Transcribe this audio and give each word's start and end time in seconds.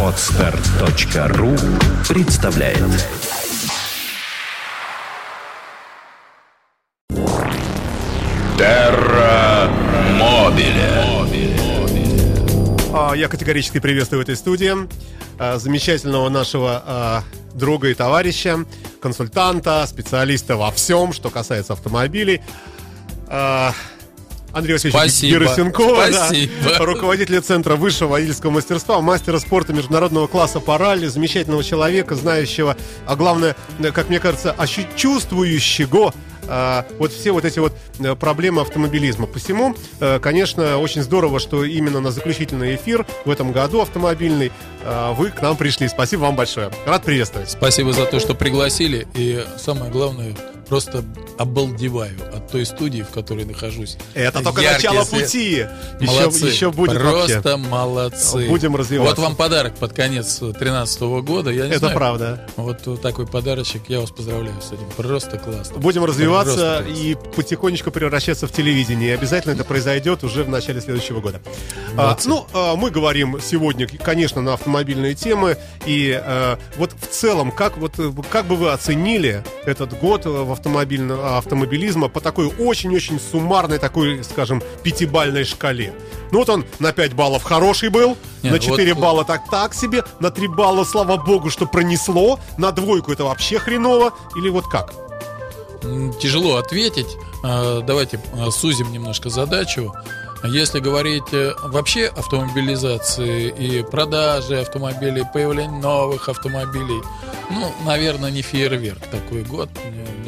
Отстар.ру 0.00 1.56
представляет 2.08 2.78
Терра 8.56 9.68
Мобиле 10.12 11.04
А, 12.92 13.14
Я 13.14 13.26
категорически 13.26 13.80
приветствую 13.80 14.20
в 14.20 14.22
этой 14.22 14.36
студии 14.36 14.72
а, 15.40 15.58
замечательного 15.58 16.28
нашего 16.28 16.80
а, 16.86 17.24
друга 17.54 17.88
и 17.88 17.94
товарища, 17.94 18.66
консультанта, 19.02 19.84
специалиста 19.88 20.56
во 20.56 20.70
всем, 20.70 21.12
что 21.12 21.28
касается 21.28 21.72
автомобилей. 21.72 22.40
Андрей 24.54 24.74
Васильевич. 24.74 25.22
Герасенкова, 25.22 26.06
да, 26.10 26.78
руководителя 26.78 27.40
Центра 27.40 27.76
высшего 27.76 28.10
водительского 28.10 28.50
мастерства, 28.50 29.00
мастера 29.00 29.38
спорта 29.38 29.72
международного 29.72 30.26
класса 30.26 30.60
по 30.60 30.78
ралли, 30.78 31.06
замечательного 31.06 31.64
человека, 31.64 32.14
знающего, 32.14 32.76
а 33.06 33.16
главное, 33.16 33.56
как 33.92 34.08
мне 34.08 34.20
кажется, 34.20 34.54
чувствующего 34.96 36.14
а, 36.46 36.86
вот 36.98 37.12
все 37.12 37.32
вот 37.32 37.44
эти 37.44 37.58
вот 37.58 37.72
э, 37.98 38.14
проблемы 38.14 38.60
автомобилизма. 38.60 39.26
Посему, 39.26 39.74
э, 40.00 40.18
конечно, 40.18 40.78
очень 40.78 41.02
здорово, 41.02 41.40
что 41.40 41.64
именно 41.64 42.00
на 42.00 42.10
заключительный 42.10 42.76
эфир 42.76 43.06
в 43.24 43.30
этом 43.30 43.52
году 43.52 43.80
автомобильный 43.80 44.52
вы 45.16 45.30
к 45.30 45.40
нам 45.40 45.56
пришли. 45.56 45.88
Спасибо 45.88 46.22
вам 46.22 46.36
большое. 46.36 46.70
Рад 46.84 47.04
приветствовать. 47.04 47.50
Спасибо 47.50 47.94
за 47.94 48.04
то, 48.04 48.20
что 48.20 48.34
пригласили. 48.34 49.08
И 49.14 49.42
самое 49.56 49.90
главное, 49.90 50.34
просто 50.64 51.04
обалдеваю 51.38 52.16
от 52.34 52.50
той 52.50 52.64
студии, 52.66 53.02
в 53.02 53.08
которой 53.10 53.44
нахожусь. 53.44 53.96
Это 54.14 54.42
только 54.42 54.62
Яркий 54.62 54.88
начало 54.88 55.04
свет. 55.04 55.22
пути. 55.24 55.66
Еще, 56.00 56.12
Молодцы. 56.12 56.46
еще 56.46 56.70
будет 56.72 57.00
Просто 57.00 57.40
вообще. 57.42 57.56
молодцы. 57.56 58.48
Будем 58.48 58.76
развиваться. 58.76 59.14
Вот 59.16 59.22
вам 59.22 59.36
подарок 59.36 59.74
под 59.76 59.92
конец 59.92 60.38
2013 60.38 61.00
года. 61.22 61.50
Я 61.50 61.64
не 61.64 61.70
Это 61.70 61.78
знаю, 61.80 61.94
правда. 61.94 62.46
Вот 62.56 63.00
такой 63.00 63.26
подарочек. 63.26 63.82
Я 63.88 64.00
вас 64.00 64.10
поздравляю 64.10 64.60
с 64.60 64.68
этим. 64.72 64.86
Просто 64.96 65.38
классно. 65.38 65.78
Будем 65.78 66.04
развиваться 66.04 66.82
Просто 66.84 67.00
и 67.00 67.14
потихонечку 67.36 67.90
превращаться 67.90 68.46
в 68.46 68.52
телевидение. 68.52 69.10
И 69.10 69.12
обязательно 69.12 69.52
это 69.52 69.64
произойдет 69.64 70.24
уже 70.24 70.44
в 70.44 70.48
начале 70.48 70.80
следующего 70.80 71.20
года. 71.20 71.40
А, 71.96 72.16
ну, 72.24 72.46
а, 72.52 72.76
мы 72.76 72.90
говорим 72.90 73.40
сегодня, 73.40 73.86
конечно, 73.86 74.40
на 74.40 74.54
автомобильные 74.54 75.14
темы. 75.14 75.56
И 75.86 76.12
а, 76.20 76.58
вот 76.76 76.92
в 76.92 77.06
целом, 77.08 77.50
как, 77.50 77.76
вот, 77.76 77.94
как 78.30 78.46
бы 78.46 78.56
вы 78.56 78.72
оценили 78.72 79.42
этот 79.64 79.98
год 79.98 80.26
э, 80.26 80.28
в 80.28 80.52
автомобильном, 80.54 81.20
автомобилизма 81.36 82.08
по 82.08 82.20
такой 82.20 82.46
очень-очень 82.46 83.20
суммарной, 83.20 83.78
такой, 83.78 84.24
скажем, 84.24 84.62
пятибальной 84.82 85.44
шкале? 85.44 85.92
Ну 86.32 86.38
вот 86.38 86.48
он 86.48 86.64
на 86.78 86.92
5 86.92 87.12
баллов 87.12 87.42
хороший 87.42 87.90
был, 87.90 88.16
Не, 88.42 88.48
на 88.50 88.56
вот 88.56 88.62
4 88.62 88.92
тут- 88.94 89.02
балла 89.02 89.24
так 89.24 89.42
так 89.50 89.74
себе, 89.74 90.02
на 90.20 90.30
3 90.30 90.48
балла, 90.48 90.84
слава 90.84 91.16
богу, 91.16 91.50
что 91.50 91.66
пронесло, 91.66 92.40
на 92.56 92.72
двойку 92.72 93.12
это 93.12 93.24
вообще 93.24 93.58
хреново, 93.58 94.14
или 94.36 94.48
вот 94.48 94.66
как? 94.66 94.92
Тяжело 96.20 96.56
ответить. 96.56 97.16
А, 97.44 97.82
Давайте 97.82 98.18
а, 98.38 98.50
сузим 98.50 98.90
немножко 98.90 99.28
задачу. 99.28 99.92
Если 100.46 100.78
говорить 100.78 101.32
э, 101.32 101.54
вообще 101.62 102.06
автомобилизации 102.06 103.48
и 103.48 103.82
продаже 103.82 104.60
автомобилей, 104.60 105.24
появление 105.32 105.80
новых 105.80 106.28
автомобилей, 106.28 107.00
ну, 107.50 107.72
наверное, 107.86 108.30
не 108.30 108.42
фейерверк 108.42 109.06
такой 109.06 109.42
год, 109.42 109.70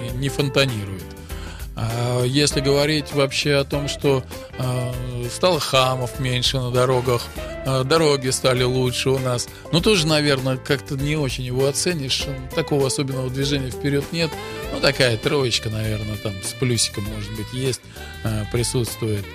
не, 0.01 0.09
не- 0.19 0.29
фонтанирует. 0.31 1.05
А 1.79 2.23
если 2.25 2.61
говорить 2.61 3.13
вообще 3.13 3.57
о 3.57 3.65
том, 3.65 3.89
что 3.89 4.25
э, 4.59 4.93
стало 5.31 5.61
хамов 5.61 6.19
меньше 6.19 6.57
на 6.61 6.71
дорогах, 6.71 7.27
э, 7.67 7.85
дороги 7.85 8.31
стали 8.31 8.63
лучше 8.63 9.11
у 9.11 9.19
нас, 9.19 9.47
ну 9.71 9.83
тоже, 9.83 10.07
наверное, 10.07 10.57
как-то 10.57 10.95
не 10.95 11.17
очень 11.17 11.45
его 11.45 11.67
оценишь. 11.67 12.25
Такого 12.55 12.87
особенного 12.87 13.29
движения 13.29 13.71
вперед 13.71 14.05
нет. 14.13 14.31
Ну 14.73 14.81
такая 14.81 15.19
троечка, 15.19 15.69
наверное, 15.69 16.17
там 16.17 16.33
с 16.43 16.55
плюсиком, 16.55 17.05
может 17.15 17.33
быть, 17.33 17.53
есть, 17.53 17.83
присутствует. 18.51 19.27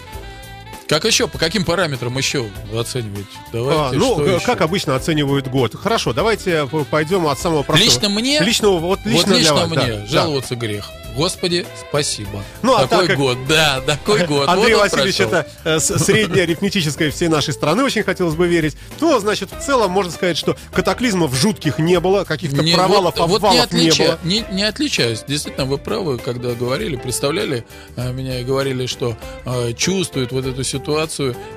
Как 0.91 1.05
еще? 1.05 1.29
По 1.29 1.37
каким 1.37 1.63
параметрам 1.63 2.17
еще 2.17 2.49
оцениваете? 2.77 3.29
Давайте. 3.53 3.81
А, 3.81 3.91
ну, 3.93 4.25
э, 4.25 4.35
еще? 4.35 4.45
как 4.45 4.59
обычно 4.59 4.93
оценивают 4.93 5.47
год. 5.47 5.73
Хорошо, 5.73 6.11
давайте 6.11 6.67
п- 6.67 6.83
пойдем 6.83 7.27
от 7.27 7.39
самого 7.39 7.63
простого. 7.63 7.89
Лично 7.89 8.09
мне? 8.09 8.41
Личного, 8.41 8.77
вот 8.79 8.99
лично, 9.05 9.29
вот 9.29 9.37
лично 9.37 9.53
для 9.53 9.53
вас, 9.53 9.69
мне 9.69 9.77
да, 9.93 9.99
да. 10.01 10.05
жаловаться 10.07 10.55
грех. 10.57 10.89
Господи, 11.15 11.65
спасибо. 11.89 12.41
Ну, 12.61 12.73
а 12.73 12.87
такой 12.87 12.99
так 12.99 13.07
как- 13.07 13.17
год, 13.17 13.37
да, 13.47 13.81
такой 13.85 14.25
год. 14.27 14.47
Андрей 14.47 14.75
Вот 14.75 14.83
Васильевич, 14.83 15.17
прошел. 15.17 15.33
это 15.33 15.47
э, 15.65 15.79
средняя 15.79 16.43
арифметическая 16.43 17.11
всей 17.11 17.27
нашей 17.27 17.53
страны, 17.53 17.83
очень 17.83 18.03
хотелось 18.03 18.35
бы 18.35 18.47
верить. 18.47 18.75
То, 18.97 19.19
значит, 19.19 19.49
в 19.51 19.61
целом 19.65 19.91
можно 19.91 20.11
сказать, 20.11 20.37
что 20.37 20.55
катаклизмов 20.73 21.33
жутких 21.35 21.79
не 21.79 21.99
было, 21.99 22.23
каких-то 22.23 22.61
Не, 22.63 22.73
провалов, 22.75 23.15
вот, 23.17 23.27
вот 23.29 23.35
обвалов 23.43 23.71
не, 23.73 23.81
не, 23.83 23.89
отлича- 23.89 24.05
было. 24.07 24.19
не, 24.23 24.45
не 24.51 24.63
отличаюсь. 24.63 25.23
Действительно, 25.27 25.65
вы 25.65 25.77
правы, 25.77 26.17
когда 26.17 26.51
говорили, 26.51 26.95
представляли 26.95 27.65
э, 27.97 28.11
меня 28.13 28.39
и 28.39 28.43
говорили, 28.45 28.85
что 28.85 29.17
э, 29.45 29.73
чувствуют 29.73 30.31
вот 30.31 30.45
эту 30.45 30.63
ситуацию. 30.63 30.80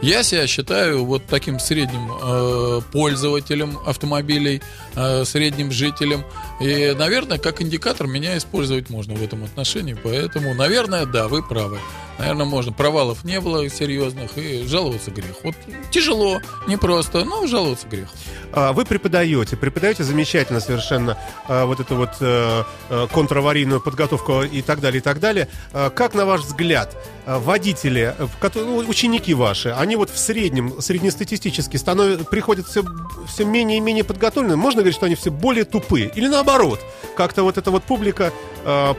Я 0.03 0.23
себя 0.23 0.47
считаю 0.47 1.05
вот 1.05 1.23
таким 1.27 1.59
средним 1.59 2.11
э, 2.23 2.81
пользователем 2.93 3.79
автомобилей, 3.87 4.63
э, 4.95 5.25
средним 5.25 5.73
жителем. 5.73 6.25
И, 6.61 6.95
наверное, 6.99 7.39
как 7.39 7.63
индикатор 7.63 8.07
меня 8.07 8.37
использовать 8.37 8.91
можно 8.91 9.15
в 9.15 9.23
этом 9.23 9.45
отношении. 9.45 9.95
Поэтому, 9.95 10.55
наверное, 10.55 11.07
да, 11.07 11.29
вы 11.29 11.43
правы. 11.43 11.79
Наверное, 12.19 12.47
можно. 12.47 12.73
Провалов 12.73 13.25
не 13.25 13.41
было 13.41 13.69
серьезных, 13.69 14.39
и 14.39 14.67
жаловаться 14.67 15.11
грех. 15.11 15.37
Вот 15.43 15.55
тяжело, 15.91 16.41
непросто, 16.67 17.25
но 17.25 17.47
жаловаться 17.47 17.89
грех. 17.89 18.09
А, 18.53 18.73
Вы 18.73 18.85
преподаете, 18.85 19.57
преподаете 19.57 20.05
замечательно 20.05 20.61
совершенно 20.61 21.19
а, 21.49 21.67
вот 21.67 21.81
эту 21.81 21.97
вот 21.97 22.11
э, 22.21 22.63
э, 22.89 23.07
контраварийную 23.13 23.81
подготовку 23.81 24.43
и 24.43 24.63
так 24.63 24.81
далее, 24.81 25.01
и 25.01 25.03
так 25.03 25.19
далее. 25.19 25.49
А, 25.73 25.91
Как, 25.91 26.15
на 26.15 26.25
ваш 26.25 26.43
взгляд, 26.43 26.97
водители, 27.27 28.15
ну, 28.55 28.77
ученики 28.77 29.33
ваши, 29.35 29.71
они 29.71 29.97
вот 29.97 30.11
в 30.11 30.19
среднем, 30.19 30.81
среднестатистически 30.81 31.79
становятся, 31.79 32.27
приходят 32.27 32.67
все, 32.67 32.85
все 33.27 33.45
менее 33.45 33.79
и 33.79 33.81
менее 33.81 34.05
подготовленными? 34.05 34.59
Можно 34.61 34.83
говорить, 34.83 34.97
что 34.97 35.07
они 35.07 35.15
все 35.15 35.31
более 35.31 35.65
тупые? 35.65 36.13
Или 36.15 36.29
наоборот? 36.29 36.81
Как-то 37.17 37.43
вот 37.43 37.59
эта 37.59 37.71
вот 37.71 37.83
публика 37.85 38.33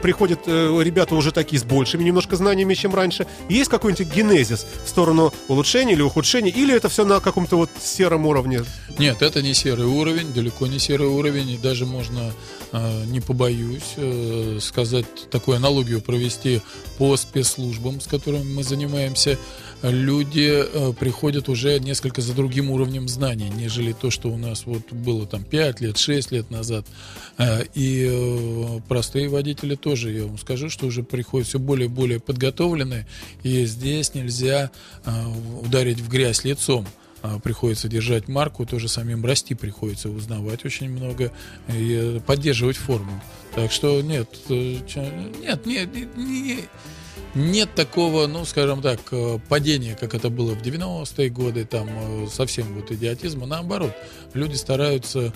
приходит, 0.02 0.40
э, 0.46 0.80
ребята 0.82 1.14
уже 1.14 1.32
такие 1.32 1.58
с 1.58 1.64
большими 1.64 2.04
немножко 2.04 2.36
знаниями, 2.36 2.74
чем 2.74 2.94
раньше. 2.94 3.05
Есть 3.48 3.70
какой-нибудь 3.70 4.14
генезис 4.14 4.66
в 4.84 4.88
сторону 4.88 5.32
улучшения 5.48 5.92
или 5.92 6.02
ухудшения? 6.02 6.50
Или 6.50 6.74
это 6.74 6.88
все 6.88 7.04
на 7.04 7.20
каком-то 7.20 7.56
вот 7.56 7.70
сером 7.80 8.26
уровне? 8.26 8.64
Нет, 8.98 9.22
это 9.22 9.42
не 9.42 9.54
серый 9.54 9.86
уровень, 9.86 10.32
далеко 10.32 10.66
не 10.66 10.78
серый 10.78 11.08
уровень, 11.08 11.50
и 11.50 11.58
даже 11.58 11.86
можно, 11.86 12.32
не 13.06 13.20
побоюсь, 13.20 13.94
э, 13.96 14.58
сказать, 14.60 15.06
такую 15.30 15.56
аналогию 15.56 16.00
провести 16.00 16.60
по 16.98 17.16
спецслужбам, 17.16 18.00
с 18.00 18.06
которыми 18.06 18.54
мы 18.54 18.62
занимаемся. 18.62 19.38
Люди 19.82 20.64
э, 20.64 20.92
приходят 20.98 21.48
уже 21.48 21.78
несколько 21.78 22.22
за 22.22 22.34
другим 22.34 22.70
уровнем 22.70 23.08
знаний, 23.08 23.50
нежели 23.50 23.92
то, 23.92 24.10
что 24.10 24.30
у 24.30 24.36
нас 24.36 24.66
вот 24.66 24.92
было 24.92 25.26
там 25.26 25.44
5 25.44 25.80
лет, 25.80 25.98
6 25.98 26.32
лет 26.32 26.50
назад. 26.50 26.86
Э, 27.38 27.64
И 27.74 28.08
э, 28.10 28.80
простые 28.88 29.28
водители 29.28 29.74
тоже, 29.74 30.12
я 30.12 30.24
вам 30.24 30.38
скажу, 30.38 30.70
что 30.70 30.86
уже 30.86 31.02
приходят 31.02 31.46
все 31.46 31.58
более 31.58 31.86
и 31.86 31.90
более 31.90 32.20
подготовленные, 32.20 33.06
и 33.42 33.64
здесь 33.66 34.14
нельзя 34.14 34.70
э, 35.04 35.10
ударить 35.62 36.00
в 36.00 36.08
грязь 36.08 36.44
лицом 36.44 36.86
приходится 37.42 37.88
держать 37.88 38.28
марку, 38.28 38.66
тоже 38.66 38.88
самим 38.88 39.24
расти 39.24 39.54
приходится, 39.54 40.08
узнавать 40.10 40.64
очень 40.64 40.90
много 40.90 41.32
и 41.68 42.16
э, 42.18 42.20
поддерживать 42.20 42.76
форму. 42.76 43.20
Так 43.54 43.72
что 43.72 44.00
нет, 44.02 44.28
э, 44.48 44.78
нет, 45.42 45.66
нет, 45.66 45.94
не- 45.94 46.08
не- 46.16 46.64
нет 47.34 47.74
такого, 47.74 48.26
ну, 48.26 48.44
скажем 48.44 48.82
так, 48.82 49.00
э, 49.10 49.38
падения, 49.48 49.96
как 49.98 50.14
это 50.14 50.30
было 50.30 50.54
в 50.54 50.62
90-е 50.62 51.28
годы, 51.30 51.64
там 51.64 52.28
совсем 52.30 52.74
вот 52.74 52.90
идиотизма. 52.90 53.46
Наоборот, 53.46 53.92
люди 54.34 54.54
стараются 54.56 55.32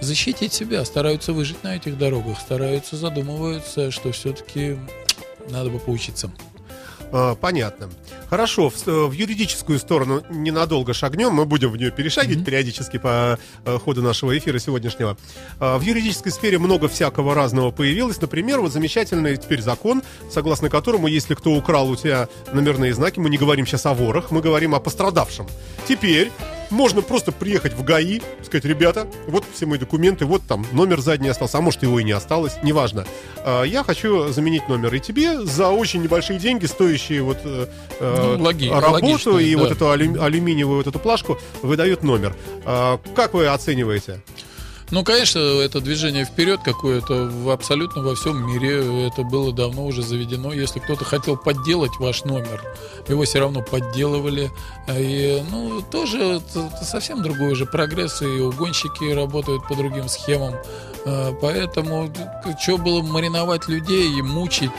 защитить 0.00 0.52
себя, 0.52 0.84
стараются 0.84 1.32
выжить 1.32 1.62
на 1.62 1.76
этих 1.76 1.98
дорогах, 1.98 2.38
стараются, 2.40 2.96
задумываются, 2.96 3.90
что 3.90 4.12
все-таки 4.12 4.76
надо 5.50 5.70
бы 5.70 5.78
поучиться. 5.78 6.30
А, 7.12 7.34
Понятно. 7.34 7.90
Хорошо, 8.30 8.70
в, 8.70 8.86
в 8.86 9.12
юридическую 9.12 9.78
сторону 9.78 10.22
ненадолго 10.30 10.92
шагнем, 10.94 11.32
мы 11.32 11.44
будем 11.44 11.70
в 11.70 11.76
нее 11.76 11.90
перешагивать 11.90 12.44
периодически 12.44 12.98
по 12.98 13.38
э, 13.64 13.78
ходу 13.78 14.02
нашего 14.02 14.36
эфира 14.36 14.58
сегодняшнего. 14.58 15.16
А, 15.60 15.78
В 15.78 15.82
юридической 15.82 16.30
сфере 16.30 16.58
много 16.58 16.88
всякого 16.88 17.34
разного 17.34 17.70
появилось. 17.70 18.20
Например, 18.20 18.60
вот 18.60 18.72
замечательный 18.72 19.36
теперь 19.36 19.60
закон, 19.60 20.02
согласно 20.30 20.68
которому, 20.68 21.06
если 21.06 21.34
кто 21.34 21.52
украл 21.52 21.90
у 21.90 21.96
тебя 21.96 22.28
номерные 22.52 22.94
знаки, 22.94 23.20
мы 23.20 23.30
не 23.30 23.38
говорим 23.38 23.66
сейчас 23.66 23.86
о 23.86 23.94
ворах, 23.94 24.30
мы 24.30 24.40
говорим 24.40 24.74
о 24.74 24.80
пострадавшем. 24.80 25.46
Теперь 25.86 26.30
можно 26.70 27.02
просто 27.02 27.32
приехать 27.32 27.72
в 27.74 27.82
ГАИ, 27.84 28.20
сказать, 28.42 28.64
ребята, 28.64 29.06
вот 29.26 29.44
все 29.52 29.66
мои 29.66 29.78
документы, 29.78 30.24
вот 30.26 30.42
там 30.46 30.66
номер 30.72 31.00
задний 31.00 31.28
остался, 31.28 31.58
а 31.58 31.60
может 31.60 31.82
его 31.82 31.98
и 32.00 32.04
не 32.04 32.12
осталось, 32.12 32.54
неважно. 32.62 33.04
А, 33.44 33.62
Я 33.64 33.82
хочу 33.84 34.28
заменить 34.32 34.68
номер, 34.68 34.94
и 34.94 35.00
тебе 35.00 35.40
за 35.44 35.68
очень 35.70 36.02
небольшие 36.02 36.38
деньги, 36.38 36.66
стоящие 36.66 37.22
вот 37.22 37.38
э, 37.44 37.66
э, 38.00 38.34
Ну, 38.38 38.42
логи- 38.44 38.68
работу 38.68 38.92
логично, 38.92 39.38
и 39.38 39.54
да. 39.54 39.60
вот 39.62 39.70
эту 39.72 39.90
алю- 39.90 40.20
алюминиевую 40.22 40.78
вот 40.78 40.86
эту 40.86 40.98
плашку 40.98 41.38
выдают 41.62 42.02
номер. 42.02 42.34
А, 42.64 42.98
Как 43.14 43.34
вы 43.34 43.46
оцениваете? 43.46 44.20
Ну, 44.90 45.02
конечно, 45.02 45.38
это 45.38 45.80
движение 45.80 46.24
вперед 46.24 46.60
какое-то 46.64 47.24
в, 47.24 47.50
абсолютно 47.50 48.02
во 48.02 48.14
всем 48.14 48.46
мире. 48.46 49.06
Это 49.08 49.22
было 49.22 49.52
давно 49.52 49.86
уже 49.86 50.02
заведено. 50.02 50.52
Если 50.52 50.78
кто-то 50.78 51.04
хотел 51.04 51.36
подделать 51.36 51.92
ваш 51.98 52.24
номер, 52.24 52.62
его 53.08 53.24
все 53.24 53.40
равно 53.40 53.62
подделывали. 53.62 54.50
И, 54.88 55.42
ну, 55.50 55.80
тоже 55.82 56.40
совсем 56.82 57.22
другой 57.22 57.52
уже 57.52 57.66
прогресс, 57.66 58.22
и 58.22 58.26
угонщики 58.26 59.10
работают 59.12 59.66
по 59.66 59.74
другим 59.74 60.08
схемам. 60.08 60.54
Э, 61.06 61.32
Поэтому 61.40 62.12
что 62.62 62.78
было 62.78 63.02
мариновать 63.02 63.66
людей 63.68 64.18
и 64.18 64.22
мучить? 64.22 64.70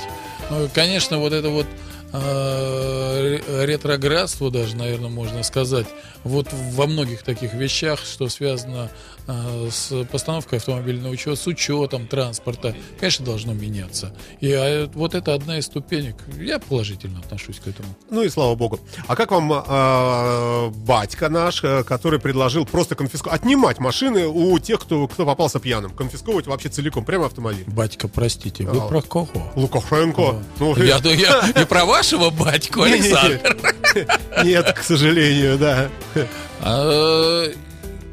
Э, 0.49 0.67
Конечно, 0.73 1.17
вот 1.17 1.33
это 1.33 1.49
вот 1.49 1.65
ре- 2.13 3.34
ретроградство 3.65 4.51
даже, 4.51 4.75
наверное, 4.75 5.09
можно 5.09 5.43
сказать, 5.43 5.87
вот 6.23 6.47
во 6.51 6.87
многих 6.87 7.23
таких 7.23 7.53
вещах, 7.53 7.99
что 7.99 8.29
связано 8.29 8.89
э, 9.27 9.69
с 9.71 10.05
постановкой 10.11 10.59
автомобильного 10.59 11.11
учета, 11.11 11.35
с 11.35 11.47
учетом 11.47 12.07
транспорта, 12.07 12.75
конечно, 12.99 13.25
должно 13.25 13.53
меняться. 13.53 14.13
И 14.41 14.51
а, 14.51 14.89
вот 14.93 15.15
это 15.15 15.33
одна 15.33 15.57
из 15.59 15.65
ступенек. 15.65 16.15
Я 16.39 16.59
положительно 16.59 17.19
отношусь 17.19 17.59
к 17.59 17.67
этому. 17.67 17.89
Ну 18.09 18.23
и 18.23 18.29
слава 18.29 18.55
богу. 18.55 18.79
А 19.07 19.15
как 19.15 19.31
вам 19.31 19.51
а, 19.53 20.69
батька 20.69 21.29
наш, 21.29 21.63
э, 21.63 21.83
который 21.83 22.19
предложил 22.19 22.65
просто 22.65 22.95
конфисковать, 22.95 23.41
отнимать 23.41 23.79
машины 23.79 24.27
у 24.27 24.57
тех, 24.59 24.79
кто, 24.79 25.07
кто 25.07 25.25
попался 25.25 25.59
пьяным, 25.59 25.91
конфисковывать 25.91 26.47
вообще 26.47 26.69
целиком, 26.69 27.05
прямо 27.05 27.25
автомобиль? 27.27 27.63
Батька, 27.67 28.07
простите, 28.07 28.63
вы 28.63 28.79
А. 28.79 28.87
про 28.87 29.01
кого? 29.01 29.27
Лукашенко. 29.55 30.41
Ну, 30.59 30.75
Я, 30.77 30.99
ну, 31.03 31.11
я 31.11 31.51
не 31.55 31.65
про 31.65 31.85
вашего 31.85 32.29
батьку. 32.29 32.81
Александр. 32.81 33.54
Нет, 34.43 34.73
к 34.73 34.83
сожалению, 34.83 35.57
да. 35.57 35.89
А, 36.61 37.45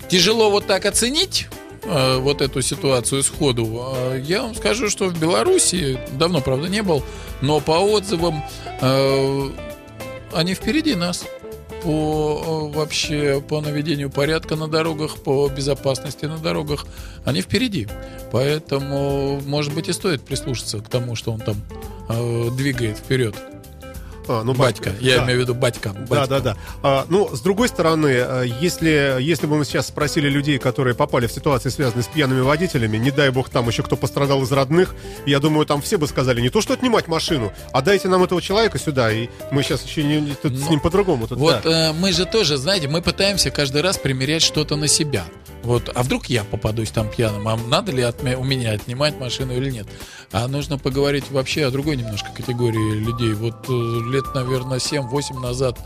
Тяжело 0.09 0.51
вот 0.51 0.67
так 0.67 0.85
оценить 0.85 1.49
э, 1.85 2.17
вот 2.19 2.43
эту 2.43 2.61
ситуацию 2.61 3.23
сходу. 3.23 3.95
А, 3.95 4.17
Я 4.17 4.43
вам 4.43 4.55
скажу, 4.55 4.91
что 4.91 5.07
в 5.07 5.19
Беларуси, 5.19 5.99
давно, 6.13 6.41
правда, 6.41 6.69
не 6.69 6.83
был, 6.83 7.03
но 7.41 7.61
по 7.61 7.73
отзывам 7.73 8.45
э, 8.81 9.51
они 10.33 10.55
впереди 10.55 10.95
нас 10.95 11.25
по 11.83 12.71
э, 12.73 12.77
вообще 12.77 13.43
по 13.47 13.61
наведению 13.61 14.11
порядка 14.11 14.55
на 14.57 14.69
дорогах, 14.69 15.17
по 15.17 15.49
безопасности 15.49 16.27
на 16.27 16.39
дорогах, 16.39 16.87
они 17.25 17.41
впереди. 17.41 17.89
Поэтому, 18.31 19.41
может 19.47 19.75
быть, 19.75 19.89
и 19.89 19.93
стоит 19.93 20.23
прислушаться 20.23 20.79
к 20.79 20.89
тому, 20.89 21.17
что 21.17 21.33
он 21.33 21.41
там 21.41 21.57
э, 22.09 22.49
двигает 22.57 22.99
вперед. 22.99 23.35
А, 24.29 24.43
ну, 24.45 24.55
Батька, 24.55 24.93
я 25.01 25.19
да. 25.19 25.25
имею 25.25 25.39
в 25.39 25.43
виду 25.43 25.55
батька. 25.55 25.91
Да, 25.93 26.01
батька. 26.07 26.27
да, 26.29 26.41
да. 26.41 26.57
А, 26.83 27.07
ну, 27.09 27.35
с 27.35 27.41
другой 27.41 27.69
стороны, 27.69 28.09
э, 28.09 28.45
если, 28.61 29.17
если 29.21 29.47
бы 29.47 29.57
мы 29.59 29.65
сейчас 29.65 29.89
спросили 29.89 30.29
людей, 30.29 30.59
которые 30.59 30.95
попали 30.95 31.27
в 31.27 31.33
ситуации, 31.33 31.69
связанные 31.71 32.05
с 32.05 32.07
пьяными 32.07 32.41
водителями, 32.41 32.97
не 32.99 33.11
дай 33.11 33.31
бог 33.31 33.49
там 33.49 33.69
еще 33.69 33.83
кто 33.83 33.97
пострадал 33.97 34.43
из 34.43 34.53
родных, 34.53 34.95
я 35.27 35.41
думаю, 35.41 35.67
там 35.67 35.83
все 35.83 35.97
бы 35.99 36.07
сказали 36.07 36.41
не 36.41 36.51
то, 36.51 36.61
что 36.61 36.75
отнимать 36.75 37.09
машину, 37.09 37.53
а 37.73 37.83
дайте 37.83 38.09
нам 38.09 38.23
этого 38.23 38.41
человека 38.41 38.79
сюда, 38.79 39.13
и 39.13 39.29
мы 39.51 39.63
сейчас 39.63 39.85
еще 39.85 40.03
не, 40.03 40.35
тут 40.35 40.53
с 40.57 40.61
Ну, 40.65 40.71
ним 40.71 40.81
по-другому. 40.81 41.27
Тут, 41.27 41.39
Вот 41.39 41.63
да. 41.65 41.91
э, 41.91 41.93
мы 41.93 42.13
же 42.13 42.25
тоже, 42.27 42.57
знаете, 42.57 42.89
мы 42.89 43.03
пытаемся 43.03 43.51
каждый 43.51 43.83
раз 43.83 43.99
примерять 43.99 44.43
что-то 44.43 44.77
на 44.77 44.89
себя. 44.89 45.25
Вот, 45.63 45.91
а 45.95 46.03
вдруг 46.03 46.27
я 46.27 46.43
попадусь 46.43 46.91
там 46.91 47.09
пьяным, 47.09 47.47
а 47.47 47.57
надо 47.57 47.93
ли 47.93 48.03
от 48.03 48.23
у 48.23 48.43
меня 48.45 48.73
отнимать 48.73 49.19
машину 49.21 49.53
или 49.57 49.71
нет? 49.71 49.87
А 50.33 50.49
нужно 50.49 50.77
поговорить 50.79 51.31
вообще 51.31 51.67
о 51.67 51.71
другой 51.71 51.97
немножко 51.97 52.31
категории 52.35 52.95
людей. 52.99 53.33
Вот 53.35 53.69
э, 53.69 53.73
лет, 54.13 54.35
наверное, 54.35 54.79
7-8 54.79 55.41
назад 55.41 55.77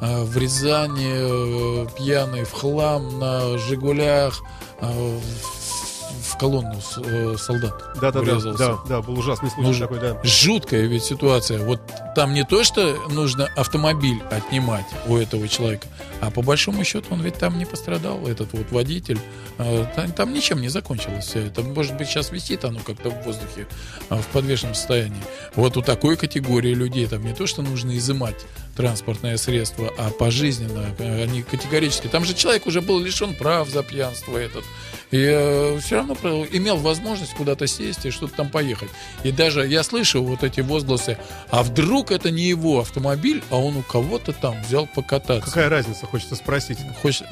э, 0.00 0.22
в 0.22 0.36
Рязани 0.36 1.84
э, 1.84 1.86
пьяный 1.98 2.44
в 2.44 2.52
хлам 2.52 3.18
на 3.18 3.58
Жигулях 3.58 4.40
э, 4.80 4.86
в- 4.86 5.91
в 6.32 6.38
колонну 6.38 6.80
с- 6.80 6.98
э, 7.04 7.36
солдат 7.38 7.74
Да, 7.96 8.10
да, 8.10 8.12
да, 8.12 8.20
врезался. 8.20 8.58
да, 8.58 8.78
да, 8.88 9.02
был 9.02 9.18
ужасный 9.18 9.50
случай 9.50 9.80
Ну, 9.80 9.86
такой, 9.86 10.00
да. 10.00 10.18
Жуткая 10.24 10.86
ведь 10.86 11.04
ситуация. 11.04 11.64
Вот 11.64 11.80
там 12.14 12.32
не 12.34 12.44
то, 12.44 12.64
что 12.64 12.96
нужно 13.10 13.48
автомобиль 13.56 14.22
отнимать 14.30 14.86
у 15.06 15.16
этого 15.16 15.46
человека, 15.48 15.86
а 16.20 16.30
по 16.30 16.42
большому 16.42 16.84
счету 16.84 17.06
он 17.10 17.20
ведь 17.20 17.34
там 17.38 17.58
не 17.58 17.64
пострадал, 17.66 18.26
этот 18.26 18.52
вот 18.52 18.70
водитель. 18.70 19.18
А, 19.58 19.84
Там, 19.94 20.12
там 20.12 20.32
ничем 20.32 20.60
не 20.60 20.68
закончилось 20.68 21.32
это. 21.34 21.62
Может 21.62 21.96
быть, 21.96 22.08
сейчас 22.08 22.30
висит 22.32 22.64
оно 22.64 22.80
как-то 22.80 23.10
в 23.10 23.22
воздухе 23.24 23.66
а, 24.08 24.16
в 24.16 24.26
подвешенном 24.28 24.74
состоянии. 24.74 25.22
Вот 25.54 25.76
у 25.76 25.82
такой 25.82 26.16
категории 26.16 26.74
людей 26.74 27.06
там 27.06 27.24
не 27.24 27.34
то, 27.34 27.46
что 27.46 27.62
нужно 27.62 27.96
изымать 27.96 28.36
транспортное 28.74 29.36
средство, 29.36 29.92
а 29.98 30.10
пожизненно 30.10 30.94
э, 30.98 31.24
они 31.24 31.42
категорически. 31.42 32.06
Там 32.06 32.24
же 32.24 32.34
человек 32.34 32.66
уже 32.66 32.80
был 32.80 33.00
лишен 33.00 33.34
прав 33.34 33.68
за 33.68 33.82
пьянство 33.82 34.36
этот. 34.36 34.64
И 35.10 35.76
все 35.82 35.96
равно 35.96 36.16
имел 36.52 36.78
возможность 36.78 37.34
куда-то 37.34 37.66
сесть 37.66 38.06
и 38.06 38.10
что-то 38.10 38.34
там 38.34 38.48
поехать. 38.48 38.88
И 39.24 39.30
даже 39.30 39.66
я 39.66 39.82
слышу 39.82 40.22
вот 40.22 40.42
эти 40.42 40.60
возгласы, 40.60 41.18
а 41.50 41.62
вдруг 41.62 42.10
это 42.10 42.30
не 42.30 42.44
его 42.44 42.80
автомобиль, 42.80 43.42
а 43.50 43.56
он 43.56 43.76
у 43.76 43.82
кого-то 43.82 44.32
там 44.32 44.60
взял 44.62 44.86
покататься. 44.86 45.44
Какая 45.44 45.68
разница, 45.68 46.06
хочется 46.06 46.34
спросить. 46.34 46.78
Хочешь, 47.02 47.24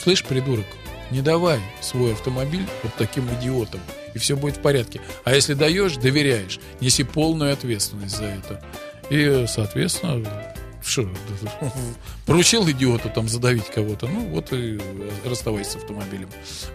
слышь, 0.00 0.22
придурок, 0.22 0.66
не 1.10 1.20
давай 1.20 1.58
свой 1.80 2.12
автомобиль 2.12 2.64
вот 2.84 2.92
таким 2.96 3.26
идиотам, 3.34 3.80
и 4.14 4.18
все 4.18 4.36
будет 4.36 4.58
в 4.58 4.60
порядке. 4.60 5.00
А 5.24 5.34
если 5.34 5.54
даешь, 5.54 5.96
доверяешь, 5.96 6.60
неси 6.80 7.02
полную 7.02 7.52
ответственность 7.52 8.16
за 8.16 8.24
это. 8.24 8.62
И, 9.10 9.46
соответственно, 9.48 10.49
что, 10.82 11.08
поручил 12.26 12.68
идиоту 12.70 13.10
там 13.10 13.28
задавить 13.28 13.66
кого-то, 13.66 14.06
ну 14.06 14.26
вот 14.28 14.52
и 14.52 14.80
расставайся 15.24 15.72
с 15.72 15.76
автомобилем. 15.76 16.28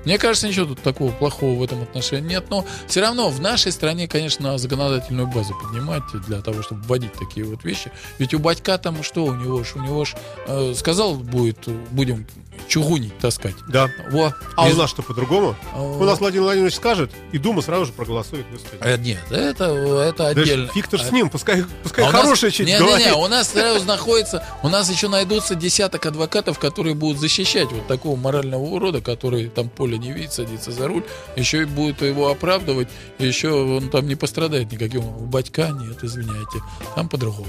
Мне 0.06 0.18
кажется, 0.18 0.48
ничего 0.48 0.66
тут 0.68 0.82
такого 0.82 1.12
плохого 1.12 1.58
в 1.60 1.64
этом 1.64 1.82
отношении 1.84 2.30
нет, 2.30 2.46
но 2.50 2.66
все 2.88 3.02
равно 3.02 3.30
в 3.30 3.40
нашей 3.40 3.72
стране, 3.72 4.08
конечно, 4.08 4.58
законодательную 4.58 5.28
базу 5.28 5.54
поднимать 5.62 6.04
для 6.28 6.42
того, 6.42 6.62
чтобы 6.64 6.82
вводить 6.84 7.14
такие 7.14 7.46
вот 7.46 7.64
вещи. 7.64 7.92
Ведь 8.20 8.34
у 8.34 8.40
батька 8.40 8.78
там 8.78 9.04
что 9.04 9.26
у 9.26 9.34
него 9.34 9.64
ж, 9.64 9.74
у 9.76 9.80
него 9.80 10.06
ж 10.06 10.16
э, 10.48 10.74
сказал 10.76 11.16
будет, 11.16 11.68
будем 11.92 12.26
чугунить 12.68 13.16
таскать. 13.20 13.54
Да. 13.68 13.90
Во. 14.12 14.34
А 14.56 14.70
Из- 14.70 14.76
у 14.76 14.78
нас 14.78 14.90
что, 14.90 15.04
по-другому? 15.04 15.56
А, 15.74 15.82
У 15.82 16.04
нас 16.04 16.20
Владимир 16.20 16.44
Владимирович 16.44 16.76
скажет, 16.76 17.12
и 17.34 17.38
Дума 17.38 17.62
сразу 17.62 17.86
же 17.86 17.92
проголосует. 17.92 18.46
э, 18.80 18.98
Нет, 18.98 19.20
это, 19.30 19.66
это 19.66 20.18
Да 20.34 20.42
отдельно. 20.42 20.68
фиг-то 20.70 20.98
ж 20.98 21.02
А- 21.02 21.06
с 21.06 21.12
ним, 21.12 21.30
пускай, 21.30 21.66
пускай 21.84 22.06
а 22.06 22.12
нас- 22.12 22.22
хорошая 22.22 22.52
честь 22.52 22.70
не, 22.70 22.78
говорит. 22.80 23.06
не, 23.06 23.12
не, 23.12 23.18
у 23.18 23.28
нас 23.28 23.50
сразу 23.52 23.86
находится, 23.96 24.44
у 24.64 24.70
нас 24.70 24.90
еще 24.90 25.08
найдутся 25.08 25.56
десяток 25.56 26.06
адвокатов, 26.06 26.60
которые 26.60 26.96
будут 26.96 27.20
защищать 27.20 27.72
вот 27.72 27.88
такого 27.88 28.16
морального 28.16 28.64
урода, 28.64 29.02
который 29.02 29.48
там 29.50 29.70
поле 29.70 29.98
не 29.98 30.12
видит, 30.12 30.34
садится 30.34 30.72
за 30.72 30.88
руль, 30.88 31.04
еще 31.36 31.62
и 31.62 31.66
будет 31.66 32.02
его 32.02 32.30
оправдывать, 32.30 32.88
и 33.20 33.26
еще 33.26 33.52
он 33.52 33.90
там 33.90 34.08
не 34.08 34.16
пострадает 34.16 34.72
никаким. 34.72 35.04
Батька 35.30 35.70
нет, 35.74 36.04
извиняйте, 36.04 36.60
там 36.96 37.08
по-другому. 37.10 37.48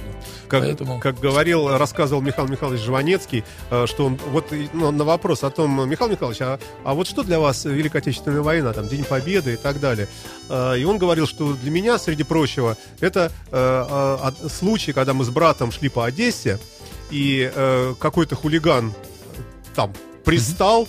Как, 0.48 0.62
Поэтому- 0.62 1.00
как 1.00 1.18
говорил, 1.20 1.76
рассказывал 1.76 2.22
Михаил 2.22 2.48
Михайлович 2.48 2.80
Жванецкий, 2.82 3.44
э, 3.70 3.86
что 3.86 4.06
он 4.06 4.18
вот 4.30 4.46
ну, 4.72 4.90
на 4.90 5.04
вопрос 5.04 5.42
о 5.44 5.50
том, 5.50 5.88
Михаил 5.88 6.10
Михайлович, 6.10 6.40
а, 6.42 6.58
а 6.84 6.94
вот 6.94 7.08
что 7.08 7.22
для 7.22 7.38
вас 7.40 7.64
Великая 7.64 7.98
Отечественная 7.98 8.42
война, 8.42 8.72
там 8.72 8.86
День 8.88 9.04
Победы 9.04 9.54
и 9.54 9.56
так 9.56 9.80
далее. 9.80 10.06
Э, 10.48 10.78
И 10.78 10.84
он 10.84 10.98
говорил, 10.98 11.26
что 11.26 11.54
для 11.54 11.70
меня, 11.70 11.98
среди 11.98 12.22
прочего, 12.22 12.76
это 13.00 13.32
э, 13.50 14.48
случай, 14.48 14.92
когда 14.92 15.12
мы 15.12 15.24
с 15.24 15.30
братом 15.30 15.72
шли 15.72 15.88
по 15.88 16.04
Одессе, 16.04 16.35
и 17.10 17.50
э, 17.54 17.94
какой-то 17.98 18.36
хулиган 18.36 18.92
там 19.74 19.92
пристал, 20.24 20.88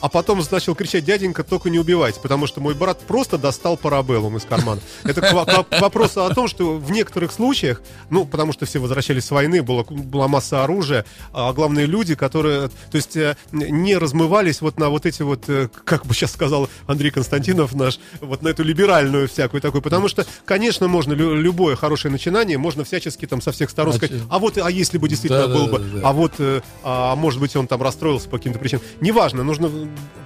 а 0.00 0.08
потом 0.08 0.42
начал 0.50 0.74
кричать, 0.74 1.04
дяденька, 1.04 1.42
только 1.44 1.70
не 1.70 1.78
убивайте, 1.78 2.20
потому 2.20 2.46
что 2.46 2.60
мой 2.60 2.74
брат 2.74 3.00
просто 3.00 3.38
достал 3.38 3.76
парабеллум 3.76 4.36
из 4.36 4.44
кармана. 4.44 4.80
Это 5.04 5.20
к, 5.20 5.32
во- 5.32 5.44
к 5.44 5.80
вопросу 5.80 6.24
о 6.24 6.34
том, 6.34 6.48
что 6.48 6.76
в 6.76 6.90
некоторых 6.90 7.32
случаях, 7.32 7.80
ну, 8.10 8.24
потому 8.24 8.52
что 8.52 8.66
все 8.66 8.78
возвращались 8.78 9.24
с 9.26 9.30
войны, 9.30 9.62
было, 9.62 9.84
была 9.84 10.28
масса 10.28 10.64
оружия, 10.64 11.04
а 11.32 11.52
главные 11.52 11.86
люди, 11.86 12.14
которые, 12.14 12.68
то 12.68 12.96
есть, 12.96 13.16
э, 13.16 13.36
не 13.52 13.96
размывались 13.96 14.60
вот 14.60 14.78
на 14.78 14.88
вот 14.90 15.06
эти 15.06 15.22
вот, 15.22 15.44
э, 15.48 15.68
как 15.84 16.06
бы 16.06 16.14
сейчас 16.14 16.32
сказал 16.32 16.68
Андрей 16.86 17.10
Константинов 17.10 17.74
наш, 17.74 17.98
вот 18.20 18.42
на 18.42 18.48
эту 18.48 18.62
либеральную 18.62 19.28
всякую 19.28 19.60
такую, 19.60 19.82
потому 19.82 20.08
что, 20.08 20.26
конечно, 20.44 20.88
можно 20.88 21.12
лю- 21.12 21.34
любое 21.34 21.76
хорошее 21.76 22.12
начинание, 22.12 22.58
можно 22.58 22.84
всячески 22.84 23.26
там 23.26 23.40
со 23.40 23.52
всех 23.52 23.70
сторон 23.70 23.94
А 23.94 23.96
сказать, 23.96 24.16
а 24.28 24.38
вот, 24.38 24.58
а 24.58 24.70
если 24.70 24.98
бы 24.98 25.08
действительно 25.08 25.48
Да, 25.48 25.54
был 25.54 25.66
да, 25.66 25.72
бы, 25.72 25.78
да, 25.78 26.00
да. 26.00 26.08
а 26.08 26.12
вот, 26.12 26.32
э, 26.38 26.60
а 26.82 27.16
может 27.16 27.40
быть, 27.40 27.56
он 27.56 27.66
там 27.66 27.82
расстроился 27.82 28.28
по 28.28 28.38
каким-то 28.38 28.58
причинам. 28.58 28.82
Неважно, 29.00 29.42
нужно 29.42 29.68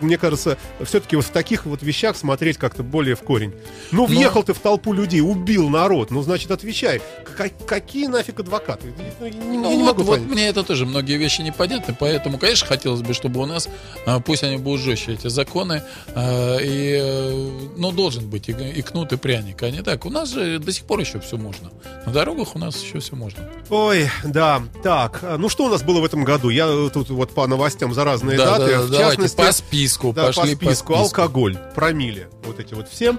мне 0.01 0.17
кажется, 0.19 0.57
все-таки 0.85 1.17
вот 1.17 1.25
в 1.25 1.31
таких 1.31 1.67
вот 1.67 1.83
вещах 1.83 2.17
смотреть 2.17 2.57
как-то 2.57 2.83
более 2.83 3.15
в 3.17 3.21
корень. 3.21 3.53
Ну, 3.93 4.07
въехал 4.07 4.43
ты 4.43 4.55
в 4.55 4.59
толпу 4.59 4.93
людей, 4.93 5.21
убил 5.21 5.69
народ, 5.69 6.11
ну, 6.11 6.23
значит, 6.23 6.51
отвечай. 6.51 7.01
К- 7.37 7.51
какие 7.67 8.07
нафиг 8.07 8.41
адвокаты? 8.41 8.93
Ну, 9.21 9.27
я 9.27 9.33
не, 9.33 9.59
Ну 9.59 9.71
я 9.71 9.77
не 9.77 9.83
вот, 9.83 9.87
могу 9.87 10.03
вот 10.03 10.19
понять. 10.21 10.31
мне 10.33 10.49
это 10.49 10.63
тоже 10.63 10.87
многие 10.87 11.17
вещи 11.19 11.43
непонятны, 11.43 11.95
поэтому, 11.99 12.39
конечно, 12.39 12.67
хотелось 12.67 13.03
бы, 13.03 13.13
чтобы 13.15 13.41
у 13.41 13.47
нас, 13.47 13.69
а, 14.07 14.21
пусть 14.21 14.43
они 14.43 14.57
будут 14.57 14.81
жестче, 14.81 15.13
эти 15.13 15.29
законы, 15.29 15.83
а, 16.15 16.57
и, 16.59 16.99
э, 17.01 17.51
ну, 17.77 17.93
должен 17.93 18.29
быть 18.29 18.49
и, 18.49 18.53
и 18.53 18.83
кнут, 18.83 19.13
и 19.13 19.17
пряник, 19.17 19.63
а 19.63 19.71
не 19.71 19.83
так. 19.83 20.07
У 20.07 20.11
нас 20.11 20.31
же 20.33 20.59
до 20.59 20.73
сих 20.73 20.85
пор 20.85 21.01
еще 21.01 21.21
все 21.21 21.37
можно. 21.37 21.71
На 22.07 22.13
дорогах 22.13 22.57
у 22.57 22.59
нас 22.59 22.83
еще 22.83 23.01
все 23.01 23.17
можно. 23.17 23.49
Ой, 23.69 24.09
да, 24.25 24.63
так, 24.83 25.21
а, 25.23 25.37
ну 25.39 25.49
что 25.49 25.65
у 25.67 25.69
нас 25.69 25.83
было 25.83 26.01
в 26.01 26.05
этом 26.05 26.25
году? 26.25 26.49
Я 26.49 26.67
э, 26.67 26.91
тут 26.93 27.11
вот 27.11 27.35
по 27.35 27.47
новостям 27.47 27.93
за 27.95 28.05
разные 28.05 28.37
Да, 28.39 28.59
даты, 28.59 28.73
да, 28.73 28.81
в 28.83 28.91
давайте 28.91 29.11
частности, 29.11 29.37
по 29.51 29.57
списку, 29.57 30.13
да, 30.13 30.27
пошли 30.27 30.55
по 30.55 30.67
списку, 30.67 30.95
алкоголь, 30.95 31.57
промили, 31.75 32.29
вот 32.45 32.61
эти 32.61 32.75
вот 32.75 32.89
все. 32.89 33.17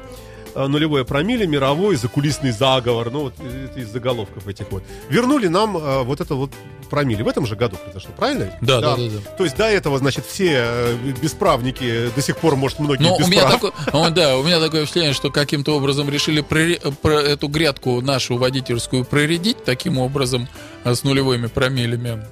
А, 0.54 0.68
Нулевое 0.68 1.06
промили, 1.06 1.46
мировой 1.46 1.96
закулисный 1.96 2.52
заговор, 2.52 3.10
ну 3.10 3.22
вот 3.22 3.34
э, 3.40 3.70
из 3.78 3.90
заголовков 3.90 4.48
этих 4.48 4.70
вот. 4.72 4.84
Вернули 5.10 5.48
нам 5.48 5.78
а, 5.78 6.04
вот 6.04 6.20
это 6.20 6.36
вот 6.36 6.52
промили. 6.90 7.22
В 7.22 7.28
этом 7.30 7.46
же 7.46 7.56
году 7.56 7.78
произошло, 7.78 8.12
правильно? 8.18 8.54
Да, 8.60 8.82
да, 8.82 8.98
да, 8.98 9.04
да. 9.04 9.36
То 9.38 9.46
есть 9.46 9.56
до 9.56 9.64
этого, 9.64 9.98
значит, 9.98 10.26
все 10.26 10.52
э, 10.58 10.96
бесправники, 11.22 12.10
до 12.14 12.22
сих 12.22 12.36
пор, 12.38 12.58
может, 12.58 12.80
многие 12.80 13.04
Ну, 13.04 13.18
без 13.18 13.28
у 13.28 13.30
меня, 13.30 13.44
прав. 13.44 13.54
такое, 13.54 13.72
о, 13.94 14.10
да, 14.10 14.38
у 14.38 14.44
меня 14.44 14.60
такое 14.60 14.82
впечатление, 14.82 15.14
что 15.14 15.32
каким-то 15.32 15.76
образом 15.78 16.10
решили 16.10 16.44
проре- 16.44 16.94
про 17.02 17.22
эту 17.22 17.48
грядку 17.48 18.02
нашу 18.02 18.38
водительскую 18.38 19.06
проредить 19.06 19.64
таким 19.64 19.98
образом 20.00 20.50
с 20.84 21.04
нулевыми 21.04 21.48
промилями. 21.48 22.26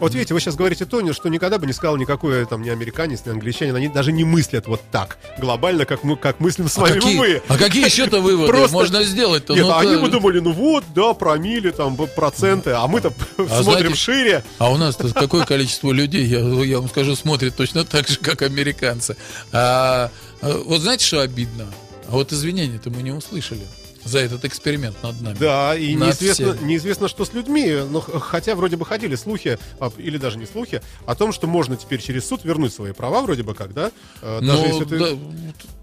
Вот 0.00 0.12
видите, 0.12 0.34
вы 0.34 0.40
сейчас 0.40 0.56
говорите 0.56 0.84
Тони, 0.86 1.12
что 1.12 1.28
никогда 1.28 1.58
бы 1.58 1.66
не 1.66 1.72
сказал 1.72 1.96
никакой 1.96 2.44
там 2.46 2.62
ни 2.62 2.68
американец, 2.68 3.22
ни 3.24 3.30
англичанин, 3.30 3.74
они 3.76 3.88
даже 3.88 4.12
не 4.12 4.24
мыслят 4.24 4.66
вот 4.66 4.80
так 4.90 5.18
глобально, 5.38 5.86
как 5.86 6.02
мы, 6.04 6.16
как 6.16 6.40
мыслим 6.40 6.68
с 6.68 6.76
А 6.78 6.82
вами 6.82 6.94
какие, 7.00 7.16
мы. 7.18 7.42
а 7.48 7.56
какие 7.56 7.84
еще-то 7.84 8.20
выводы 8.20 8.48
Просто- 8.52 8.72
можно 8.74 9.02
сделать-то? 9.04 9.54
Нет, 9.54 9.64
Ну, 9.64 9.70
а 9.72 9.80
они 9.80 9.94
то- 9.94 10.00
бы 10.02 10.08
думали, 10.08 10.40
ну 10.40 10.52
вот, 10.52 10.84
да, 10.94 11.14
промили 11.14 11.70
там 11.70 11.96
проценты, 11.96 12.70
а 12.72 12.86
мы-то 12.86 13.12
смотрим 13.36 13.62
знаете- 13.64 13.94
шире. 13.94 14.44
А 14.58 14.70
у 14.70 14.76
нас 14.76 14.96
какое 15.14 15.46
количество 15.46 15.92
людей, 15.92 16.24
я, 16.26 16.40
я 16.40 16.80
вам 16.80 16.88
скажу, 16.88 17.14
смотрит 17.14 17.54
точно 17.56 17.84
так 17.84 18.08
же, 18.08 18.16
как 18.18 18.42
американцы. 18.42 19.16
А, 19.52 20.10
а, 20.42 20.62
вот 20.66 20.80
знаете, 20.80 21.06
что 21.06 21.20
обидно? 21.20 21.66
А 22.08 22.12
вот 22.12 22.32
извинения-то 22.32 22.90
мы 22.90 23.02
не 23.02 23.12
услышали 23.12 23.62
за 24.04 24.18
этот 24.20 24.44
эксперимент 24.44 25.02
над 25.02 25.20
нами. 25.20 25.36
Да, 25.38 25.74
и 25.76 25.94
Над 25.96 26.08
неизвестно, 26.20 26.54
всеми. 26.54 26.68
неизвестно, 26.68 27.08
что 27.08 27.24
с 27.24 27.32
людьми. 27.32 27.72
Но, 27.90 28.00
хотя 28.00 28.54
вроде 28.54 28.76
бы 28.76 28.84
ходили 28.84 29.14
слухи, 29.16 29.58
а, 29.80 29.90
или 29.98 30.18
даже 30.18 30.38
не 30.38 30.46
слухи, 30.46 30.82
о 31.06 31.14
том, 31.14 31.32
что 31.32 31.46
можно 31.46 31.76
теперь 31.76 32.00
через 32.02 32.26
суд 32.26 32.44
вернуть 32.44 32.72
свои 32.72 32.92
права, 32.92 33.22
вроде 33.22 33.42
бы 33.42 33.54
как, 33.54 33.72
да? 33.74 33.90
Э, 34.22 34.40
Даже 34.40 34.62
Ну, 34.62 34.66
если 34.66 34.84
ты... 34.84 34.98
да, 34.98 35.08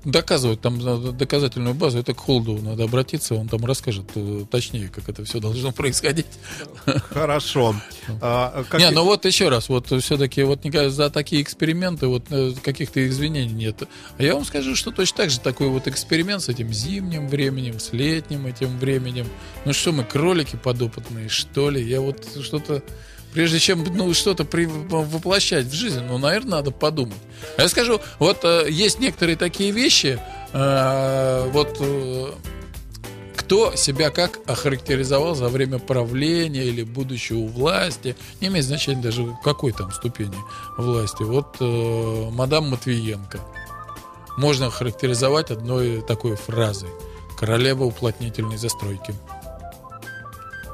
доказывать 0.03 0.61
там 0.61 0.79
надо 0.79 1.11
доказательную 1.11 1.73
базу, 1.75 1.99
это 1.99 2.13
к 2.13 2.19
Холдову 2.19 2.61
надо 2.61 2.83
обратиться, 2.83 3.35
он 3.35 3.47
там 3.47 3.63
расскажет 3.65 4.05
э, 4.15 4.45
точнее, 4.49 4.89
как 4.89 5.07
это 5.09 5.23
все 5.23 5.39
должно 5.39 5.71
происходить. 5.73 6.27
Хорошо. 6.85 7.75
А, 8.21 8.63
как- 8.69 8.79
Не, 8.81 8.89
ну 8.91 9.03
вот 9.05 9.25
еще 9.25 9.49
раз, 9.49 9.69
вот 9.69 9.87
все-таки 10.01 10.43
вот 10.43 10.61
за 10.63 11.09
такие 11.09 11.41
эксперименты 11.41 12.07
вот 12.07 12.23
э, 12.29 12.53
каких-то 12.61 13.07
извинений 13.07 13.53
нет. 13.53 13.83
А 14.17 14.23
я 14.23 14.35
вам 14.35 14.43
скажу, 14.45 14.75
что 14.75 14.91
точно 14.91 15.17
так 15.17 15.29
же 15.29 15.39
такой 15.39 15.69
вот 15.69 15.87
эксперимент 15.87 16.41
с 16.41 16.49
этим 16.49 16.73
зимним 16.73 17.27
временем, 17.27 17.79
с 17.79 17.93
летним 17.93 18.47
этим 18.47 18.77
временем. 18.79 19.27
Ну 19.65 19.73
что 19.73 19.91
мы, 19.91 20.03
кролики 20.03 20.55
подопытные, 20.55 21.29
что 21.29 21.69
ли? 21.69 21.81
Я 21.87 22.01
вот 22.01 22.27
что-то 22.41 22.83
Прежде 23.33 23.59
чем 23.59 23.83
ну, 23.83 24.13
что-то 24.13 24.43
при- 24.43 24.65
воплощать 24.65 25.65
в 25.65 25.73
жизнь, 25.73 26.01
ну, 26.01 26.17
наверное, 26.17 26.51
надо 26.51 26.71
подумать. 26.71 27.15
А 27.57 27.61
я 27.61 27.69
скажу, 27.69 28.01
вот 28.19 28.39
э, 28.43 28.67
есть 28.69 28.99
некоторые 28.99 29.37
такие 29.37 29.71
вещи, 29.71 30.19
э, 30.51 31.49
вот 31.51 31.77
э, 31.79 32.31
кто 33.35 33.75
себя 33.75 34.11
как 34.11 34.39
охарактеризовал 34.47 35.35
за 35.35 35.49
время 35.49 35.79
правления 35.79 36.65
или 36.65 36.83
будучи 36.83 37.33
у 37.33 37.47
власти, 37.47 38.15
не 38.39 38.47
имеет 38.47 38.65
значения 38.65 39.01
даже 39.01 39.25
какой 39.43 39.71
там 39.71 39.91
ступени 39.91 40.37
власти. 40.77 41.23
Вот 41.23 41.57
э, 41.59 42.29
мадам 42.31 42.69
Матвиенко 42.69 43.39
можно 44.37 44.67
охарактеризовать 44.67 45.51
одной 45.51 46.01
такой 46.01 46.35
фразой. 46.35 46.89
Королева 47.37 47.83
уплотнительной 47.83 48.57
застройки. 48.57 49.13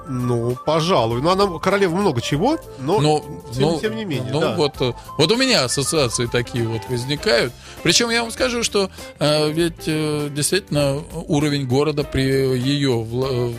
Ну, 0.09 0.55
пожалуй. 0.65 1.21
Ну, 1.21 1.29
она 1.29 1.59
королева 1.59 1.95
много 1.95 2.21
чего, 2.21 2.57
но 2.79 2.99
Ну, 2.99 3.43
тем, 3.53 3.61
ну, 3.61 3.79
тем 3.79 3.95
не 3.95 4.05
менее. 4.05 4.31
ну, 4.31 4.39
да. 4.41 4.55
вот, 4.55 4.75
э, 4.81 4.93
вот 5.17 5.31
у 5.31 5.35
меня 5.37 5.65
ассоциации 5.65 6.25
такие 6.27 6.67
вот 6.67 6.81
возникают. 6.89 7.53
Причем 7.83 8.09
я 8.09 8.21
вам 8.21 8.31
скажу, 8.31 8.63
что 8.63 8.89
э, 9.19 9.51
ведь 9.51 9.83
э, 9.87 10.29
действительно 10.31 11.01
уровень 11.27 11.67
города 11.67 12.03
при 12.03 12.21
ее 12.23 12.91
вла- 12.91 13.51
э, 13.51 13.53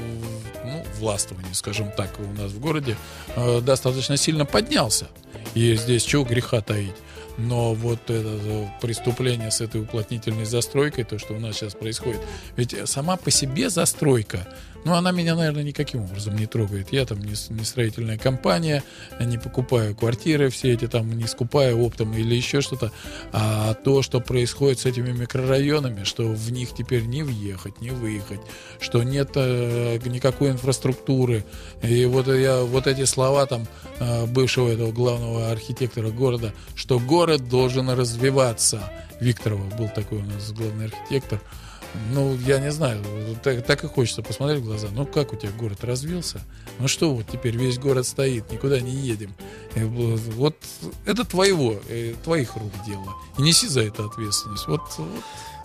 ну, 0.65 0.85
властвовании, 0.99 1.53
скажем 1.53 1.91
так, 1.97 2.11
у 2.19 2.41
нас 2.41 2.51
в 2.53 2.61
городе 2.61 2.97
э, 3.37 3.61
достаточно 3.61 4.17
сильно 4.17 4.45
поднялся. 4.47 5.09
И 5.55 5.75
здесь 5.77 6.03
чего 6.05 6.25
греха 6.25 6.61
таить. 6.61 6.95
Но 7.37 7.73
вот 7.73 8.01
это 8.11 8.23
э, 8.43 8.67
преступление 8.81 9.51
с 9.53 9.61
этой 9.61 9.81
уплотнительной 9.83 10.45
застройкой, 10.45 11.05
то, 11.05 11.19
что 11.21 11.35
у 11.35 11.39
нас 11.39 11.55
сейчас 11.57 11.75
происходит, 11.75 12.21
ведь 12.57 12.75
сама 12.89 13.17
по 13.17 13.31
себе 13.31 13.71
застройка, 13.71 14.49
ну, 14.85 14.95
она 14.95 15.11
меня, 15.13 15.35
наверное, 15.35 15.63
никаким 15.63 16.03
образом 16.05 16.37
не 16.37 16.47
трогает. 16.47 16.93
Я 16.93 17.05
там 17.05 17.19
не, 17.19 17.35
не 17.51 17.65
строительная 17.65 18.19
компания, 18.19 18.83
не 19.21 19.39
покупаю 19.39 19.95
квартиры 19.95 20.51
все 20.51 20.73
эти 20.73 20.87
там, 20.87 21.11
не 21.17 21.27
скупаю 21.27 21.81
оптом 21.81 22.15
или 22.15 22.35
еще 22.35 22.61
что-то. 22.61 22.93
А 23.33 23.75
то, 23.75 24.03
что 24.03 24.21
происходит 24.21 24.79
с 24.81 24.87
этими 24.87 25.11
микрорайонами, 25.11 26.05
что 26.05 26.29
в 26.29 26.53
них 26.53 26.75
теперь 26.75 27.03
не 27.03 27.23
въехать, 27.23 27.81
не 27.81 27.91
выехать, 27.91 28.41
что 28.81 29.03
нет 29.03 29.31
э, 29.35 29.99
никакой 30.07 30.51
инфраструктуры. 30.51 31.45
И 31.83 32.05
вот 32.07 32.29
я 32.29 32.61
вот 32.63 32.87
эти 32.87 33.05
слова 33.05 33.47
там 33.47 33.67
э, 33.99 34.27
бывшего 34.27 34.69
этого 34.69 34.93
главного 34.93 35.51
архитектора 35.51 36.11
города, 36.11 36.55
что 36.75 36.99
город 36.99 37.49
должен 37.49 37.91
развиваться. 37.91 38.91
Викторова 39.21 39.65
был 39.77 39.89
такой 39.89 40.19
у 40.19 40.25
нас 40.25 40.53
главный 40.53 40.87
архитектор. 40.87 41.41
Ну, 42.13 42.37
я 42.47 42.59
не 42.59 42.71
знаю, 42.71 43.03
так, 43.43 43.65
так 43.65 43.85
и 43.85 43.89
хочется 43.89 44.23
посмотреть 44.23 44.61
в 44.61 44.65
глаза. 44.67 44.89
Ну, 44.93 45.07
как 45.07 45.33
у 45.33 45.37
тебя 45.37 45.51
город 45.53 45.85
развился? 45.85 46.41
Ну 46.79 46.89
что, 46.89 47.15
вот 47.15 47.27
теперь 47.31 47.57
весь 47.57 47.79
город 47.79 48.07
стоит, 48.07 48.51
никуда 48.51 48.81
не 48.81 48.93
едем. 48.93 49.35
Вот- 49.75 50.57
это 51.07 51.25
твоего, 51.25 51.77
э, 51.89 52.15
твоих 52.25 52.57
рук 52.57 52.73
дело. 52.87 53.15
И 53.39 53.43
неси 53.43 53.69
за 53.69 53.83
это 53.83 54.05
ответственность. 54.05 54.67
Вот, 54.67 54.81
вот 54.99 55.09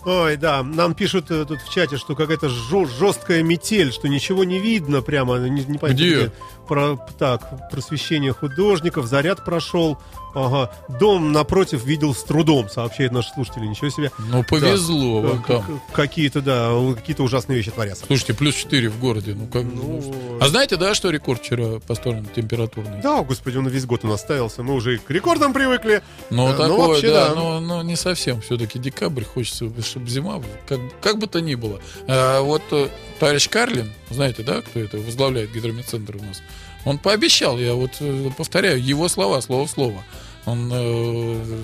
Ой, 0.04 0.36
да, 0.36 0.62
нам 0.62 0.94
пишут 0.94 1.30
э, 1.30 1.46
тут 1.46 1.60
в 1.62 1.72
чате, 1.72 1.96
что 1.96 2.14
какая-то 2.14 2.50
жесткая 2.50 3.42
метель, 3.42 3.90
что 3.90 4.06
ничего 4.06 4.44
не 4.44 4.58
видно 4.58 5.00
прямо. 5.00 5.38
Не, 5.38 5.64
не 5.64 5.78
понятно, 5.78 5.94
Где? 5.94 6.32
Про, 6.68 6.98
так, 7.18 7.70
просвещение 7.70 8.32
художников, 8.34 9.06
заряд 9.06 9.44
прошел. 9.46 9.98
Ага, 10.34 10.70
дом 10.88 11.32
напротив 11.32 11.84
видел 11.84 12.14
с 12.14 12.22
трудом, 12.24 12.68
сообщает 12.68 13.12
наш 13.12 13.28
слушатель. 13.28 13.62
Ничего 13.68 13.90
себе. 13.90 14.10
ну, 14.30 14.42
повезло 14.44 15.20
Э, 15.20 15.26
вам 15.28 15.42
там. 15.44 15.80
Какие-то, 15.92 16.40
да, 16.40 16.70
какие-то 16.96 17.22
ужасные 17.22 17.56
вещи 17.58 17.70
творятся. 17.70 18.04
Слушайте, 18.06 18.34
плюс 18.34 18.54
4 18.54 18.88
в 18.88 18.98
городе. 19.00 19.34
Ну, 19.34 19.46
как, 19.46 19.64
Ну, 19.64 20.38
А 20.40 20.48
знаете, 20.48 20.76
да, 20.76 20.94
что 20.94 21.10
рекорд 21.10 21.40
вчера 21.42 21.78
поставлен 21.86 22.26
температурный? 22.34 23.00
Да, 23.02 23.22
господи, 23.22 23.56
он 23.56 23.68
весь 23.68 23.86
год 23.86 24.04
у 24.04 24.08
нас 24.08 24.20
ставился. 24.20 24.62
Мы 24.62 24.74
уже 24.74 24.98
к 24.98 25.10
рекордам 25.10 25.52
привыкли. 25.52 26.02
Ну, 26.30 26.48
ну, 26.48 26.56
такое, 26.56 26.88
вообще, 26.88 27.10
да, 27.12 27.28
да. 27.28 27.34
но, 27.34 27.60
но 27.60 27.82
не 27.82 27.96
совсем. 27.96 28.40
Все-таки 28.40 28.78
декабрь, 28.78 29.24
хочется, 29.24 29.70
чтобы 29.82 30.08
зима, 30.08 30.42
как, 30.66 30.80
как 31.00 31.18
бы 31.18 31.26
то 31.26 31.40
ни 31.40 31.54
было. 31.54 31.80
А, 32.08 32.40
вот 32.40 32.62
э, 32.72 32.88
товарищ 33.20 33.48
Карлин, 33.48 33.92
знаете, 34.10 34.42
да, 34.42 34.62
кто 34.62 34.80
это 34.80 34.96
возглавляет 34.98 35.52
гидромедцентр 35.52 36.16
у 36.16 36.22
нас, 36.22 36.42
он 36.84 36.98
пообещал, 36.98 37.58
я 37.58 37.74
вот 37.74 37.92
э, 38.00 38.30
повторяю, 38.36 38.82
его 38.82 39.08
слова, 39.08 39.40
слово 39.40 39.66
в 39.66 39.70
слово. 39.70 40.04
Он 40.46 40.70
э, 40.72 41.62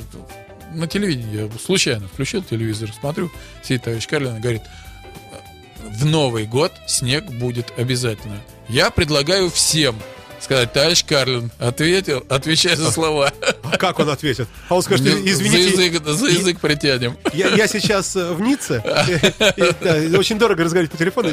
на 0.72 0.86
телевидении, 0.86 1.42
я 1.42 1.50
случайно 1.58 2.08
включил 2.08 2.42
телевизор, 2.42 2.90
смотрю, 2.98 3.30
сидит 3.62 3.84
товарищ 3.84 4.06
Карлин 4.06 4.36
и 4.36 4.40
говорит, 4.40 4.62
в 5.82 6.06
Новый 6.06 6.46
год 6.46 6.72
снег 6.86 7.24
будет 7.24 7.72
обязательно. 7.76 8.40
Я 8.68 8.90
предлагаю 8.90 9.50
всем 9.50 9.96
сказать, 10.40 10.72
товарищ 10.72 11.04
Карлин, 11.04 11.50
ответил, 11.58 12.24
отвечай 12.28 12.76
за 12.76 12.90
слова. 12.90 13.32
Как 13.78 13.98
он 13.98 14.08
ответит? 14.10 14.48
А 14.68 14.74
он 14.74 14.82
скажет, 14.82 15.06
За 15.06 15.12
извините, 15.12 15.84
язык, 15.84 16.04
за 16.04 16.26
язык 16.26 16.60
притянем. 16.60 17.16
я, 17.32 17.48
я 17.48 17.66
сейчас 17.66 18.16
э, 18.16 18.32
в 18.32 18.40
Ницце. 18.40 18.82
Очень 20.16 20.38
дорого 20.38 20.64
разговаривать 20.64 20.92
по 20.92 20.98
телефону, 20.98 21.30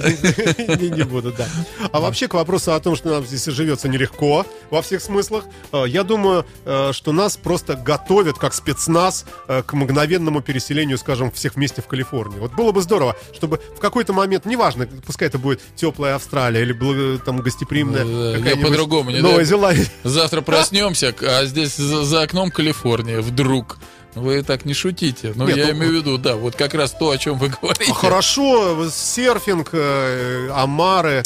не, 0.95 1.03
буду, 1.03 1.31
да. 1.31 1.47
А 1.91 1.99
вообще 1.99 2.27
к 2.27 2.33
вопросу 2.33 2.73
о 2.73 2.79
том, 2.79 2.95
что 2.95 3.09
нам 3.09 3.25
здесь 3.25 3.45
живется 3.45 3.87
нелегко 3.87 4.45
во 4.69 4.81
всех 4.81 5.01
смыслах, 5.01 5.45
э, 5.71 5.83
я 5.87 6.03
думаю, 6.03 6.45
э, 6.65 6.91
что 6.93 7.11
нас 7.11 7.37
просто 7.37 7.75
готовят 7.75 8.37
как 8.37 8.53
спецназ 8.53 9.25
к 9.47 9.73
мгновенному 9.73 10.41
переселению, 10.41 10.97
скажем, 10.97 11.31
всех 11.31 11.55
вместе 11.55 11.81
в 11.81 11.87
Калифорнию. 11.87 12.41
Вот 12.41 12.53
было 12.53 12.71
бы 12.71 12.81
здорово, 12.81 13.15
чтобы 13.33 13.59
в 13.75 13.79
какой-то 13.79 14.13
момент, 14.13 14.45
неважно, 14.45 14.87
пускай 15.05 15.27
это 15.27 15.37
будет 15.37 15.61
теплая 15.75 16.15
Австралия 16.15 16.61
или 16.61 17.17
там 17.17 17.37
гостеприимная 17.39 18.05
Да, 18.05 18.49
я 18.49 18.57
по-другому 18.57 19.11
не 19.11 19.19
Новая 19.19 19.43
Зеландия. 19.43 19.87
Завтра 20.03 20.41
проснемся, 20.41 21.13
а 21.21 21.45
здесь 21.45 21.75
за, 21.75 22.03
за 22.03 22.26
окном 22.27 22.51
Калифорния 22.51 23.21
вдруг. 23.21 23.77
вы 24.15 24.43
так 24.43 24.65
не 24.65 24.73
шутите. 24.73 25.33
Но 25.35 25.47
Нет, 25.47 25.57
я 25.57 25.65
ну, 25.67 25.71
имею 25.71 25.91
в 25.91 25.95
виду, 25.95 26.17
да, 26.17 26.35
вот 26.35 26.55
как 26.55 26.73
раз 26.73 26.91
то, 26.91 27.09
о 27.09 27.17
чем 27.17 27.37
вы 27.37 27.49
говорите. 27.61 27.93
Хорошо, 27.93 28.89
серфинг, 28.89 29.69
э, 29.73 30.49
омары 30.53 31.23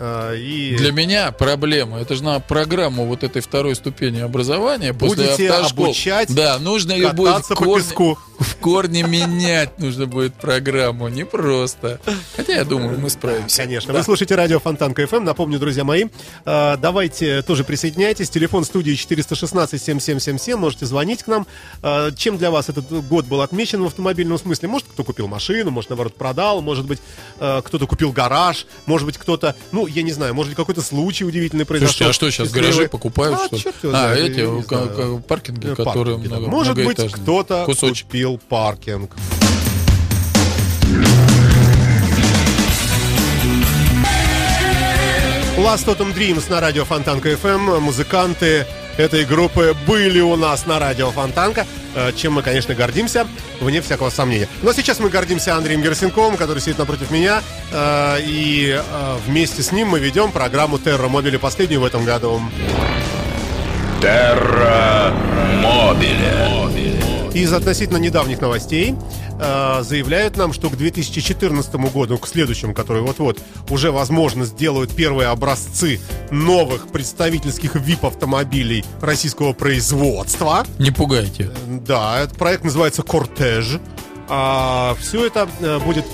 и... 0.00 0.76
Для 0.76 0.92
меня 0.92 1.32
проблема, 1.32 1.98
это 2.00 2.14
же 2.14 2.22
на 2.22 2.40
программу 2.40 3.04
вот 3.06 3.24
этой 3.24 3.42
второй 3.42 3.74
ступени 3.74 4.20
образования 4.20 4.94
после 4.94 5.24
Будете 5.26 5.50
автошкол. 5.50 5.84
обучать 5.86 6.34
Да, 6.34 6.58
нужно 6.58 6.92
ее 6.92 7.12
будет 7.12 7.44
в 7.44 7.54
корне, 7.54 7.82
песку. 7.84 8.18
в 8.38 8.56
корне 8.56 9.02
менять 9.02 9.78
нужно 9.78 10.06
будет 10.06 10.34
программу, 10.34 11.08
не 11.08 11.24
просто. 11.24 12.00
Хотя 12.36 12.54
я 12.54 12.64
думаю, 12.64 12.98
мы 13.00 13.10
справимся. 13.10 13.56
Конечно. 13.62 13.92
Да. 13.92 13.98
Вы 13.98 14.04
слушаете 14.04 14.34
радио 14.36 14.58
Фонтанка 14.60 15.02
FM. 15.02 15.20
Напомню, 15.20 15.58
друзья 15.58 15.82
мои, 15.84 16.04
э, 16.44 16.76
давайте 16.78 17.42
тоже 17.42 17.64
присоединяйтесь. 17.64 18.30
Телефон 18.30 18.64
студии 18.64 18.92
416-7777. 18.94 20.56
Можете 20.56 20.86
звонить 20.86 21.22
к 21.22 21.26
нам. 21.26 21.46
Э, 21.82 22.10
Чем 22.16 22.38
для 22.38 22.50
вас 22.50 22.68
этот 22.68 22.88
год 23.08 23.26
был 23.26 23.40
отмечен 23.40 23.82
в 23.82 23.86
автомобильном 23.86 24.38
смысле? 24.38 24.68
Может, 24.68 24.88
кто 24.88 25.04
купил 25.04 25.26
машину, 25.28 25.70
может, 25.70 25.90
наоборот, 25.90 26.14
продал. 26.14 26.62
Может 26.62 26.86
быть, 26.86 27.00
э, 27.40 27.62
кто-то 27.64 27.86
купил 27.86 28.12
гараж. 28.12 28.66
Может 28.86 29.06
быть, 29.06 29.18
кто-то, 29.18 29.56
ну, 29.72 29.86
я 29.88 30.02
не 30.02 30.12
знаю, 30.12 30.34
может 30.34 30.50
быть, 30.50 30.56
какой-то 30.56 30.82
случай 30.82 31.24
удивительный 31.24 31.64
произошел. 31.64 31.92
Слушайте, 31.92 32.10
а 32.10 32.12
что 32.12 32.30
сейчас, 32.30 32.46
Счастливый. 32.48 32.70
гаражи 32.70 32.88
покупают, 32.88 33.38
А, 33.40 33.46
что 33.46 33.58
черт 33.58 33.74
его 33.82 33.92
А, 33.94 33.98
знает, 34.14 34.30
эти, 34.30 34.40
я 34.40 34.46
не 34.46 34.62
к- 34.62 34.66
знаю. 34.68 35.24
паркинги, 35.26 35.66
Э, 35.72 35.74
которые 35.74 36.16
паркинги, 36.16 36.28
да. 36.28 36.36
много- 36.38 36.50
Может 36.52 36.74
быть, 36.76 37.12
кто-то 37.12 37.64
Кусочек. 37.66 38.06
купил 38.06 38.40
паркинг. 38.48 39.10
Last 45.58 45.86
Autumn 45.86 46.14
Dreams 46.14 46.48
на 46.50 46.60
радио 46.60 46.84
Фонтанка 46.84 47.30
FM. 47.32 47.80
Музыканты 47.80 48.64
этой 48.96 49.24
группы 49.24 49.74
были 49.86 50.20
у 50.20 50.36
нас 50.36 50.66
на 50.66 50.78
радио 50.78 51.10
Фонтанка, 51.10 51.62
э, 51.62 51.87
чем 52.16 52.34
мы, 52.34 52.42
конечно, 52.42 52.74
гордимся, 52.74 53.26
вне 53.60 53.80
всякого 53.80 54.10
сомнения. 54.10 54.48
Но 54.62 54.72
сейчас 54.72 55.00
мы 55.00 55.08
гордимся 55.08 55.56
Андреем 55.56 55.82
Герсенковым, 55.82 56.36
который 56.36 56.60
сидит 56.60 56.78
напротив 56.78 57.10
меня, 57.10 57.42
э, 57.72 58.16
и 58.20 58.78
э, 58.78 59.16
вместе 59.26 59.62
с 59.62 59.72
ним 59.72 59.88
мы 59.88 59.98
ведем 59.98 60.32
программу 60.32 60.78
Терра 60.78 61.08
Мобили, 61.08 61.36
последнюю 61.36 61.80
в 61.80 61.84
этом 61.84 62.04
году. 62.04 62.40
Терра 64.00 65.12
Мобиле. 65.62 66.48
Из 67.34 67.52
относительно 67.52 67.98
недавних 67.98 68.40
новостей 68.40 68.94
э, 69.38 69.82
заявляют 69.82 70.36
нам, 70.36 70.52
что 70.52 70.68
к 70.70 70.76
2014 70.76 71.74
году, 71.92 72.18
к 72.18 72.26
следующему, 72.28 72.74
который 72.74 73.02
вот-вот, 73.02 73.38
уже, 73.70 73.90
возможно, 73.90 74.44
сделают 74.44 74.94
первые 74.94 75.28
образцы 75.28 76.00
новых 76.30 76.88
представительских 76.88 77.76
VIP-автомобилей 77.76 78.84
российского 79.00 79.52
производства. 79.52 80.64
Не 80.78 80.90
пугайте. 80.90 81.50
Да, 81.66 82.20
этот 82.20 82.36
проект 82.38 82.64
называется 82.64 83.02
«Кортеж». 83.02 83.78
А 84.28 84.94
все 85.00 85.26
это 85.26 85.48
э, 85.60 85.78
будет 85.78 86.04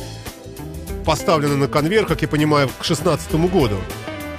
поставлено 1.05 1.57
на 1.57 1.69
конвейер, 1.69 2.07
как 2.07 2.23
я 2.23 2.29
понимаю, 2.29 2.69
к 2.69 2.73
2016 2.85 3.33
году. 3.51 3.77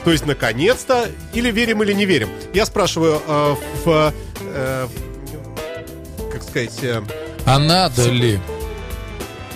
То 0.04 0.12
есть, 0.12 0.26
наконец-то, 0.26 1.10
или 1.34 1.52
верим, 1.52 1.82
или 1.84 1.92
не 1.94 2.06
верим. 2.06 2.30
Я 2.54 2.66
спрашиваю 2.66 3.22
э, 3.28 3.56
в... 3.84 4.14
э, 4.42 4.88
как 6.32 6.44
сказать... 6.44 6.78
э, 6.84 7.02
А 7.46 7.60
надо 7.60 8.08
ли? 8.10 8.40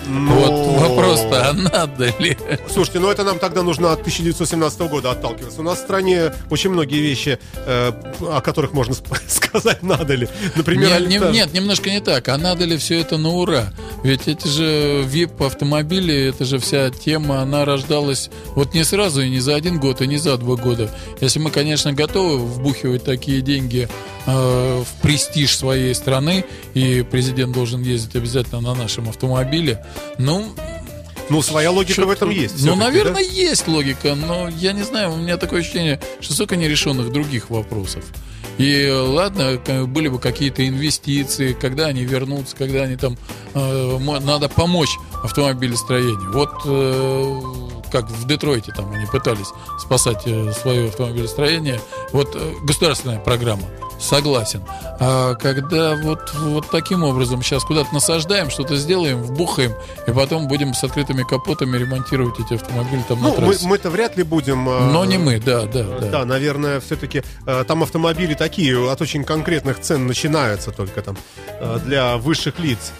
Ну, 0.06 0.34
Вот 0.34 0.80
вопрос-то, 0.80 1.50
а 1.50 1.52
надо 1.52 2.12
ли? 2.18 2.36
Слушайте, 2.72 3.00
ну 3.00 3.10
это 3.10 3.24
нам 3.24 3.38
тогда 3.38 3.62
нужно 3.62 3.92
от 3.92 4.00
1917 4.00 4.80
года 4.82 5.10
отталкиваться. 5.12 5.60
У 5.60 5.64
нас 5.64 5.78
в 5.78 5.82
стране 5.82 6.32
очень 6.50 6.70
многие 6.70 7.00
вещи, 7.00 7.38
э, 7.54 7.92
о 8.20 8.40
которых 8.40 8.72
можно 8.72 8.94
сказать, 9.28 9.82
надо 9.82 10.14
ли. 10.14 10.28
Например, 10.56 11.00
Не- 11.02 11.18
не- 11.18 11.32
нет, 11.32 11.52
немножко 11.52 11.90
не 11.90 12.00
так. 12.00 12.28
А 12.28 12.38
надо 12.38 12.64
ли 12.64 12.76
все 12.76 13.00
это 13.00 13.18
на 13.18 13.30
ура? 13.30 13.72
Ведь 14.02 14.28
эти 14.28 14.46
же 14.48 15.04
VIP-автомобили, 15.04 16.28
это 16.28 16.44
же 16.44 16.58
вся 16.58 16.90
тема, 16.90 17.40
она 17.42 17.64
рождалась 17.64 18.30
вот 18.54 18.74
не 18.74 18.84
сразу 18.84 19.22
и 19.22 19.28
не 19.28 19.40
за 19.40 19.54
один 19.54 19.78
год, 19.78 20.00
и 20.00 20.06
не 20.06 20.16
за 20.18 20.36
два 20.36 20.56
года. 20.56 20.90
Если 21.20 21.38
мы, 21.38 21.50
конечно, 21.50 21.92
готовы 21.92 22.38
вбухивать 22.38 23.04
такие 23.04 23.40
деньги 23.40 23.88
в 24.26 24.86
престиж 25.02 25.56
своей 25.56 25.94
страны, 25.94 26.44
и 26.74 27.04
президент 27.10 27.52
должен 27.52 27.82
ездить 27.82 28.14
обязательно 28.16 28.60
на 28.60 28.74
нашем 28.74 29.08
автомобиле, 29.08 29.84
ну, 30.18 30.44
Ну, 31.30 31.42
своя 31.42 31.70
логика 31.70 32.04
в 32.04 32.10
этом 32.10 32.28
есть. 32.30 32.64
Ну, 32.64 32.74
наверное, 32.74 33.14
да? 33.14 33.20
есть 33.20 33.68
логика, 33.68 34.16
но 34.16 34.48
я 34.48 34.72
не 34.72 34.82
знаю, 34.82 35.12
у 35.12 35.16
меня 35.16 35.36
такое 35.36 35.60
ощущение, 35.60 36.00
что 36.20 36.34
столько 36.34 36.56
нерешенных 36.56 37.12
других 37.12 37.50
вопросов. 37.50 38.04
И 38.58 38.82
э, 38.82 38.92
ладно, 38.92 39.58
были 39.86 40.08
бы 40.08 40.18
какие-то 40.18 40.66
инвестиции, 40.66 41.52
когда 41.52 41.86
они 41.86 42.04
вернутся, 42.04 42.56
когда 42.56 42.82
они 42.82 42.96
там 42.96 43.16
э, 43.54 43.98
надо 44.20 44.48
помочь 44.48 44.98
автомобилестроению. 45.22 46.32
Вот 46.32 46.50
э, 46.66 47.79
как 47.90 48.08
в 48.08 48.26
Детройте 48.26 48.72
там 48.72 48.90
они 48.92 49.06
пытались 49.06 49.48
спасать 49.78 50.22
э, 50.26 50.52
свое 50.52 50.88
автомобилестроение. 50.88 51.80
Вот 52.12 52.34
э, 52.34 52.52
государственная 52.62 53.18
программа. 53.18 53.64
Согласен. 53.98 54.62
А 54.98 55.34
когда 55.34 55.94
вот, 55.94 56.32
вот 56.34 56.70
таким 56.70 57.02
образом 57.04 57.42
сейчас 57.42 57.64
куда-то 57.64 57.92
насаждаем, 57.92 58.48
что-то 58.48 58.76
сделаем, 58.76 59.22
вбухаем, 59.22 59.74
и 60.06 60.10
потом 60.10 60.48
будем 60.48 60.72
с 60.72 60.82
открытыми 60.82 61.22
капотами 61.22 61.76
ремонтировать 61.76 62.40
эти 62.40 62.54
автомобили 62.54 63.02
там 63.06 63.20
на 63.20 63.28
Ну, 63.28 63.30
мы, 63.32 63.36
трассе. 63.48 63.66
мы-то 63.66 63.90
вряд 63.90 64.16
ли 64.16 64.22
будем... 64.22 64.66
э, 64.68 64.90
Но 64.90 65.04
не 65.04 65.18
мы, 65.18 65.38
да, 65.38 65.66
да, 65.66 65.82
да. 65.84 66.08
Да, 66.08 66.24
наверное, 66.24 66.80
все-таки 66.80 67.22
там 67.68 67.82
автомобили 67.82 68.32
такие 68.34 68.90
от 68.90 69.02
очень 69.02 69.22
конкретных 69.24 69.80
цен 69.80 70.06
начинаются 70.06 70.70
только 70.70 71.02
там 71.02 71.16
для 71.84 72.16
высших 72.16 72.58
лиц. 72.58 72.92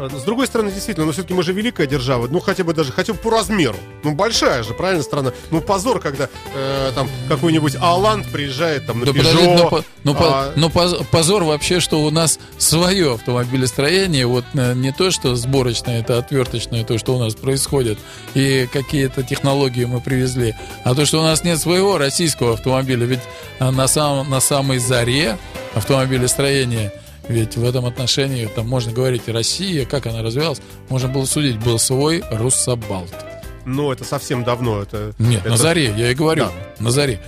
Э, 0.00 0.08
С 0.18 0.22
другой 0.22 0.46
стороны, 0.46 0.70
действительно, 0.72 1.06
ну 1.06 1.12
все-таки 1.12 1.34
мы 1.34 1.42
же 1.42 1.52
великая 1.52 1.86
держава, 1.86 2.26
ну 2.30 2.40
хотя 2.40 2.64
бы 2.64 2.72
даже, 2.74 2.90
хотя 2.92 3.12
бы 3.12 3.18
по 3.18 3.30
размеру. 3.30 3.76
Ну 4.02 4.12
большая 4.14 4.62
же, 4.62 4.72
правильно, 4.74 5.02
страна. 5.02 5.32
Ну 5.50 5.60
позор, 5.60 6.00
когда 6.00 6.28
э, 6.54 6.92
там 6.94 7.08
какой-нибудь 7.28 7.76
Аланд 7.80 8.26
приезжает 8.28 8.86
там 8.86 9.00
на 9.00 9.06
Да 9.06 9.12
подожди, 9.12 9.38
Peugeot, 9.38 9.56
ну, 9.56 9.68
по- 9.70 9.84
ну, 10.04 10.14
по- 10.14 10.26
а, 10.28 10.52
ну, 10.56 10.70
поз- 10.70 10.96
позор 11.10 11.44
вообще, 11.44 11.80
что 11.80 12.02
у 12.02 12.10
нас 12.10 12.38
свое 12.58 13.14
автомобилестроение, 13.14 14.26
вот 14.26 14.44
э, 14.54 14.74
не 14.74 14.92
то, 14.92 15.10
что 15.10 15.34
сборочное, 15.36 16.00
это 16.00 16.18
отверточное, 16.18 16.84
то, 16.84 16.96
что 16.98 17.14
у 17.16 17.18
нас 17.18 17.34
происходит, 17.34 17.98
и 18.34 18.66
какие-то 18.72 19.22
технологии 19.22 19.84
мы 19.84 20.00
привезли, 20.00 20.54
а 20.84 20.94
то, 20.94 21.04
что 21.04 21.20
у 21.20 21.22
нас 21.22 21.44
нет 21.44 21.58
своего 21.60 21.98
российского 21.98 22.54
автомобиля, 22.54 23.04
ведь 23.06 23.20
э, 23.58 23.70
на, 23.70 23.86
самом, 23.86 24.30
на 24.30 24.40
самой 24.40 24.78
заре 24.78 25.36
автомобилестроения 25.74 26.92
ведь 27.30 27.56
в 27.56 27.64
этом 27.64 27.86
отношении 27.86 28.46
там 28.46 28.68
можно 28.68 28.92
говорить 28.92 29.28
Россия, 29.28 29.86
как 29.86 30.06
она 30.06 30.20
развивалась, 30.20 30.60
можно 30.88 31.08
было 31.08 31.24
судить, 31.26 31.62
был 31.62 31.78
свой 31.78 32.24
Руссобалт. 32.28 33.29
Ну 33.64 33.92
это 33.92 34.04
совсем 34.04 34.44
давно. 34.44 34.82
Это, 34.82 35.12
Нет, 35.18 35.40
это- 35.40 35.50
на 35.50 35.56
заре, 35.56 35.92
я 35.96 36.10
и 36.10 36.14
говорю, 36.14 36.46
на 36.78 36.90
заре. 36.90 37.20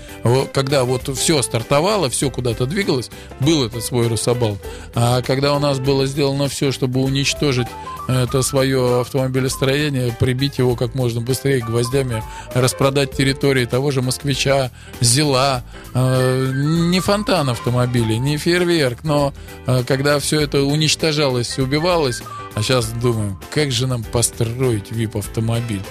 Когда 0.52 0.84
вот 0.84 1.08
все 1.16 1.42
стартовало, 1.42 2.08
все 2.10 2.30
куда-то 2.30 2.66
двигалось, 2.66 3.10
был 3.40 3.64
этот 3.64 3.84
свой 3.84 4.08
Рособал. 4.08 4.58
А 4.94 5.22
когда 5.22 5.54
у 5.54 5.58
нас 5.58 5.78
было 5.78 6.06
сделано 6.06 6.48
все, 6.48 6.72
чтобы 6.72 7.00
уничтожить 7.00 7.68
это 8.08 8.42
свое 8.42 9.00
автомобилестроение, 9.00 10.14
прибить 10.18 10.58
его 10.58 10.74
как 10.74 10.94
можно 10.94 11.20
быстрее 11.20 11.60
гвоздями, 11.60 12.22
распродать 12.54 13.12
территории 13.16 13.64
того 13.64 13.90
же 13.90 14.02
москвича, 14.02 14.70
Зила, 15.00 15.62
э, 15.94 16.50
не 16.54 17.00
фонтан 17.00 17.48
автомобилей, 17.50 18.18
не 18.18 18.38
фейерверк, 18.38 19.04
но 19.04 19.32
э, 19.66 19.84
когда 19.86 20.18
все 20.18 20.40
это 20.40 20.62
уничтожалось, 20.62 21.58
убивалось, 21.58 22.22
а 22.54 22.62
сейчас 22.62 22.88
думаем, 22.88 23.38
как 23.54 23.70
же 23.70 23.86
нам 23.86 24.02
построить 24.02 24.90
VIP-автомобиль? 24.90 25.82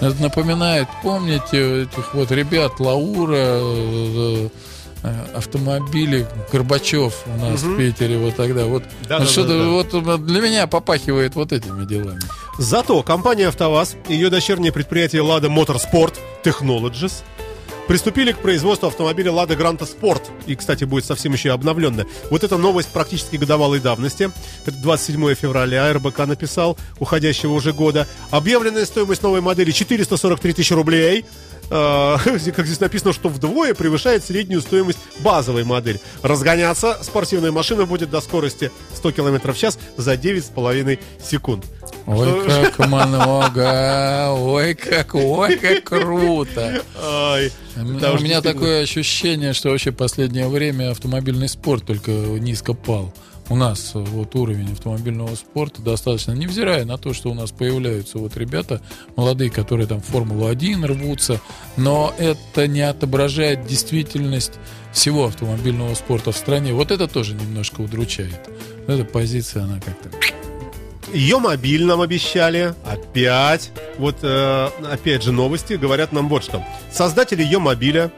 Это 0.00 0.22
напоминает, 0.22 0.86
помните, 1.02 1.82
этих 1.82 2.14
вот 2.14 2.30
ребят 2.30 2.78
Лаура, 2.78 3.34
э, 3.36 4.48
э, 5.02 5.14
автомобили 5.34 6.26
Горбачев 6.52 7.14
у 7.26 7.36
нас 7.40 7.62
Мгм. 7.62 7.74
в 7.74 7.76
Питере 7.78 8.18
вот 8.18 8.36
тогда. 8.36 8.66
Вот 8.66 8.84
Да, 9.08 9.18
ну, 9.18 9.24
да, 9.24 9.30
что-то 9.30 9.48
да, 9.58 9.64
да. 9.64 10.08
вот 10.10 10.26
для 10.26 10.40
меня 10.40 10.66
попахивает 10.66 11.34
вот 11.34 11.52
этими 11.52 11.84
делами. 11.84 12.20
Зато 12.58 13.02
компания 13.02 13.48
«АвтоВАЗ» 13.48 13.96
и 14.08 14.14
ее 14.14 14.30
дочернее 14.30 14.72
предприятие 14.72 15.22
«Лада 15.22 15.48
Моторспорт 15.48 16.14
Technologies» 16.44 17.22
приступили 17.88 18.32
к 18.32 18.38
производству 18.38 18.86
автомобиля 18.86 19.32
«Лада 19.32 19.56
Гранта 19.56 19.86
Спорт». 19.86 20.30
И, 20.46 20.54
кстати, 20.54 20.84
будет 20.84 21.06
совсем 21.06 21.32
еще 21.32 21.50
обновленная. 21.50 22.06
Вот 22.30 22.44
эта 22.44 22.58
новость 22.58 22.90
практически 22.90 23.36
годовалой 23.36 23.80
давности. 23.80 24.30
Это 24.66 24.76
27 24.76 25.34
февраля 25.34 25.92
РБК 25.94 26.18
написал, 26.26 26.78
уходящего 27.00 27.52
уже 27.54 27.72
года. 27.72 28.06
Объявленная 28.30 28.84
стоимость 28.84 29.22
новой 29.22 29.40
модели 29.40 29.70
443 29.70 30.52
тысячи 30.52 30.74
рублей. 30.74 31.24
Э, 31.70 32.16
Как 32.54 32.66
здесь 32.66 32.80
написано, 32.80 33.12
что 33.14 33.30
вдвое 33.30 33.74
превышает 33.74 34.22
среднюю 34.22 34.60
стоимость 34.60 34.98
базовой 35.20 35.64
модели. 35.64 36.00
Разгоняться 36.22 36.98
спортивная 37.02 37.52
машина 37.52 37.86
будет 37.86 38.10
до 38.10 38.20
скорости 38.20 38.70
100 38.96 39.12
км 39.12 39.52
в 39.52 39.56
час 39.56 39.78
за 39.96 40.14
9,5 40.14 40.98
секунд. 41.22 41.64
Ой, 42.10 42.46
как 42.46 42.78
много, 42.78 44.30
ой, 44.30 44.74
как, 44.74 45.14
ой, 45.14 45.58
как 45.58 45.84
круто. 45.84 46.82
Ай, 47.02 47.52
У 47.76 47.82
меня 47.82 48.40
такое 48.40 48.82
ощущение, 48.82 49.52
что 49.52 49.68
вообще 49.68 49.92
последнее 49.92 50.48
время 50.48 50.90
автомобильный 50.90 51.50
спорт 51.50 51.84
только 51.84 52.10
низко 52.10 52.72
пал. 52.72 53.12
у 53.50 53.56
нас 53.56 53.92
вот 53.94 54.34
уровень 54.34 54.72
автомобильного 54.72 55.34
спорта 55.34 55.82
достаточно, 55.82 56.32
невзирая 56.32 56.84
на 56.84 56.96
то, 56.98 57.12
что 57.12 57.30
у 57.30 57.34
нас 57.34 57.50
появляются 57.50 58.18
вот 58.18 58.36
ребята 58.36 58.80
молодые, 59.16 59.50
которые 59.50 59.86
там 59.86 60.00
в 60.00 60.06
Формулу-1 60.06 60.86
рвутся, 60.86 61.40
но 61.76 62.14
это 62.18 62.66
не 62.66 62.82
отображает 62.82 63.66
действительность 63.66 64.52
всего 64.92 65.26
автомобильного 65.26 65.94
спорта 65.94 66.32
в 66.32 66.36
стране. 66.36 66.72
Вот 66.72 66.90
это 66.90 67.06
тоже 67.06 67.34
немножко 67.34 67.82
удручает. 67.82 68.48
Эта 68.86 69.04
позиция, 69.04 69.64
она 69.64 69.80
как-то... 69.80 70.10
Ее 71.12 71.38
мобиль 71.38 71.84
нам 71.84 72.00
обещали. 72.00 72.74
Опять. 72.84 73.70
Вот, 73.96 74.16
э, 74.22 74.68
опять 74.90 75.22
же, 75.22 75.32
новости 75.32 75.74
говорят 75.74 76.12
нам 76.12 76.28
вот 76.28 76.44
что. 76.44 76.62
Создатели 76.92 77.42
ее 77.42 77.58
мобиля 77.58 78.10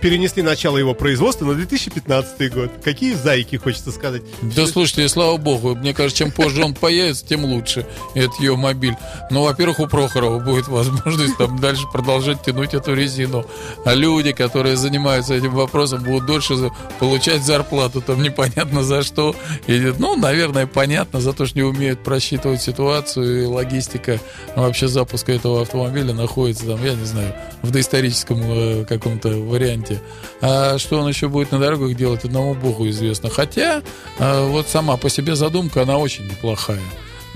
перенесли 0.00 0.42
начало 0.42 0.78
его 0.78 0.94
производства 0.94 1.44
на 1.46 1.54
2015 1.54 2.52
год. 2.52 2.70
Какие 2.82 3.14
зайки, 3.14 3.56
хочется 3.56 3.90
сказать. 3.92 4.22
Да 4.42 4.66
слушайте, 4.66 5.08
слава 5.08 5.36
богу, 5.36 5.74
мне 5.74 5.94
кажется, 5.94 6.18
чем 6.18 6.30
позже 6.30 6.64
он 6.64 6.74
появится, 6.74 7.26
тем 7.26 7.44
лучше. 7.44 7.86
Это 8.14 8.32
ее 8.40 8.56
мобиль. 8.56 8.96
Ну, 9.30 9.42
во-первых, 9.44 9.80
у 9.80 9.86
Прохорова 9.86 10.38
будет 10.38 10.68
возможность 10.68 11.36
там 11.36 11.58
дальше 11.58 11.84
продолжать 11.92 12.42
тянуть 12.42 12.74
эту 12.74 12.94
резину. 12.94 13.44
А 13.84 13.94
люди, 13.94 14.32
которые 14.32 14.76
занимаются 14.76 15.34
этим 15.34 15.54
вопросом, 15.54 16.02
будут 16.02 16.26
дольше 16.26 16.54
получать 16.98 17.42
зарплату, 17.42 18.00
там 18.00 18.22
непонятно 18.22 18.82
за 18.82 19.02
что. 19.02 19.34
И, 19.66 19.92
ну, 19.98 20.16
наверное, 20.16 20.66
понятно, 20.66 21.20
за 21.20 21.32
то, 21.32 21.46
что 21.46 21.58
не 21.58 21.64
умеют 21.64 22.02
просчитывать 22.02 22.62
ситуацию 22.62 23.42
и 23.42 23.46
логистика 23.46 24.20
вообще 24.54 24.88
запуска 24.88 25.32
этого 25.32 25.62
автомобиля 25.62 26.14
находится 26.14 26.66
там, 26.66 26.84
я 26.84 26.94
не 26.94 27.04
знаю, 27.04 27.34
в 27.62 27.70
доисторическом 27.70 28.40
э, 28.42 28.84
каком-то 28.84 29.28
варианте 29.28 29.95
моменте. 29.96 30.00
А 30.40 30.78
что 30.78 31.00
он 31.00 31.08
еще 31.08 31.28
будет 31.28 31.52
на 31.52 31.58
дорогах 31.58 31.94
делать, 31.94 32.24
одному 32.24 32.54
богу 32.54 32.88
известно. 32.88 33.30
Хотя 33.30 33.82
а, 34.18 34.46
вот 34.46 34.68
сама 34.68 34.96
по 34.96 35.08
себе 35.08 35.34
задумка, 35.34 35.82
она 35.82 35.98
очень 35.98 36.26
неплохая. 36.26 36.80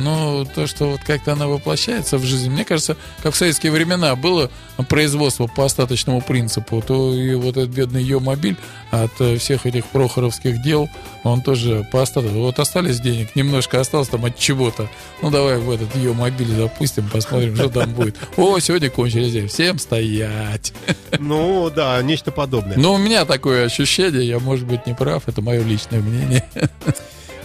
Но 0.01 0.45
то, 0.45 0.67
что 0.67 0.87
вот 0.87 1.01
как-то 1.07 1.33
она 1.33 1.47
воплощается 1.47 2.19
в 2.19 2.25
жизнь, 2.25 2.51
мне 2.51 2.65
кажется, 2.65 2.97
как 3.23 3.35
в 3.35 3.37
советские 3.37 3.73
времена 3.73 4.17
было 4.17 4.51
производство 4.89 5.47
по 5.47 5.67
остаточному 5.67 6.23
принципу, 6.23 6.83
то 6.87 7.15
и 7.15 7.35
вот 7.35 7.57
этот 7.57 7.71
бедный 7.71 8.03
ее 8.03 8.19
мобиль 8.19 8.57
от 8.91 9.13
э, 9.21 9.37
всех 9.37 9.67
этих 9.67 9.85
прохоровских 9.87 10.63
дел, 10.63 10.89
он 11.23 11.43
тоже 11.43 11.87
по 11.93 12.03
остатку. 12.03 12.31
Вот 12.31 12.59
остались 12.59 13.01
денег, 13.01 13.37
немножко 13.37 13.81
осталось 13.81 14.09
там 14.09 14.25
от 14.25 14.39
чего-то. 14.39 14.89
Ну, 15.23 15.31
давай 15.31 15.59
в 15.59 15.71
этот 15.71 15.95
ее 15.97 16.15
мобиль 16.15 16.49
запустим, 16.49 17.09
посмотрим, 17.09 17.55
что 17.57 17.69
там 17.69 17.93
будет. 17.93 18.17
О, 18.37 18.59
сегодня 18.59 18.89
кончились 18.91 19.33
деньги. 19.33 19.49
Всем 19.49 19.79
стоять. 19.79 20.73
Ну, 21.19 21.71
да, 21.71 22.01
нечто 22.03 22.33
подобное. 22.33 22.77
Ну, 22.77 22.95
у 22.95 22.99
меня 22.99 23.25
такое 23.25 23.67
ощущение, 23.67 24.27
я, 24.27 24.39
может 24.39 24.67
быть, 24.67 24.87
не 24.87 24.95
прав, 24.95 25.29
это 25.29 25.43
мое 25.43 25.63
личное 25.63 26.01
мнение. 26.01 26.45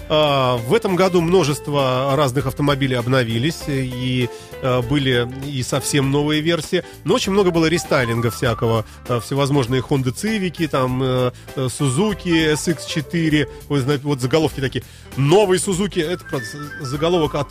А, 0.08 0.58
в 0.58 0.74
этом 0.74 0.96
году 0.96 1.22
множество 1.22 2.14
разных 2.16 2.46
автомобилей 2.46 2.96
обновились, 2.96 3.64
и 3.68 4.30
а, 4.62 4.82
были 4.82 5.28
и 5.48 5.64
совсем 5.64 6.12
новые 6.12 6.42
версии, 6.42 6.84
но 7.04 7.16
очень 7.16 7.32
много 7.32 7.52
было 7.52 7.66
рестайлинга 7.66 8.30
всякого, 8.30 8.86
а, 9.08 9.20
всевозможные 9.20 9.82
Honda 9.82 10.14
Civic, 10.14 10.68
там 10.68 11.02
э, 11.02 11.32
Suzuki 11.56 12.54
SX4, 12.54 13.50
вы 13.70 13.80
знаете, 13.80 14.04
вот 14.04 14.22
заголовки 14.22 14.60
такие. 14.60 14.84
Новый 15.18 15.58
Suzuki, 15.58 16.04
это 16.04 16.24
правда, 16.26 16.48
заголовок 16.82 17.36
от, 17.36 17.48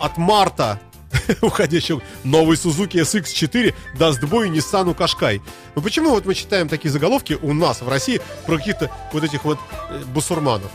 от 0.00 0.16
марта 0.16 0.80
уходящего 1.42 2.00
новый 2.24 2.56
Suzuki 2.56 3.02
SX4 3.02 3.74
даст 3.98 4.22
бой 4.24 4.48
Nissan 4.48 4.94
Qashqai. 4.96 5.40
Ну 5.74 5.82
почему 5.82 6.10
вот 6.10 6.24
мы 6.24 6.34
читаем 6.34 6.68
такие 6.68 6.90
заголовки 6.90 7.38
у 7.40 7.52
нас 7.52 7.82
в 7.82 7.88
России 7.88 8.20
про 8.46 8.56
каких-то 8.58 8.90
вот 9.12 9.24
этих 9.24 9.44
вот 9.44 9.58
э, 9.90 10.02
бусурманов? 10.14 10.70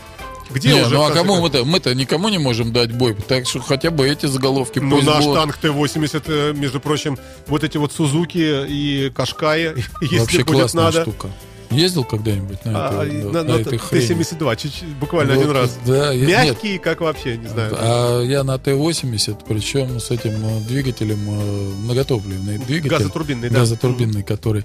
Где 0.50 0.74
не, 0.74 0.82
уже? 0.82 0.94
Ну 0.94 1.04
а 1.04 1.10
кому 1.10 1.40
мы-то? 1.40 1.64
Мы-то 1.64 1.94
никому 1.94 2.28
не 2.28 2.38
можем 2.38 2.72
дать 2.72 2.92
бой. 2.92 3.14
Так 3.26 3.46
что 3.46 3.60
хотя 3.60 3.90
бы 3.90 4.08
эти 4.08 4.26
заголовки. 4.26 4.78
Ну 4.78 5.02
наш 5.02 5.24
будут. 5.24 5.40
танк 5.40 5.56
Т-80, 5.58 6.22
э, 6.26 6.52
между 6.54 6.80
прочим, 6.80 7.18
вот 7.46 7.64
эти 7.64 7.76
вот 7.76 7.92
Сузуки 7.92 8.38
и 8.68 9.10
Кашкаи, 9.10 9.74
если 10.00 10.18
Вообще 10.18 10.44
будет 10.44 10.74
надо. 10.74 11.02
штука. 11.02 11.28
Ездил 11.70 12.02
когда-нибудь 12.02 12.64
на, 12.64 12.88
а, 12.88 13.04
это, 13.04 13.26
на, 13.26 13.42
на, 13.42 13.56
на 13.56 13.60
этой 13.60 13.78
Т-72, 13.78 14.56
чуть, 14.56 14.84
буквально 14.98 15.34
вот, 15.34 15.40
один 15.42 15.54
раз. 15.54 15.78
Да, 15.86 16.14
Мягкий, 16.14 16.72
нет. 16.72 16.82
как 16.82 17.02
вообще, 17.02 17.36
не 17.36 17.46
знаю. 17.46 17.76
А 17.78 18.22
я 18.22 18.42
на 18.42 18.58
Т-80, 18.58 19.42
причем 19.46 20.00
с 20.00 20.10
этим 20.10 20.32
э, 20.46 20.60
двигателем, 20.66 21.18
э, 21.28 21.70
многотопливный 21.84 22.56
двигатель. 22.56 22.96
Газотурбинный, 22.96 23.50
да. 23.50 23.58
Газотурбинный, 23.58 24.22
который 24.22 24.64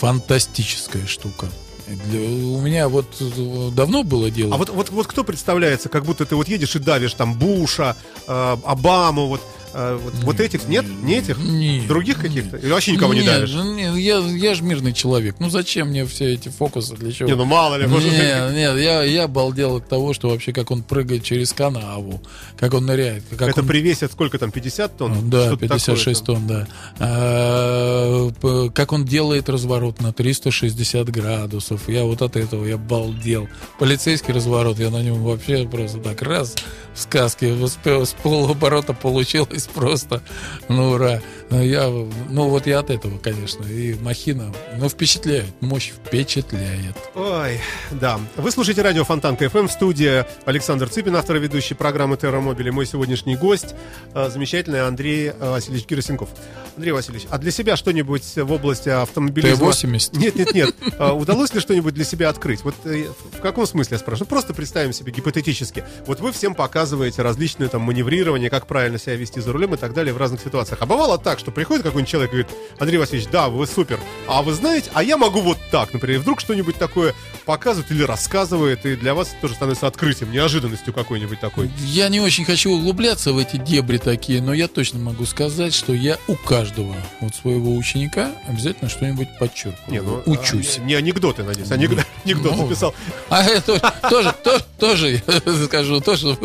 фантастическая 0.00 1.06
штука. 1.06 1.48
Для, 1.86 2.20
у 2.20 2.60
меня 2.60 2.88
вот 2.88 3.06
э, 3.20 3.70
давно 3.72 4.04
было 4.04 4.30
дело. 4.30 4.54
А 4.54 4.58
вот, 4.58 4.68
вот, 4.70 4.90
вот 4.90 5.06
кто 5.06 5.24
представляется, 5.24 5.88
как 5.88 6.04
будто 6.04 6.24
ты 6.24 6.36
вот 6.36 6.48
едешь 6.48 6.76
и 6.76 6.78
давишь 6.78 7.14
там 7.14 7.34
Буша, 7.34 7.96
э, 8.26 8.56
Обаму, 8.64 9.26
вот 9.26 9.40
а, 9.74 9.96
вот, 9.96 10.14
вот 10.22 10.40
этих 10.40 10.68
нет? 10.68 10.84
Не 11.02 11.18
этих? 11.18 11.38
Нет. 11.38 11.86
Других 11.86 12.20
каких-то? 12.20 12.56
Или 12.56 12.70
вообще 12.70 12.92
никого 12.92 13.14
нет, 13.14 13.24
не 13.24 13.30
давишь? 13.30 13.54
Нет, 13.54 13.96
я, 13.96 14.18
я 14.18 14.54
же 14.54 14.62
мирный 14.62 14.92
человек. 14.92 15.36
Ну 15.38 15.48
зачем 15.48 15.88
мне 15.88 16.04
все 16.06 16.34
эти 16.34 16.48
фокусы? 16.48 16.94
Для 16.94 17.12
чего? 17.12 17.28
Не, 17.28 17.36
ну 17.36 17.44
мало 17.44 17.76
ли. 17.76 17.86
Может... 17.86 18.12
Нет, 18.12 18.52
нет, 18.52 18.76
я, 18.78 19.02
я 19.02 19.24
обалдел 19.24 19.76
от 19.76 19.88
того, 19.88 20.12
что 20.12 20.28
вообще 20.28 20.52
как 20.52 20.70
он 20.70 20.82
прыгает 20.82 21.24
через 21.24 21.52
канаву, 21.52 22.22
как 22.58 22.74
он 22.74 22.86
ныряет. 22.86 23.24
Как 23.36 23.48
Это 23.48 23.60
он... 23.60 23.66
привесит 23.66 24.12
сколько 24.12 24.38
там, 24.38 24.50
50 24.50 24.96
тонн? 24.96 25.30
Да, 25.30 25.56
56 25.56 26.20
такое, 26.20 26.36
тонн, 26.36 26.46
да. 26.46 26.68
А, 26.98 28.70
как 28.74 28.92
он 28.92 29.04
делает 29.04 29.48
разворот 29.48 30.00
на 30.00 30.12
360 30.12 31.08
градусов. 31.08 31.88
Я 31.88 32.04
вот 32.04 32.22
от 32.22 32.36
этого 32.36 32.64
я 32.66 32.76
балдел. 32.76 33.48
Полицейский 33.78 34.34
разворот, 34.34 34.78
я 34.78 34.90
на 34.90 35.02
нем 35.02 35.22
вообще 35.22 35.66
просто 35.66 35.98
так 35.98 36.20
раз 36.22 36.54
в 36.94 37.00
сказке 37.00 37.56
с 37.66 38.14
полуоборота 38.22 38.92
получилось 38.92 39.61
просто, 39.68 40.22
ну 40.68 40.90
ура. 40.90 41.20
Ну, 41.52 41.62
я, 41.62 41.86
ну 41.88 42.48
вот 42.48 42.66
я 42.66 42.78
от 42.78 42.88
этого, 42.88 43.18
конечно. 43.18 43.62
И 43.66 43.94
махина, 44.00 44.54
ну, 44.78 44.88
впечатляет. 44.88 45.44
Мощь 45.60 45.90
впечатляет. 45.90 46.96
Ой, 47.14 47.60
да. 47.90 48.18
Вы 48.36 48.50
слушаете 48.50 48.80
радио 48.80 49.04
Фонтан 49.04 49.36
КФМ 49.36 49.66
в 49.66 49.70
студии 49.72 50.24
Александр 50.46 50.88
Цыпин, 50.88 51.14
автор 51.14 51.36
и 51.36 51.40
ведущий 51.40 51.74
программы 51.74 52.16
Терромобили. 52.16 52.70
Мой 52.70 52.86
сегодняшний 52.86 53.36
гость, 53.36 53.74
э, 54.14 54.30
замечательный 54.30 54.86
Андрей 54.86 55.28
э, 55.28 55.50
Васильевич 55.50 55.84
Киросенков. 55.84 56.30
Андрей 56.76 56.92
Васильевич, 56.92 57.26
а 57.30 57.38
для 57.38 57.50
себя 57.50 57.76
что-нибудь 57.76 58.24
в 58.36 58.52
области 58.52 58.88
автомобилизма... 58.88 59.72
Т-80? 59.72 60.18
Нет, 60.18 60.34
нет, 60.36 60.54
нет. 60.54 60.74
А 60.98 61.12
удалось 61.12 61.52
ли 61.52 61.60
что-нибудь 61.60 61.94
для 61.94 62.04
себя 62.04 62.28
открыть? 62.28 62.62
Вот 62.64 62.74
э, 62.84 63.06
в 63.36 63.40
каком 63.40 63.66
смысле 63.66 63.96
я 63.96 63.98
спрашиваю? 63.98 64.26
Ну, 64.28 64.30
просто 64.30 64.54
представим 64.54 64.92
себе 64.92 65.12
гипотетически. 65.12 65.84
Вот 66.06 66.20
вы 66.20 66.32
всем 66.32 66.54
показываете 66.54 67.22
различные 67.22 67.68
там 67.68 67.82
маневрирования, 67.82 68.50
как 68.50 68.66
правильно 68.66 68.98
себя 68.98 69.16
вести 69.16 69.40
за 69.40 69.52
рулем 69.52 69.74
и 69.74 69.76
так 69.76 69.92
далее 69.94 70.14
в 70.14 70.16
разных 70.16 70.40
ситуациях. 70.40 70.78
А 70.80 70.86
бывало 70.86 71.18
так, 71.18 71.38
что 71.38 71.50
приходит 71.50 71.82
какой-нибудь 71.84 72.10
человек 72.10 72.30
и 72.30 72.36
говорит, 72.36 72.56
Андрей 72.78 72.98
Васильевич, 72.98 73.28
да, 73.30 73.48
вы 73.48 73.66
супер, 73.66 73.98
а 74.26 74.42
вы 74.42 74.54
знаете, 74.54 74.90
а 74.94 75.02
я 75.02 75.16
могу 75.16 75.40
вот 75.40 75.58
так, 75.70 75.92
например, 75.92 76.20
вдруг 76.20 76.40
что-нибудь 76.40 76.76
такое 76.76 77.14
показывает 77.44 77.90
или 77.90 78.02
рассказывает, 78.02 78.86
и 78.86 78.96
для 78.96 79.14
вас 79.14 79.28
это 79.28 79.42
тоже 79.42 79.54
становится 79.54 79.86
открытием, 79.86 80.30
неожиданностью 80.32 80.92
какой-нибудь 80.92 81.40
такой. 81.40 81.70
Я 81.78 82.08
не 82.08 82.20
очень 82.20 82.44
хочу 82.44 82.70
углубляться 82.70 83.32
в 83.32 83.38
эти 83.38 83.56
дебри 83.56 83.98
такие, 83.98 84.40
но 84.40 84.54
я 84.54 84.68
точно 84.68 84.98
могу 84.98 85.26
сказать, 85.26 85.74
что 85.74 85.92
я 85.92 86.18
у 86.28 86.36
каждого 86.62 86.94
вот 87.20 87.34
своего 87.34 87.76
ученика 87.76 88.30
обязательно 88.46 88.88
что-нибудь 88.88 89.28
подчеркиваю. 89.38 89.90
Не, 89.90 90.00
ну, 90.00 90.22
Учусь. 90.26 90.78
А, 90.78 90.82
не 90.82 90.94
анекдоты, 90.94 91.42
надеюсь, 91.42 91.72
анекдот, 91.72 92.06
анекдот 92.24 92.56
ну, 92.56 92.68
записал. 92.68 92.94
А 93.28 93.42
это 93.42 93.80
тоже, 94.08 94.32
тоже, 94.42 94.64
тоже, 94.78 95.22
скажу, 95.66 96.00
тоже 96.00 96.38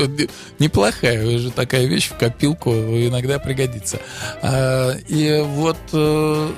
неплохая 0.58 1.24
уже 1.24 1.52
такая 1.52 1.86
вещь 1.86 2.10
в 2.10 2.18
копилку 2.18 2.72
иногда 2.72 3.38
пригодится. 3.38 4.00
А, 4.42 4.94
и 5.08 5.40
вот, 5.46 5.78
э, 5.94 6.52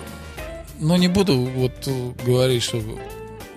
ну 0.80 0.96
не 0.96 1.10
буду 1.10 1.36
вот 1.36 1.74
говорить, 2.26 2.64
что 2.64 2.82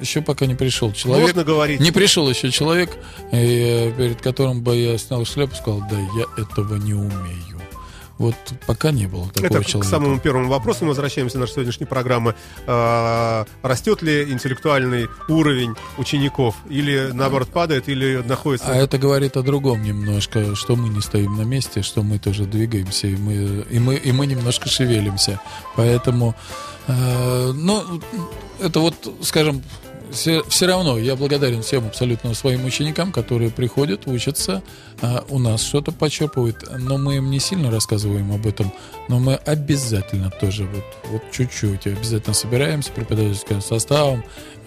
еще 0.00 0.20
пока 0.20 0.46
не 0.46 0.56
пришел 0.56 0.92
человек. 0.92 1.28
Можно 1.28 1.44
говорить. 1.44 1.78
Не 1.78 1.92
пришел 1.92 2.28
еще 2.28 2.50
человек, 2.50 2.90
и, 3.30 3.94
перед 3.96 4.20
которым 4.20 4.62
бы 4.62 4.74
я 4.74 4.98
снял 4.98 5.24
шляпу 5.24 5.52
и 5.52 5.56
сказал, 5.56 5.80
да, 5.88 5.96
я 5.96 6.42
этого 6.42 6.74
не 6.74 6.94
умею. 6.94 7.51
Вот 8.18 8.34
пока 8.66 8.90
не 8.90 9.06
было 9.06 9.28
такого 9.28 9.46
Это 9.46 9.64
человека. 9.64 9.80
к 9.80 9.90
самому 9.90 10.18
первому 10.20 10.48
вопросу 10.48 10.84
мы 10.84 10.88
возвращаемся 10.88 11.38
нашей 11.38 11.54
сегодняшней 11.54 11.86
программы. 11.86 12.34
А, 12.66 13.46
растет 13.62 14.02
ли 14.02 14.30
интеллектуальный 14.30 15.08
уровень 15.28 15.74
учеников? 15.98 16.56
Или 16.68 17.10
наоборот 17.12 17.48
падает, 17.48 17.88
или 17.88 18.22
находится... 18.24 18.68
А 18.72 18.76
это 18.76 18.98
говорит 18.98 19.36
о 19.36 19.42
другом 19.42 19.82
немножко, 19.82 20.54
что 20.54 20.76
мы 20.76 20.88
не 20.88 21.00
стоим 21.00 21.36
на 21.36 21.42
месте, 21.42 21.82
что 21.82 22.02
мы 22.02 22.18
тоже 22.18 22.44
двигаемся, 22.44 23.06
и 23.06 23.16
мы, 23.16 23.64
и 23.70 23.78
мы, 23.78 23.96
и 23.96 24.12
мы 24.12 24.26
немножко 24.26 24.68
шевелимся. 24.68 25.40
Поэтому, 25.76 26.34
э, 26.86 27.52
ну, 27.54 27.82
это 28.60 28.80
вот, 28.80 28.94
скажем, 29.22 29.62
все, 30.12 30.42
все 30.48 30.66
равно 30.66 30.98
я 30.98 31.16
благодарен 31.16 31.62
всем 31.62 31.86
абсолютно 31.86 32.34
своим 32.34 32.64
ученикам, 32.64 33.12
которые 33.12 33.50
приходят, 33.50 34.06
учатся, 34.06 34.62
а 35.00 35.24
у 35.28 35.38
нас 35.38 35.62
что-то 35.62 35.92
почерпывают, 35.92 36.64
но 36.78 36.98
мы 36.98 37.16
им 37.16 37.30
не 37.30 37.40
сильно 37.40 37.70
рассказываем 37.70 38.32
об 38.32 38.46
этом, 38.46 38.72
но 39.08 39.18
мы 39.18 39.34
обязательно 39.34 40.30
тоже 40.30 40.64
вот, 40.66 40.84
вот 41.10 41.22
чуть-чуть 41.32 41.86
обязательно 41.86 42.34
собираемся 42.34 42.92
преподавательским 42.92 43.60
составом, 43.60 44.24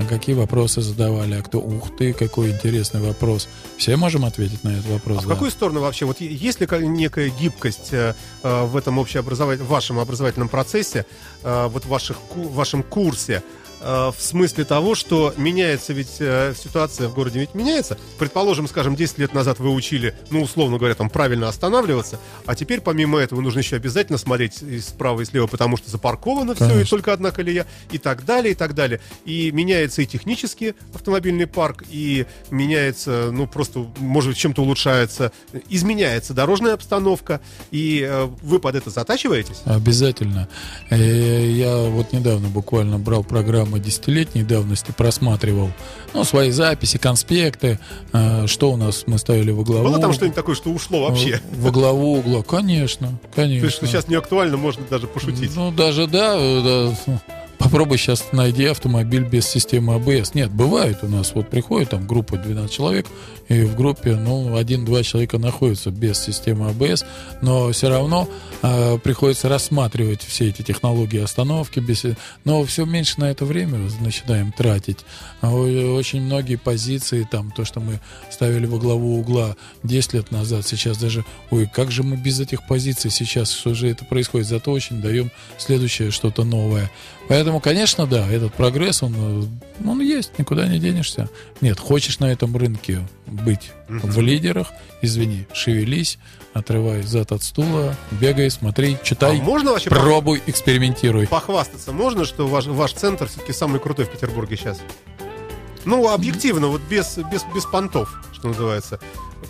какие 0.10 0.36
вопросы 0.36 0.82
задавали, 0.82 1.36
а 1.36 1.42
кто, 1.42 1.60
ух 1.60 1.96
ты, 1.96 2.14
какой 2.14 2.52
интересный 2.52 3.02
вопрос. 3.02 3.48
Все 3.78 3.96
можем 3.96 4.26
ответить 4.26 4.64
на 4.64 4.70
этот 4.70 4.88
вопрос. 4.88 5.20
А 5.20 5.22
да. 5.22 5.28
в 5.28 5.30
какую 5.30 5.52
сторону 5.52 5.82
вообще? 5.82 6.06
Вот 6.06 6.20
есть 6.22 6.60
ли 6.60 6.68
некая 6.88 7.30
гибкость 7.30 7.94
э, 7.94 8.14
э, 8.44 8.66
в 8.66 8.76
этом 8.76 8.98
общеобразовательном, 8.98 9.68
вашем 9.68 10.00
образовательном 10.00 10.50
процессе, 10.50 11.06
э, 11.44 11.68
вот 11.68 11.86
в 11.86 11.88
ваших, 11.88 12.18
в 12.36 12.54
вашем 12.54 12.84
курсе? 12.84 13.44
Э, 13.82 14.12
в 14.16 14.22
смысле 14.22 14.64
того, 14.66 14.96
что 14.96 15.34
меняется 15.38 15.94
ведь 15.94 16.18
э, 16.20 16.54
ситуация 16.58 17.08
в 17.08 17.14
городе 17.14 17.40
ведь 17.40 17.54
меняется. 17.54 17.98
Предположим, 18.18 18.68
скажем, 18.68 18.96
10 18.96 19.20
лет 19.20 19.34
назад 19.34 19.60
вы 19.60 19.70
учили, 19.70 20.16
ну, 20.30 20.42
условно 20.42 20.78
говоря, 20.78 20.96
там 20.96 21.10
правильно 21.10 21.50
останавливаться, 21.50 22.20
а 22.46 22.56
теперь 22.56 22.82
помимо 22.82 23.20
этого 23.20 23.42
нужно 23.42 23.60
еще 23.60 23.76
обязательно 23.76 24.18
смотреть 24.18 24.62
и 24.62 24.80
справа 24.80 25.22
и 25.22 25.26
слева, 25.26 25.48
потому 25.48 25.78
что 25.78 25.90
запарковано 25.90 26.56
Конечно. 26.56 26.78
все, 26.78 26.86
и 26.86 26.90
только 26.90 27.14
одна 27.14 27.32
колея, 27.32 27.66
и 27.92 27.98
так 27.98 28.26
далее, 28.26 28.54
и 28.54 28.56
так 28.56 28.74
далее. 28.76 29.02
И 29.26 29.52
меняется 29.52 30.02
и 30.02 30.06
технический 30.06 30.74
автомобильный 30.94 31.48
парк, 31.48 31.84
и 31.90 32.26
меняется, 32.52 33.30
ну, 33.32 33.48
просто, 33.48 33.86
может 33.98 34.32
быть, 34.32 34.38
чем-то 34.38 34.62
улучшается, 34.62 35.32
изменяется 35.70 36.34
дорожная 36.34 36.74
обстановка, 36.74 37.42
и 37.72 38.06
э, 38.08 38.28
вы 38.42 38.60
под 38.60 38.76
это 38.76 38.90
затачиваетесь? 38.90 39.62
Обязательно. 39.66 40.48
Я 40.90 41.78
вот 41.78 42.14
недавно 42.14 42.48
буквально 42.48 43.00
брал 43.00 43.24
программу 43.24 43.65
программы 43.66 43.80
десятилетней 43.80 44.44
давности 44.44 44.92
просматривал, 44.92 45.72
ну, 46.14 46.24
свои 46.24 46.52
записи, 46.52 46.98
конспекты, 46.98 47.80
э, 48.14 48.48
что 48.48 48.72
у 48.72 48.78
нас 48.78 49.04
мы 49.08 49.18
ставили 49.18 49.52
во 49.52 49.64
главу. 49.64 49.86
Было 49.86 50.00
там 50.00 50.14
что-нибудь 50.14 50.36
такое, 50.36 50.56
что 50.56 50.70
ушло 50.70 51.08
вообще? 51.08 51.42
Во 51.58 51.72
главу 51.72 52.20
угла, 52.20 52.44
конечно, 52.44 53.18
конечно. 53.36 53.62
То 53.62 53.66
есть, 53.66 53.78
что 53.78 53.88
сейчас 53.88 54.08
не 54.08 54.16
актуально, 54.16 54.58
можно 54.58 54.84
даже 54.90 55.08
пошутить. 55.08 55.52
Ну, 55.56 55.72
даже 55.72 56.08
да, 56.08 56.36
да 56.36 56.96
Попробуй 57.66 57.98
сейчас 57.98 58.32
найди 58.32 58.66
автомобиль 58.66 59.24
без 59.24 59.48
системы 59.48 59.96
АБС. 59.96 60.36
Нет, 60.36 60.52
бывает 60.52 61.00
у 61.02 61.08
нас, 61.08 61.34
вот 61.34 61.50
приходит 61.50 61.90
там 61.90 62.06
группа 62.06 62.38
12 62.38 62.72
человек, 62.72 63.08
и 63.48 63.64
в 63.64 63.76
группе, 63.76 64.16
ну, 64.16 64.56
один-два 64.56 65.02
человека 65.02 65.40
находятся 65.40 65.90
без 65.90 66.20
системы 66.20 66.70
АБС, 66.70 67.06
но 67.42 67.72
все 67.72 67.90
равно 67.90 68.30
э, 68.62 69.00
приходится 69.00 69.50
рассматривать 69.50 70.22
все 70.22 70.50
эти 70.50 70.62
технологии 70.62 71.20
остановки, 71.20 71.80
без... 71.80 72.06
но 72.44 72.64
все 72.66 72.86
меньше 72.86 73.20
на 73.20 73.32
это 73.32 73.46
время 73.46 73.80
начинаем 74.00 74.52
тратить. 74.52 75.00
А 75.42 75.52
очень 75.52 76.22
многие 76.22 76.58
позиции, 76.58 77.28
там, 77.30 77.52
то, 77.52 77.66
что 77.66 77.80
мы 77.80 78.00
ставили 78.30 78.68
во 78.68 78.78
главу 78.78 79.20
угла 79.20 79.56
10 79.82 80.14
лет 80.14 80.32
назад, 80.32 80.68
сейчас 80.68 81.00
даже, 81.00 81.26
ой, 81.50 81.68
как 81.72 81.90
же 81.90 82.04
мы 82.04 82.16
без 82.16 82.40
этих 82.40 82.68
позиций 82.68 83.10
сейчас, 83.10 83.50
что 83.50 83.74
же 83.74 83.90
это 83.90 84.06
происходит, 84.06 84.48
зато 84.48 84.72
очень 84.72 85.02
даем 85.02 85.32
следующее 85.58 86.12
что-то 86.12 86.44
новое. 86.44 86.92
Поэтому, 87.28 87.60
конечно, 87.60 88.06
да, 88.06 88.28
этот 88.30 88.54
прогресс, 88.54 89.02
он, 89.02 89.16
э, 89.18 89.88
он 89.88 90.00
есть, 90.02 90.38
никуда 90.38 90.68
не 90.68 90.80
денешься. 90.80 91.30
Нет, 91.62 91.80
хочешь 91.80 92.20
на 92.20 92.32
этом 92.32 92.56
рынке 92.56 93.00
быть 93.26 93.72
в 93.88 94.20
лидерах, 94.22 94.72
извини, 95.02 95.48
шевелись, 95.54 96.20
отрывай 96.54 97.02
зад 97.02 97.32
от 97.32 97.42
стула, 97.42 97.96
бегай, 98.12 98.50
смотри, 98.52 98.98
читай, 99.04 99.40
а 99.40 99.44
можно 99.44 99.72
вообще 99.72 99.90
пробуй, 99.90 100.42
экспериментируй. 100.46 101.28
Похвастаться 101.28 101.92
можно, 101.92 102.26
что 102.26 102.48
ваш, 102.48 102.68
ваш 102.68 102.94
центр 102.94 103.28
все-таки 103.28 103.54
самый 103.54 103.80
крутой 103.80 104.06
в 104.06 104.10
Петербурге 104.10 104.56
сейчас? 104.56 104.80
Ну, 105.84 106.10
объективно, 106.10 106.68
вот 106.68 106.82
без, 106.90 107.18
без, 107.32 107.44
без 107.54 107.66
понтов, 107.66 108.22
что 108.34 108.48
называется. 108.48 109.00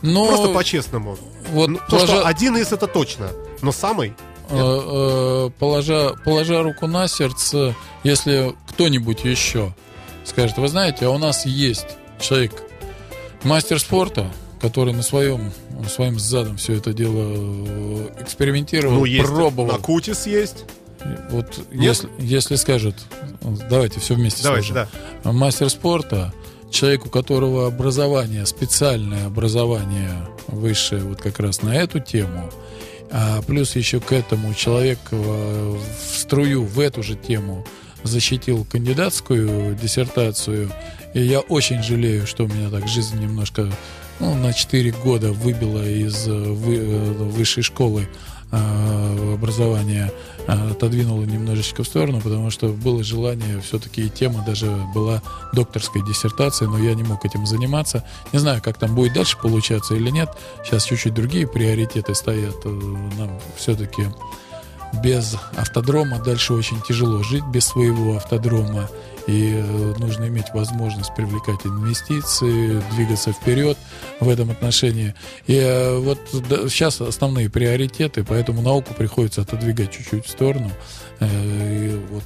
Но... 0.02 0.28
Просто 0.28 0.50
по-честному. 0.50 1.18
Вот 1.50 1.70
ну, 1.70 1.80
положа... 1.90 2.08
То, 2.08 2.20
что 2.20 2.28
один 2.28 2.58
из 2.58 2.72
это 2.72 2.88
точно, 2.88 3.32
но 3.62 3.72
самый... 3.72 4.14
Э, 4.50 5.48
э, 5.48 5.50
положа, 5.60 6.14
положа 6.24 6.62
руку 6.62 6.88
на 6.88 7.08
сердце, 7.08 7.76
если 8.04 8.56
кто-нибудь 8.70 9.24
еще 9.24 9.74
скажет, 10.24 10.58
вы 10.58 10.68
знаете, 10.68 11.06
а 11.06 11.10
у 11.10 11.18
нас 11.18 11.46
есть 11.46 11.88
человек, 12.20 12.52
мастер 13.44 13.80
спорта, 13.80 14.32
который 14.62 14.94
на 14.94 15.04
своем 15.04 15.52
своим 15.90 16.18
задом 16.20 16.58
все 16.58 16.74
это 16.74 16.94
дело 16.94 17.34
э, 17.36 18.08
экспериментировал, 18.22 19.00
ну, 19.00 19.06
есть, 19.06 19.26
пробовал. 19.26 19.72
На 19.72 19.78
Кутис 19.78 20.26
есть. 20.26 20.66
Вот 21.30 21.60
если, 21.72 22.10
если 22.18 22.56
скажет, 22.56 22.96
давайте 23.70 24.00
все 24.00 24.16
вместе 24.16 24.42
давайте, 24.42 24.72
скажем. 24.72 24.90
Да. 25.24 25.32
Мастер 25.32 25.70
спорта, 25.70 26.34
человек, 26.72 27.06
у 27.06 27.10
которого 27.10 27.68
образование, 27.68 28.46
специальное 28.46 29.28
образование 29.28 30.28
высшее 30.48 31.04
вот 31.04 31.22
как 31.22 31.40
раз 31.40 31.62
на 31.62 31.76
эту 31.76 32.00
тему, 32.00 32.50
а 33.12 33.42
плюс 33.42 33.76
еще 33.76 34.00
к 34.00 34.12
этому 34.12 34.54
человек 34.54 35.00
в 35.12 35.80
струю 36.16 36.64
в 36.64 36.80
эту 36.80 37.04
же 37.04 37.16
тему 37.16 37.66
защитил 38.04 38.66
кандидатскую 38.66 39.76
диссертацию. 39.76 40.72
И 41.14 41.22
я 41.22 41.40
очень 41.40 41.82
жалею, 41.82 42.28
что 42.28 42.46
у 42.46 42.48
меня 42.48 42.70
так 42.70 42.88
жизнь 42.88 43.20
немножко 43.20 43.72
ну, 44.20 44.34
на 44.36 44.54
4 44.54 44.92
года 44.92 45.32
выбила 45.32 45.86
из 45.88 46.28
э, 46.28 46.32
э, 46.32 47.14
высшей 47.14 47.64
школы 47.64 48.08
э, 48.52 49.34
образования, 49.34 50.12
отодвинула 50.48 51.24
немножечко 51.24 51.84
в 51.84 51.88
сторону, 51.88 52.22
потому 52.22 52.50
что 52.50 52.68
было 52.70 53.04
желание, 53.04 53.62
все-таки 53.62 54.10
тема 54.10 54.44
даже 54.46 54.68
была 54.94 55.22
докторской 55.54 56.06
диссертации, 56.06 56.66
но 56.66 56.78
я 56.78 56.94
не 56.94 57.04
мог 57.04 57.26
этим 57.26 57.46
заниматься. 57.46 58.04
Не 58.34 58.40
знаю, 58.40 58.62
как 58.62 58.78
там 58.78 58.96
будет 58.96 59.14
дальше 59.14 59.38
получаться 59.38 59.96
или 59.96 60.10
нет. 60.10 60.30
Сейчас 60.64 60.86
чуть-чуть 60.86 61.14
другие 61.14 61.48
приоритеты 61.48 62.14
стоят. 62.16 62.64
Нам 62.66 63.40
все-таки 63.58 64.08
без 65.04 65.36
автодрома 65.56 66.20
дальше 66.20 66.54
очень 66.54 66.82
тяжело 66.82 67.24
жить 67.24 67.46
без 67.46 67.66
своего 67.66 68.16
автодрома 68.18 68.90
и 69.28 69.54
э, 69.56 69.94
нужно 69.98 70.28
иметь 70.28 70.48
возможность 70.54 71.14
привлекать 71.16 71.66
инвестиции, 71.66 72.82
двигаться 72.94 73.32
вперед 73.32 73.78
в 74.20 74.30
этом 74.30 74.52
отношении. 74.52 75.16
И 75.48 75.56
э, 75.56 75.98
вот 75.98 76.20
сейчас 76.70 77.02
основные 77.02 77.50
приоритеты, 77.50 78.24
поэтому 78.24 78.62
науку 78.62 78.94
приходится 78.94 79.42
отодвигать 79.42 79.92
чуть-чуть 79.92 80.26
в 80.26 80.30
сторону, 80.30 80.72
э, 81.20 81.26
и 81.26 82.00
вот 82.12 82.24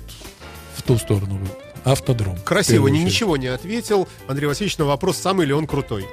в 0.76 0.82
ту 0.84 0.98
сторону 0.98 1.40
автодром. 1.84 2.38
Красиво, 2.44 2.88
ничего 2.88 3.38
не 3.38 3.48
ответил. 3.48 4.08
Андрей 4.28 4.48
Васильевич 4.48 4.78
на 4.78 4.86
вопрос, 4.86 5.18
самый 5.18 5.46
ли 5.46 5.54
он 5.54 5.68
крутой. 5.68 6.06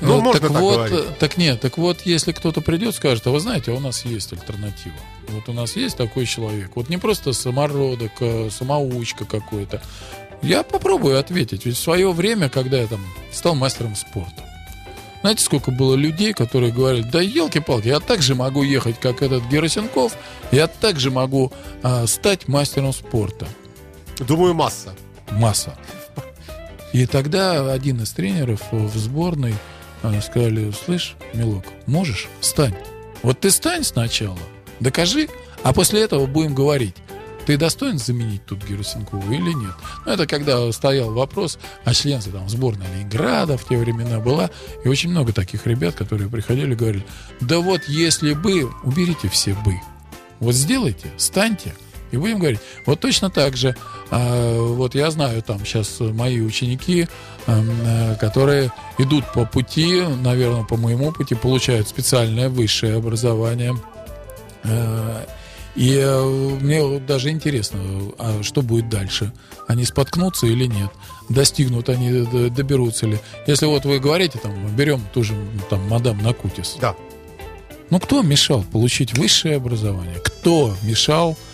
Ну, 0.00 0.16
ну 0.16 0.20
можно 0.20 0.40
так, 0.40 0.52
так 0.52 0.60
вот, 0.60 0.76
говорить. 0.76 1.18
Так 1.18 1.36
нет, 1.36 1.60
так 1.60 1.78
вот, 1.78 2.02
если 2.04 2.32
кто-то 2.32 2.60
придет, 2.60 2.94
скажет, 2.94 3.26
а 3.26 3.30
вы 3.30 3.40
знаете, 3.40 3.72
а 3.72 3.74
у 3.74 3.80
нас 3.80 4.04
есть 4.04 4.32
альтернатива. 4.32 4.96
Вот 5.28 5.48
у 5.48 5.52
нас 5.52 5.76
есть 5.76 5.96
такой 5.96 6.26
человек. 6.26 6.70
Вот 6.74 6.88
не 6.88 6.96
просто 6.96 7.32
самородок, 7.32 8.12
а 8.20 8.48
самоучка 8.50 9.24
какой-то. 9.24 9.82
Я 10.42 10.62
попробую 10.62 11.18
ответить. 11.18 11.66
Ведь 11.66 11.76
в 11.76 11.80
свое 11.80 12.12
время, 12.12 12.48
когда 12.48 12.78
я 12.78 12.86
там 12.86 13.00
стал 13.30 13.54
мастером 13.54 13.94
спорта, 13.94 14.44
знаете, 15.20 15.44
сколько 15.44 15.70
было 15.70 15.94
людей, 15.94 16.32
которые 16.32 16.72
говорили, 16.72 17.02
да 17.02 17.20
елки-палки, 17.20 17.88
я 17.88 18.00
так 18.00 18.22
же 18.22 18.34
могу 18.34 18.62
ехать, 18.62 18.98
как 18.98 19.20
этот 19.20 19.44
Герасенков, 19.48 20.16
я 20.50 20.66
так 20.66 20.98
же 20.98 21.10
могу 21.10 21.52
а, 21.82 22.06
стать 22.06 22.48
мастером 22.48 22.94
спорта. 22.94 23.46
Думаю, 24.18 24.54
масса. 24.54 24.94
Масса. 25.30 25.76
И 26.92 27.06
тогда 27.06 27.70
один 27.70 28.02
из 28.02 28.10
тренеров 28.12 28.62
в 28.72 28.96
сборной 28.96 29.54
сказали, 30.22 30.70
слышь, 30.72 31.16
милок, 31.34 31.64
можешь? 31.86 32.28
Стань. 32.40 32.74
Вот 33.22 33.40
ты 33.40 33.50
стань 33.50 33.84
сначала, 33.84 34.38
докажи, 34.80 35.28
а 35.62 35.72
после 35.72 36.02
этого 36.02 36.26
будем 36.26 36.54
говорить, 36.54 36.96
ты 37.46 37.56
достоин 37.56 37.98
заменить 37.98 38.44
тут 38.46 38.64
Герасенкову 38.64 39.32
или 39.32 39.52
нет? 39.52 39.74
Ну, 40.06 40.12
это 40.12 40.26
когда 40.26 40.70
стоял 40.72 41.12
вопрос 41.12 41.58
о 41.84 41.92
членстве 41.94 42.32
там, 42.32 42.48
сборной 42.48 42.86
Ленинграда 42.94 43.56
в 43.56 43.66
те 43.66 43.76
времена 43.76 44.20
была. 44.20 44.50
И 44.84 44.88
очень 44.88 45.10
много 45.10 45.32
таких 45.32 45.66
ребят, 45.66 45.94
которые 45.94 46.28
приходили 46.28 46.72
и 46.72 46.76
говорили, 46.76 47.06
да 47.40 47.58
вот 47.58 47.82
если 47.88 48.34
бы, 48.34 48.70
уберите 48.84 49.28
все 49.28 49.54
бы. 49.54 49.74
Вот 50.38 50.54
сделайте, 50.54 51.10
станьте, 51.16 51.74
и 52.10 52.16
будем 52.16 52.38
говорить. 52.38 52.60
Вот 52.86 53.00
точно 53.00 53.30
так 53.30 53.56
же, 53.56 53.74
э, 54.10 54.58
вот 54.58 54.94
я 54.94 55.10
знаю, 55.10 55.42
там 55.42 55.64
сейчас 55.64 56.00
мои 56.00 56.40
ученики, 56.40 57.08
э, 57.46 58.16
которые 58.20 58.72
идут 58.98 59.24
по 59.32 59.44
пути, 59.44 60.02
наверное, 60.22 60.64
по 60.64 60.76
моему 60.76 61.12
пути, 61.12 61.34
получают 61.34 61.88
специальное 61.88 62.48
высшее 62.48 62.96
образование. 62.96 63.74
Э, 64.64 65.24
и 65.76 65.96
э, 65.96 66.58
мне 66.60 66.98
даже 66.98 67.30
интересно, 67.30 67.78
а 68.18 68.42
что 68.42 68.62
будет 68.62 68.88
дальше? 68.88 69.32
Они 69.68 69.84
споткнутся 69.84 70.46
или 70.46 70.66
нет? 70.66 70.90
Достигнут 71.28 71.88
они, 71.88 72.26
доберутся 72.50 73.06
ли? 73.06 73.18
Если 73.46 73.66
вот 73.66 73.84
вы 73.84 74.00
говорите, 74.00 74.38
там, 74.38 74.52
берем 74.74 75.00
ту 75.14 75.22
же 75.22 75.34
там, 75.68 75.88
мадам 75.88 76.18
Накутис. 76.22 76.76
Да. 76.80 76.96
Ну, 77.90 78.00
кто 78.00 78.22
мешал 78.22 78.64
получить 78.64 79.16
высшее 79.16 79.56
образование? 79.56 80.18
Кто 80.24 80.74
мешал 80.82 81.32
а, 81.32 81.49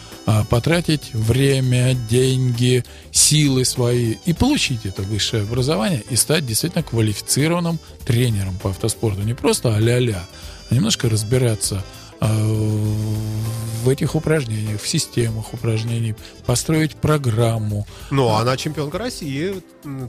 потратить 0.50 1.10
время, 1.12 1.94
деньги, 1.94 2.84
силы 3.12 3.64
свои 3.64 4.16
и 4.24 4.32
получить 4.32 4.84
это 4.84 5.02
высшее 5.02 5.44
образование 5.44 6.02
и 6.10 6.16
стать 6.16 6.44
действительно 6.44 6.82
квалифицированным 6.82 7.78
тренером 8.04 8.56
по 8.58 8.70
автоспорту. 8.70 9.22
Не 9.22 9.34
просто 9.34 9.74
а-ля-ля, 9.76 10.24
а 10.70 10.74
немножко 10.74 11.08
разбираться 11.08 11.84
а, 12.20 12.26
в 13.84 13.88
этих 13.88 14.14
упражнениях, 14.14 14.80
в 14.80 14.88
системах 14.88 15.52
упражнений, 15.52 16.14
построить 16.44 16.96
программу. 16.96 17.86
Ну, 18.10 18.30
она 18.30 18.56
чемпионка 18.56 18.98
России, 18.98 19.62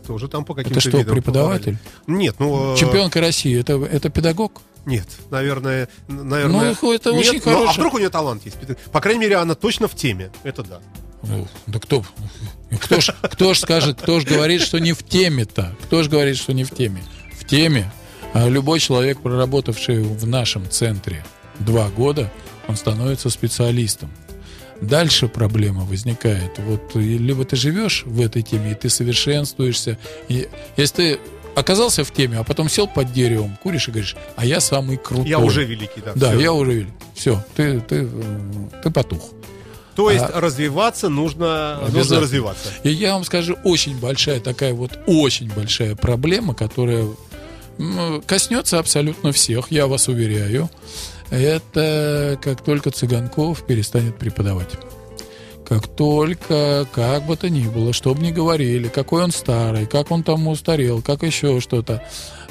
тоже 0.08 0.28
там 0.28 0.46
по 0.46 0.56
каким-то 0.56 0.80
Это 0.80 0.90
что, 0.90 1.04
преподаватель? 1.04 1.78
Нет, 2.08 2.36
ну... 2.40 2.74
Э, 2.74 2.78
чемпионка 2.78 3.20
России, 3.20 3.60
это, 3.60 3.74
это 3.74 4.10
педагог? 4.10 4.62
Нет, 4.88 5.06
наверное, 5.30 5.90
наверное. 6.08 6.78
Ну, 6.82 6.94
это 6.94 7.12
нет, 7.12 7.28
очень 7.28 7.42
хорошо. 7.42 7.64
Ну, 7.64 7.70
а 7.70 7.74
вдруг 7.74 7.94
у 7.96 7.98
нее 7.98 8.10
талант 8.10 8.46
есть? 8.46 8.58
По 8.94 9.02
крайней 9.02 9.20
мере, 9.20 9.36
она 9.36 9.54
точно 9.54 9.90
в 9.90 9.96
теме. 9.96 10.32
Это 10.44 10.64
да. 10.64 10.80
Ну, 11.24 11.46
да 11.66 11.80
кто, 11.80 12.06
кто 12.80 13.02
ж, 13.02 13.14
кто 13.22 13.54
ж 13.54 13.60
скажет, 13.60 14.02
кто 14.02 14.22
ж 14.22 14.24
говорит, 14.24 14.62
что 14.62 14.80
не 14.80 14.94
в 14.94 15.04
теме-то? 15.04 15.76
Кто 15.84 16.04
ж 16.04 16.08
говорит, 16.08 16.38
что 16.38 16.54
не 16.54 16.64
в 16.64 16.72
теме? 16.72 17.04
В 17.38 17.46
теме. 17.46 17.92
А 18.34 18.48
любой 18.48 18.80
человек, 18.80 19.20
проработавший 19.20 20.04
в 20.04 20.26
нашем 20.26 20.70
центре 20.70 21.26
два 21.60 21.90
года, 21.90 22.32
он 22.70 22.78
становится 22.78 23.30
специалистом. 23.30 24.10
Дальше 24.80 25.28
проблема 25.28 25.84
возникает. 25.84 26.60
Вот 26.60 26.96
либо 26.96 27.44
ты 27.44 27.58
живешь 27.58 28.04
в 28.06 28.22
этой 28.22 28.42
теме, 28.42 28.72
и 28.72 28.76
ты 28.76 28.90
совершенствуешься. 28.90 29.98
И 30.30 30.48
если 30.78 30.96
ты 30.96 31.20
оказался 31.58 32.04
в 32.04 32.12
теме, 32.12 32.38
а 32.38 32.44
потом 32.44 32.70
сел 32.70 32.88
под 32.88 33.12
деревом, 33.12 33.58
куришь 33.64 33.88
и 33.88 33.92
говоришь, 33.92 34.16
а 34.36 34.46
я 34.46 34.60
самый 34.60 34.98
крутой. 34.98 35.28
Я 35.28 35.40
уже 35.40 35.66
великий, 35.66 36.02
да. 36.02 36.14
Да, 36.16 36.30
все. 36.30 36.40
я 36.40 36.54
уже 36.54 36.72
великий. 36.72 36.94
Все, 37.16 37.44
ты, 37.56 37.80
ты, 37.82 38.08
ты 38.84 38.92
потух. 38.92 39.32
То 39.96 40.12
есть 40.12 40.26
а, 40.32 40.40
развиваться 40.40 41.10
нужно, 41.10 41.80
нужно 41.90 42.20
развиваться. 42.20 42.70
И 42.84 42.92
я 42.92 43.14
вам 43.14 43.24
скажу, 43.24 43.58
очень 43.64 43.98
большая 43.98 44.40
такая 44.40 44.76
вот, 44.76 45.00
очень 45.08 45.52
большая 45.52 45.96
проблема, 45.96 46.54
которая 46.54 47.08
коснется 48.28 48.78
абсолютно 48.78 49.32
всех, 49.32 49.72
я 49.72 49.88
вас 49.88 50.08
уверяю. 50.08 50.70
Это 51.32 52.40
как 52.42 52.64
только 52.64 52.92
Цыганков 52.92 53.66
перестанет 53.66 54.18
преподавать 54.18 54.70
как 55.68 55.88
только, 55.88 56.88
как 56.94 57.26
бы 57.26 57.36
то 57.36 57.50
ни 57.50 57.68
было, 57.68 57.92
что 57.92 58.16
бы 58.16 58.24
ни 58.24 58.32
говорили, 58.32 58.88
какой 58.88 59.24
он 59.24 59.32
старый, 59.32 59.86
как 59.86 60.12
он 60.12 60.24
там 60.24 60.48
устарел, 60.48 61.02
как 61.02 61.24
еще 61.24 61.60
что-то. 61.60 62.02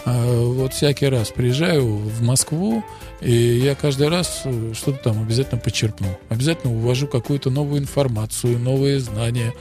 А, 0.05 0.43
вот 0.43 0.75
всякий 0.75 1.07
раз 1.07 1.31
приезжаю 1.31 1.97
в 1.97 2.23
Москву, 2.23 2.85
и 3.23 3.33
я 3.33 3.75
каждый 3.75 4.09
раз 4.09 4.43
э, 4.45 4.73
что-то 4.75 5.05
там 5.05 5.23
обязательно 5.23 5.59
подчеркну. 5.59 6.09
Обязательно 6.29 6.75
увожу 6.75 7.09
какую-то 7.09 7.49
новую 7.49 7.81
информацию, 7.81 8.59
новые 8.59 9.01
знания. 9.01 9.55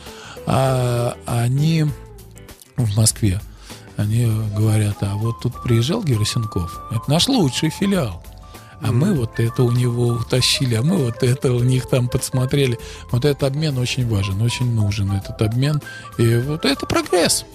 А 0.45 1.15
они 1.25 1.85
в 2.75 2.97
Москве, 2.97 3.39
они 3.95 4.29
говорят, 4.55 4.97
а 4.99 5.15
вот 5.15 5.39
тут 5.41 5.63
приезжал 5.63 6.03
Герасенков, 6.03 6.81
это 6.91 7.09
наш 7.09 7.27
лучший 7.29 7.69
филиал 7.69 8.21
а 8.81 8.91
мы 8.91 9.13
вот 9.13 9.39
это 9.39 9.63
у 9.63 9.71
него 9.71 10.07
утащили, 10.07 10.75
а 10.75 10.81
мы 10.81 10.97
вот 10.97 11.23
это 11.23 11.53
у 11.53 11.63
них 11.63 11.87
там 11.87 12.07
подсмотрели. 12.07 12.77
Вот 13.11 13.25
этот 13.25 13.43
обмен 13.43 13.77
очень 13.77 14.07
важен, 14.07 14.41
очень 14.41 14.73
нужен 14.73 15.11
этот 15.11 15.41
обмен. 15.41 15.81
И 16.17 16.35
вот 16.37 16.65
это 16.65 16.85
прогресс. 16.85 17.45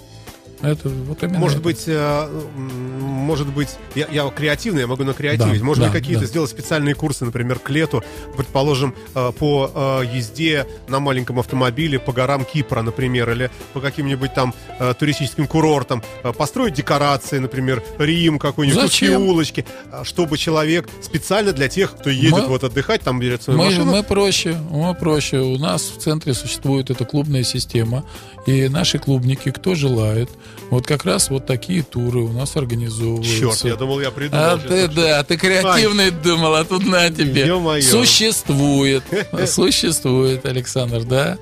Это 0.62 0.88
вот 0.88 1.23
именно 1.23 1.38
может 1.38 1.59
это. 1.59 1.64
быть, 1.64 1.85
э, 1.87 2.29
может 2.55 3.49
быть, 3.49 3.70
я, 3.94 4.07
я 4.11 4.29
креативный, 4.29 4.83
я 4.83 4.87
могу 4.87 5.05
на 5.05 5.14
креативить. 5.14 5.61
Да, 5.61 5.64
может 5.64 5.83
да, 5.83 5.90
быть, 5.90 6.01
какие-то 6.01 6.23
да. 6.23 6.27
сделать 6.27 6.51
специальные 6.51 6.94
курсы, 6.94 7.25
например, 7.25 7.59
к 7.59 7.70
лету, 7.70 8.03
предположим, 8.37 8.94
э, 9.14 9.33
по 9.38 9.70
э, 9.75 10.03
езде 10.14 10.66
на 10.88 11.01
маленьком 11.01 11.38
автомобиле 11.38 11.99
по 11.99 12.12
горам 12.12 12.44
Кипра, 12.44 12.83
например, 12.83 13.31
или 13.31 13.51
по 13.73 13.81
каким-нибудь 13.81 14.35
там 14.35 14.55
туристическим 14.99 15.46
курортам, 15.46 16.03
построить 16.37 16.75
декорации, 16.75 17.38
например, 17.38 17.83
Рим 17.99 18.38
какой-нибудь, 18.38 19.03
улочки, 19.03 19.64
чтобы 20.05 20.38
человек 20.38 20.88
специально 21.03 21.53
для 21.53 21.68
тех, 21.68 21.96
кто 21.96 22.11
едет 22.11 22.33
мы, 22.33 22.46
вот 22.46 22.64
отдыхать, 22.64 23.03
там 23.03 23.20
берет 23.20 23.42
свою 23.42 23.59
мы, 23.59 23.66
машину. 23.66 23.92
Мы 23.92 24.03
проще, 24.03 24.57
мы 24.70 24.94
проще. 24.94 25.38
У 25.38 25.59
нас 25.59 25.83
в 25.83 25.99
центре 25.99 26.35
существует 26.35 26.90
эта 26.90 27.05
клубная 27.05 27.44
система, 27.44 28.05
и 28.46 28.68
наши 28.68 28.99
клубники, 28.99 29.51
кто 29.51 29.75
желает, 29.75 30.31
вот 30.70 30.86
как 30.86 31.04
раз 31.04 31.30
вот 31.30 31.46
такие 31.46 31.82
туры 31.82 32.20
у 32.20 32.32
нас 32.32 32.56
организовываются. 32.56 33.38
Черт, 33.38 33.64
я 33.64 33.76
думал, 33.76 34.00
я 34.00 34.10
придумал. 34.10 34.44
А 34.44 34.56
ты, 34.58 34.88
да, 34.88 35.22
ты 35.24 35.36
креативный 35.36 36.06
Ай. 36.06 36.10
думал, 36.10 36.54
а 36.54 36.64
тут 36.64 36.86
на 36.86 37.10
тебе. 37.10 37.46
Ё-моё. 37.46 37.82
Существует. 37.82 39.02
Существует, 39.46 40.46
Александр, 40.46 41.04
да? 41.04 41.38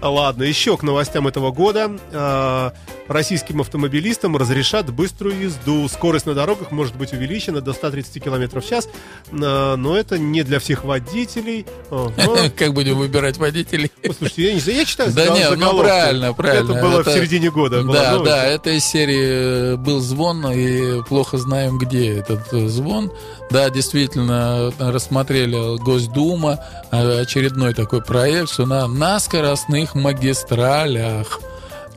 Ладно, 0.00 0.44
еще 0.44 0.76
к 0.76 0.82
новостям 0.82 1.26
этого 1.26 1.50
года. 1.50 2.72
Российским 3.08 3.60
автомобилистам 3.60 4.36
разрешат 4.36 4.92
быструю 4.92 5.38
езду. 5.40 5.88
Скорость 5.88 6.26
на 6.26 6.34
дорогах 6.34 6.70
может 6.70 6.96
быть 6.96 7.12
увеличена 7.12 7.60
до 7.60 7.72
130 7.72 8.22
км 8.22 8.60
в 8.60 8.68
час, 8.68 8.88
а, 9.30 9.76
но 9.76 9.96
это 9.96 10.18
не 10.18 10.42
для 10.42 10.58
всех 10.58 10.84
водителей. 10.84 11.66
Как 12.56 12.74
будем 12.74 12.98
выбирать 12.98 13.36
водителей? 13.36 13.90
Слушайте, 14.04 14.48
я 14.48 14.54
не 14.54 14.60
знаю, 14.60 14.78
я 14.78 14.84
читаю 14.84 15.12
Да 15.12 15.28
нет, 15.28 15.56
ну 15.56 15.78
правильно, 15.78 16.32
правильно. 16.32 16.72
Это 16.72 16.82
было 16.82 17.02
в 17.02 17.08
середине 17.08 17.50
года. 17.50 17.82
Да, 17.82 18.18
да, 18.18 18.44
это 18.44 18.70
из 18.70 18.84
серии 18.84 19.74
э, 19.74 19.76
был 19.76 20.00
звон, 20.00 20.46
и 20.52 21.02
плохо 21.02 21.38
знаем, 21.38 21.78
где 21.78 22.18
этот 22.18 22.52
э, 22.52 22.68
звон. 22.68 23.12
Да, 23.50 23.70
действительно, 23.70 24.72
рассмотрели 24.78 25.78
Госдума 25.78 26.58
э, 26.90 27.20
очередной 27.20 27.74
такой 27.74 28.02
проект, 28.02 28.50
что 28.50 28.66
на, 28.66 28.86
на 28.88 29.20
скоростных 29.20 29.94
магистралях 29.94 31.40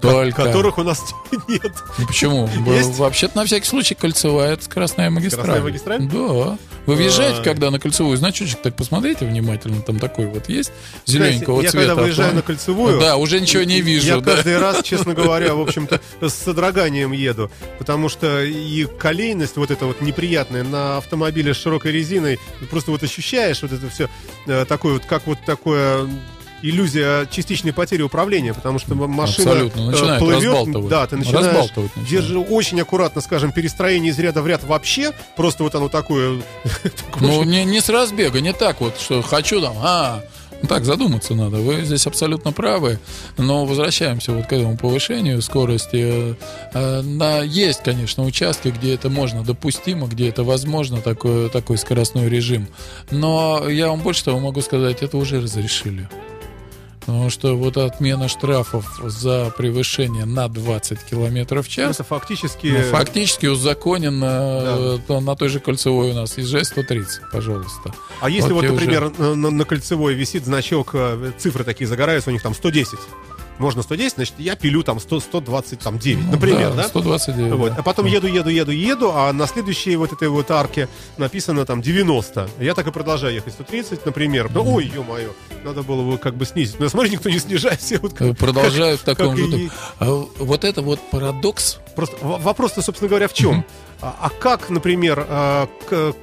только. 0.02 0.44
Которых 0.46 0.78
у 0.78 0.84
нас 0.84 1.02
нет. 1.48 1.74
Ну, 1.98 2.08
почему? 2.08 2.50
Вообще-то 2.98 3.38
на 3.38 3.46
всякий 3.46 3.66
случай 3.66 3.96
кольцевая 3.96 4.54
это 4.54 4.64
скоростная 4.64 5.10
магистраль. 5.10 5.44
Скоростная 5.44 5.64
магистраль? 5.64 6.00
Да. 6.08 6.58
Вы 6.86 6.96
въезжаете, 6.96 7.42
а... 7.42 7.44
когда 7.44 7.70
на 7.70 7.80
кольцевую 7.80 8.18
значочек, 8.18 8.62
так 8.62 8.76
посмотрите 8.76 9.26
внимательно, 9.26 9.82
там 9.82 10.00
такой 10.00 10.26
вот 10.26 10.50
есть 10.50 10.72
зелененького 11.06 11.62
цвета. 11.62 11.78
Я 11.78 11.88
когда 11.88 12.02
выезжаю 12.02 12.36
на 12.36 12.42
кольцевую... 12.42 13.00
Да, 13.00 13.18
уже 13.18 13.40
ничего 13.40 13.64
не 13.64 13.82
вижу. 13.82 14.08
Я 14.08 14.20
да. 14.22 14.36
каждый 14.36 14.58
раз, 14.58 14.82
честно 14.84 15.14
говоря, 15.14 15.54
в 15.54 15.62
общем-то, 15.62 16.02
с 16.22 16.34
содроганием 16.34 17.12
еду, 17.12 17.52
потому 17.78 18.10
что 18.10 18.44
и 18.44 18.86
колейность 18.86 19.58
вот 19.58 19.72
эта 19.72 19.86
вот 19.86 20.02
неприятная 20.02 20.64
на 20.64 20.98
автомобиле 20.98 21.54
с 21.54 21.58
широкой 21.58 21.92
резиной, 21.92 22.40
просто 22.72 22.92
вот 22.92 23.04
ощущаешь 23.04 23.62
вот 23.62 23.72
это 23.72 23.90
все 23.90 24.10
э, 24.48 24.66
такое 24.66 24.94
вот, 24.94 25.06
как 25.06 25.28
вот 25.28 25.38
такое 25.46 26.10
иллюзия 26.62 27.26
частичной 27.28 27.74
потери 27.74 28.02
управления, 28.02 28.54
потому 28.54 28.80
что 28.80 28.96
машина 28.96 29.52
Абсолютно. 29.52 29.92
Начинает 29.92 30.20
плывет, 30.20 30.90
да, 30.90 31.08
ты 31.08 31.18
начинаешь 31.18 31.70
держи 32.10 32.40
очень 32.40 32.82
аккуратно, 32.82 33.22
скажем, 33.22 33.52
перестроение 33.52 34.12
из 34.12 34.20
ряда 34.20 34.42
в 34.42 34.48
ряд 34.48 34.64
вообще, 34.64 35.14
просто 35.36 35.64
вот 35.64 35.76
оно 35.76 35.90
такое. 35.90 36.42
Ну 37.20 37.44
не 37.44 37.66
не 37.66 37.82
с 37.82 37.90
разбега, 37.90 38.40
не 38.40 38.54
так 38.54 38.80
вот, 38.80 39.00
что 39.00 39.22
хочу 39.22 39.62
там, 39.62 39.76
а 39.80 40.24
ну, 40.62 40.68
так, 40.68 40.84
задуматься 40.84 41.36
надо. 41.36 41.58
Вы 41.58 41.84
здесь 41.84 42.06
абсолютно 42.06 42.52
правы. 42.52 43.00
Но 43.38 43.66
возвращаемся 43.66 44.34
вот 44.34 44.48
к 44.48 44.54
этому 44.54 44.78
повышению 44.78 45.42
скорости. 45.42 46.36
Э, 46.74 47.02
на, 47.02 47.42
есть, 47.42 47.84
конечно, 47.84 48.26
участки, 48.26 48.68
где 48.68 48.94
это 48.96 49.10
можно 49.10 49.44
допустимо, 49.44 50.08
где 50.08 50.28
это 50.28 50.44
возможно, 50.44 51.02
такой, 51.02 51.50
такой 51.50 51.78
скоростной 51.78 52.28
режим. 52.30 52.68
Но 53.10 53.70
я 53.70 53.88
вам 53.88 54.02
больше 54.02 54.26
того 54.26 54.40
могу 54.40 54.62
сказать, 54.62 55.02
это 55.02 55.18
уже 55.18 55.40
разрешили. 55.40 56.10
Потому 57.10 57.32
что 57.32 57.58
вот 57.58 57.76
отмена 57.76 58.28
штрафов 58.28 58.86
за 59.04 59.52
превышение 59.58 60.26
на 60.26 60.48
20 60.48 61.00
километров 61.06 61.66
в 61.66 61.70
час... 61.70 61.96
Это 61.96 62.04
фактически... 62.04 62.68
Ну, 62.68 62.84
фактически 62.92 63.48
узаконено 63.48 65.00
да. 65.08 65.20
на 65.20 65.36
той 65.36 65.50
же 65.50 65.60
кольцевой 65.60 66.12
у 66.12 66.14
нас. 66.14 66.38
Езжай 66.38 66.64
130, 66.64 67.32
пожалуйста. 67.32 67.96
А 68.22 68.30
если 68.30 68.54
вот, 68.54 68.64
вот 68.64 68.74
например, 68.74 69.06
уже... 69.06 69.36
на, 69.36 69.50
на 69.50 69.66
кольцевой 69.66 70.14
висит 70.14 70.46
значок, 70.46 70.92
э, 70.94 71.32
цифры 71.40 71.64
такие 71.64 71.88
загораются, 71.88 72.30
у 72.30 72.34
них 72.34 72.44
там 72.44 72.54
110 72.54 73.00
можно 73.60 73.82
110, 73.84 74.16
значит, 74.16 74.36
я 74.38 74.56
пилю 74.56 74.84
там 74.84 75.00
100, 75.00 75.20
129, 75.20 75.84
там, 75.84 76.00
9, 76.00 76.26
ну, 76.26 76.32
например, 76.32 76.70
да? 76.72 76.84
да? 76.84 76.88
129. 76.88 77.54
Вот. 77.54 77.74
А 77.78 77.84
потом 77.84 78.06
еду, 78.06 78.28
еду, 78.28 78.50
еду, 78.50 78.72
еду, 78.72 79.12
а 79.14 79.32
на 79.34 79.48
следующей 79.48 79.96
вот 79.96 80.14
этой 80.14 80.30
вот 80.30 80.50
арке 80.52 80.88
написано 81.18 81.66
там 81.66 81.82
90. 81.82 82.50
Я 82.60 82.74
так 82.74 82.88
и 82.88 82.92
продолжаю 82.92 83.36
ехать 83.36 83.54
130, 83.54 84.06
например. 84.06 84.50
Да, 84.50 84.62
ой, 84.62 84.86
ё-моё, 84.86 85.34
надо 85.64 85.84
было 85.84 86.02
его 86.02 86.18
как 86.18 86.36
бы 86.36 86.46
снизить. 86.46 86.80
Но 86.80 86.90
смотри, 86.90 87.12
никто 87.12 87.30
не 87.30 87.40
снижает. 87.40 87.80
Все 87.80 87.98
вот 88.02 88.14
как, 88.14 88.38
Продолжают 88.38 89.02
как, 89.02 89.16
в 89.16 89.18
таком 89.18 89.38
же... 89.38 89.44
И... 89.58 89.70
А, 90.00 90.06
вот 90.40 90.64
это 90.64 90.82
вот 90.82 91.00
парадокс. 91.12 91.80
Просто 91.96 92.18
вопрос-то, 92.22 92.82
собственно 92.82 93.10
говоря, 93.10 93.28
в 93.28 93.34
чем? 93.34 93.66
А, 94.02 94.16
а 94.22 94.30
как, 94.30 94.70
например, 94.70 95.26
а, 95.28 95.68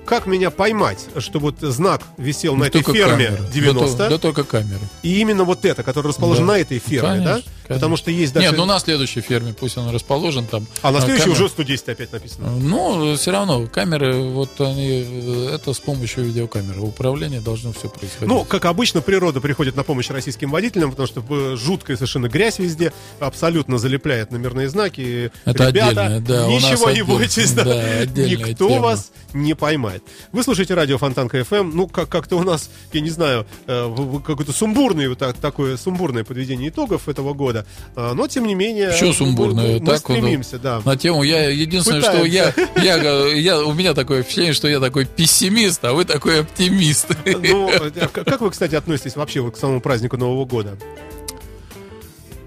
как 0.06 0.26
меня 0.26 0.50
поймать, 0.50 1.06
что 1.18 1.38
вот 1.38 1.60
знак 1.60 2.02
висел 2.16 2.56
на 2.56 2.64
этой 2.64 2.82
ферме 2.82 3.26
камеры. 3.26 3.44
90? 3.52 3.96
Да, 3.96 4.08
да 4.08 4.18
только 4.18 4.44
камеры. 4.44 4.80
И 5.02 5.20
именно 5.20 5.44
вот 5.44 5.64
это, 5.64 5.82
которое 5.82 6.08
расположено 6.08 6.46
да. 6.46 6.52
на 6.54 6.58
этой 6.58 6.78
ферме, 6.78 7.08
конечно, 7.08 7.34
да? 7.36 7.42
Потому 7.68 7.96
что 7.96 8.10
есть 8.10 8.32
даже... 8.32 8.46
Нет, 8.48 8.56
ну 8.56 8.64
на 8.64 8.78
следующей 8.78 9.20
ферме, 9.20 9.52
пусть 9.52 9.76
он 9.76 9.90
расположен 9.90 10.46
там. 10.46 10.66
А 10.82 10.90
на 10.92 11.00
следующей 11.00 11.24
камера- 11.30 11.32
уже 11.36 11.48
110 11.48 11.88
опять 11.88 12.12
написано. 12.12 12.50
Ну, 12.50 13.16
все 13.16 13.30
равно, 13.32 13.66
камеры, 13.66 14.14
вот 14.30 14.60
они, 14.60 15.04
э, 15.06 15.50
это 15.54 15.72
с 15.72 15.78
помощью 15.80 16.24
видеокамеры. 16.24 16.80
Управление 16.80 17.40
должно 17.40 17.72
все 17.72 17.88
происходить. 17.88 18.28
Ну, 18.28 18.44
как 18.44 18.64
обычно, 18.66 19.00
природа 19.00 19.40
приходит 19.40 19.76
на 19.76 19.82
помощь 19.82 20.08
российским 20.10 20.50
водителям, 20.50 20.90
потому 20.90 21.06
что 21.06 21.24
э, 21.28 21.56
жуткая 21.56 21.96
совершенно 21.96 22.28
грязь 22.28 22.58
везде, 22.58 22.92
абсолютно 23.20 23.78
залепляет 23.78 24.30
номерные 24.32 24.68
знаки. 24.68 25.30
Это 25.44 25.68
Ребята, 25.68 25.88
отдельное, 26.06 26.20
да, 26.20 26.46
ничего 26.48 26.86
не 26.90 27.00
отдельно, 27.00 27.14
бойтесь, 27.18 27.52
да, 27.52 27.64
да, 27.64 28.04
никто 28.06 28.68
тема. 28.68 28.80
вас 28.82 29.10
не 29.32 29.54
поймает. 29.54 30.02
Вы 30.32 30.42
слушаете 30.42 30.74
радио 30.74 30.98
Фонтанка 30.98 31.38
FM, 31.38 31.70
ну, 31.72 31.86
как- 31.88 32.08
как-то 32.08 32.36
у 32.36 32.42
нас, 32.42 32.70
я 32.92 33.00
не 33.00 33.10
знаю, 33.10 33.46
э, 33.66 34.20
какое-то 34.24 34.52
сумбурное, 34.52 35.08
вот 35.08 35.18
так- 35.18 35.36
такое 35.36 35.76
сумбурное 35.76 36.24
подведение 36.24 36.68
итогов 36.68 37.08
этого 37.08 37.32
года, 37.34 37.55
А, 37.94 38.14
но, 38.14 38.26
тем 38.26 38.46
не 38.46 38.54
менее... 38.54 38.92
Что 38.92 39.12
сумбурное? 39.12 39.74
Мы, 39.74 39.80
мы 39.80 39.86
Так, 39.86 40.08
ну, 40.08 40.16
стремимся, 40.16 40.58
да. 40.58 40.82
На 40.84 40.96
тему 40.96 41.22
я 41.22 41.48
единственное, 41.48 42.02
что 42.02 42.24
я, 42.24 42.52
я, 42.76 42.96
я, 43.28 43.60
у 43.60 43.72
меня 43.72 43.94
такое 43.94 44.22
впечатление, 44.22 44.54
что 44.54 44.68
я 44.68 44.80
такой 44.80 45.06
пессимист, 45.06 45.84
а 45.84 45.92
вы 45.92 46.04
такой 46.04 46.40
оптимист. 46.40 47.08
Ну, 47.46 47.68
э, 47.70 47.90
а 48.00 48.08
как 48.08 48.40
вы, 48.40 48.50
кстати, 48.50 48.74
относитесь 48.74 49.14
вообще 49.14 49.48
к 49.50 49.56
самому 49.56 49.80
празднику 49.80 50.16
Нового 50.16 50.44
года? 50.44 50.76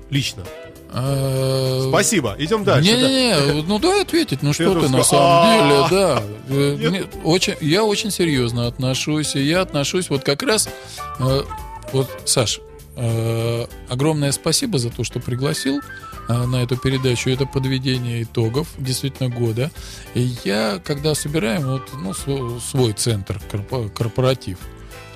Лично. 0.09 0.43
А, 0.91 1.85
Спасибо. 1.89 2.35
Идем 2.39 2.63
дальше. 2.63 2.91
да. 2.91 2.97
Не-не-не, 2.97 3.63
ну 3.63 3.77
дай 3.77 4.01
ответить, 4.01 4.41
ну 4.41 4.53
что 4.53 4.79
ты 4.79 4.89
на 4.89 5.03
самом 5.03 5.69
деле, 5.69 5.85
да. 5.91 6.23
Э, 6.49 7.03
очень, 7.23 7.55
я 7.61 7.83
очень 7.83 8.09
серьезно 8.09 8.67
отношусь, 8.67 9.35
и 9.35 9.41
я 9.41 9.61
отношусь 9.61 10.09
вот 10.09 10.23
как 10.23 10.41
раз, 10.41 10.67
э, 11.19 11.41
вот, 11.93 12.09
Саш, 12.25 12.57
э, 12.57 12.68
огромное 13.89 14.31
спасибо 14.31 14.77
за 14.79 14.89
то, 14.89 15.03
что 15.03 15.19
пригласил 15.19 15.79
э, 16.27 16.45
на 16.45 16.57
эту 16.63 16.77
передачу. 16.77 17.29
Это 17.29 17.45
подведение 17.45 18.23
итогов 18.23 18.67
действительно 18.77 19.29
года. 19.29 19.71
И 20.15 20.35
я, 20.43 20.81
когда 20.83 21.15
собираем 21.15 21.63
вот, 21.63 21.89
ну, 21.93 22.13
св- 22.13 22.61
свой 22.63 22.93
центр, 22.93 23.39
корпо- 23.51 23.89
корпоратив, 23.89 24.57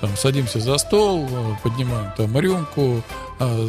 там 0.04 0.16
садимся 0.18 0.60
за 0.60 0.76
стол, 0.76 1.26
э, 1.30 1.54
поднимаем 1.62 2.12
там 2.14 2.38
рюмку, 2.38 3.02
а, 3.40 3.68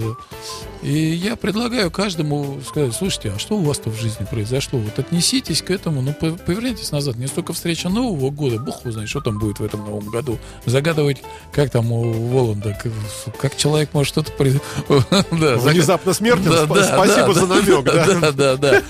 и 0.82 0.92
я 0.92 1.38
предлагаю 1.38 1.90
каждому 1.90 2.60
сказать, 2.68 2.94
слушайте, 2.94 3.32
а 3.36 3.40
что 3.40 3.56
у 3.56 3.64
вас-то 3.64 3.90
в 3.90 3.96
жизни 3.96 4.26
произошло? 4.30 4.78
Вот 4.78 5.00
отнеситесь 5.00 5.62
к 5.62 5.72
этому, 5.72 6.02
ну, 6.02 6.14
по- 6.14 6.32
повернитесь 6.32 6.92
назад. 6.92 7.16
Не 7.16 7.28
столько 7.28 7.54
встреча 7.54 7.88
Нового 7.88 8.32
года, 8.32 8.60
бог 8.60 8.82
его 8.82 8.92
знает, 8.92 9.10
что 9.10 9.22
там 9.22 9.40
будет 9.40 9.60
в 9.60 9.64
этом 9.64 9.86
Новом 9.86 10.10
году. 10.10 10.38
Загадывать, 10.66 11.24
как 11.54 11.72
там 11.72 11.92
у 11.94 12.12
Воланда, 12.12 12.78
как, 12.84 12.92
как 13.40 13.56
человек 13.56 13.90
может 13.94 14.10
что-то... 14.12 14.32
Внезапно 15.32 16.14
смертен. 16.14 16.52
Спасибо 16.84 17.34
за 17.34 17.48
намек. 17.48 17.86
Да, 17.86 18.32
да, 18.32 18.58
да. 18.58 18.82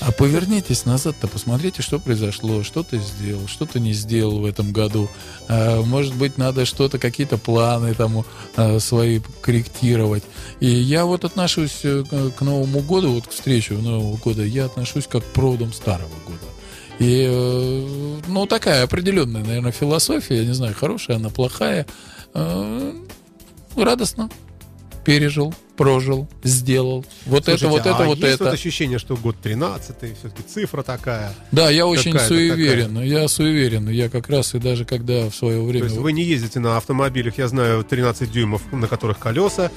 А 0.00 0.12
повернитесь 0.12 0.86
назад-то, 0.86 1.28
посмотрите, 1.28 1.82
что 1.82 1.98
произошло, 1.98 2.62
что 2.62 2.82
ты 2.82 2.98
сделал, 2.98 3.46
что 3.46 3.66
ты 3.66 3.80
не 3.80 3.92
сделал 3.92 4.38
в 4.38 4.46
этом 4.46 4.72
году. 4.72 5.10
А, 5.46 5.82
Может 5.82 6.14
быть, 6.14 6.38
надо 6.38 6.64
что-то, 6.64 6.98
какие-то 6.98 7.36
планы 7.36 7.94
там 7.94 8.24
а, 8.56 8.78
свои 8.80 9.20
корректировать. 9.42 10.22
И 10.58 10.66
я 10.66 11.04
вот 11.04 11.24
отношусь 11.24 11.80
э, 11.84 12.02
к 12.36 12.40
Новому 12.40 12.80
году, 12.80 13.12
вот 13.12 13.26
к 13.26 13.30
встрече 13.30 13.74
Нового 13.74 14.16
года, 14.16 14.42
я 14.42 14.66
отношусь 14.66 15.06
как 15.06 15.22
к 15.22 15.32
проводам 15.32 15.72
Старого 15.72 16.08
года. 16.26 16.46
И, 16.98 17.26
э, 17.28 18.20
ну, 18.26 18.46
такая 18.46 18.84
определенная, 18.84 19.44
наверное, 19.44 19.72
философия, 19.72 20.38
я 20.38 20.44
не 20.46 20.54
знаю, 20.54 20.74
хорошая 20.74 21.16
она, 21.16 21.28
плохая. 21.28 21.86
Э, 22.32 22.92
Радостно 23.76 24.30
пережил, 25.04 25.54
прожил, 25.76 26.28
сделал. 26.42 27.04
Вот 27.26 27.44
Слушайте, 27.44 27.66
это, 27.66 27.68
вот 27.68 27.86
а 27.86 27.90
это, 27.90 28.04
вот 28.04 28.18
есть 28.18 28.34
это. 28.34 28.44
вот 28.44 28.54
ощущение, 28.54 28.98
что 28.98 29.16
год 29.16 29.36
13 29.42 29.96
все-таки 30.18 30.42
цифра 30.42 30.82
такая. 30.82 31.32
Да, 31.52 31.70
я 31.70 31.86
очень 31.86 32.18
суеверен. 32.18 33.00
Я 33.02 33.28
суеверен. 33.28 33.88
Я 33.88 34.08
как 34.08 34.28
раз 34.28 34.54
и 34.54 34.58
даже 34.58 34.84
когда 34.84 35.30
в 35.30 35.34
свое 35.34 35.58
То 35.58 35.64
время... 35.64 35.84
есть 35.86 35.96
вы 35.96 36.12
не 36.12 36.22
ездите 36.22 36.60
на 36.60 36.76
автомобилях, 36.76 37.38
я 37.38 37.48
знаю, 37.48 37.84
13 37.84 38.30
дюймов, 38.30 38.62
на 38.72 38.88
которых 38.88 39.18
колеса. 39.18 39.70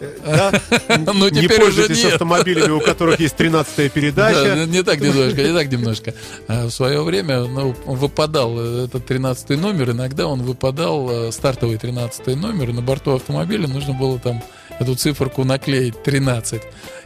Ну, 0.98 1.28
Не 1.28 1.48
пользуйтесь 1.48 2.04
автомобилями, 2.04 2.72
у 2.72 2.80
которых 2.80 3.20
есть 3.20 3.36
13 3.36 3.76
Да, 3.76 3.88
передача. 3.88 4.66
не 4.66 4.82
так 4.82 5.00
немножко, 5.00 5.42
не 5.42 5.52
так 5.52 5.70
немножко. 5.70 6.14
А 6.48 6.66
В 6.66 6.70
свое 6.70 7.02
время 7.02 7.40
ну, 7.44 7.74
выпадал 7.84 8.58
этот 8.58 9.06
13 9.06 9.50
номер, 9.60 9.90
иногда 9.90 10.26
он 10.26 10.42
выпадал, 10.42 11.28
э, 11.28 11.32
стартовый 11.32 11.76
13 11.76 12.34
номер, 12.36 12.72
на 12.72 12.82
борту 12.82 13.14
автомобиля 13.14 13.68
нужно 13.68 13.94
было 13.94 14.18
там 14.18 14.42
эту 14.78 14.94
циферку 14.94 15.44
наклеить 15.44 16.02
13. 16.02 16.62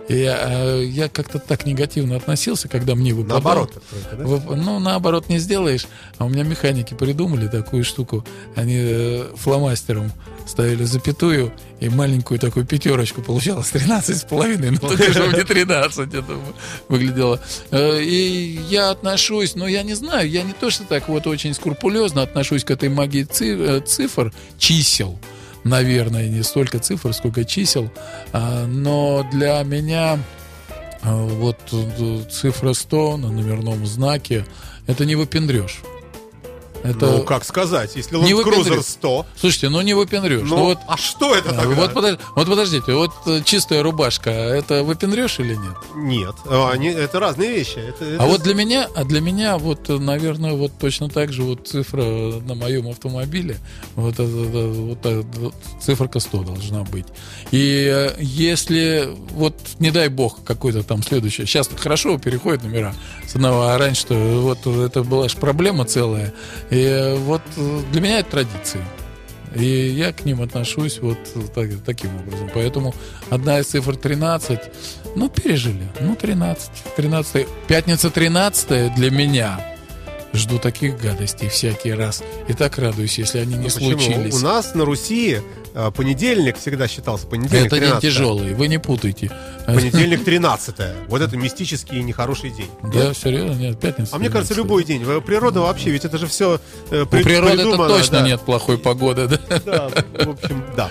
И 0.09 0.17
я, 0.17 0.39
э, 0.41 0.85
я 0.85 1.09
как-то 1.09 1.39
так 1.39 1.67
негативно 1.67 2.17
относился, 2.17 2.69
когда 2.69 2.95
мне 2.95 3.15
выпадал. 3.15 3.39
Наоборот. 3.41 3.73
только, 3.73 4.17
да? 4.17 4.55
Ну, 4.57 4.79
наоборот, 4.79 5.29
не 5.29 5.39
сделаешь. 5.39 5.87
А 6.19 6.27
у 6.27 6.29
меня 6.29 6.45
механики 6.45 6.95
придумали 6.95 7.49
такую 7.49 7.85
штуку. 7.85 8.25
Они 8.55 8.77
э, 8.79 9.25
фломастером 9.37 10.13
ставили 10.47 10.85
запятую, 10.85 11.53
и 11.81 11.89
маленькую 11.89 12.39
такую 12.39 12.67
пятерочку 12.67 13.23
получалось 13.23 13.69
13 13.69 14.17
с 14.17 14.25
половиной. 14.25 14.71
Ну, 14.71 14.79
только 14.79 15.13
же 15.13 15.25
мне 15.25 15.45
13 15.45 16.15
это 16.15 16.37
выглядело. 16.89 17.41
Э, 17.71 18.01
И 18.03 18.61
я 18.69 18.91
отношусь, 18.91 19.55
ну, 19.55 19.67
я 19.67 19.83
не 19.83 19.95
знаю, 19.95 20.29
я 20.29 20.43
не 20.43 20.53
то, 20.53 20.71
что 20.71 20.85
так 20.85 21.09
вот 21.09 21.27
очень 21.27 21.55
скрупулезно 21.55 22.23
отношусь 22.23 22.65
к 22.65 22.71
этой 22.71 22.89
магии 22.89 23.27
э, 23.41 23.81
цифр, 23.81 24.33
чисел, 24.59 25.19
наверное, 25.65 26.29
не 26.29 26.43
столько 26.43 26.79
цифр, 26.79 27.13
сколько 27.15 27.45
чисел. 27.45 27.91
А, 28.33 28.67
Но 28.67 29.27
для 29.33 29.63
меня 29.63 30.19
а, 31.03 31.17
вот 31.17 31.59
э, 31.73 32.23
цифра 32.31 32.73
100 32.73 33.17
на 33.17 33.31
номерном 33.31 33.87
знаке 33.87 34.47
это 34.87 35.05
не 35.05 35.17
выпендрешь. 35.17 35.81
Это, 36.85 37.07
Ну, 37.07 37.23
как 37.25 37.45
сказать, 37.45 37.97
если 37.97 38.19
Land 38.19 38.25
Cruiser 38.45 38.45
выпендрёшь. 38.45 38.85
100, 38.85 39.27
слушайте, 39.41 39.69
ну 39.71 39.81
не 39.81 39.95
выпендрешь. 39.95 40.43
ну, 40.43 40.57
Ну, 40.57 40.65
вот, 40.67 40.79
а 40.87 40.97
что 40.99 41.35
это 41.35 41.49
а, 41.51 41.55
тогда? 41.55 41.75
вот, 41.75 41.93
подож- 41.93 42.19
вот 42.37 42.47
подождите, 42.47 42.93
вот 42.93 43.11
э, 43.27 43.41
чистая 43.43 43.83
рубашка, 43.83 44.31
это 44.31 44.85
выпендрешь 44.85 45.39
или 45.41 45.55
нет? 45.55 45.75
Нет, 45.97 46.35
А, 46.45 46.71
они- 46.73 46.89
это 46.91 47.19
разные 47.21 47.49
вещи. 47.53 47.79
Это- 47.79 48.05
это- 48.05 48.23
А 48.23 48.27
вот 48.27 48.43
для 48.43 48.55
меня, 48.55 48.87
а 48.95 49.05
для 49.05 49.23
меня 49.23 49.57
вот, 49.57 49.89
э, 49.89 49.99
наверное, 49.99 50.53
вот 50.53 50.73
точно 50.79 51.09
так 51.09 51.33
же 51.33 51.43
вот 51.43 51.67
цифра 51.67 52.03
на 52.05 52.55
моем 52.55 52.87
автомобиле, 52.89 53.57
вот, 53.97 54.17
вот, 54.19 54.99
вот 55.37 55.55
циферка 55.83 56.21
100 56.21 56.43
должна 56.45 56.83
быть. 56.85 57.07
И 57.51 57.89
э, 57.91 58.15
если, 58.21 59.09
вот 59.31 59.55
не 59.79 59.91
дай 59.91 60.09
бог, 60.09 60.45
какой-то 60.45 60.83
там 60.83 61.03
следующий, 61.03 61.47
сейчас 61.47 61.71
хорошо 61.77 62.19
переходят 62.19 62.63
номера 62.63 62.95
с 63.27 63.35
одного, 63.35 63.63
а 63.69 63.79
раньше 63.79 64.03
что 64.03 64.15
вот 64.43 64.67
это 64.67 65.03
была 65.03 65.29
же 65.31 65.39
проблема 65.39 65.85
целая. 65.87 66.35
И 66.75 66.83
э, 66.83 67.15
вот 67.15 67.43
э, 67.57 67.81
для 67.93 68.01
меня 68.01 68.19
это 68.19 68.31
традиции. 68.31 68.81
И 69.55 69.65
я 69.65 70.13
к 70.13 70.25
ним 70.25 70.43
отношусь 70.43 70.99
вот 70.99 71.19
так- 71.55 71.85
таким 71.87 72.11
образом. 72.17 72.51
Поэтому 72.53 72.93
одна 73.31 73.61
из 73.61 73.67
цифр 73.67 73.97
13, 73.97 74.59
ну, 75.15 75.29
пережили. 75.29 75.87
Ну, 76.01 76.17
13. 76.17 76.71
13. 76.97 77.47
Пятница 77.69 78.11
13 78.11 78.93
для 78.97 79.11
меня. 79.13 79.61
Жду 80.35 80.59
таких 80.59 81.01
гадостей 81.01 81.49
всякий 81.49 81.93
раз. 81.93 82.23
И 82.49 82.53
так 82.55 82.77
радуюсь, 82.79 83.19
если 83.19 83.39
они 83.39 83.55
не 83.55 83.69
Ну, 83.69 83.71
почему? 83.71 83.91
случились. 83.93 84.35
У 84.35 84.41
нас 84.45 84.75
на 84.75 84.85
Руси 84.85 85.41
а, 85.75 85.91
понедельник 85.93 86.59
всегда 86.59 86.89
считался 86.89 87.27
понедельник. 87.29 87.67
Это 87.69 87.77
день 87.77 87.85
13. 87.91 88.03
тяжелый, 88.03 88.55
вы 88.55 88.67
не 88.67 88.79
путайте. 88.79 89.31
Понедельник 89.67 90.25
13 90.25 90.75
Вот 91.09 91.21
это 91.23 91.37
мистический 91.37 91.99
и 92.01 92.03
нехороший 92.03 92.51
день. 92.51 92.69
Да, 92.93 93.15
серьезно, 93.15 93.53
нет, 93.55 93.79
пятница. 93.79 94.17
А 94.17 94.19
мне 94.19 94.29
кажется, 94.29 94.55
13. 94.55 94.57
любой 94.57 94.85
день. 94.85 95.05
Э, 95.07 95.21
Природа 95.21 95.61
вообще, 95.61 95.91
ведь 95.91 96.05
это 96.05 96.19
же 96.19 96.27
все 96.27 96.61
У 96.91 97.07
природы 97.07 97.63
это 97.63 97.77
точно 97.89 98.23
нет 98.23 98.41
плохой 98.41 98.77
погоды, 98.79 99.29
да? 99.29 99.61
Да, 99.65 99.89
в 100.25 100.31
общем, 100.31 100.65
да. 100.77 100.91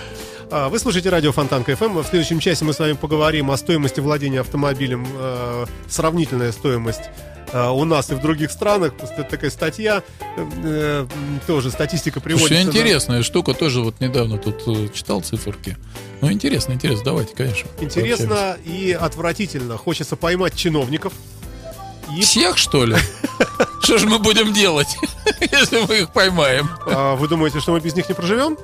А, 0.50 0.68
Вы 0.70 0.78
слушаете 0.78 1.10
радио 1.10 1.32
Фонтанка 1.32 1.76
ФМ. 1.76 1.98
В 1.98 2.06
следующем 2.06 2.38
часе 2.38 2.64
мы 2.64 2.72
с 2.72 2.78
вами 2.78 2.92
поговорим 2.92 3.50
о 3.50 3.56
стоимости 3.58 4.00
владения 4.00 4.40
автомобилем. 4.40 5.06
э, 5.18 5.66
Сравнительная 5.88 6.52
стоимость 6.52 7.02
э, 7.02 7.34
у 7.54 7.84
нас 7.84 8.10
и 8.10 8.14
в 8.14 8.20
других 8.20 8.50
странах. 8.50 8.92
Такая 9.30 9.50
статья, 9.50 10.02
э, 10.36 10.46
э, 10.64 11.06
тоже 11.46 11.70
статистика 11.70 12.20
приводится. 12.20 12.54
Слушай, 12.54 12.64
на- 12.64 12.70
интересная 12.70 13.22
штука, 13.22 13.54
тоже 13.54 13.80
вот 13.80 14.00
недавно 14.00 14.38
тут 14.38 14.62
э, 14.66 14.88
читал 14.92 15.20
циферки. 15.20 15.76
Ну, 16.20 16.32
интересно, 16.32 16.72
интересно, 16.72 17.04
давайте, 17.04 17.34
конечно. 17.34 17.68
пообщаемся. 17.68 18.00
Интересно 18.00 18.56
и 18.64 18.92
отвратительно. 18.92 19.76
Хочется 19.76 20.16
поймать 20.16 20.56
чиновников. 20.56 21.12
И 22.16 22.20
Всех, 22.22 22.58
что 22.58 22.84
ли? 22.84 22.96
Что 23.82 23.98
же 23.98 24.06
мы 24.06 24.18
будем 24.18 24.52
делать, 24.52 24.96
если 25.40 25.84
мы 25.86 25.98
их 26.00 26.10
поймаем? 26.12 26.70
а, 26.86 27.16
вы 27.16 27.28
думаете, 27.28 27.60
что 27.60 27.72
мы 27.72 27.80
без 27.80 27.94
них 27.94 28.08
не 28.08 28.14
проживем? 28.14 28.56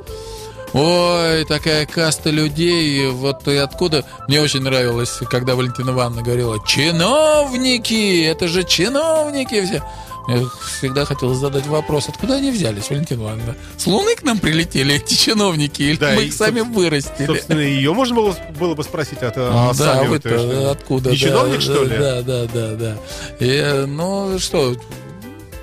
Ой, 0.73 1.45
такая 1.45 1.87
каста 1.87 2.31
людей. 2.31 3.09
Вот 3.09 3.47
и 3.49 3.57
откуда... 3.57 4.05
Мне 4.29 4.41
очень 4.41 4.61
нравилось, 4.63 5.19
когда 5.29 5.55
Валентина 5.57 5.91
Ивановна 5.91 6.23
говорила, 6.23 6.65
чиновники, 6.67 8.25
это 8.25 8.47
же 8.49 8.63
чиновники 8.65 9.65
все. 9.65 9.83
Я 10.29 10.45
всегда 10.79 11.05
хотел 11.07 11.35
задать 11.35 11.67
вопрос, 11.67 12.09
откуда 12.09 12.35
они 12.37 12.53
взялись, 12.53 12.89
Валентина 12.91 13.23
Ивановна? 13.23 13.57
С 13.77 13.87
Луны 13.87 14.15
к 14.15 14.23
нам 14.23 14.39
прилетели 14.39 14.95
эти 14.97 15.15
чиновники, 15.15 15.83
или 15.83 15.97
Да, 15.97 16.13
мы 16.15 16.25
их 16.25 16.35
сами 16.35 16.61
вырастили? 16.61 17.27
Собственно, 17.27 17.61
ее 17.61 17.93
можно 17.93 18.15
было, 18.15 18.37
было 18.59 18.75
бы 18.75 18.85
спросить, 18.85 19.19
а, 19.23 19.31
то- 19.31 19.51
а 19.53 19.69
да, 19.69 19.95
сами 19.95 20.07
вы 20.07 20.15
вот, 20.17 20.27
э, 20.27 20.71
откуда? 20.71 21.11
Не 21.11 21.17
да, 21.17 21.23
чиновник, 21.23 21.57
да, 21.57 21.61
что 21.63 21.85
ли? 21.85 21.99
Да, 21.99 22.23
да, 22.23 22.47
да, 22.53 22.75
да. 22.77 22.97
И, 23.41 23.49
э, 23.49 23.87
ну, 23.87 24.39
что, 24.39 24.77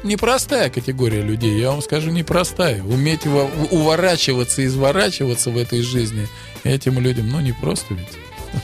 непростая 0.03 0.69
категория 0.69 1.21
людей, 1.21 1.59
я 1.59 1.71
вам 1.71 1.81
скажу, 1.81 2.09
непростая. 2.11 2.83
Уметь 2.83 3.25
во- 3.25 3.49
уворачиваться, 3.71 4.65
изворачиваться 4.65 5.49
в 5.49 5.57
этой 5.57 5.81
жизни 5.81 6.27
этим 6.63 6.99
людям, 6.99 7.29
ну, 7.29 7.39
не 7.39 7.53
просто 7.53 7.93
ведь. 7.93 8.07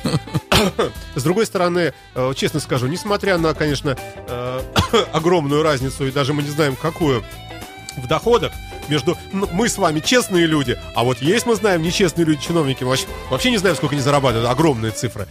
С 1.16 1.24
другой 1.24 1.46
стороны, 1.46 1.94
э, 2.16 2.34
честно 2.36 2.60
скажу, 2.60 2.88
несмотря 2.88 3.38
на, 3.38 3.54
конечно, 3.54 3.98
э, 4.28 4.62
огромную 5.14 5.64
разницу, 5.64 6.08
и 6.08 6.12
даже 6.12 6.34
мы 6.34 6.44
не 6.44 6.50
знаем, 6.50 6.76
какую 6.76 7.24
в 7.98 8.08
доходах 8.08 8.52
между 8.90 9.18
мы 9.32 9.70
с 9.70 9.78
вами 9.78 10.00
честные 10.00 10.46
люди, 10.46 10.78
а 10.96 11.04
вот 11.04 11.22
есть 11.22 11.46
мы 11.46 11.56
знаем 11.56 11.82
нечестные 11.82 12.26
люди, 12.26 12.42
чиновники, 12.42 12.84
мы 12.84 12.92
вообще, 12.92 13.06
вообще 13.30 13.52
не 13.52 13.58
знаем, 13.58 13.76
сколько 13.76 13.96
они 13.96 14.02
зарабатывают, 14.02 14.50
огромные 14.50 14.92
цифры. 14.92 15.28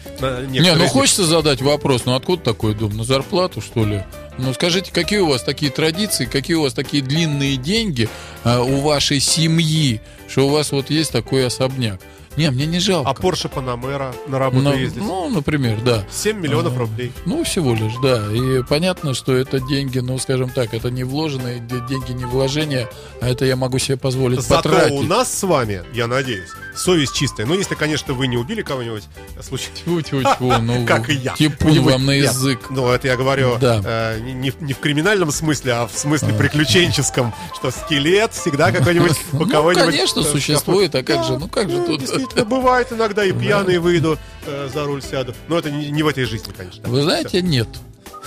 Не, 0.49 0.75
ну 0.75 0.87
хочется 0.89 1.25
задать 1.25 1.63
вопрос, 1.63 2.05
ну 2.05 2.15
откуда 2.15 2.43
такой 2.43 2.75
дом? 2.75 2.97
На 2.97 3.05
зарплату, 3.05 3.61
что 3.61 3.85
ли? 3.85 4.05
Ну 4.39 4.55
скажите, 4.55 4.91
какие 4.93 5.19
у 5.19 5.29
вас 5.29 5.43
такие 5.43 5.71
традиции, 5.71 6.25
какие 6.25 6.57
у 6.57 6.63
вас 6.63 6.73
такие 6.73 7.03
длинные 7.03 7.57
деньги 7.57 8.09
а, 8.45 8.63
у 8.63 8.81
вашей 8.81 9.21
семьи, 9.21 10.01
что 10.29 10.47
у 10.47 10.51
вас 10.51 10.73
вот 10.73 10.91
есть 10.91 11.13
такой 11.13 11.47
особняк? 11.47 12.01
Не, 12.37 12.51
мне 12.51 12.67
не 12.67 12.79
жалко. 12.79 13.11
А 13.11 13.15
Порше 13.15 13.49
Панамера 13.49 14.15
на 14.27 14.39
работу 14.39 14.65
ну, 14.65 14.75
ездит. 14.75 15.03
ну, 15.03 15.29
например, 15.29 15.81
да. 15.85 16.05
7 16.11 16.39
миллионов 16.39 16.77
а, 16.77 16.81
рублей. 16.81 17.13
Ну, 17.27 17.45
всего 17.45 17.75
лишь, 17.75 17.95
да. 18.03 18.27
И 18.33 18.63
понятно, 18.63 19.15
что 19.15 19.35
это 19.35 19.61
деньги, 19.61 19.99
ну, 19.99 20.19
скажем 20.19 20.51
так, 20.51 20.73
это 20.75 20.91
не 20.91 21.05
вложенные 21.05 21.61
де- 21.61 21.81
деньги, 21.89 22.13
не 22.13 22.25
вложения, 22.25 22.89
а 23.21 23.29
это 23.29 23.45
я 23.45 23.57
могу 23.57 23.79
себе 23.79 23.97
позволить 23.97 24.41
Зато 24.41 24.63
потратить. 24.63 24.99
у 24.99 25.03
нас 25.03 25.33
с 25.33 25.43
вами, 25.43 25.83
я 25.93 26.07
надеюсь, 26.07 26.51
совесть 26.75 27.15
чистая. 27.15 27.47
Ну, 27.47 27.55
если, 27.55 27.75
конечно, 27.75 28.15
вы 28.15 28.27
не 28.27 28.37
убили 28.37 28.63
кого-нибудь 28.63 29.05
случайно. 29.41 29.77
Тьфу-тьфу-тьфу, 29.77 30.59
ну, 30.63 30.87
Как 30.87 31.09
и 31.11 31.15
я. 31.15 31.35
Типун 31.35 31.81
вам 31.83 32.07
на 32.07 32.13
язык. 32.13 32.61
Ну, 32.71 32.91
это 32.91 33.09
я 33.09 33.17
говорю 33.17 33.59
э, 33.61 34.21
не, 34.21 34.51
в- 34.51 34.79
криминальном 34.81 35.31
смысле, 35.31 35.73
а 35.73 35.87
в 35.87 35.97
смысле 35.97 36.35
приключенческом, 36.35 37.35
что 37.57 37.71
скелет 37.71 38.33
всегда 38.33 38.73
какой-нибудь 38.73 39.13
у 39.33 39.39
Ну, 39.39 39.49
кого-нибудь... 39.49 39.87
конечно, 39.87 40.21
э, 40.21 40.25
существует, 40.25 40.95
а 40.95 41.03
как 41.03 41.25
же, 41.25 41.39
ну 41.39 41.49
как 41.49 41.71
же 41.71 41.79
ну, 41.79 41.87
тут... 41.87 42.01
Действительно, 42.01 42.45
бывает 42.45 42.93
иногда 42.93 43.25
и 43.25 43.33
пьяный 43.39 43.79
выйду, 43.79 44.19
э, 44.47 44.69
за 44.73 44.85
руль 44.85 45.03
сяду. 45.03 45.35
Но 45.49 45.59
это 45.59 45.71
не, 45.71 46.03
в 46.03 46.09
этой 46.09 46.25
жизни, 46.25 46.53
конечно. 46.57 46.89
Вы 46.89 47.03
знаете, 47.03 47.43
нет. 47.43 47.69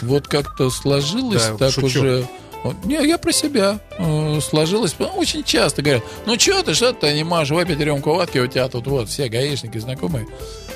Вот 0.02 0.28
как-то 0.28 0.70
сложилось 0.70 1.43
так 1.58 1.78
уже... 1.84 2.28
Не, 2.84 3.05
я 3.05 3.18
про 3.18 3.32
себя 3.32 3.80
э, 3.97 4.39
сложилось. 4.41 4.95
Ну, 4.99 5.07
Очень 5.16 5.43
часто 5.43 5.82
говорят, 5.82 6.03
ну 6.26 6.39
что 6.39 6.63
ты, 6.63 6.74
что 6.74 6.93
ты 6.93 7.13
не 7.13 7.24
можешь 7.24 7.51
выпить 7.51 7.80
рюмку 7.80 8.13
водки, 8.13 8.38
у 8.39 8.47
тебя 8.47 8.68
тут 8.68 8.88
вот 8.88 9.09
все 9.09 9.28
гаишники 9.30 9.78
знакомые. 9.78 10.28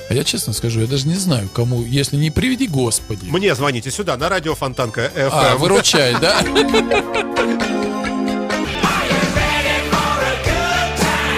А 0.08 0.14
я 0.14 0.24
честно 0.24 0.52
скажу, 0.52 0.80
я 0.80 0.86
даже 0.86 1.06
не 1.06 1.14
знаю, 1.14 1.48
кому, 1.54 1.82
если 1.84 2.16
не 2.16 2.30
приведи 2.30 2.66
Господи. 2.66 3.26
Мне 3.26 3.54
звоните 3.54 3.90
сюда, 3.90 4.16
на 4.16 4.28
радио 4.28 4.54
Фонтанка 4.54 5.10
FM. 5.14 5.30
А, 5.32 5.56
выручай, 5.56 6.14
да? 6.20 6.40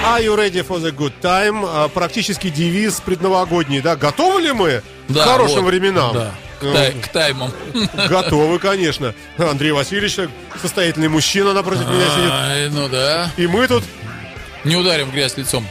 Are 0.04 0.20
you 0.22 0.36
ready 0.36 0.62
for 0.62 0.78
the 0.78 0.90
good 0.90 1.12
time? 1.22 1.64
А, 1.66 1.88
Практически 1.88 2.50
девиз 2.50 3.00
предновогодний, 3.00 3.80
да? 3.80 3.96
Готовы 3.96 4.42
ли 4.42 4.52
мы 4.52 4.82
Да, 5.08 5.22
к 5.22 5.26
хорошим 5.26 5.64
вот, 5.64 5.70
временам? 5.70 6.14
Да, 6.14 6.34
к, 6.70 6.72
тай- 6.72 6.92
к 6.92 7.08
таймам. 7.08 7.52
Готовы, 8.08 8.58
конечно. 8.58 9.14
Андрей 9.38 9.72
Васильевич, 9.72 10.16
состоятельный 10.60 11.08
мужчина 11.08 11.52
напротив 11.52 11.86
меня 11.88 12.06
сидит. 12.14 12.72
Ну 12.72 12.88
да. 12.88 13.30
И 13.36 13.46
мы 13.46 13.66
тут, 13.68 13.84
Не 14.64 14.76
ударим 14.76 15.10
грязь 15.10 15.36
лицом. 15.36 15.66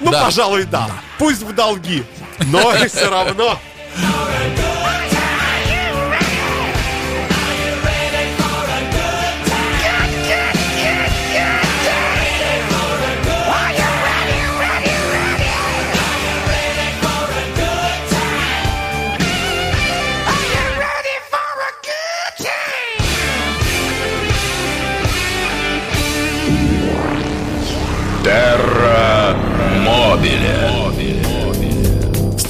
ну, 0.00 0.10
Да. 0.10 0.24
пожалуй, 0.24 0.64
да. 0.64 0.88
Пусть 1.18 1.42
в 1.42 1.54
долги, 1.54 2.04
но 2.46 2.72
все 2.86 3.08
равно. 3.10 3.58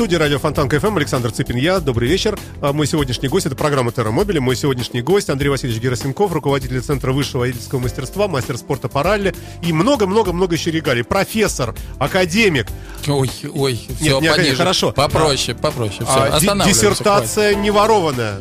Студии 0.09 0.23
радио 0.23 0.39
Фонтанка 0.39 0.81
ФМ 0.81 0.97
Александр 0.97 1.31
Цыпин, 1.31 1.57
я. 1.57 1.81
Добрый 1.81 2.09
вечер. 2.09 2.39
А, 2.63 2.73
Мой 2.73 2.87
сегодняшний 2.87 3.29
гость, 3.29 3.45
это 3.45 3.55
программа 3.55 3.93
Терромобили. 3.93 4.39
Мой 4.39 4.57
сегодняшний 4.57 5.03
гость 5.03 5.29
Андрей 5.29 5.51
Васильевич 5.51 5.83
Герасимков, 5.83 6.33
руководитель 6.33 6.81
Центра 6.81 7.13
высшего 7.13 7.41
водительского 7.41 7.79
мастерства, 7.79 8.27
мастер 8.27 8.57
спорта 8.57 8.89
по 8.89 9.03
ралли 9.03 9.35
и 9.63 9.71
много-много-много 9.71 10.55
еще 10.55 10.71
регалий. 10.71 11.05
Профессор, 11.05 11.75
академик, 11.99 12.69
Ой, 13.07 13.31
ой, 13.55 13.79
все, 14.01 14.19
не, 14.19 14.31
пониже. 14.33 14.57
хорошо. 14.57 14.93
Попроще, 14.93 15.55
попроще. 15.55 16.07
Все, 16.09 16.23
а, 16.23 16.41
ди- 16.41 16.71
диссертация 16.71 17.55
не 17.55 17.71
ворованная. 17.71 18.39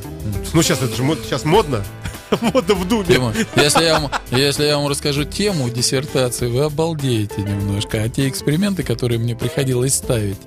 Ну, 0.54 0.62
сейчас 0.64 0.82
это 0.82 0.96
же 0.96 1.04
сейчас 1.26 1.44
модно. 1.44 1.84
Модно 2.42 2.76
в 2.76 2.88
думе. 2.88 3.06
Тему. 3.06 3.34
Если 3.58 3.84
я, 3.84 4.00
вам, 4.00 4.12
если 4.32 4.64
я 4.64 4.78
вам 4.78 4.88
расскажу 4.88 5.26
тему 5.26 5.70
диссертации, 5.70 6.48
вы 6.48 6.62
обалдеете 6.64 7.42
немножко. 7.42 8.02
А 8.02 8.08
те 8.08 8.30
эксперименты, 8.30 8.84
которые 8.84 9.20
мне 9.20 9.36
приходилось 9.36 9.96
ставить, 9.96 10.38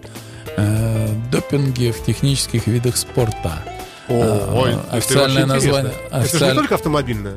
э, 0.61 1.09
допинги 1.33 1.91
в 1.91 2.05
технических 2.05 2.67
видах 2.67 2.97
спорта. 2.97 3.63
О, 4.09 4.63
ой, 4.63 4.71
это 4.73 4.97
официальное 4.97 5.47
название- 5.47 5.93
Это 5.93 5.93
же 5.93 6.19
не 6.19 6.25
официаль- 6.25 6.55
только 6.57 6.75
автомобильное. 6.75 7.35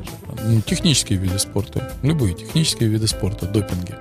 Технические 0.66 1.18
виды 1.20 1.38
спорта. 1.38 1.92
Любые 2.02 2.34
технические 2.34 2.88
виды 2.88 3.06
спорта, 3.06 3.46
допинги. 3.46 3.94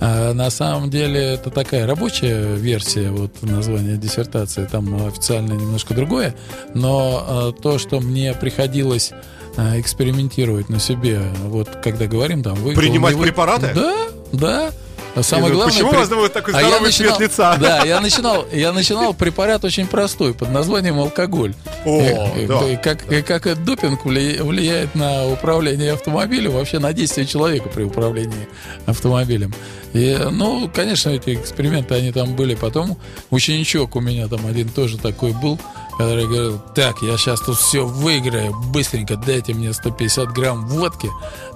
А 0.00 0.32
на 0.34 0.50
самом 0.50 0.90
деле 0.90 1.20
это 1.20 1.50
такая 1.50 1.86
рабочая 1.86 2.56
версия 2.56 3.10
вот 3.10 3.30
названия 3.42 3.96
диссертации. 3.96 4.64
Там 4.66 5.06
официально 5.06 5.52
немножко 5.52 5.94
другое. 5.94 6.34
Но 6.74 7.52
э, 7.56 7.62
то, 7.62 7.78
что 7.78 8.00
мне 8.00 8.34
приходилось 8.34 9.12
э, 9.56 9.80
экспериментировать 9.80 10.68
на 10.68 10.80
себе, 10.80 11.20
вот 11.44 11.68
когда 11.82 12.06
говорим 12.06 12.42
там... 12.42 12.56
выпил, 12.56 12.80
Принимать 12.80 13.14
выпил. 13.14 13.28
препараты? 13.32 13.70
Да, 13.72 13.94
да. 14.32 14.70
А 15.16 15.22
Самое 15.22 15.52
главное... 15.54 15.72
Почему 15.72 15.88
при- 15.90 15.96
у 15.96 15.98
вас 16.00 16.08
думаю, 16.10 16.28
такой 16.30 16.54
а 16.54 16.60
я 16.60 16.68
здоровый 16.68 16.92
цвет 16.92 17.08
начинал, 17.18 17.20
лица? 17.22 17.56
Да, 17.56 17.84
я 17.84 18.00
начинал, 18.00 18.46
я 18.52 18.72
начинал 18.72 19.14
препарат 19.14 19.64
очень 19.64 19.86
простой 19.86 20.34
под 20.34 20.50
названием 20.50 20.98
алкоголь. 21.00 21.54
О, 21.86 22.28
И- 22.36 22.46
да. 22.46 22.68
и 22.70 22.76
как, 22.76 23.10
и 23.10 23.22
как 23.22 23.46
этот 23.46 23.64
допинг 23.64 24.04
вли- 24.04 24.42
влияет 24.42 24.94
на 24.94 25.26
управление 25.26 25.94
автомобилем, 25.94 26.52
вообще 26.52 26.78
на 26.78 26.92
действие 26.92 27.26
человека 27.26 27.68
при 27.70 27.82
управлении 27.84 28.46
автомобилем. 28.84 29.54
И, 29.94 30.18
ну, 30.30 30.70
конечно, 30.72 31.08
эти 31.08 31.34
эксперименты, 31.34 31.94
они 31.94 32.12
там 32.12 32.36
были. 32.36 32.54
Потом 32.54 32.98
ученичок 33.30 33.96
у 33.96 34.00
меня 34.00 34.28
там 34.28 34.46
один 34.46 34.68
тоже 34.68 34.98
такой 34.98 35.32
был, 35.32 35.58
который 35.98 36.26
говорил, 36.26 36.60
так, 36.74 37.00
я 37.02 37.16
сейчас 37.16 37.40
тут 37.40 37.56
все 37.58 37.86
выиграю, 37.86 38.54
быстренько 38.70 39.16
дайте 39.16 39.54
мне 39.54 39.72
150 39.72 40.28
грамм 40.32 40.66
водки. 40.66 41.08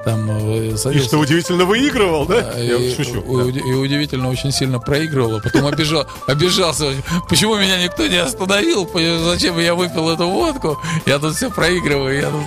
Там, 0.05 0.27
э, 0.31 0.75
И 0.95 0.99
что 1.01 1.19
удивительно 1.19 1.67
выигрывал, 1.67 2.25
да? 2.25 2.53
а, 2.55 2.59
Я 2.59 2.77
и, 2.77 2.95
шучу. 2.95 3.21
у- 3.21 3.51
да. 3.51 3.59
и 3.61 3.73
удивительно 3.75 4.31
очень 4.31 4.51
сильно 4.51 4.79
проигрывал, 4.79 5.37
а 5.37 5.41
потом 5.41 5.67
обижал, 5.67 6.07
обижался, 6.27 6.87
почему 7.29 7.57
меня 7.57 7.83
никто 7.83 8.07
не 8.07 8.17
остановил, 8.17 8.89
зачем 9.25 9.59
я 9.59 9.75
выпил 9.75 10.09
эту 10.09 10.27
водку, 10.27 10.79
я 11.05 11.19
тут 11.19 11.37
все 11.37 11.51
проигрываю, 11.51 12.17
я 12.19 12.31
тут, 12.31 12.43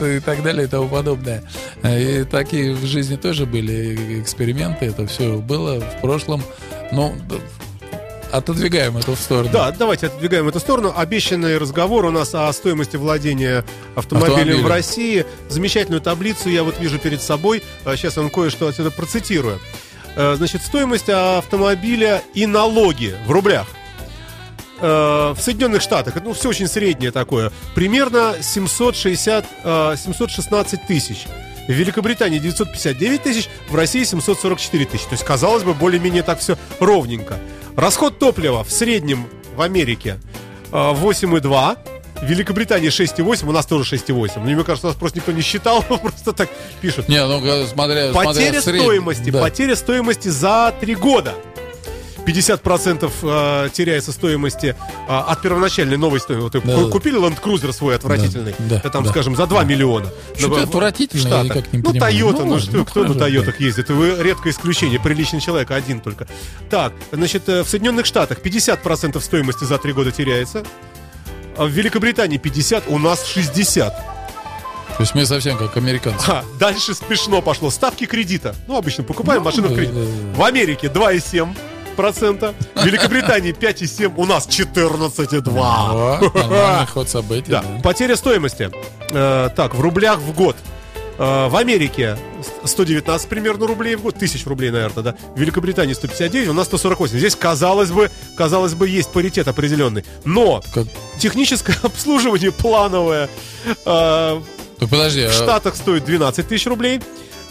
э, 0.00 0.16
и 0.16 0.20
так 0.20 0.42
далее 0.42 0.64
и 0.64 0.68
тому 0.68 0.88
подобное. 0.88 1.44
И 1.84 2.24
такие 2.28 2.72
в 2.74 2.84
жизни 2.84 3.14
тоже 3.16 3.46
были 3.46 4.20
эксперименты, 4.20 4.86
это 4.86 5.06
все 5.06 5.36
было 5.38 5.78
в 5.80 6.00
прошлом. 6.00 6.42
Ну, 6.92 7.14
да, 7.28 7.36
отодвигаем 8.32 8.96
это 8.96 9.12
в 9.14 9.18
сторону. 9.18 9.50
Да, 9.52 9.70
давайте 9.72 10.06
отодвигаем 10.06 10.48
эту 10.48 10.60
сторону. 10.60 10.92
Обещанный 10.96 11.58
разговор 11.58 12.04
у 12.06 12.10
нас 12.10 12.34
о 12.34 12.52
стоимости 12.52 12.96
владения 12.96 13.64
автомобилем, 13.94 14.32
Автомобилем. 14.34 14.64
в 14.64 14.68
России. 14.68 15.26
Замечательную 15.48 16.00
таблицу 16.00 16.48
я 16.48 16.62
вот 16.62 16.78
вижу 16.80 16.98
перед 16.98 17.20
собой. 17.22 17.62
А, 17.84 17.96
Сейчас 17.96 18.16
я 18.16 18.22
вам 18.22 18.30
кое-что 18.30 18.68
отсюда 18.68 18.90
процитирую. 18.90 19.58
Э, 20.16 20.34
Значит, 20.36 20.62
стоимость 20.62 21.08
автомобиля 21.08 22.22
и 22.34 22.46
налоги 22.46 23.14
в 23.26 23.30
рублях. 23.30 23.66
Э, 24.80 25.34
В 25.36 25.40
Соединенных 25.40 25.82
Штатах, 25.82 26.16
это, 26.16 26.24
ну, 26.26 26.32
все 26.32 26.48
очень 26.48 26.66
среднее 26.68 27.10
такое, 27.12 27.52
примерно 27.74 28.34
760, 28.40 29.44
э, 29.64 29.94
716 30.02 30.86
тысяч. 30.86 31.26
В 31.68 31.72
Великобритании 31.72 32.38
959 32.38 33.22
тысяч, 33.22 33.48
в 33.68 33.74
России 33.76 34.02
744 34.02 34.86
тысячи. 34.86 35.04
То 35.04 35.12
есть, 35.12 35.24
казалось 35.24 35.62
бы, 35.62 35.74
более-менее 35.74 36.22
так 36.22 36.40
все 36.40 36.56
ровненько. 36.80 37.38
Расход 37.76 38.18
топлива 38.18 38.64
в 38.64 38.70
среднем 38.70 39.26
в 39.56 39.60
Америке 39.62 40.18
э, 40.72 40.76
8,2 40.76 41.78
В 42.20 42.24
Великобритании 42.24 42.90
6,8, 42.90 43.48
у 43.48 43.52
нас 43.52 43.66
тоже 43.66 43.96
6,8. 43.96 44.40
Мне 44.40 44.62
кажется, 44.64 44.88
у 44.88 44.90
нас 44.90 44.96
просто 44.96 45.18
никто 45.18 45.32
не 45.32 45.42
считал, 45.42 45.82
просто 46.02 46.32
так 46.32 46.48
пишут. 46.80 47.08
Не, 47.08 47.24
ну 47.26 47.40
смотря, 47.66 48.12
Потеря 48.12 48.60
смотря 48.60 48.60
стоимости, 48.60 49.30
Да. 49.30 49.40
потеря 49.40 49.76
стоимости 49.76 50.28
за 50.28 50.74
3 50.80 50.94
года. 50.96 51.34
50% 52.30 53.10
э, 53.22 53.68
теряется 53.72 54.12
стоимости 54.12 54.76
э, 55.08 55.12
от 55.12 55.42
первоначальной 55.42 55.96
новой 55.96 56.20
стоимости. 56.20 56.56
Вот, 56.58 56.64
Да, 56.66 56.74
ку- 56.74 56.84
да. 56.86 56.90
Купили 56.92 57.18
Land 57.20 57.40
Cruiser 57.42 57.72
свой 57.72 57.96
отвратительный, 57.96 58.54
Да, 58.58 58.80
да, 58.82 58.90
там, 58.90 59.04
да. 59.04 59.10
скажем, 59.10 59.34
за 59.36 59.46
2 59.46 59.64
миллиона. 59.64 60.06
Что-то 60.36 60.54
в- 60.54 60.60
в 60.60 60.62
отвратительное, 60.68 61.38
я 61.38 61.42
никак 61.44 61.72
не 61.72 61.78
ну. 61.80 61.92
Toyota, 61.92 62.38
Ну, 62.40 62.44
ну, 62.46 62.58
что, 62.60 62.76
ну, 62.76 62.84
кто 62.84 63.04
на 63.04 63.14
Тойотах 63.14 63.60
ездит? 63.60 63.90
Вы 63.90 64.16
редкое 64.22 64.50
исключение, 64.50 65.00
приличный 65.00 65.40
человек, 65.40 65.70
один 65.70 66.00
только. 66.00 66.26
Так, 66.70 66.92
значит, 67.12 67.48
э, 67.48 67.62
в 67.64 67.68
Соединенных 67.68 68.06
Штатах 68.06 68.38
50% 68.40 69.20
стоимости 69.22 69.64
за 69.64 69.78
3 69.78 69.92
года 69.92 70.10
теряется. 70.12 70.64
А 71.56 71.64
в 71.64 71.70
Великобритании 71.70 72.38
50, 72.38 72.84
у 72.88 72.98
нас 72.98 73.26
60. 73.26 73.92
То 74.96 75.02
есть 75.02 75.14
мы 75.14 75.24
совсем 75.24 75.56
как 75.56 75.76
американцы. 75.76 76.28
А, 76.28 76.44
дальше 76.58 76.94
смешно 76.94 77.40
пошло. 77.42 77.70
Ставки 77.70 78.04
кредита. 78.06 78.54
Ну, 78.68 78.76
обычно 78.76 79.02
покупаем 79.02 79.40
Ну, 79.42 79.46
машину 79.46 79.68
в 79.68 79.70
да, 79.70 79.76
кредит. 79.76 79.94
да, 79.94 80.00
да. 80.00 80.38
В 80.38 80.42
Америке 80.44 80.88
2,7 80.88 81.56
процента. 82.00 82.54
В 82.74 82.84
Великобритании 82.84 83.52
5,7. 83.52 84.14
У 84.16 84.24
нас 84.24 84.48
14,2. 84.48 85.50
О, 85.58 86.20
нормальный 86.34 86.86
ход 86.86 87.08
событий. 87.08 87.50
Да. 87.50 87.62
Потеря 87.82 88.16
стоимости. 88.16 88.70
Э, 89.10 89.50
так, 89.54 89.74
в 89.74 89.80
рублях 89.80 90.18
в 90.18 90.32
год. 90.34 90.56
Э, 91.18 91.48
в 91.48 91.56
Америке 91.56 92.16
119 92.64 93.28
примерно 93.28 93.66
рублей 93.66 93.96
в 93.96 94.02
год, 94.02 94.14
тысяч 94.16 94.46
рублей, 94.46 94.70
наверное, 94.70 95.02
да. 95.04 95.14
В 95.36 95.38
Великобритании 95.38 95.92
159, 95.92 96.48
у 96.48 96.52
нас 96.54 96.66
148. 96.66 97.18
Здесь, 97.18 97.36
казалось 97.36 97.90
бы, 97.90 98.10
казалось 98.36 98.72
бы, 98.74 98.88
есть 98.88 99.10
паритет 99.10 99.46
определенный. 99.48 100.04
Но 100.24 100.62
Как- 100.72 100.86
техническое 101.18 101.76
обслуживание 101.82 102.50
плановое 102.52 103.28
э, 103.66 104.40
Так 104.78 104.88
подожди, 104.88 105.26
в 105.26 105.28
а- 105.28 105.32
Штатах 105.32 105.76
стоит 105.76 106.04
12 106.06 106.48
тысяч 106.48 106.66
рублей. 106.66 107.00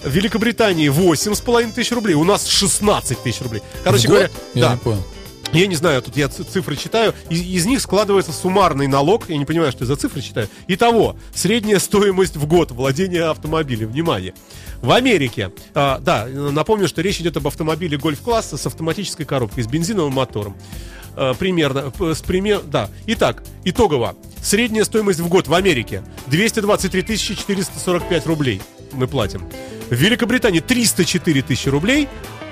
В 0.04 0.10
Великобритании 0.10 0.90
8,5 0.90 1.74
тысяч 1.74 1.92
рублей. 1.92 2.16
У 2.16 2.24
нас 2.24 2.48
16 2.48 3.22
тысяч 3.22 3.42
рублей. 3.42 3.62
Короче 3.84 4.08
в 4.08 4.12
говоря, 4.12 4.28
год? 4.28 4.38
Я 4.54 4.62
да, 4.62 4.72
не 4.74 4.80
понял. 4.80 5.04
я 5.52 5.68
не 5.68 5.76
знаю, 5.76 6.02
тут 6.02 6.16
я 6.16 6.30
цифры 6.30 6.76
читаю. 6.78 7.14
Из, 7.30 7.42
из 7.42 7.66
них 7.66 7.82
складывается 7.82 8.32
суммарный 8.32 8.88
налог. 8.88 9.30
Я 9.30 9.38
не 9.38 9.46
понимаю, 9.46 9.72
что 9.72 9.84
я 9.84 9.88
за 9.88 9.98
цифры 9.98 10.22
читаю. 10.22 10.48
Итого, 10.68 11.18
средняя 11.34 11.80
стоимость 11.80 12.38
в 12.38 12.46
год 12.46 12.72
владения 12.72 13.24
автомобилем. 13.24 13.90
Внимание. 13.90 14.34
В 14.82 14.92
Америке, 14.92 15.52
а, 15.74 16.00
да, 16.00 16.26
напомню, 16.26 16.88
что 16.88 17.02
речь 17.02 17.20
идет 17.20 17.36
об 17.36 17.48
автомобиле 17.48 17.98
гольф-класса 17.98 18.56
с 18.56 18.66
автоматической 18.66 19.26
коробкой, 19.26 19.64
с 19.64 19.68
бензиновым 19.68 20.14
мотором. 20.14 20.56
А, 21.22 21.34
примерно, 21.34 21.92
п- 21.92 22.16
с 22.16 22.22
пример, 22.22 22.62
да. 22.62 22.90
Итак, 23.08 23.44
итогово. 23.66 24.16
Средняя 24.42 24.86
стоимость 24.86 25.20
в 25.20 25.28
год 25.28 25.50
в 25.50 25.54
Америке 25.54 26.02
223 26.28 27.18
445 27.18 28.26
рублей 28.26 28.62
мы 28.94 29.06
платим. 29.06 29.44
В 29.90 29.96
Великобритании 29.96 30.62
304 30.62 31.42
тысячи 31.42 31.68
рублей, 31.68 32.08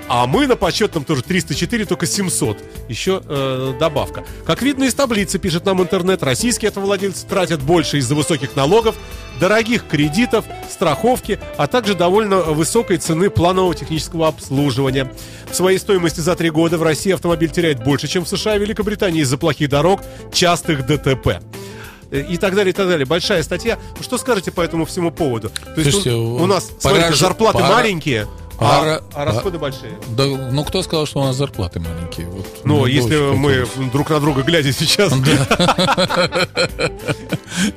а 0.10 0.26
мы 0.28 0.47
на 0.47 0.55
почетном 0.55 1.03
тоже 1.03 1.22
304, 1.24 1.86
только 1.86 2.05
700. 2.05 2.58
Еще 2.88 3.22
э, 3.26 3.74
добавка. 3.80 4.24
Как 4.45 4.62
видно 4.62 4.86
из 4.86 4.93
таблицы, 4.93 5.38
пишет 5.39 5.66
нам 5.66 5.82
интернет, 5.82 6.24
российские 6.24 6.70
автовладельцы 6.70 7.26
тратят 7.28 7.62
больше 7.62 7.97
из-за 7.97 8.16
высоких 8.16 8.55
налогов, 8.55 8.95
дорогих 9.39 9.86
кредитов, 9.88 10.45
страховки, 10.70 11.39
а 11.58 11.68
также 11.68 11.93
довольно 11.93 12.38
высокой 12.38 12.97
цены 12.97 13.30
планового 13.30 13.76
технического 13.76 14.28
обслуживания. 14.30 15.12
В 15.51 15.55
своей 15.55 15.78
стоимости 15.78 16.20
за 16.22 16.36
три 16.36 16.49
года 16.49 16.78
в 16.78 16.84
России 16.84 17.12
автомобиль 17.14 17.49
теряет 17.49 17.84
больше, 17.84 18.08
чем 18.08 18.24
в 18.26 18.30
США 18.30 18.55
и 18.55 18.60
Великобритании 18.60 19.22
из-за 19.22 19.38
плохих 19.38 19.70
дорог, 19.70 20.01
частых 20.34 20.86
ДТП. 20.86 21.41
И 22.12 22.38
так 22.38 22.55
далее, 22.55 22.72
и 22.72 22.74
так 22.74 22.88
далее. 22.88 23.05
Большая 23.05 23.43
статья. 23.43 23.78
Что 23.99 24.18
скажете 24.18 24.49
по 24.49 24.62
этому 24.62 24.86
всему 24.86 25.12
поводу? 25.12 25.49
То 25.49 25.82
есть 25.82 25.91
Слушайте, 25.91 26.12
у, 26.12 26.36
у- 26.38 26.43
у 26.43 26.45
нас 26.45 26.64
пора 26.82 26.95
смотрите, 26.95 27.20
зарплаты 27.20 27.58
пора- 27.60 27.76
маленькие, 27.76 28.28
а, 28.60 28.80
пора- 28.80 29.01
а 29.14 29.26
расходы 29.26 29.60
большие. 29.60 29.91
Да, 30.10 30.26
ну 30.26 30.64
кто 30.64 30.82
сказал, 30.84 31.05
что 31.05 31.20
у 31.20 31.24
нас 31.24 31.36
зарплаты 31.36 31.80
маленькие? 31.80 32.28
Вот, 32.28 32.45
Ну, 32.64 32.86
если 32.86 33.18
мы 33.36 33.66
хотелось. 33.66 33.91
друг 33.91 34.10
на 34.10 34.20
друга 34.20 34.41
глядя 34.43 34.72
сейчас. 34.74 35.14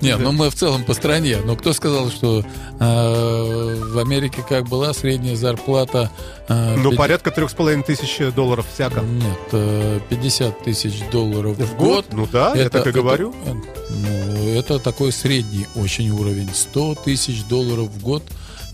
Не, 0.01 0.17
ну 0.17 0.33
мы 0.33 0.51
в 0.51 0.55
целом 0.55 0.85
по 0.85 0.95
стране. 0.95 1.39
Но 1.45 1.57
кто 1.57 1.73
сказал, 1.73 2.11
что 2.11 2.41
э, 2.41 2.45
в 2.81 3.99
Америке 3.99 4.45
как 4.47 4.69
была 4.69 4.93
средняя 4.93 5.37
зарплата? 5.37 6.11
э, 6.49 6.77
Ну, 6.77 6.93
порядка 6.93 7.31
трех 7.31 7.51
с 7.51 7.55
половиной 7.55 7.83
тысяч 7.85 8.19
долларов 8.35 8.67
всяко. 8.73 9.01
Нет, 9.01 9.39
э, 9.53 10.01
50 10.09 10.63
тысяч 10.65 11.01
долларов 11.11 11.57
в 11.57 11.77
год. 11.77 12.07
Ну 12.13 12.27
да, 12.31 12.55
я 12.55 12.69
так 12.69 12.87
и 12.87 12.91
говорю. 12.91 13.35
э, 13.47 13.53
ну, 13.91 14.59
это 14.59 14.79
такой 14.79 15.13
средний 15.13 15.67
очень 15.75 16.11
уровень. 16.11 16.51
100 16.53 16.97
тысяч 16.97 17.45
долларов 17.45 17.89
в 17.89 18.03
год 18.03 18.23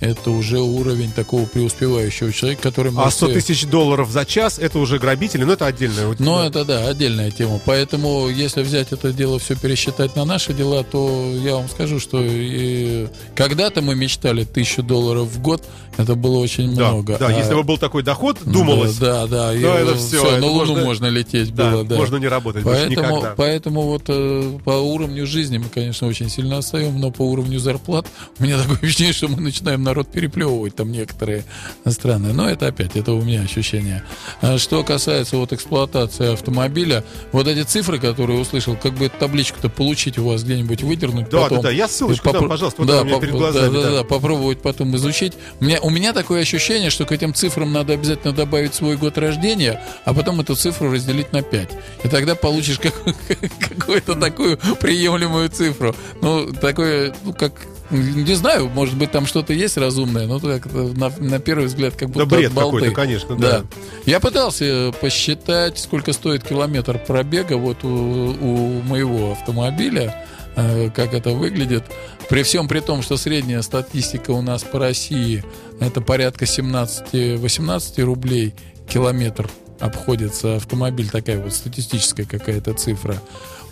это 0.01 0.31
уже 0.31 0.61
уровень 0.61 1.11
такого 1.13 1.47
преуспевающего 1.47 2.33
человека, 2.33 2.63
который 2.63 2.89
А 2.93 2.95
может 2.95 3.15
100 3.15 3.27
себе- 3.29 3.41
тысяч 3.41 3.65
долларов 3.67 4.11
за 4.11 4.25
час 4.25 4.59
это 4.59 4.79
уже 4.79 4.99
грабители, 4.99 5.45
но 5.45 5.53
это 5.55 5.67
отдельное. 5.67 6.07
вот, 6.09 6.21
Ну, 6.21 6.37
да. 6.39 6.47
это 6.47 6.65
да, 6.65 6.89
отдельная 6.89 7.31
тема. 7.31 7.61
Поэтому, 7.65 8.29
если 8.29 8.63
взять 8.63 8.93
это 8.93 9.13
дело, 9.13 9.39
все 9.39 9.57
пересчитать 9.57 10.17
на 10.17 10.25
наши 10.25 10.53
дела, 10.53 10.85
то 10.85 11.33
я 11.43 11.55
вам 11.57 11.69
скажу, 11.69 11.99
что 12.01 12.21
и 12.23 13.07
когда-то 13.35 13.83
мы 13.83 13.95
мечтали 13.95 14.45
тысячу 14.45 14.83
долларов 14.83 15.29
в 15.29 15.41
год, 15.41 15.63
это 15.97 16.15
было 16.15 16.39
очень 16.39 16.75
Да, 16.75 16.91
много. 16.93 17.17
да, 17.19 17.29
А- 17.29 17.33
если 17.33 17.55
бы 17.55 17.63
был 17.63 17.79
такой 17.79 18.03
доход, 18.03 18.37
думалось, 18.45 18.97
Да, 18.99 19.27
да, 19.27 19.49
да. 19.53 19.55
и, 19.55 19.61
это 19.63 19.93
э, 19.93 19.95
всё, 19.97 20.19
всё, 20.19 20.27
это 20.27 20.41
на 20.41 20.47
Луну 20.47 20.67
можно- 20.75 20.85
можно, 20.85 21.07
лететь 21.07 21.55
да, 21.55 21.71
было, 21.71 21.85
да. 21.85 21.97
можно 21.97 22.17
не 22.17 22.29
работать 22.29 22.65
Поэтому, 22.65 22.91
никогда. 22.91 23.35
поэтому 23.37 23.83
вот 23.83 24.03
э, 24.09 24.59
по 24.65 24.71
уровню 24.73 25.27
жизни 25.27 25.57
мы, 25.59 25.67
конечно, 25.71 26.07
очень 26.07 26.29
сильно 26.29 26.59
отстаем, 26.59 27.01
но 27.01 27.11
по 27.11 27.23
уровню 27.23 27.59
зарплат 27.59 28.07
у 28.39 28.43
меня 28.45 28.59
такое 28.63 28.79
ощущение, 28.83 29.13
что 29.15 29.29
мы 29.29 29.41
начинаем 29.41 29.83
народ 29.87 30.09
переплевывать 30.13 30.75
там 30.77 30.93
некоторые 30.93 31.45
страны. 31.87 32.33
Но 32.33 32.49
это 32.51 32.67
опять, 32.67 32.97
это 32.97 33.13
у 33.13 33.23
меня 33.23 33.41
ощущение. 33.43 34.03
А 34.43 34.59
Что 34.59 34.83
касается 34.85 35.37
вот 35.39 35.53
эксплуатации 35.53 36.33
автомобиля, 36.35 37.05
вот 37.33 37.47
эти 37.47 37.63
цифры, 37.63 37.99
которые 37.99 38.39
услышал, 38.41 38.77
как 38.77 38.93
бы 38.95 39.09
табличку-то 39.09 39.69
получить 39.69 40.19
у 40.19 40.25
вас 40.29 40.43
где-нибудь 40.43 40.83
выдернуть 40.83 41.31
Да, 41.31 41.43
потом. 41.43 41.59
да, 41.59 41.63
да, 41.65 41.71
я 41.71 41.89
ссылочку 41.89 42.29
И 42.29 42.33
дам, 42.33 42.45
попро- 42.45 42.49
пожалуйста, 42.49 42.83
вот 42.83 42.89
да, 42.89 43.05
поп- 43.05 43.21
перед 43.21 43.35
глазами, 43.35 43.73
Да, 43.75 43.83
да, 43.83 43.83
да. 43.91 43.97
да, 43.99 44.05
попробовать 44.05 44.61
потом 44.61 44.95
изучить. 44.97 45.33
У 45.61 45.65
меня, 45.65 45.79
у 45.81 45.91
меня 45.91 46.13
такое 46.13 46.43
ощущение, 46.43 46.91
что 46.91 47.05
к 47.07 47.13
этим 47.13 47.33
цифрам 47.33 47.73
надо 47.73 47.93
обязательно 47.95 48.33
добавить 48.35 48.75
свой 48.75 48.97
год 48.97 49.17
рождения, 49.19 49.81
а 50.05 50.13
потом 50.13 50.41
эту 50.41 50.55
цифру 50.57 50.93
разделить 50.93 51.33
на 51.33 51.43
5. 51.43 51.69
И 52.05 52.09
тогда 52.09 52.35
получишь 52.35 52.79
как- 52.79 52.95
какую-то 53.61 54.15
такую 54.17 54.59
приемлемую 54.81 55.49
цифру. 55.51 55.95
Ну, 56.23 56.53
такое, 56.53 57.15
ну, 57.25 57.33
как 57.33 57.53
не 57.91 58.35
знаю, 58.35 58.69
может 58.69 58.97
быть, 58.97 59.11
там 59.11 59.27
что-то 59.27 59.53
есть 59.53 59.77
разумное, 59.77 60.27
но 60.27 60.41
как 60.41 60.67
на, 60.73 61.11
на 61.19 61.39
первый 61.39 61.67
взгляд 61.67 61.95
как 61.95 62.11
будто 62.11 62.27
Да 62.27 62.37
бред 62.37 62.53
болты. 62.53 62.77
какой-то, 62.79 62.95
конечно, 62.95 63.37
Да. 63.37 63.61
да. 63.61 63.65
Я 64.05 64.21
пытался 64.21 64.93
посчитать, 65.01 65.79
сколько 65.79 66.13
стоит 66.13 66.43
километр 66.45 66.99
пробега 66.99 67.57
вот 67.57 67.85
у, 67.85 67.89
у 67.89 68.83
моего 68.83 69.33
автомобиля, 69.33 70.25
э, 70.57 70.91
как 70.95 71.15
это 71.15 71.31
выглядит. 71.31 71.85
При 72.29 72.43
всем 72.43 72.67
при 72.67 72.81
том, 72.81 73.03
что 73.03 73.17
средняя 73.17 73.63
статистика 73.63 74.33
у 74.33 74.43
нас 74.43 74.63
по 74.65 74.79
России 74.79 75.45
это 75.81 76.01
порядка 76.01 76.45
17-18 76.45 78.03
рублей 78.03 78.55
километр 78.89 79.49
обходится 79.79 80.57
автомобиль, 80.57 81.09
такая 81.11 81.39
вот 81.39 81.53
статистическая 81.53 82.25
какая-то 82.25 82.73
цифра. 82.75 83.21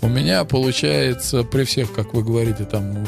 У 0.04 0.08
меня 0.08 0.44
получается 0.44 1.44
при 1.44 1.64
всех, 1.64 1.94
как 1.94 2.12
вы 2.12 2.22
говорите, 2.22 2.66
там 2.66 3.02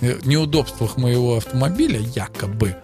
неудобствах 0.00 0.96
моего 0.96 1.36
автомобиля, 1.36 2.00
якобы, 2.00 2.74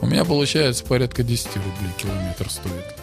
у 0.00 0.06
меня 0.06 0.24
получается 0.24 0.84
порядка 0.84 1.24
10 1.24 1.48
рублей 1.56 1.92
километр 1.98 2.48
стоит. 2.48 2.97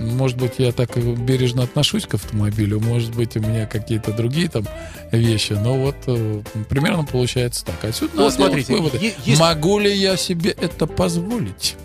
Может 0.00 0.38
быть, 0.38 0.54
я 0.58 0.72
так 0.72 0.96
бережно 0.96 1.62
отношусь 1.64 2.06
к 2.06 2.14
автомобилю, 2.14 2.80
может 2.80 3.14
быть, 3.14 3.36
у 3.36 3.40
меня 3.40 3.66
какие-то 3.66 4.12
другие 4.12 4.48
там 4.48 4.64
вещи, 5.12 5.52
но 5.52 5.74
вот 5.74 5.96
э, 6.06 6.40
примерно 6.68 7.04
получается 7.04 7.64
так. 7.66 7.84
Отсюда 7.84 8.12
Ну, 8.14 8.22
надо 8.22 8.34
смотрите, 8.34 8.72
выводы. 8.74 9.14
есть- 9.24 9.38
Могу 9.40 9.78
ли 9.78 9.94
я 9.94 10.16
себе 10.16 10.50
это 10.50 10.86
позволить? 10.86 11.76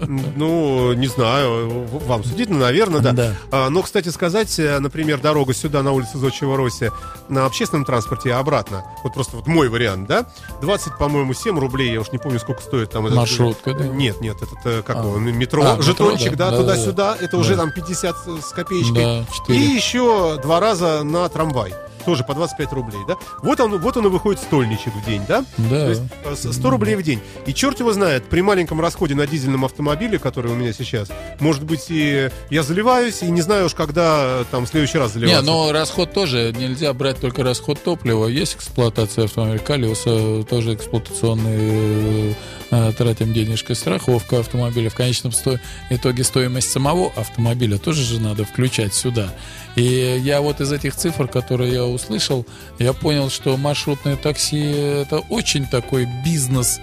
Ну, 0.00 0.92
не 0.92 1.06
знаю, 1.08 1.86
вам 2.06 2.24
судить, 2.24 2.48
ну, 2.50 2.58
наверное, 2.58 3.00
да. 3.00 3.12
Да. 3.12 3.32
А, 3.50 3.70
Но, 3.70 3.82
кстати 3.82 4.08
сказать, 4.10 4.58
э, 4.58 4.78
например, 4.78 5.20
дорога 5.20 5.54
сюда 5.54 5.82
на 5.82 5.92
улицу 5.92 6.18
Зодчего 6.18 6.56
Роси 6.56 6.90
на 7.28 7.46
общественном 7.46 7.84
транспорте 7.84 8.28
и 8.28 8.32
обратно, 8.32 8.84
вот 9.02 9.14
просто 9.14 9.36
вот 9.36 9.46
мой 9.46 9.68
вариант, 9.68 10.06
да, 10.08 10.26
20, 10.62 10.98
по-моему, 10.98 11.34
7 11.34 11.58
рублей, 11.58 11.92
я 11.92 12.00
уж 12.00 12.12
не 12.12 12.18
помню, 12.18 12.38
сколько 12.38 12.62
стоит 12.62 12.90
там. 12.90 13.06
этот- 13.06 13.16
Маршрутка, 13.18 13.74
да? 13.74 13.86
Нет, 13.86 14.20
нет, 14.20 14.36
этот, 14.36 14.58
э, 14.64 14.82
как 14.82 14.96
А. 14.96 15.00
его, 15.00 15.18
метро, 15.18 15.62
А, 15.64 15.70
метро, 15.72 15.82
жетончик, 15.82 16.36
да, 16.36 16.50
да, 16.50 16.56
да, 16.58 16.62
туда-сюда, 16.62 17.16
это 17.20 17.36
уже 17.38 17.55
Да. 17.55 17.55
Там 17.56 17.70
50 17.72 18.16
с 18.42 18.52
копеечкой. 18.52 18.94
Да, 18.94 19.20
И 19.20 19.26
4. 19.34 19.58
еще 19.58 20.38
два 20.42 20.60
раза 20.60 21.02
на 21.02 21.28
трамвай. 21.28 21.74
Тоже 22.06 22.24
по 22.24 22.32
25 22.34 22.72
рублей, 22.72 23.00
да? 23.06 23.16
Вот 23.42 23.60
он, 23.60 23.78
вот 23.78 23.96
он 23.98 24.06
и 24.06 24.08
выходит 24.08 24.40
стольничек 24.40 24.94
в 24.94 25.04
день, 25.04 25.22
да? 25.28 25.44
Да. 25.58 25.68
То 25.68 25.90
есть 25.90 26.02
э, 26.46 26.52
100 26.52 26.70
рублей 26.70 26.94
в 26.96 27.02
день. 27.02 27.20
И 27.44 27.52
черт 27.52 27.80
его 27.80 27.92
знает, 27.92 28.24
при 28.24 28.40
маленьком 28.40 28.80
расходе 28.80 29.14
на 29.14 29.26
дизельном 29.26 29.64
автомобиле, 29.66 30.18
который 30.18 30.50
у 30.50 30.54
меня 30.54 30.72
сейчас, 30.72 31.08
может 31.40 31.64
быть, 31.64 31.86
и 31.90 32.30
я 32.48 32.62
заливаюсь, 32.62 33.22
и 33.22 33.26
не 33.30 33.42
знаю 33.42 33.66
уж, 33.66 33.74
когда 33.74 34.40
э, 34.40 34.44
там 34.50 34.64
в 34.64 34.68
следующий 34.68 34.96
раз 34.98 35.14
Не, 35.14 35.20
заливаться. 35.20 35.44
но 35.44 35.72
расход 35.72 36.12
тоже 36.14 36.54
нельзя 36.56 36.92
брать 36.94 37.20
только 37.20 37.42
расход 37.42 37.82
топлива. 37.82 38.28
Есть 38.28 38.54
эксплуатация 38.56 39.24
автомобиля 39.24 39.58
Калиуса, 39.58 40.44
тоже 40.48 40.74
эксплуатационные 40.74 42.34
э, 42.70 42.92
тратим 42.96 43.32
денежка, 43.32 43.74
страховка 43.74 44.40
автомобиля. 44.40 44.90
В 44.90 44.94
конечном 44.94 45.32
сто- 45.32 45.58
итоге 45.90 46.24
стоимость 46.24 46.70
самого 46.70 47.12
автомобиля 47.16 47.78
тоже 47.78 48.02
же 48.02 48.20
надо 48.20 48.44
включать 48.44 48.94
сюда. 48.94 49.32
И 49.76 50.20
я 50.24 50.40
вот 50.40 50.60
из 50.60 50.72
этих 50.72 50.96
цифр, 50.96 51.28
которые 51.28 51.72
я 51.72 51.84
услышал, 51.84 52.44
я 52.78 52.92
понял, 52.92 53.30
что 53.30 53.56
маршрутное 53.56 54.16
такси 54.16 54.58
это 54.72 55.18
очень 55.18 55.66
такой 55.66 56.08
бизнес, 56.24 56.80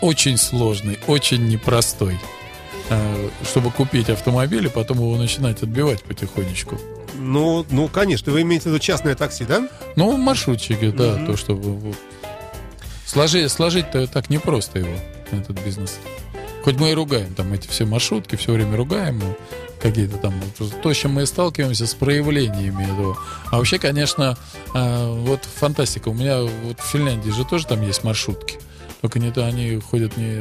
очень 0.00 0.36
сложный, 0.36 0.98
очень 1.06 1.46
непростой. 1.46 2.18
Э, 2.90 3.28
Чтобы 3.44 3.70
купить 3.70 4.10
автомобиль 4.10 4.66
и 4.66 4.68
потом 4.68 4.98
его 4.98 5.16
начинать 5.16 5.62
отбивать 5.62 6.02
потихонечку. 6.02 6.78
Ну, 7.14 7.64
ну, 7.70 7.88
конечно, 7.88 8.32
вы 8.32 8.42
имеете 8.42 8.64
в 8.64 8.66
виду 8.72 8.78
частное 8.80 9.14
такси, 9.14 9.44
да? 9.44 9.68
Ну, 9.96 10.16
маршрутчики, 10.16 10.90
да, 10.90 11.12
Мгм. 11.14 11.26
то, 11.26 11.36
чтобы 11.36 11.72
вот, 11.74 11.96
сложи- 13.06 13.48
сложить-то 13.48 14.06
так 14.08 14.30
непросто 14.30 14.80
его, 14.80 14.94
этот 15.30 15.60
бизнес. 15.64 15.98
Хоть 16.64 16.76
мы 16.76 16.90
и 16.90 16.94
ругаем 16.94 17.34
там 17.34 17.52
эти 17.52 17.68
все 17.68 17.84
маршрутки, 17.84 18.34
все 18.36 18.52
время 18.52 18.76
ругаем, 18.76 19.22
какие-то 19.82 20.16
там, 20.16 20.32
то, 20.82 20.94
с 20.94 20.96
чем 20.96 21.12
мы 21.12 21.26
сталкиваемся, 21.26 21.86
с 21.86 21.94
проявлениями 21.94 22.84
этого. 22.84 23.18
А 23.50 23.58
вообще, 23.58 23.78
конечно, 23.78 24.38
э, 24.74 25.14
вот 25.26 25.40
фантастика. 25.44 26.08
У 26.08 26.14
меня 26.14 26.42
вот 26.42 26.80
в 26.80 26.84
Финляндии 26.84 27.30
же 27.30 27.44
тоже 27.44 27.66
там 27.66 27.82
есть 27.82 28.04
маршрутки. 28.04 28.58
Только 29.02 29.18
не 29.18 29.32
они 29.42 29.80
ходят 29.80 30.16
не, 30.16 30.36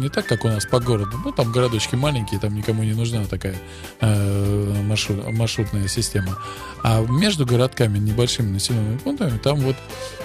не 0.00 0.08
так, 0.08 0.24
как 0.26 0.44
у 0.44 0.48
нас 0.48 0.64
по 0.64 0.78
городу. 0.78 1.18
Ну, 1.24 1.32
там 1.32 1.50
городочки 1.50 1.96
маленькие, 1.96 2.38
там 2.38 2.54
никому 2.54 2.84
не 2.84 2.92
нужна 2.92 3.24
такая 3.24 3.56
э, 4.00 4.82
маршрут- 4.84 5.28
маршрутная 5.32 5.88
система. 5.88 6.38
А 6.84 7.00
между 7.00 7.44
городками, 7.44 7.98
небольшими 7.98 8.52
населенными 8.52 8.98
пунктами, 8.98 9.38
там 9.38 9.56
вот 9.56 9.74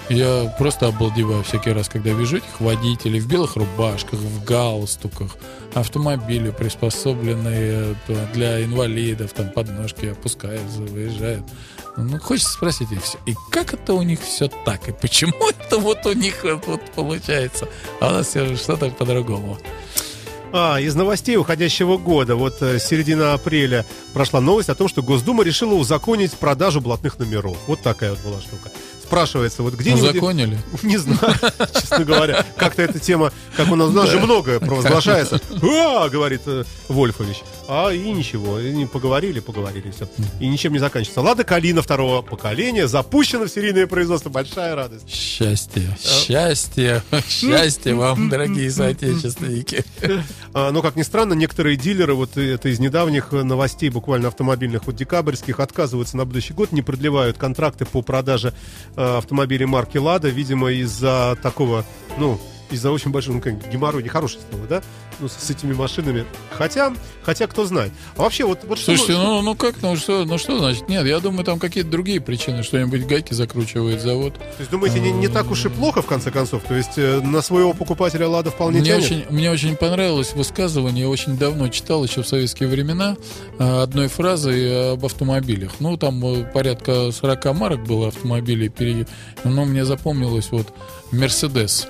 я 0.08 0.54
просто 0.58 0.86
обалдеваю 0.86 1.42
всякий 1.42 1.72
раз, 1.72 1.88
когда 1.88 2.12
вижу 2.12 2.36
этих 2.36 2.60
водителей 2.60 3.18
в 3.18 3.26
белых 3.26 3.56
рубашках, 3.56 4.20
в 4.20 4.44
галстуках, 4.44 5.36
автомобили, 5.74 6.50
приспособленные 6.50 7.96
э, 8.06 8.26
для 8.32 8.64
инвалидов, 8.64 9.32
там 9.32 9.50
подножки 9.50 10.06
опускаются, 10.06 10.82
выезжают. 10.82 11.44
Ну, 11.96 12.18
хочется 12.18 12.52
спросить 12.52 12.92
их 12.92 13.02
все. 13.02 13.18
И 13.26 13.34
как 13.50 13.72
это 13.72 13.94
у 13.94 14.02
них 14.02 14.20
все 14.20 14.48
так? 14.48 14.88
И 14.88 14.92
почему 14.92 15.48
это 15.58 15.78
вот 15.78 16.04
у 16.06 16.12
них 16.12 16.44
вот, 16.44 16.66
вот 16.66 16.80
получается? 16.94 17.68
А 18.00 18.08
у 18.08 18.10
нас 18.12 18.28
все 18.28 18.56
что-то 18.56 18.90
по-другому. 18.90 19.58
А, 20.52 20.78
из 20.78 20.94
новостей 20.94 21.36
уходящего 21.36 21.96
года. 21.96 22.36
Вот 22.36 22.62
э, 22.62 22.78
середина 22.78 23.34
апреля 23.34 23.84
прошла 24.12 24.40
новость 24.40 24.68
о 24.68 24.74
том, 24.74 24.88
что 24.88 25.02
Госдума 25.02 25.42
решила 25.42 25.74
узаконить 25.74 26.32
продажу 26.32 26.80
блатных 26.80 27.18
номеров. 27.18 27.56
Вот 27.66 27.80
такая 27.80 28.10
вот 28.10 28.20
была 28.20 28.40
штука. 28.40 28.70
Спрашивается, 29.02 29.62
вот 29.62 29.74
где-нибудь... 29.74 30.10
Узаконили? 30.10 30.58
Не 30.82 30.96
знаю, 30.96 31.34
честно 31.74 32.04
говоря. 32.04 32.44
Как-то 32.56 32.82
эта 32.82 32.98
тема, 32.98 33.32
как 33.56 33.70
у 33.70 33.76
нас, 33.76 33.88
у 33.88 33.92
нас 33.92 34.08
же 34.08 34.18
многое 34.18 34.60
провозглашается. 34.60 35.40
А, 35.62 36.08
говорит 36.08 36.42
э, 36.46 36.64
Вольфович. 36.88 37.42
А, 37.68 37.90
и 37.90 38.10
ничего. 38.10 38.60
И 38.60 38.72
не 38.72 38.86
поговорили, 38.86 39.40
поговорили, 39.40 39.90
все. 39.90 40.08
И 40.40 40.48
ничем 40.48 40.72
не 40.72 40.78
заканчивается. 40.78 41.20
Лада 41.20 41.44
Калина 41.44 41.82
второго 41.82 42.22
поколения 42.22 42.86
запущена 42.86 43.44
в 43.44 43.48
серийное 43.48 43.86
производство. 43.86 44.30
Большая 44.30 44.74
радость. 44.74 45.08
Счастье, 45.08 45.96
счастье, 46.00 47.02
счастье 47.28 47.94
вам, 47.94 48.28
дорогие 48.28 48.70
соотечественники. 48.70 49.84
А, 50.54 50.70
Но, 50.70 50.82
как 50.82 50.96
ни 50.96 51.02
странно, 51.02 51.34
некоторые 51.34 51.76
дилеры, 51.76 52.14
вот 52.14 52.36
это 52.36 52.68
из 52.68 52.78
недавних 52.78 53.32
новостей, 53.32 53.90
буквально 53.90 54.28
автомобильных, 54.28 54.86
вот 54.86 54.96
декабрьских, 54.96 55.60
отказываются 55.60 56.16
на 56.16 56.24
будущий 56.24 56.54
год, 56.54 56.72
не 56.72 56.82
продлевают 56.82 57.36
контракты 57.38 57.84
по 57.84 58.02
продаже 58.02 58.54
э, 58.96 59.16
автомобилей 59.18 59.66
марки 59.66 59.98
«Лада», 59.98 60.28
видимо, 60.28 60.70
из-за 60.72 61.36
такого, 61.42 61.84
ну, 62.18 62.40
из-за 62.70 62.90
очень 62.90 63.10
большого, 63.10 63.36
ну, 63.36 63.40
как 63.40 63.70
геморрой, 63.70 64.02
нехорошее 64.02 64.42
слово, 64.50 64.66
да? 64.66 64.82
Ну, 65.18 65.28
с, 65.28 65.50
этими 65.50 65.72
машинами. 65.72 66.26
Хотя, 66.50 66.92
хотя, 67.22 67.46
кто 67.46 67.64
знает. 67.64 67.92
А 68.16 68.22
вообще, 68.22 68.44
вот, 68.44 68.64
вот 68.64 68.78
что... 68.78 68.96
Слушайте, 68.96 69.14
ну, 69.14 69.40
ну 69.40 69.54
как, 69.54 69.80
ну 69.82 69.96
что, 69.96 70.24
ну 70.24 70.36
что 70.36 70.58
значит? 70.58 70.88
Нет, 70.88 71.06
я 71.06 71.20
думаю, 71.20 71.44
там 71.44 71.58
какие-то 71.58 71.90
другие 71.90 72.20
причины, 72.20 72.62
что-нибудь 72.62 73.06
гайки 73.06 73.32
закручивает 73.32 74.02
завод. 74.02 74.34
То 74.34 74.58
есть, 74.58 74.70
думаете, 74.70 75.00
не, 75.00 75.12
не 75.12 75.28
так 75.28 75.50
уж 75.50 75.64
и 75.64 75.68
плохо, 75.68 76.02
в 76.02 76.06
конце 76.06 76.30
концов? 76.30 76.62
То 76.64 76.74
есть, 76.74 76.98
э, 76.98 77.20
на 77.20 77.40
своего 77.40 77.72
покупателя 77.72 78.28
«Лада» 78.28 78.50
вполне 78.50 78.80
Мне 78.80 78.90
тянет? 78.90 79.04
очень, 79.04 79.24
мне 79.30 79.50
очень 79.50 79.76
понравилось 79.76 80.34
высказывание, 80.34 81.04
я 81.04 81.08
очень 81.08 81.38
давно 81.38 81.68
читал, 81.68 82.04
еще 82.04 82.22
в 82.22 82.28
советские 82.28 82.68
времена, 82.68 83.16
э, 83.58 83.82
одной 83.82 84.08
фразы 84.08 84.92
об 84.92 85.04
автомобилях. 85.04 85.72
Ну, 85.80 85.96
там 85.96 86.24
э, 86.24 86.44
порядка 86.52 87.10
40 87.10 87.44
марок 87.54 87.84
было 87.84 88.08
автомобилей, 88.08 88.70
но 89.44 89.64
мне 89.64 89.84
запомнилось 89.84 90.50
вот 90.50 90.68
«Мерседес». 91.10 91.88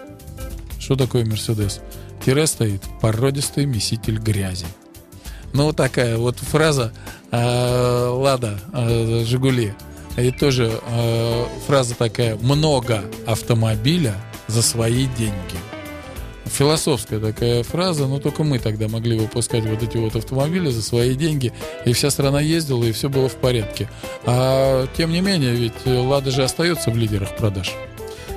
Что 0.78 0.94
такое 0.94 1.24
«Мерседес»? 1.24 1.80
Тире 2.24 2.46
стоит 2.46 2.82
«породистый 3.00 3.66
меситель 3.66 4.18
грязи». 4.18 4.66
Ну, 5.52 5.64
вот 5.66 5.76
такая 5.76 6.18
вот 6.18 6.38
фраза 6.38 6.92
э, 7.30 8.08
«Лада», 8.08 8.58
э, 8.72 9.24
«Жигули». 9.24 9.74
И 10.16 10.30
тоже 10.30 10.80
э, 10.82 11.44
фраза 11.66 11.94
такая 11.94 12.36
«много 12.36 13.04
автомобиля 13.26 14.14
за 14.48 14.62
свои 14.62 15.06
деньги». 15.16 15.56
Философская 16.46 17.20
такая 17.20 17.62
фраза, 17.62 18.06
но 18.06 18.18
только 18.18 18.44
мы 18.44 18.58
тогда 18.58 18.88
могли 18.88 19.18
выпускать 19.18 19.64
вот 19.64 19.82
эти 19.82 19.96
вот 19.96 20.14
автомобили 20.16 20.70
за 20.70 20.82
свои 20.82 21.14
деньги, 21.14 21.52
и 21.84 21.92
вся 21.92 22.08
страна 22.10 22.40
ездила, 22.40 22.84
и 22.84 22.92
все 22.92 23.08
было 23.08 23.28
в 23.28 23.34
порядке. 23.34 23.90
А 24.24 24.86
тем 24.96 25.10
не 25.10 25.20
менее, 25.20 25.54
ведь 25.54 25.84
Лада 25.84 26.30
же 26.30 26.44
остается 26.44 26.90
в 26.90 26.96
лидерах 26.96 27.36
продаж. 27.36 27.74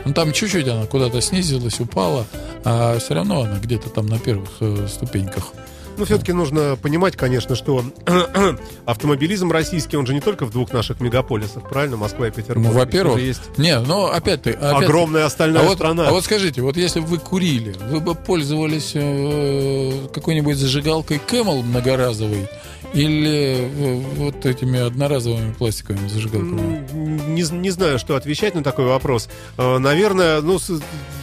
Ну 0.06 0.14
там 0.14 0.32
чуть-чуть 0.32 0.68
она 0.68 0.86
куда-то 0.86 1.22
снизилась, 1.22 1.80
упала, 1.80 2.26
а 2.64 2.98
все 3.00 3.14
равно 3.14 3.42
она 3.42 3.60
где-то 3.60 3.90
там 3.90 4.08
на 4.08 4.20
первых 4.20 4.50
э, 4.60 4.88
ступеньках. 4.88 5.54
Ну, 6.00 6.06
все-таки 6.06 6.32
нужно 6.32 6.78
понимать, 6.82 7.18
конечно, 7.18 7.56
что 7.56 7.84
автомобилизм 8.86 9.52
российский, 9.52 9.98
он 9.98 10.08
же 10.08 10.14
не 10.14 10.22
только 10.22 10.46
в 10.46 10.52
двух 10.52 10.72
наших 10.72 11.02
мегаполисах, 11.02 11.68
правильно? 11.68 11.98
Москва 11.98 12.30
и 12.30 12.32
Петербург. 12.32 12.70
Ну, 12.70 12.72
во-первых, 12.72 13.20
есть 13.20 13.42
не, 13.58 13.78
ну 13.82 14.06
опять 14.06 14.44
ты, 14.44 14.52
опять 14.52 14.84
огромная 14.84 15.26
остальная 15.26 15.64
а 15.64 15.66
вот, 15.66 15.76
страна. 15.76 16.08
а 16.08 16.12
вот 16.12 16.24
скажите, 16.24 16.62
вот 16.62 16.78
если 16.78 17.02
бы 17.02 17.08
вы 17.08 17.18
курили, 17.18 17.76
вы 17.90 18.00
бы 18.00 18.16
пользовались 18.16 18.92
э, 18.94 20.08
какой-нибудь 20.14 20.56
зажигалкой 20.56 21.20
Camel 21.30 21.64
многоразовой 21.64 22.48
или 22.94 23.70
э, 23.72 24.04
вот 24.18 24.46
этими 24.46 24.80
одноразовыми 24.80 25.54
пластиковыми 25.54 26.08
зажигалками? 26.08 26.86
Не, 26.94 27.44
не 27.44 27.70
знаю, 27.70 28.00
что 28.00 28.16
отвечать 28.16 28.56
на 28.56 28.64
такой 28.64 28.86
вопрос. 28.86 29.30
Э, 29.58 29.78
Наверное, 29.78 30.42
ну, 30.42 30.58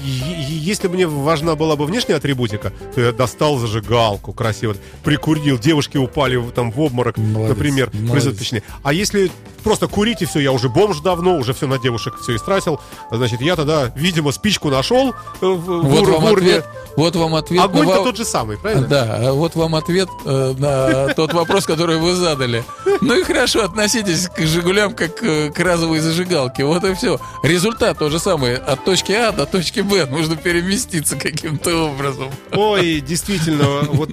если 0.05 0.89
бы 0.89 0.95
мне 0.95 1.07
важна 1.07 1.55
была 1.57 1.77
бы 1.77 1.85
внешняя 1.87 2.14
атрибутика, 2.17 2.73
то 2.95 3.01
я 3.01 3.12
достал 3.12 3.59
зажигалку 3.59 4.33
красиво, 4.33 4.77
прикурил, 5.03 5.59
девушки 5.59 5.97
упали 5.97 6.37
в- 6.37 6.53
там 6.53 6.71
в 6.71 6.81
обморок, 6.81 7.17
Молодец, 7.19 7.57
например, 7.57 7.91
впечатление. 7.91 8.62
А 8.83 8.93
если 8.93 9.31
просто 9.64 9.89
курить 9.89 10.23
и 10.23 10.27
все, 10.27 10.39
я 10.41 10.53
уже 10.53 10.69
бомж 10.69 11.01
давно, 11.01 11.37
уже 11.39 11.53
все 11.55 11.67
на 11.67 11.79
девушек 11.79 12.14
все 12.23 12.37
истратил, 12.37 12.81
значит, 13.11 13.41
я 13.41 13.57
тогда, 13.57 13.93
видимо, 13.97 14.31
спичку 14.31 14.69
нашел 14.71 15.11
э, 15.11 15.12
в, 15.41 15.57
в 15.57 15.83
Вот 15.89 16.03
ур- 16.03 16.12
вам 16.12 16.23
в 16.23 16.33
урне. 16.33 16.49
ответ. 16.51 16.67
Вот 16.97 17.17
вам 17.17 17.35
ответ. 17.35 17.62
Огонь-то 17.64 17.99
ва- 17.99 18.05
тот 18.05 18.17
же 18.17 18.25
самый, 18.25 18.57
правильно? 18.59 18.87
Да, 18.87 19.17
а 19.29 19.33
вот 19.33 19.55
вам 19.57 19.75
ответ 19.75 20.09
э, 20.25 20.55
на 20.57 21.12
тот 21.14 21.33
вопрос, 21.35 21.56
который 21.65 21.97
вы 21.99 22.15
задали. 22.15 22.65
Ну 23.01 23.19
и 23.19 23.23
хорошо, 23.23 23.65
относитесь 23.65 24.29
к 24.29 24.41
«Жигулям» 24.41 24.95
как 24.95 25.23
э, 25.23 25.51
к 25.51 25.59
разовой 25.61 26.01
зажигалке. 26.01 26.65
Вот 26.65 26.85
и 26.85 26.95
все. 26.95 27.19
Результат 27.43 27.99
тот 27.99 28.11
же 28.13 28.19
самый. 28.19 28.57
От 28.57 28.85
точки 28.85 29.13
А 29.13 29.33
до 29.33 29.47
точки 29.47 29.81
Б 29.81 30.07
нужно 30.07 30.37
переместиться 30.37 31.17
каким-то 31.17 31.89
образом. 31.91 32.31
Ой, 32.53 33.01
действительно, 33.01 33.81
вот 33.83 34.11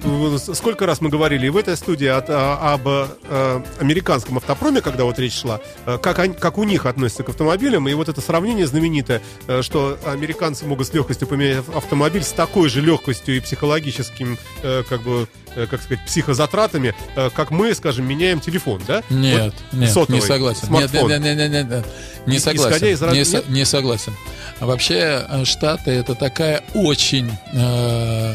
сколько 0.56 0.86
раз 0.86 1.00
мы 1.00 1.08
говорили 1.10 1.48
в 1.48 1.56
этой 1.56 1.76
студии 1.76 2.06
от, 2.06 2.26
а, 2.28 2.74
об 2.74 2.86
э, 2.86 3.62
американском 3.80 4.36
автопроме, 4.38 4.80
когда 4.80 5.04
вот 5.04 5.18
речь 5.18 5.40
шла, 5.40 5.60
э, 5.86 5.98
как, 6.00 6.18
они- 6.20 6.34
как 6.34 6.58
у 6.58 6.64
них 6.64 6.86
относятся 6.86 7.22
к 7.24 7.28
автомобилям, 7.30 7.88
и 7.88 7.94
вот 7.94 8.08
это 8.08 8.20
сравнение 8.20 8.66
знаменитое, 8.66 9.20
что 9.62 9.98
американцы 10.06 10.64
могут 10.66 10.86
с 10.86 10.94
легкостью 10.94 11.26
поменять 11.26 11.58
ав- 11.58 11.76
автомобиль 11.76 12.22
с 12.22 12.32
такой 12.32 12.68
же 12.68 12.80
легкостью 12.80 13.36
и 13.36 13.40
психологическим, 13.40 14.38
как 14.62 15.02
бы, 15.02 15.26
как 15.54 15.82
сказать, 15.82 16.04
психозатратами, 16.06 16.94
как 17.34 17.50
мы, 17.50 17.74
скажем, 17.74 18.06
меняем 18.06 18.40
телефон, 18.40 18.80
да? 18.86 19.02
Нет, 19.10 19.52
Вот 19.72 19.78
нет, 19.80 19.90
сотовый, 19.92 20.20
не 20.20 20.26
согласен. 20.26 20.66
Смартфон. 20.66 21.08
нет, 21.10 21.20
нет, 21.20 21.36
нет, 21.36 21.50
нет, 21.50 21.68
нет, 21.70 21.86
не 22.26 22.38
согласен. 22.38 22.70
исходя 22.76 22.88
из 22.92 23.02
раз- 23.02 23.14
не, 23.14 23.24
со- 23.24 23.44
не 23.48 23.64
согласен. 23.64 24.14
Вообще 24.60 25.24
э, 25.28 25.44
Штаты 25.44 25.90
это 25.90 26.14
такая 26.14 26.62
очень 26.74 27.30
э, 27.52 28.34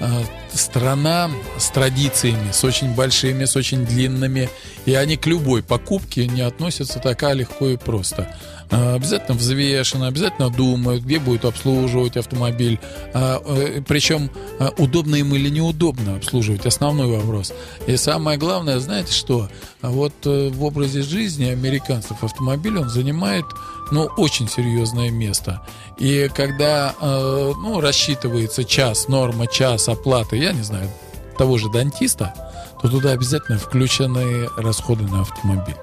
э, 0.00 0.06
страна 0.54 1.30
с 1.58 1.68
традициями, 1.70 2.50
с 2.52 2.64
очень 2.64 2.94
большими, 2.94 3.44
с 3.44 3.56
очень 3.56 3.84
длинными, 3.84 4.48
и 4.86 4.94
они 4.94 5.16
к 5.16 5.26
любой 5.26 5.62
покупке 5.62 6.26
не 6.26 6.40
относятся 6.42 6.98
так 6.98 7.22
легко 7.34 7.68
и 7.68 7.76
просто. 7.76 8.34
А, 8.70 8.94
обязательно 8.94 9.36
взвешено, 9.36 10.08
обязательно 10.08 10.50
думают, 10.50 11.04
где 11.04 11.18
будет 11.18 11.44
обслуживать 11.44 12.16
автомобиль. 12.16 12.80
А, 13.14 13.40
э, 13.44 13.82
Причем 13.86 14.30
удобно 14.78 15.16
им 15.16 15.34
или 15.34 15.48
неудобно 15.48 16.16
обслуживать, 16.16 16.66
основной 16.66 17.08
вопрос. 17.08 17.52
И 17.86 17.96
самое 17.96 18.38
главное, 18.38 18.78
знаете 18.80 19.12
что? 19.12 19.48
Вот 19.82 20.14
э, 20.24 20.50
в 20.50 20.64
образе 20.64 21.02
жизни 21.02 21.44
американцев 21.44 22.22
автомобиль 22.24 22.78
он 22.78 22.88
занимает 22.88 23.44
ну, 23.90 24.08
очень 24.16 24.48
серьезное 24.48 25.10
место. 25.10 25.62
И 25.98 26.28
когда 26.34 26.94
э, 27.00 27.52
ну, 27.56 27.80
рассчитывается 27.80 28.64
час, 28.64 29.08
норма 29.08 29.46
час 29.46 29.88
оплаты, 29.88 30.36
я 30.36 30.52
не 30.52 30.62
знаю, 30.62 30.90
того 31.38 31.58
же 31.58 31.70
дантиста, 31.70 32.34
то 32.82 32.88
туда 32.88 33.12
обязательно 33.12 33.58
включены 33.58 34.48
расходы 34.56 35.04
на 35.04 35.20
автомобиль. 35.20 35.76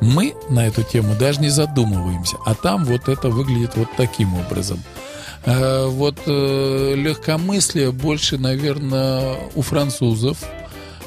Мы 0.00 0.34
на 0.48 0.66
эту 0.66 0.82
тему 0.82 1.14
даже 1.18 1.40
не 1.40 1.48
задумываемся, 1.48 2.36
а 2.46 2.54
там 2.54 2.84
вот 2.84 3.08
это 3.08 3.28
выглядит 3.28 3.76
вот 3.76 3.88
таким 3.96 4.34
образом. 4.34 4.82
Э, 5.44 5.86
вот 5.86 6.18
э, 6.26 6.94
легкомыслие 6.94 7.92
больше, 7.92 8.38
наверное, 8.38 9.38
у 9.54 9.62
французов, 9.62 10.38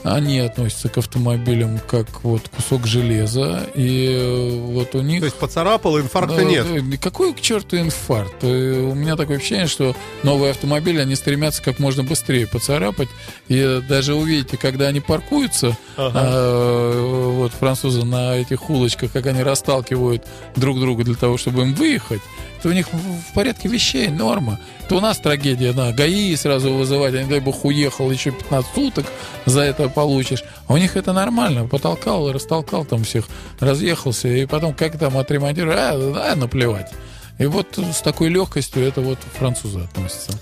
они 0.03 0.39
относятся 0.39 0.89
к 0.89 0.97
автомобилям 0.97 1.79
как 1.87 2.23
вот 2.23 2.49
кусок 2.49 2.87
железа, 2.87 3.67
и 3.75 4.17
э, 4.19 4.59
вот 4.59 4.95
у 4.95 5.01
них... 5.01 5.19
То 5.19 5.25
есть 5.25 5.37
поцарапал, 5.37 5.99
инфаркта 5.99 6.37
да, 6.37 6.43
нет. 6.43 6.99
Какой 6.99 7.33
к 7.33 7.41
черту 7.41 7.77
инфаркт? 7.77 8.43
Э, 8.43 8.89
у 8.91 8.95
меня 8.95 9.15
такое 9.15 9.37
ощущение, 9.37 9.67
что 9.67 9.95
новые 10.23 10.51
автомобили, 10.51 10.99
они 10.99 11.15
стремятся 11.15 11.61
как 11.61 11.79
можно 11.79 12.03
быстрее 12.03 12.47
поцарапать, 12.47 13.09
и 13.47 13.81
даже 13.87 14.15
увидите, 14.15 14.57
когда 14.57 14.87
они 14.87 14.99
паркуются, 14.99 15.77
ага. 15.97 16.11
а, 16.15 17.31
вот 17.31 17.51
французы 17.53 18.03
на 18.03 18.37
этих 18.37 18.69
улочках, 18.69 19.11
как 19.11 19.25
они 19.27 19.43
расталкивают 19.43 20.25
друг 20.55 20.79
друга 20.79 21.03
для 21.03 21.15
того, 21.15 21.37
чтобы 21.37 21.61
им 21.61 21.73
выехать, 21.73 22.21
то 22.61 22.69
у 22.69 22.71
них 22.71 22.87
в 22.91 23.33
порядке 23.33 23.67
вещей 23.67 24.07
норма. 24.07 24.59
То 24.87 24.97
у 24.97 24.99
нас 24.99 25.17
трагедия, 25.17 25.73
да, 25.73 25.91
ГАИ 25.91 26.35
сразу 26.35 26.73
вызывать, 26.73 27.15
а 27.15 27.23
не 27.23 27.29
дай 27.29 27.39
бог 27.39 27.65
уехал, 27.65 28.11
еще 28.11 28.31
15 28.31 28.75
суток 28.75 29.05
за 29.45 29.61
это 29.61 29.89
получишь. 29.89 30.43
А 30.67 30.73
у 30.73 30.77
них 30.77 30.95
это 30.95 31.13
нормально, 31.13 31.67
потолкал, 31.67 32.31
растолкал 32.31 32.85
там 32.85 33.03
всех, 33.03 33.27
разъехался, 33.59 34.27
и 34.27 34.45
потом 34.45 34.73
как 34.73 34.97
там 34.97 35.17
отремонтировать, 35.17 35.77
а, 35.77 36.31
а 36.31 36.35
наплевать. 36.35 36.91
И 37.39 37.45
вот 37.45 37.77
с 37.77 38.01
такой 38.01 38.29
легкостью 38.29 38.83
это 38.83 39.01
вот 39.01 39.17
французы 39.37 39.79
относятся. 39.79 40.33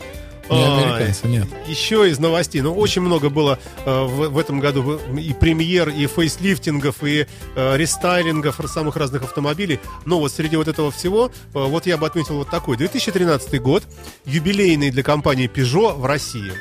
Не 0.50 0.66
американцы, 0.66 1.28
нет. 1.28 1.48
Еще 1.68 2.10
из 2.10 2.20
новостей. 2.20 2.62
Ну, 2.62 2.74
очень 2.74 3.02
много 3.02 3.30
было 3.30 3.60
э, 3.86 4.04
в, 4.04 4.30
в 4.30 4.38
этом 4.38 4.60
году 4.60 5.00
и 5.18 5.34
премьер, 5.34 5.90
и 5.90 6.08
фейслифтингов, 6.08 7.04
и 7.04 7.28
э, 7.56 7.78
рестайлингов 7.78 8.60
самых 8.68 8.96
разных 8.96 9.24
автомобилей. 9.24 9.80
Но 10.06 10.20
вот 10.20 10.32
среди 10.32 10.56
вот 10.56 10.68
этого 10.68 10.92
всего, 10.92 11.28
э, 11.28 11.32
вот 11.54 11.86
я 11.86 11.98
бы 11.98 12.08
отметил 12.08 12.36
вот 12.36 12.50
такой. 12.50 12.78
2013 12.78 13.62
год, 13.62 13.84
юбилейный 14.26 14.92
для 14.92 15.04
компании 15.04 15.50
Peugeot 15.50 15.94
в 15.96 16.06
России. 16.06 16.52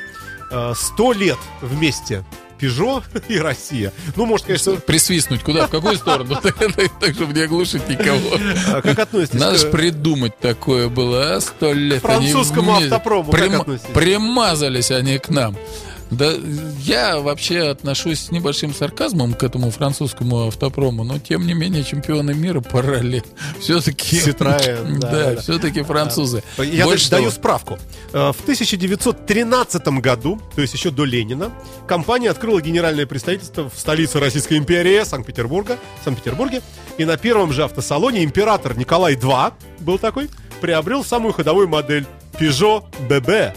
Э, 0.51 0.73
100 0.75 1.13
лет 1.13 1.37
вместе 1.61 2.23
Пежо 2.59 3.03
и 3.27 3.37
Россия. 3.39 3.93
Ну, 4.15 4.25
может, 4.25 4.45
конечно... 4.45 4.73
Присвистнуть 4.73 5.41
куда? 5.41 5.67
В 5.67 5.71
какую 5.71 5.95
сторону? 5.95 6.37
Так, 6.99 7.13
чтобы 7.13 7.33
не 7.33 7.41
оглушить 7.41 7.87
никого. 7.87 8.37
А 8.67 8.81
как 8.81 8.99
относитесь? 8.99 9.39
Надо 9.39 9.57
же 9.57 9.67
придумать 9.67 10.37
такое 10.39 10.89
было, 10.89 11.35
а? 11.35 11.41
Сто 11.41 11.71
лет. 11.73 12.01
Французскому 12.01 12.75
автопрому 12.75 13.31
как 13.31 13.53
относитесь? 13.53 13.89
Примазались 13.93 14.91
они 14.91 15.17
к 15.17 15.29
нам. 15.29 15.55
Да, 16.11 16.33
я 16.81 17.19
вообще 17.19 17.69
отношусь 17.69 18.19
с 18.19 18.31
небольшим 18.31 18.73
сарказмом 18.73 19.33
к 19.33 19.43
этому 19.43 19.69
французскому 19.69 20.47
автопрому, 20.47 21.03
но 21.03 21.19
тем 21.19 21.45
не 21.45 21.53
менее 21.53 21.83
чемпионы 21.83 22.33
мира 22.33 22.61
параллель. 22.61 23.23
Все-таки... 23.59 24.17
Citroёn, 24.17 24.97
да, 24.99 25.11
да, 25.11 25.33
да, 25.33 25.41
все-таки 25.41 25.83
французы. 25.83 26.43
Я 26.57 26.85
Больше 26.85 27.09
даю 27.11 27.25
того. 27.25 27.35
справку. 27.35 27.79
Э, 28.11 28.31
в 28.31 28.41
1913 28.41 29.87
году, 29.99 30.41
то 30.55 30.61
есть 30.61 30.73
еще 30.73 30.89
до 30.89 31.05
Ленина, 31.05 31.51
компания 31.87 32.31
открыла 32.31 32.59
генеральное 32.61 33.05
представительство 33.05 33.69
в 33.69 33.77
столице 33.77 34.19
Российской 34.19 34.57
империи, 34.57 35.03
Санкт-Петербурга, 35.03 35.77
Санкт-Петербурге. 36.03 36.61
И 36.97 37.05
на 37.05 37.17
первом 37.17 37.53
же 37.53 37.63
автосалоне 37.63 38.23
император 38.23 38.77
Николай 38.77 39.15
II 39.15 39.53
был 39.79 39.99
такой, 39.99 40.29
приобрел 40.59 41.03
самую 41.03 41.33
ходовую 41.33 41.67
модель 41.67 42.05
Peugeot 42.33 42.83
BB 43.07 43.53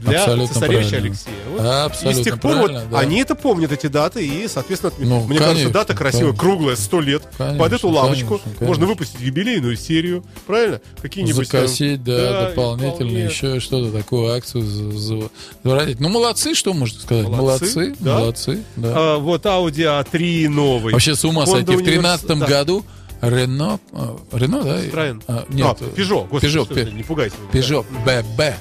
для 0.00 0.20
Абсолютно 0.20 0.54
цесаревича 0.54 0.88
правильно. 0.88 1.08
Алексея. 1.08 1.34
Вот. 1.50 1.60
Абсолютно 1.60 2.18
и 2.18 2.22
с 2.22 2.24
тех 2.24 2.40
пор 2.40 2.56
вот 2.56 2.72
да. 2.72 2.98
они 2.98 3.20
это 3.20 3.34
помнят, 3.34 3.72
эти 3.72 3.86
даты, 3.86 4.26
и, 4.26 4.48
соответственно, 4.48 4.92
ну, 4.98 5.20
мне 5.26 5.38
конечно, 5.38 5.46
кажется, 5.46 5.70
дата 5.70 5.94
красивая, 5.94 6.26
конечно. 6.28 6.40
круглая, 6.40 6.76
сто 6.76 7.00
лет. 7.00 7.22
Конечно, 7.36 7.58
Под 7.58 7.72
эту 7.72 7.88
лавочку 7.88 8.28
конечно, 8.28 8.44
конечно. 8.44 8.66
можно 8.66 8.86
выпустить 8.86 9.20
юбилейную 9.20 9.76
серию, 9.76 10.24
правильно? 10.46 10.80
Какие-нибудь 11.00 11.46
Закосить, 11.46 12.04
там, 12.04 12.04
да, 12.04 12.30
да, 12.30 12.48
дополнительно 12.48 13.18
еще 13.18 13.60
что-то 13.60 13.92
такое, 13.92 14.36
акцию 14.36 14.62
заворотить. 14.62 16.00
Ну, 16.00 16.08
молодцы, 16.08 16.54
что 16.54 16.72
можно 16.72 17.00
сказать? 17.00 17.28
Молодцы, 17.28 17.94
да? 18.00 18.18
молодцы, 18.18 18.62
да. 18.76 18.92
А, 18.94 19.18
вот 19.18 19.44
Audi 19.44 20.04
A3 20.04 20.48
новый. 20.48 20.92
Вообще 20.92 21.14
с 21.14 21.24
ума 21.24 21.46
сойти. 21.46 21.72
В 21.72 21.82
2013 21.82 22.26
да. 22.26 22.46
году 22.46 22.84
Рено, 23.20 23.78
а, 23.92 24.16
Рено, 24.32 24.62
да? 24.62 24.80
Citroёn. 24.80 25.22
А, 25.28 25.44
нет, 25.50 25.76
а, 25.80 25.84
Peugeot, 25.84 26.28
господи, 26.28 26.56
Peugeot, 26.56 26.94
не 26.94 27.02
пугайте. 27.02 27.36
Peugeot, 27.52 27.84
BB. 28.04 28.54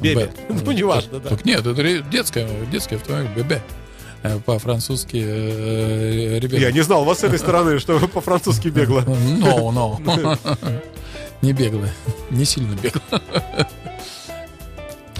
Бебе. 0.00 0.30
Ну, 0.48 0.72
не 0.72 0.82
важно, 0.82 1.20
да. 1.20 1.30
Так 1.30 1.44
нет, 1.44 1.66
это 1.66 2.02
детская, 2.10 2.48
детский 2.70 2.96
автомобиль, 2.96 3.30
бебе 3.36 3.62
э, 4.22 4.38
по-французски 4.44 5.22
э, 5.24 6.38
ребята. 6.38 6.62
Я 6.62 6.72
не 6.72 6.80
знал 6.82 7.04
вас 7.04 7.20
с 7.20 7.24
этой 7.24 7.38
стороны, 7.38 7.78
что 7.78 7.98
по-французски 8.14 8.68
бегло. 8.68 9.00
No, 9.06 9.70
no. 9.72 10.80
Не 11.42 11.52
бегло. 11.52 11.88
Не 12.30 12.44
сильно 12.44 12.74
бегло. 12.74 13.00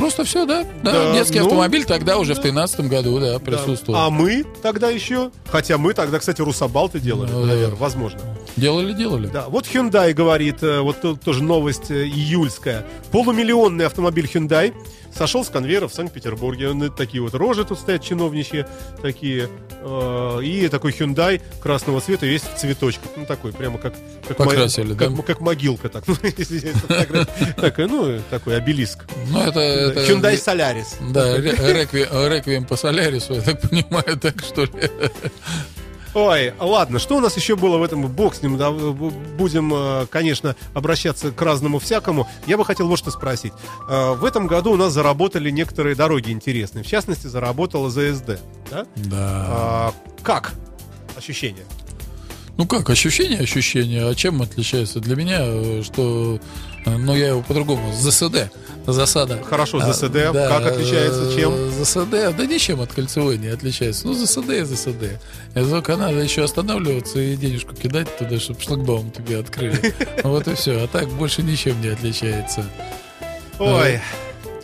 Просто 0.00 0.24
все, 0.24 0.46
да? 0.46 0.64
Да, 0.82 0.92
да 0.92 1.12
детский 1.12 1.40
ну, 1.40 1.44
автомобиль 1.44 1.84
тогда 1.84 2.16
уже 2.16 2.34
да. 2.34 2.40
в 2.40 2.42
13 2.42 2.80
году, 2.88 3.20
да, 3.20 3.38
присутствовал. 3.38 3.98
Да. 3.98 4.06
А 4.06 4.10
мы 4.10 4.46
тогда 4.62 4.88
еще, 4.88 5.30
хотя 5.50 5.76
мы 5.76 5.92
тогда, 5.92 6.18
кстати, 6.18 6.40
Русабалты 6.40 7.00
делали, 7.00 7.30
ну, 7.30 7.44
наверное, 7.44 7.76
возможно. 7.76 8.18
Делали, 8.56 8.94
делали. 8.94 9.26
Да, 9.26 9.44
вот 9.48 9.66
Hyundai 9.66 10.14
говорит, 10.14 10.62
э, 10.62 10.80
вот 10.80 11.20
тоже 11.22 11.42
новость 11.42 11.90
э, 11.90 12.06
июльская. 12.06 12.86
Полумиллионный 13.12 13.84
автомобиль 13.84 14.24
Hyundai 14.24 14.72
сошел 15.14 15.44
с 15.44 15.48
конвейера 15.48 15.88
в 15.88 15.94
Санкт-Петербурге. 15.94 16.90
Такие 16.96 17.22
вот 17.22 17.34
рожи 17.34 17.64
тут 17.64 17.78
стоят 17.78 18.02
чиновничьи 18.02 18.66
такие. 19.02 19.48
Э, 19.82 20.40
и 20.42 20.68
такой 20.68 20.92
Hyundai 20.92 21.40
красного 21.60 22.00
цвета 22.00 22.26
весь 22.26 22.42
в 22.42 22.56
цветочках. 22.56 23.10
Ну, 23.16 23.26
такой 23.26 23.52
прямо 23.52 23.78
как... 23.78 23.94
как 24.26 24.36
Покрасили, 24.36 24.92
да? 24.92 25.06
Как, 25.06 25.26
как 25.26 25.40
могилка 25.40 25.88
так. 25.88 26.04
Ну, 26.10 26.16
такой, 27.56 27.86
ну, 27.86 28.20
такой 28.30 28.56
обелиск. 28.56 29.06
Ну, 29.30 29.40
это... 29.40 29.60
Hyundai 29.60 30.34
Solaris. 30.34 31.12
Да, 31.12 31.36
реквием 31.36 32.64
по 32.64 32.76
Солярису, 32.76 33.34
я 33.34 33.42
так 33.42 33.60
понимаю, 33.60 34.18
так 34.18 34.40
что 34.40 34.64
ли? 34.64 34.70
Ой, 36.14 36.52
ладно, 36.58 36.98
что 36.98 37.16
у 37.16 37.20
нас 37.20 37.36
еще 37.36 37.54
было 37.54 37.78
в 37.78 37.82
этом? 37.82 38.06
Бог 38.08 38.34
с 38.34 38.42
ним, 38.42 38.56
да, 38.56 38.70
будем, 38.70 39.72
э, 39.72 40.06
конечно, 40.10 40.56
обращаться 40.74 41.30
к 41.30 41.40
разному 41.40 41.78
всякому. 41.78 42.28
Я 42.46 42.56
бы 42.56 42.64
хотел 42.64 42.88
вот 42.88 42.98
что 42.98 43.10
спросить. 43.10 43.52
Э, 43.88 44.14
в 44.14 44.24
этом 44.24 44.48
году 44.48 44.72
у 44.72 44.76
нас 44.76 44.92
заработали 44.92 45.50
некоторые 45.50 45.94
дороги 45.94 46.30
интересные. 46.30 46.82
В 46.82 46.86
частности, 46.88 47.28
заработала 47.28 47.90
ЗСД, 47.90 48.40
да? 48.70 48.86
Да. 48.96 49.46
А, 49.48 49.94
как 50.22 50.54
ощущение? 51.16 51.64
Ну 52.56 52.66
как, 52.66 52.90
ощущение, 52.90 53.38
ощущение. 53.38 54.06
А 54.06 54.14
чем 54.14 54.42
отличается? 54.42 55.00
Для 55.00 55.16
меня, 55.16 55.38
э, 55.40 55.82
что, 55.84 56.40
э, 56.84 56.96
ну 56.96 57.14
я 57.14 57.28
его 57.28 57.42
по-другому, 57.42 57.92
ЗСД, 57.92 58.50
засада. 58.86 59.42
Хорошо, 59.42 59.78
а, 59.82 59.92
ЗСД, 59.92 60.16
а, 60.16 60.32
да, 60.32 60.48
как 60.48 60.72
отличается, 60.72 61.34
чем? 61.34 61.70
ЗСД, 61.70 62.36
да 62.36 62.46
ничем 62.46 62.80
от 62.80 62.92
кольцевой 62.92 63.38
не 63.38 63.48
отличается. 63.48 64.06
Ну 64.06 64.14
ЗСД 64.14 64.50
и 64.50 64.64
ЗСД. 64.64 65.20
Это 65.54 65.70
только 65.70 65.96
надо 65.96 66.18
еще 66.18 66.44
останавливаться 66.44 67.18
и 67.18 67.36
денежку 67.36 67.74
кидать 67.74 68.16
туда, 68.18 68.38
чтобы 68.38 68.60
шлагбаум 68.60 69.10
тебе 69.10 69.38
открыли. 69.38 69.94
Вот 70.24 70.46
и 70.48 70.54
все. 70.54 70.84
А 70.84 70.86
так 70.86 71.08
больше 71.08 71.42
ничем 71.42 71.80
не 71.80 71.88
отличается. 71.88 72.64
Ой. 73.58 74.00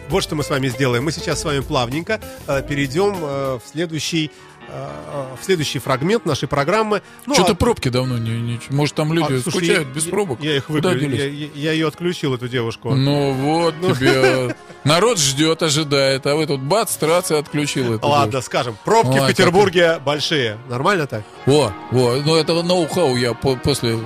Вот 0.08 0.22
что 0.22 0.36
мы 0.36 0.44
с 0.44 0.50
вами 0.50 0.68
сделаем. 0.68 1.04
Мы 1.04 1.12
сейчас 1.12 1.40
с 1.40 1.44
вами 1.44 1.60
плавненько 1.60 2.20
э, 2.46 2.62
перейдем 2.62 3.14
в 3.20 3.62
следующий 3.70 4.30
в 4.68 5.44
следующий 5.44 5.78
фрагмент 5.78 6.26
нашей 6.26 6.48
программы. 6.48 7.02
Ну, 7.26 7.34
Что-то 7.34 7.52
а... 7.52 7.54
пробки 7.54 7.88
давно 7.88 8.18
не, 8.18 8.40
не... 8.40 8.60
Может, 8.70 8.94
там 8.94 9.12
люди 9.12 9.34
а, 9.34 9.40
слушай, 9.40 9.50
скучают 9.50 9.88
я, 9.88 9.94
без 9.94 10.04
пробок? 10.04 10.40
Я, 10.42 10.56
их 10.56 10.68
выключил. 10.68 11.10
Я, 11.10 11.26
я, 11.26 11.48
я 11.54 11.72
ее 11.72 11.88
отключил, 11.88 12.34
эту 12.34 12.48
девушку. 12.48 12.94
Ну 12.94 13.32
вот 13.32 13.74
ну. 13.80 13.94
тебе... 13.94 14.54
Народ 14.84 15.18
ждет, 15.18 15.62
ожидает, 15.62 16.26
а 16.26 16.36
вы 16.36 16.46
тут 16.46 16.60
бац, 16.60 16.96
рация 17.02 17.38
отключил 17.38 17.94
эту 17.94 18.06
Ладно, 18.06 18.32
девушку. 18.32 18.46
скажем, 18.46 18.76
пробки 18.84 19.18
Ой, 19.18 19.20
в 19.20 19.26
Петербурге 19.26 19.94
как... 19.94 20.04
большие. 20.04 20.58
Нормально 20.68 21.06
так? 21.06 21.24
Во, 21.44 21.72
во, 21.90 22.16
ну 22.16 22.36
этого 22.36 22.62
ноу-хау 22.62 23.16
я 23.16 23.34
после... 23.34 23.98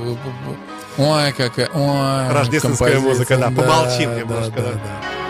Ой, 0.98 1.32
какая... 1.32 1.68
Ой, 1.68 2.32
Рождественская 2.32 2.98
музыка, 2.98 3.36
да. 3.36 3.50
Помолчим 3.50 4.10
да, 4.10 4.20
немножко, 4.20 4.52
да. 4.56 4.62
да. 4.62 4.72
да. 4.72 5.29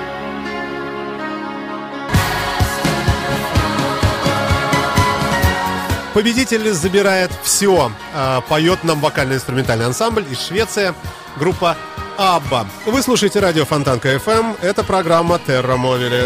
Победитель 6.14 6.72
забирает 6.72 7.30
все. 7.42 7.92
А, 8.14 8.40
поет 8.42 8.82
нам 8.82 9.00
вокально-инструментальный 9.00 9.86
ансамбль 9.86 10.24
из 10.30 10.44
Швеции, 10.44 10.92
группа 11.36 11.76
Абба. 12.18 12.66
Вы 12.84 13.00
слушаете 13.02 13.40
радио 13.40 13.64
Фонтанка 13.64 14.14
FM. 14.14 14.56
Это 14.60 14.82
программа 14.82 15.38
Терра 15.38 15.76
Мовили. 15.76 16.24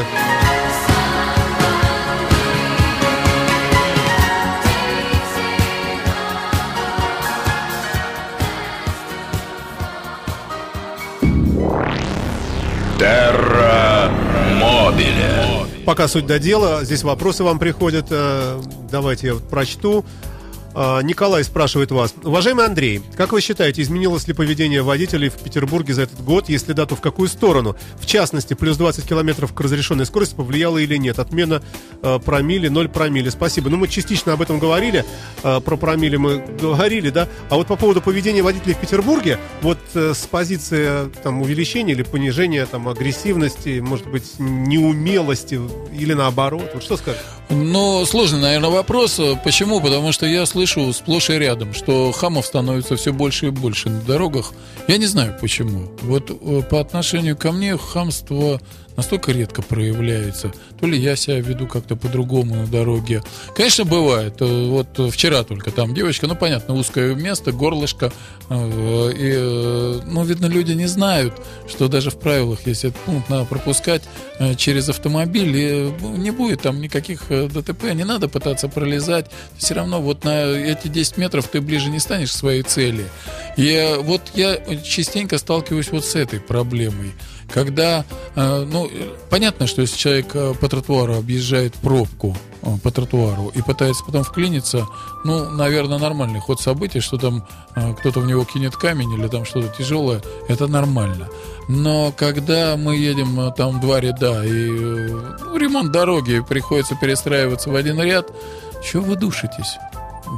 Терра. 12.99 13.64
Пока 15.85 16.09
суть 16.09 16.27
до 16.27 16.39
дела, 16.39 16.85
здесь 16.85 17.03
вопросы 17.03 17.45
вам 17.45 17.59
приходят. 17.59 18.07
э, 18.11 18.61
Давайте 18.91 19.27
я 19.29 19.35
прочту. 19.35 20.05
А, 20.75 21.01
Николай 21.03 21.45
спрашивает 21.45 21.93
вас. 21.93 22.15
Уважаемый 22.25 22.67
Андрей, 22.67 23.01
как 23.17 23.33
вы 23.33 23.41
считаете, 23.41 23.83
изменилось 23.83 24.27
ли 24.27 24.35
поведение 24.35 24.83
водителей 24.83 25.29
в 25.29 25.35
Петербурге 25.35 25.95
за 25.95 26.03
этот 26.03 26.23
год? 26.25 26.49
Если 26.49 26.73
да, 26.73 26.85
то 26.85 26.97
в 26.97 27.01
какую 27.01 27.29
сторону? 27.29 27.77
В 28.01 28.07
частности, 28.07 28.55
плюс 28.55 28.77
20 28.77 29.07
километров 29.07 29.55
к 29.55 29.61
разрешенной 29.61 30.05
скорости 30.05 30.35
повлияла 30.35 30.79
или 30.79 30.97
нет? 30.97 31.21
Отмена 31.21 31.63
э, 32.03 32.19
промили, 32.19 32.69
0 32.69 32.89
промили. 32.89 33.29
Спасибо. 33.29 33.71
Ну, 33.71 33.77
мы 33.77 33.87
частично 33.87 34.33
об 34.33 34.43
этом 34.43 34.59
говорили. 34.59 35.05
Э, 35.45 35.61
про 35.61 35.77
промили 35.77 36.17
мы 36.17 36.45
говорили, 36.61 37.11
да? 37.11 37.29
А 37.51 37.55
вот 37.55 37.69
по 37.69 37.77
поводу 37.77 38.03
поведения 38.03 38.43
водителей 38.43 38.75
в 38.75 38.79
Петербурге, 38.79 39.39
вот 39.63 39.79
э, 39.95 40.13
с 40.15 40.27
позиции 40.27 41.09
там, 41.23 41.41
увеличения 41.41 41.93
или 41.93 42.03
понижения 42.03 42.67
там, 42.67 42.89
агрессивности, 42.89 43.79
может 43.79 44.09
быть, 44.09 44.39
неумелости 44.39 45.61
или 45.97 46.15
наоборот. 46.15 46.71
Вот 46.75 46.83
что 46.83 46.97
скажешь? 46.97 47.23
Ну, 47.51 48.05
сложный, 48.07 48.41
наверное, 48.41 48.71
вопрос. 48.71 49.21
Почему? 49.45 49.81
Потому 49.81 50.13
что 50.13 50.27
я 50.27 50.47
слышу 50.47 50.64
сплошь 50.67 51.31
и 51.31 51.35
рядом, 51.35 51.75
что 51.75 52.13
хамов 52.13 52.47
становится 52.47 52.97
все 52.97 53.13
больше 53.13 53.47
и 53.47 53.51
больше 53.51 53.91
на 53.91 54.01
дорогах. 54.01 54.53
Я 54.89 54.99
не 54.99 55.07
знаю 55.07 55.37
почему. 55.41 55.91
Вот 56.03 56.31
э, 56.31 56.63
по 56.69 56.81
отношению 56.81 57.37
ко 57.37 57.53
мне 57.53 57.77
хамство 57.77 58.61
настолько 58.97 59.33
редко 59.33 59.63
проявляется. 59.63 60.53
То 60.81 60.87
ли 60.87 60.99
я 60.99 61.17
себя 61.17 61.41
веду 61.41 61.67
как-то 61.67 61.97
по-другому 61.97 62.55
на 62.55 62.67
дороге. 62.67 63.23
Конечно, 63.55 63.85
бывает. 63.85 64.37
Э, 64.41 64.69
Вот 64.69 65.13
вчера 65.13 65.43
только 65.43 65.71
там 65.71 65.95
девочка, 65.95 66.27
ну, 66.27 66.35
понятно, 66.37 66.75
узкое 66.75 67.15
место, 67.15 67.53
горлышко. 67.53 68.13
э, 68.51 69.13
И, 69.17 69.33
э, 69.37 70.01
ну, 70.07 70.25
видно, 70.25 70.47
люди 70.47 70.73
не 70.73 70.87
знают, 70.87 71.35
что 71.69 71.89
даже 71.89 72.11
в 72.11 72.19
правилах, 72.19 72.61
если 72.67 72.91
этот 72.91 73.01
пункт 73.03 73.29
надо 73.29 73.45
пропускать 73.45 74.03
через 74.57 74.89
автомобиль, 74.89 75.57
и 75.57 75.93
не 76.19 76.31
будет 76.33 76.63
там 76.63 76.81
никаких 76.81 77.29
ДТП, 77.29 77.93
не 77.95 78.05
надо 78.05 78.29
пытаться 78.29 78.69
пролезать. 78.69 79.27
Все 79.57 79.75
равно 79.75 80.01
вот 80.03 80.25
на 80.25 80.45
эти 80.47 80.89
10 80.89 81.17
метров 81.19 81.47
ты 81.49 81.61
ближе 81.61 81.89
не 81.89 82.01
станешь 82.01 82.31
к 82.31 82.35
своей 82.35 82.63
цели. 82.63 83.05
И 83.57 83.97
вот 84.01 84.23
я 84.35 84.59
частенько 84.83 85.39
сталкиваюсь 85.39 85.91
вот 85.93 86.05
с 86.05 86.17
этой 86.17 86.41
проблемой. 86.41 87.13
Когда, 87.53 88.05
э, 88.35 88.67
ну, 88.71 88.91
понятно, 89.31 89.67
что 89.67 89.83
если 89.83 89.97
человек 89.97 90.35
э, 90.35 90.55
по 90.61 90.69
тротуару 90.69 91.17
объезжает 91.17 91.75
пробку 91.75 92.37
э, 92.63 92.77
по 92.83 92.91
тротуару 92.91 93.53
и 93.55 93.63
пытается 93.63 94.05
потом 94.05 94.25
вклиниться, 94.25 94.87
ну, 95.25 95.51
наверное, 95.51 95.99
нормальный 95.99 96.41
ход 96.41 96.61
событий, 96.61 97.01
что 97.01 97.17
там 97.19 97.47
кто-то 97.99 98.21
в 98.21 98.27
него 98.27 98.45
кинет 98.45 98.77
камень 98.77 99.13
или 99.13 99.29
там 99.29 99.45
что-то 99.45 99.69
тяжелое, 99.77 100.23
это 100.49 100.67
нормально. 100.67 101.29
Но 101.69 102.13
когда 102.17 102.77
мы 102.77 102.97
едем 102.97 103.53
там 103.57 103.81
два 103.81 104.01
ряда 104.01 104.45
и 104.45 104.69
ну, 104.69 105.57
ремонт 105.57 105.93
дороги, 105.93 106.45
приходится 106.47 106.95
перестраиваться 106.95 107.71
в 107.71 107.75
один 107.75 108.01
ряд, 108.01 108.31
чего 108.83 109.05
вы 109.05 109.17
душитесь? 109.17 109.79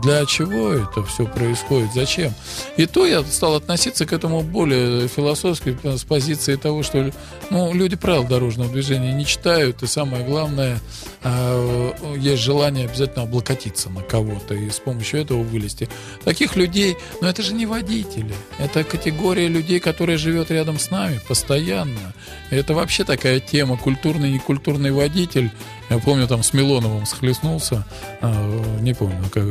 Для 0.03 0.27
чего 0.27 0.73
это 0.73 1.05
все 1.05 1.27
происходит? 1.27 1.93
Зачем? 1.95 2.35
И 2.77 2.87
то 2.87 3.07
я 3.07 3.23
стал 3.25 3.55
относиться 3.55 4.05
к 4.05 4.13
этому 4.13 4.43
более 4.43 5.09
философски, 5.09 5.77
с 5.85 6.05
позиции 6.05 6.57
того, 6.57 6.83
что 6.83 7.11
ну, 7.51 7.73
люди 7.73 7.97
правил 7.97 8.25
дорожного 8.25 8.71
движения 8.71 9.13
не 9.13 9.25
читают, 9.25 9.83
и 9.83 9.87
самое 9.87 10.25
главное, 10.25 10.79
э, 11.23 11.93
есть 12.19 12.43
желание 12.43 12.87
обязательно 12.87 13.23
облокотиться 13.23 13.89
на 13.91 14.03
кого-то 14.03 14.55
и 14.55 14.71
с 14.71 14.79
помощью 14.79 15.21
этого 15.21 15.43
вылезти. 15.43 15.89
Таких 16.25 16.57
людей, 16.57 16.97
но 17.21 17.29
это 17.29 17.43
же 17.43 17.55
не 17.55 17.67
водители, 17.67 18.35
это 18.59 18.85
категория 18.85 19.49
людей, 19.49 19.81
которая 19.81 20.19
живет 20.19 20.51
рядом 20.51 20.79
с 20.79 20.91
нами 20.91 21.21
постоянно. 21.29 22.13
Это 22.51 22.75
вообще 22.75 23.05
такая 23.05 23.41
тема, 23.41 23.77
культурный, 23.77 24.33
некультурный 24.33 24.91
водитель. 24.91 25.51
Я 25.89 25.99
помню, 25.99 26.27
там 26.27 26.43
с 26.43 26.53
Милоновым 26.53 27.07
схлестнулся, 27.07 27.85
э, 28.21 28.79
не 28.81 28.93
помню, 28.95 29.23
как 29.31 29.45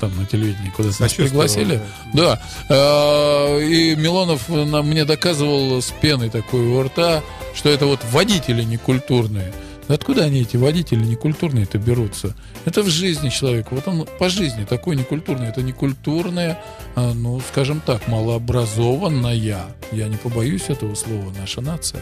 там 0.00 0.16
на 0.16 0.24
телевидении 0.26 0.70
куда-то 0.70 1.02
нас 1.02 1.12
пригласили. 1.12 1.80
Да. 2.14 2.40
Э, 2.68 3.62
И 3.62 3.94
Милонов 3.94 4.48
мне 4.48 5.04
доказывал 5.04 5.80
с 5.82 5.90
пеной 6.00 6.30
такой 6.30 6.60
у 6.60 6.82
рта, 6.82 7.22
что 7.54 7.68
это 7.68 7.86
вот 7.86 8.00
водители 8.10 8.62
некультурные. 8.62 9.52
Да 9.88 9.94
Откуда 9.94 10.24
они, 10.24 10.40
эти 10.40 10.56
водители 10.56 11.04
некультурные-то 11.04 11.76
берутся? 11.76 12.34
Это 12.64 12.82
в 12.82 12.88
жизни 12.88 13.28
человека. 13.28 13.68
Вот 13.72 13.86
он 13.86 14.06
по 14.18 14.30
жизни 14.30 14.64
такой 14.64 14.96
некультурный. 14.96 15.48
Это 15.48 15.62
некультурная, 15.62 16.58
а, 16.94 17.12
ну, 17.12 17.40
скажем 17.40 17.82
так, 17.84 18.08
малообразованная, 18.08 19.34
я 19.92 20.08
не 20.08 20.16
побоюсь 20.16 20.64
этого 20.68 20.94
слова, 20.94 21.30
наша 21.38 21.60
нация. 21.60 22.00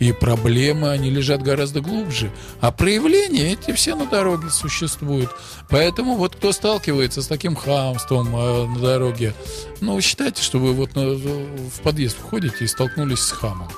И 0.00 0.12
проблемы, 0.12 0.90
они 0.90 1.10
лежат 1.10 1.42
гораздо 1.42 1.80
глубже. 1.80 2.30
А 2.60 2.72
проявления 2.72 3.52
эти 3.52 3.72
все 3.72 3.94
на 3.94 4.06
дороге 4.06 4.50
существуют. 4.50 5.30
Поэтому 5.70 6.16
вот 6.16 6.36
кто 6.36 6.52
сталкивается 6.52 7.22
с 7.22 7.26
таким 7.26 7.54
хамством 7.54 8.34
э, 8.36 8.66
на 8.66 8.78
дороге, 8.80 9.34
ну, 9.80 10.00
считайте, 10.00 10.42
что 10.42 10.58
вы 10.58 10.72
вот 10.72 10.94
на- 10.94 11.10
в 11.14 11.80
подъезд 11.82 12.16
входите 12.18 12.64
и 12.64 12.66
столкнулись 12.66 13.20
с 13.20 13.30
хамом. 13.32 13.68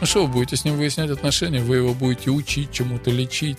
Ну 0.00 0.06
что 0.06 0.26
вы 0.26 0.32
будете 0.32 0.56
с 0.56 0.64
ним 0.64 0.76
выяснять 0.76 1.10
отношения, 1.10 1.60
вы 1.60 1.76
его 1.76 1.92
будете 1.94 2.30
учить, 2.30 2.72
чему-то 2.72 3.10
лечить. 3.10 3.58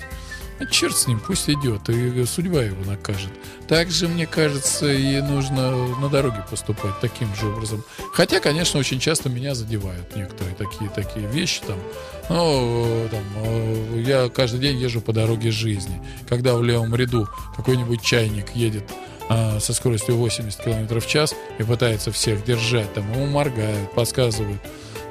А 0.62 0.66
черт 0.68 0.96
с 0.96 1.08
ним, 1.08 1.20
пусть 1.20 1.50
идет, 1.50 1.90
и 1.90 2.24
судьба 2.26 2.62
его 2.62 2.86
накажет. 2.86 3.32
Также, 3.68 4.08
мне 4.08 4.28
кажется, 4.28 4.92
и 4.92 5.20
нужно 5.20 5.72
на 5.98 6.08
дороге 6.08 6.46
поступать 6.48 7.00
таким 7.02 7.34
же 7.36 7.48
образом. 7.48 7.84
Хотя, 8.14 8.40
конечно, 8.40 8.80
очень 8.80 9.00
часто 9.00 9.28
меня 9.28 9.56
задевают 9.56 10.16
некоторые 10.16 10.56
такие, 10.56 10.88
такие 10.92 11.26
вещи. 11.28 11.62
Там, 11.66 11.80
ну, 12.30 13.08
там, 13.10 13.24
э, 13.38 14.04
я 14.06 14.30
каждый 14.30 14.60
день 14.60 14.78
езжу 14.78 15.02
по 15.02 15.14
дороге 15.14 15.50
жизни. 15.50 16.00
Когда 16.30 16.56
в 16.56 16.64
левом 16.64 16.94
ряду 16.96 17.28
какой-нибудь 17.58 18.04
чайник 18.04 18.56
едет 18.56 18.84
а, 19.30 19.60
со 19.60 19.74
скоростью 19.74 20.16
80 20.16 20.64
км 20.64 21.00
в 21.00 21.08
час 21.08 21.34
и 21.58 21.64
пытается 21.64 22.12
всех 22.12 22.44
держать, 22.46 22.94
там 22.94 23.12
ему 23.14 23.26
моргают, 23.26 23.92
подсказывают. 23.94 24.62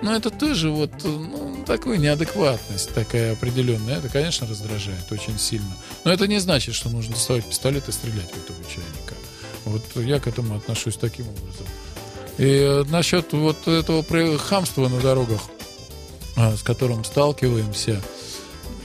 Но 0.03 0.15
это 0.15 0.31
тоже 0.31 0.71
вот, 0.71 0.91
ну, 1.05 1.63
такая 1.67 1.99
неадекватность 1.99 2.93
такая 2.95 3.33
определенная. 3.33 3.99
Это, 3.99 4.09
конечно, 4.09 4.47
раздражает 4.47 5.11
очень 5.11 5.39
сильно. 5.39 5.77
Но 6.05 6.13
это 6.13 6.27
не 6.27 6.39
значит, 6.39 6.75
что 6.75 6.89
нужно 6.89 7.15
доставать 7.15 7.45
пистолет 7.45 7.89
и 7.89 7.93
стрелять 7.93 8.31
в 8.31 8.45
этого 8.45 8.59
чайника. 8.65 9.15
Вот 9.67 9.83
я 9.97 10.19
к 10.21 10.27
этому 10.27 10.57
отношусь 10.57 10.97
таким 10.97 11.27
образом. 11.29 11.67
И 12.39 12.45
э, 12.45 12.85
насчет 12.89 13.33
вот 13.33 13.69
этого 13.69 14.03
про- 14.03 14.39
хамства 14.39 14.89
на 14.89 15.01
дорогах, 15.01 15.43
с 16.37 16.63
которым 16.63 17.05
сталкиваемся, 17.05 18.01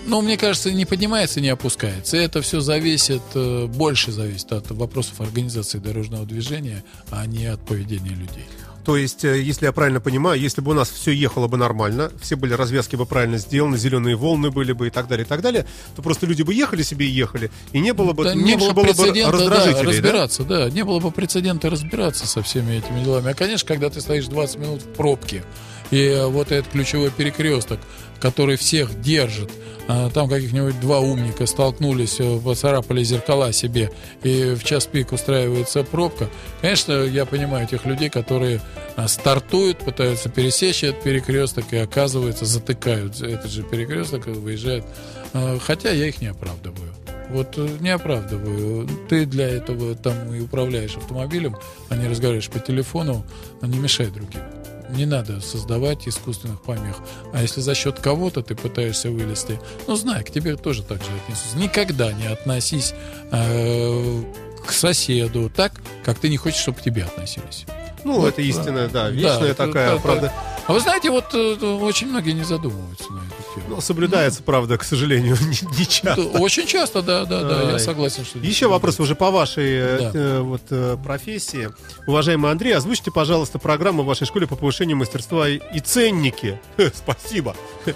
ну, 0.08 0.22
мне 0.22 0.38
кажется, 0.38 0.72
не 0.72 0.86
поднимается, 0.86 1.42
не 1.42 1.50
опускается. 1.50 2.18
Это 2.18 2.42
все 2.42 2.60
зависит, 2.60 3.24
э, 3.34 3.66
больше 3.66 4.12
зависит 4.12 4.52
от 4.52 4.70
вопросов 4.72 5.20
организации 5.22 5.80
дорожного 5.80 6.26
движения, 6.26 6.84
а 7.10 7.26
не 7.26 7.46
от 7.46 7.66
поведения 7.66 8.12
людей. 8.12 8.46
То 8.86 8.98
есть, 8.98 9.26
э, 9.26 9.42
если 9.42 9.66
я 9.66 9.72
правильно 9.72 10.00
понимаю, 10.00 10.40
если 10.40 10.62
бы 10.62 10.72
у 10.72 10.74
нас 10.76 10.90
все 10.90 11.12
ехало 11.12 11.48
бы 11.48 11.58
нормально, 11.58 12.12
все 12.22 12.36
были 12.36 12.54
развязки 12.54 12.96
бы 12.96 13.08
правильно 13.08 13.40
сделаны, 13.40 13.78
зеленые 13.78 14.16
волны 14.16 14.52
были 14.52 14.74
бы 14.74 14.88
и 14.88 14.90
так 14.92 15.08
далее, 15.08 15.26
и 15.26 15.28
так 15.28 15.42
далее, 15.42 15.66
то 15.96 16.04
просто 16.04 16.28
люди 16.28 16.44
бы 16.44 16.54
ехали 16.54 16.84
себе 16.84 17.08
и 17.08 17.10
ехали, 17.10 17.50
и 17.72 17.80
не 17.80 17.94
было 17.94 18.14
бы, 18.14 18.24
Да 18.24 18.36
меньше 18.36 18.46
не 18.46 18.58
было, 18.58 18.74
бы 18.74 18.84
прецедента, 18.84 19.32
да, 19.32 19.38
раздражителей, 19.38 19.84
да? 19.84 19.90
разбираться, 19.90 20.44
да? 20.44 20.70
Не 20.70 20.84
было 20.84 21.00
бы 21.00 21.10
прецедента 21.10 21.70
разбираться 21.72 22.28
со 22.28 22.44
всеми 22.44 22.74
этими 22.74 23.04
делами. 23.04 23.32
А, 23.32 23.34
конечно, 23.34 23.68
когда 23.68 23.90
ты 23.90 24.02
стоишь 24.02 24.26
20 24.26 24.58
минут 24.58 24.82
в 24.84 24.94
пробке, 24.94 25.44
и 25.92 26.04
э, 26.08 26.26
вот 26.28 26.52
этот 26.52 26.72
ключевой 26.72 27.12
перекресток, 27.12 27.80
который 28.20 28.58
всех 28.58 29.00
держит, 29.02 29.52
а, 29.88 30.10
там 30.10 30.28
каких-нибудь 30.28 30.80
два 30.80 31.00
умника 31.00 31.46
столкнулись, 31.46 32.20
э, 32.20 32.40
поцарапали 32.40 33.04
зеркала 33.04 33.54
себе, 33.54 33.92
и 34.24 34.56
в 34.56 34.64
час 34.64 34.88
пик 34.88 35.12
устраивается 35.12 35.84
пробка. 35.84 36.30
Конечно, 36.62 37.04
я 37.04 37.26
понимаю 37.26 37.68
тех 37.68 37.86
людей, 37.86 38.10
которые 38.10 38.62
а, 38.96 39.08
стартуют, 39.08 39.80
пытаются 39.80 40.30
пересечь 40.30 40.84
этот 40.84 41.04
перекресток 41.04 41.66
и, 41.72 41.78
оказывается, 41.78 42.46
затыкают 42.46 43.22
этот 43.22 43.52
же 43.52 43.62
перекресток 43.62 44.28
и 44.28 44.32
выезжают. 44.32 44.86
А, 45.34 45.60
Хотя 45.60 45.92
я 45.92 46.08
их 46.08 46.20
не 46.20 46.28
оправдываю. 46.28 46.94
Вот 47.30 47.58
э, 47.58 47.68
не 47.80 47.90
оправдываю. 47.90 48.88
Ты 49.10 49.26
для 49.26 49.48
этого 49.48 49.96
там 49.96 50.34
и 50.34 50.40
управляешь 50.40 50.96
автомобилем, 50.96 51.58
а 51.90 51.96
не 51.96 52.08
разговариваешь 52.08 52.50
по 52.50 52.60
телефону, 52.60 53.26
а 53.62 53.68
не 53.68 53.78
мешай 53.78 54.08
другим. 54.08 54.42
Не 54.90 55.06
надо 55.06 55.42
создавать 55.42 56.08
искусственных 56.08 56.62
помех. 56.62 56.98
А 57.34 57.42
если 57.42 57.62
за 57.62 57.76
счет 57.76 58.00
кого-то 58.00 58.42
ты 58.42 58.56
пытаешься 58.56 59.10
вылезти, 59.10 59.60
ну, 59.88 59.96
знай, 59.96 60.24
к 60.24 60.32
тебе 60.32 60.56
тоже 60.56 60.84
так 60.84 61.00
же 61.00 61.10
отнесутся. 61.24 61.58
Никогда 61.58 62.12
не 62.14 62.28
относись 62.28 62.94
э, 63.32 64.24
к 64.66 64.72
соседу 64.72 65.52
так, 65.54 65.74
как 66.04 66.20
ты 66.20 66.30
не 66.30 66.38
хочешь, 66.38 66.60
чтобы 66.60 66.80
к 66.80 66.84
тебе 66.84 67.04
относились. 67.04 67.66
Ну, 68.06 68.20
Вот, 68.22 68.28
это 68.30 68.42
истина, 68.44 68.88
да, 68.88 69.10
вечная 69.10 69.50
Да, 69.56 69.66
такая, 69.66 69.94
это- 69.96 70.02
правда. 70.02 70.34
А 70.68 70.74
вы 70.74 70.80
знаете, 70.80 71.12
вот 71.12 71.26
э, 71.34 71.54
очень 71.82 72.08
многие 72.08 72.32
не 72.32 72.44
задумываются 72.44 73.12
на 73.12 73.18
эту 73.18 73.54
тему. 73.54 73.66
Ну, 73.76 73.82
соблюдается, 73.82 74.42
правда, 74.42 74.78
к 74.80 74.84
сожалению, 74.84 75.38
не, 75.42 75.78
не 75.80 75.86
часто. 75.88 76.22
Очень 76.40 76.66
часто, 76.66 77.02
да, 77.04 77.26
да, 77.26 77.44
да, 77.44 77.62
я 77.64 77.74
Ай. 77.74 77.80
согласен, 77.80 78.26
что... 78.26 78.40
Еще 78.40 78.68
вопрос 78.68 79.00
уже 79.00 79.14
по 79.16 79.30
вашей 79.30 79.66
э, 79.74 79.98
Да. 80.00 80.12
э, 80.14 80.40
вот, 80.40 80.62
э, 80.72 80.98
профессии. 81.04 81.70
Уважаемый 82.08 82.50
Андрей, 82.52 82.76
озвучьте, 82.76 83.12
пожалуйста, 83.12 83.60
программу 83.60 84.02
в 84.02 84.06
вашей 84.08 84.26
школе 84.26 84.48
по 84.48 84.56
повышению 84.56 84.98
мастерства 84.98 85.48
и 85.50 85.80
ценники. 85.82 86.60
Спасибо. 86.96 87.56
Да. 87.86 87.94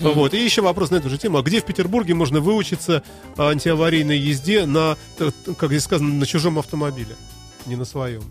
Вот. 0.00 0.34
И 0.34 0.44
еще 0.44 0.62
вопрос 0.62 0.90
на 0.90 0.96
эту 0.96 1.08
же 1.08 1.18
тему. 1.18 1.38
А 1.38 1.42
где 1.42 1.60
в 1.60 1.64
Петербурге 1.64 2.14
можно 2.14 2.40
выучиться 2.40 3.02
антиаварийной 3.36 4.18
езде 4.18 4.64
на, 4.66 4.96
как 5.56 5.70
здесь 5.70 5.84
сказано, 5.84 6.14
на 6.14 6.26
чужом 6.26 6.58
автомобиле? 6.58 7.16
Не 7.66 7.76
на 7.76 7.84
своем. 7.84 8.22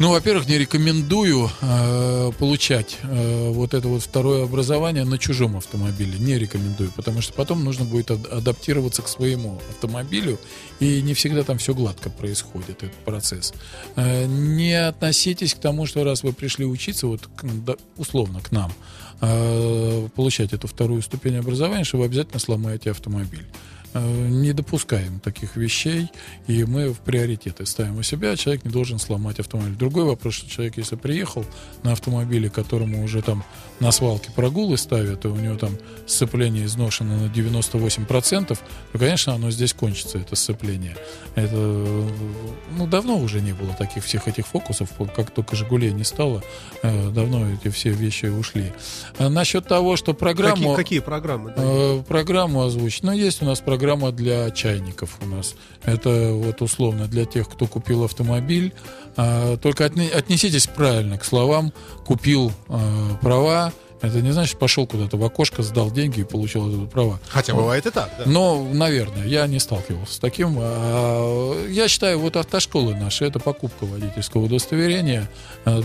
Ну, 0.00 0.12
во-первых, 0.12 0.48
не 0.48 0.56
рекомендую 0.56 1.50
э, 1.60 2.32
получать 2.38 2.96
э, 3.02 3.50
вот 3.50 3.74
это 3.74 3.86
вот 3.86 4.02
второе 4.02 4.44
образование 4.44 5.04
на 5.04 5.18
чужом 5.18 5.58
автомобиле. 5.58 6.18
Не 6.18 6.38
рекомендую, 6.38 6.90
потому 6.96 7.20
что 7.20 7.34
потом 7.34 7.62
нужно 7.62 7.84
будет 7.84 8.10
ад- 8.10 8.26
адаптироваться 8.32 9.02
к 9.02 9.08
своему 9.08 9.60
автомобилю, 9.68 10.40
и 10.78 11.02
не 11.02 11.12
всегда 11.12 11.42
там 11.42 11.58
все 11.58 11.74
гладко 11.74 12.08
происходит, 12.08 12.82
этот 12.82 12.94
процесс. 13.04 13.52
Э, 13.96 14.24
не 14.24 14.72
относитесь 14.72 15.52
к 15.52 15.58
тому, 15.58 15.84
что 15.84 16.02
раз 16.02 16.22
вы 16.22 16.32
пришли 16.32 16.64
учиться, 16.64 17.06
вот 17.06 17.20
да, 17.42 17.74
условно 17.98 18.40
к 18.40 18.52
нам, 18.52 18.72
э, 19.20 20.08
получать 20.16 20.54
эту 20.54 20.66
вторую 20.66 21.02
ступень 21.02 21.36
образования, 21.36 21.84
что 21.84 21.98
вы 21.98 22.06
обязательно 22.06 22.38
сломаете 22.38 22.90
автомобиль. 22.92 23.44
Э, 23.92 24.28
Не 24.28 24.52
допускаем 24.52 25.20
таких 25.20 25.56
вещей, 25.56 26.08
и 26.46 26.64
мы 26.64 26.92
в 26.92 26.98
приоритеты 27.00 27.66
ставим 27.66 27.98
у 27.98 28.02
себя. 28.02 28.36
Человек 28.36 28.64
не 28.64 28.70
должен 28.70 28.98
сломать 28.98 29.40
автомобиль. 29.40 29.76
Другой 29.76 30.04
вопрос, 30.04 30.34
что 30.34 30.48
человек, 30.48 30.76
если 30.76 30.96
приехал 30.96 31.44
на 31.82 31.92
автомобиле, 31.92 32.50
которому 32.50 33.02
уже 33.02 33.20
там 33.22 33.44
на 33.80 33.92
свалке 33.92 34.30
прогулы 34.30 34.76
ставят, 34.76 35.24
и 35.24 35.28
у 35.28 35.36
него 35.36 35.56
там 35.56 35.76
сцепление 36.06 36.66
изношено 36.66 37.16
на 37.16 37.26
98%, 37.26 38.58
то, 38.92 38.98
конечно, 38.98 39.34
оно 39.34 39.50
здесь 39.50 39.72
кончится, 39.72 40.18
это 40.18 40.36
сцепление. 40.36 40.96
Это, 41.34 41.56
ну, 41.56 42.86
давно 42.86 43.18
уже 43.18 43.40
не 43.40 43.52
было 43.52 43.72
таких 43.74 44.04
всех 44.04 44.28
этих 44.28 44.46
фокусов, 44.46 44.90
как 45.16 45.30
только 45.30 45.56
«Жигулей» 45.56 45.92
не 45.92 46.04
стало, 46.04 46.42
э, 46.82 47.10
давно 47.10 47.50
эти 47.50 47.68
все 47.68 47.90
вещи 47.90 48.26
ушли. 48.26 48.72
А 49.18 49.28
насчет 49.28 49.66
того, 49.66 49.96
что 49.96 50.12
программу... 50.14 50.56
Какие, 50.56 50.74
какие 50.74 50.98
программы? 51.00 51.54
да? 51.56 51.62
Э, 51.64 52.02
программу 52.06 52.62
озвучить. 52.64 53.02
Но 53.02 53.12
есть 53.12 53.42
у 53.42 53.46
нас 53.46 53.60
программа 53.60 54.12
для 54.12 54.50
чайников 54.50 55.18
у 55.22 55.26
нас. 55.26 55.54
Это 55.84 56.32
вот 56.32 56.60
условно 56.62 57.06
для 57.06 57.24
тех, 57.24 57.48
кто 57.48 57.66
купил 57.66 58.04
автомобиль. 58.04 58.74
А, 59.22 59.56
только 59.58 59.84
отне- 59.84 60.08
отнеситесь 60.10 60.66
правильно 60.66 61.18
к 61.18 61.24
словам 61.24 61.74
«купил 62.06 62.52
э, 62.68 62.78
права». 63.20 63.70
Это 64.02 64.22
не 64.22 64.30
значит, 64.32 64.58
пошел 64.58 64.86
куда-то 64.86 65.18
в 65.18 65.24
окошко, 65.26 65.62
сдал 65.62 65.90
деньги 65.90 66.20
и 66.20 66.24
получил 66.24 66.66
это 66.70 66.90
права. 66.90 67.20
Хотя 67.28 67.52
бывает 67.54 67.84
и 67.84 67.90
так, 67.90 68.10
да. 68.16 68.24
Но, 68.24 68.66
наверное, 68.72 69.26
я 69.26 69.46
не 69.46 69.58
сталкивался 69.58 70.14
с 70.14 70.18
таким. 70.18 70.56
А, 70.58 71.66
Я 71.68 71.86
считаю, 71.86 72.18
вот 72.18 72.36
автошколы 72.36 72.94
наши, 72.94 73.26
это 73.26 73.38
покупка 73.40 73.84
водительского 73.84 74.44
удостоверения, 74.46 75.28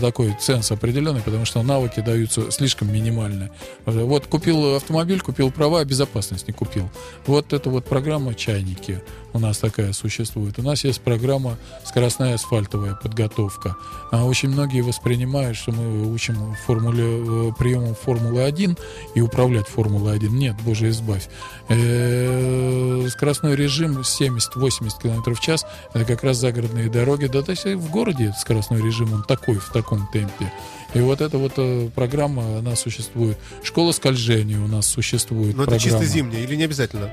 такой 0.00 0.34
ценз 0.40 0.70
определенный, 0.72 1.20
потому 1.20 1.44
что 1.44 1.62
навыки 1.62 2.00
даются 2.00 2.50
слишком 2.50 2.90
минимальные. 2.90 3.50
Вот 3.84 4.26
купил 4.28 4.76
автомобиль, 4.76 5.20
купил 5.20 5.50
права, 5.50 5.80
а 5.80 5.84
безопасность 5.84 6.48
не 6.48 6.54
купил. 6.54 6.88
Вот 7.26 7.52
это 7.52 7.68
вот 7.68 7.84
программа 7.84 8.34
«Чайники» 8.34 9.02
у 9.36 9.38
нас 9.38 9.58
такая 9.58 9.92
существует. 9.92 10.58
У 10.58 10.62
нас 10.62 10.84
есть 10.84 11.00
программа 11.00 11.56
«Скоростная 11.84 12.34
асфальтовая 12.34 12.94
подготовка». 12.94 13.76
А 14.10 14.24
Очень 14.24 14.50
многие 14.50 14.80
воспринимают, 14.80 15.56
что 15.56 15.72
мы 15.72 16.12
учим 16.12 16.54
формуле, 16.66 17.52
приемам 17.58 17.94
Формулы-1 17.94 18.78
и 19.14 19.20
управлять 19.20 19.68
Формулой-1. 19.68 20.28
Нет, 20.30 20.56
боже 20.64 20.88
избавь. 20.90 21.28
Скоростной 21.66 23.56
режим 23.56 24.00
70-80 24.00 25.02
км 25.02 25.34
в 25.34 25.40
час— 25.40 25.64
это 25.94 26.04
как 26.04 26.24
раз 26.24 26.38
загородные 26.38 26.90
дороги. 26.90 27.26
Да, 27.26 27.42
то 27.42 27.52
есть 27.52 27.64
в 27.64 27.90
городе 27.90 28.34
скоростной 28.38 28.82
режим, 28.82 29.12
он 29.12 29.22
такой, 29.22 29.56
в 29.56 29.70
таком 29.72 30.08
темпе. 30.12 30.52
И 30.94 31.00
вот 31.00 31.20
эта 31.20 31.36
вот 31.36 31.52
э, 31.56 31.90
программа, 31.94 32.58
она 32.58 32.74
существует. 32.76 33.36
Школа 33.62 33.92
скольжения 33.92 34.58
у 34.58 34.66
нас 34.66 34.86
существует. 34.86 35.56
Но 35.56 35.64
это 35.64 35.72
программа. 35.72 35.80
чисто 35.80 36.04
зимняя 36.04 36.42
или 36.42 36.54
не 36.54 36.64
обязательно? 36.64 37.10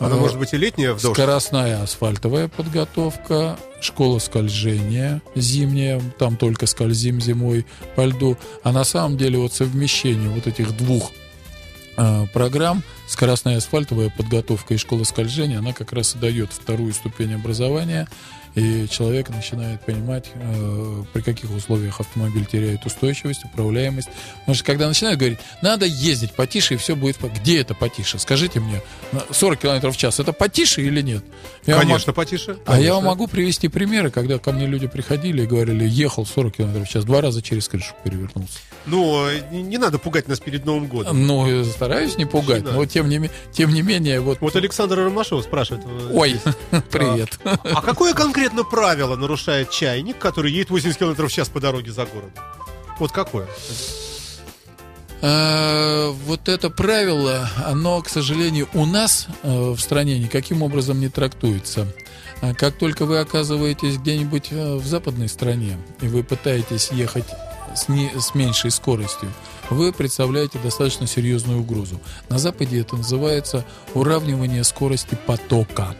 Она 0.00 0.16
может 0.16 0.38
быть 0.38 0.52
и 0.52 0.56
летняя 0.56 0.92
в 0.92 1.00
дождь. 1.00 1.14
Скоростная 1.14 1.82
асфальтовая 1.82 2.48
подготовка, 2.48 3.56
школа 3.80 4.18
скольжения 4.18 5.22
зимняя, 5.34 6.00
там 6.18 6.36
только 6.36 6.66
скользим 6.66 7.20
зимой 7.20 7.66
по 7.96 8.04
льду. 8.04 8.36
А 8.62 8.72
на 8.72 8.84
самом 8.84 9.16
деле 9.16 9.38
вот 9.38 9.52
совмещение 9.52 10.28
вот 10.28 10.46
этих 10.46 10.76
двух 10.76 11.12
э, 11.96 12.26
программ, 12.32 12.82
скоростная 13.06 13.58
асфальтовая 13.58 14.10
подготовка 14.10 14.74
и 14.74 14.76
школа 14.76 15.04
скольжения, 15.04 15.58
она 15.58 15.72
как 15.72 15.92
раз 15.92 16.14
и 16.14 16.18
дает 16.18 16.52
вторую 16.52 16.92
ступень 16.92 17.34
образования, 17.34 18.08
и 18.54 18.86
человек 18.88 19.30
начинает 19.30 19.80
понимать, 19.84 20.30
э, 20.34 21.02
при 21.12 21.22
каких 21.22 21.50
условиях 21.50 22.00
автомобиль 22.00 22.44
теряет 22.46 22.86
устойчивость, 22.86 23.44
управляемость. 23.44 24.08
Потому 24.40 24.54
что 24.54 24.64
когда 24.64 24.86
начинают 24.88 25.18
говорить, 25.18 25.38
надо 25.62 25.86
ездить 25.86 26.32
потише, 26.32 26.74
и 26.74 26.76
все 26.76 26.94
будет... 26.94 27.16
по-». 27.16 27.28
Где 27.28 27.60
это 27.60 27.74
потише? 27.74 28.18
Скажите 28.18 28.60
мне, 28.60 28.80
на 29.12 29.22
40 29.30 29.58
км 29.60 29.90
в 29.90 29.96
час, 29.96 30.20
это 30.20 30.32
потише 30.32 30.82
или 30.82 31.00
нет? 31.00 31.24
Я 31.66 31.76
вам 31.76 31.86
Конечно, 31.86 32.12
потише. 32.12 32.52
а 32.66 32.72
я 32.72 32.76
конечно. 32.76 32.94
вам 32.94 33.04
могу 33.04 33.26
привести 33.26 33.68
примеры, 33.68 34.10
когда 34.10 34.38
ко 34.38 34.52
мне 34.52 34.66
люди 34.66 34.86
приходили 34.86 35.42
и 35.42 35.46
говорили, 35.46 35.84
ехал 35.88 36.24
40 36.24 36.56
км 36.56 36.84
в 36.84 36.88
час, 36.88 37.04
два 37.04 37.20
раза 37.20 37.42
через 37.42 37.68
крышу 37.68 37.94
перевернулся. 38.04 38.58
Ну, 38.86 39.26
э, 39.28 39.40
не, 39.50 39.78
надо 39.78 39.98
пугать 39.98 40.28
нас 40.28 40.38
перед 40.40 40.64
Новым 40.64 40.86
годом. 40.86 41.26
Ну, 41.26 41.48
я 41.48 41.64
стараюсь 41.64 42.18
не 42.18 42.26
пугать, 42.26 42.62
Да. 42.64 42.72
но 42.72 42.84
тем 42.86 43.08
не, 43.08 43.30
тем 43.52 43.72
не 43.72 43.82
менее, 43.82 44.20
вот... 44.20 44.38
Вот 44.40 44.54
Александр 44.56 44.98
Ромашов 44.98 45.42
спрашивает. 45.42 45.84
э, 45.86 46.10
Ой, 46.12 46.36
привет. 46.90 47.38
А 47.44 47.80
какое 47.82 48.12
конкретно 48.44 48.64
правило 48.70 49.16
нарушает 49.16 49.70
чайник, 49.70 50.18
который 50.18 50.52
едет 50.52 50.68
80 50.68 50.98
км 50.98 51.26
в 51.26 51.32
час 51.32 51.48
по 51.48 51.60
дороге 51.60 51.92
за 51.92 52.04
городом? 52.04 52.32
Вот 52.98 53.10
какое? 53.10 53.48
А, 55.22 56.10
Вот 56.26 56.48
это 56.50 56.68
правило, 56.68 57.48
оно, 57.64 58.02
к 58.02 58.08
сожалению, 58.10 58.68
у 58.74 58.84
нас 58.84 59.28
э, 59.42 59.70
в 59.70 59.78
стране 59.78 60.18
никаким 60.18 60.62
образом 60.62 61.00
не 61.00 61.08
трактуется. 61.08 61.86
А 62.42 62.52
Как 62.52 62.76
только 62.76 63.06
вы 63.06 63.18
оказываетесь 63.20 63.96
где-нибудь 63.96 64.48
э, 64.50 64.74
в 64.74 64.86
западной 64.86 65.28
стране, 65.28 65.78
и 66.02 66.08
вы 66.08 66.22
пытаетесь 66.22 66.90
ехать 66.92 67.24
с, 67.74 67.88
не- 67.88 68.12
с 68.18 68.34
меньшей 68.34 68.70
скоростью, 68.70 69.32
вы 69.70 69.90
представляете 69.92 70.58
достаточно 70.58 71.06
серьезную 71.06 71.60
угрозу. 71.60 71.98
На 72.28 72.38
Западе 72.38 72.80
это 72.80 72.96
называется 72.96 73.64
уравнивание 73.94 74.64
скорости 74.64 75.16
потока. 75.26 75.96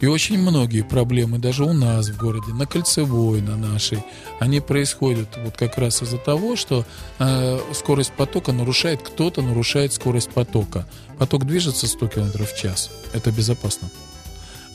И 0.00 0.06
очень 0.06 0.38
многие 0.38 0.82
проблемы, 0.82 1.38
даже 1.38 1.64
у 1.64 1.72
нас 1.72 2.08
в 2.08 2.18
городе, 2.18 2.52
на 2.52 2.66
Кольцевой, 2.66 3.40
на 3.40 3.56
нашей, 3.56 4.02
они 4.40 4.60
происходят 4.60 5.28
вот 5.36 5.56
как 5.56 5.78
раз 5.78 6.02
из-за 6.02 6.18
того, 6.18 6.56
что 6.56 6.84
э, 7.18 7.58
скорость 7.72 8.12
потока 8.12 8.52
нарушает, 8.52 9.00
кто-то 9.02 9.42
нарушает 9.42 9.92
скорость 9.92 10.30
потока. 10.30 10.86
Поток 11.18 11.44
движется 11.46 11.86
100 11.86 12.08
км 12.08 12.44
в 12.44 12.56
час, 12.56 12.90
это 13.12 13.30
безопасно. 13.30 13.88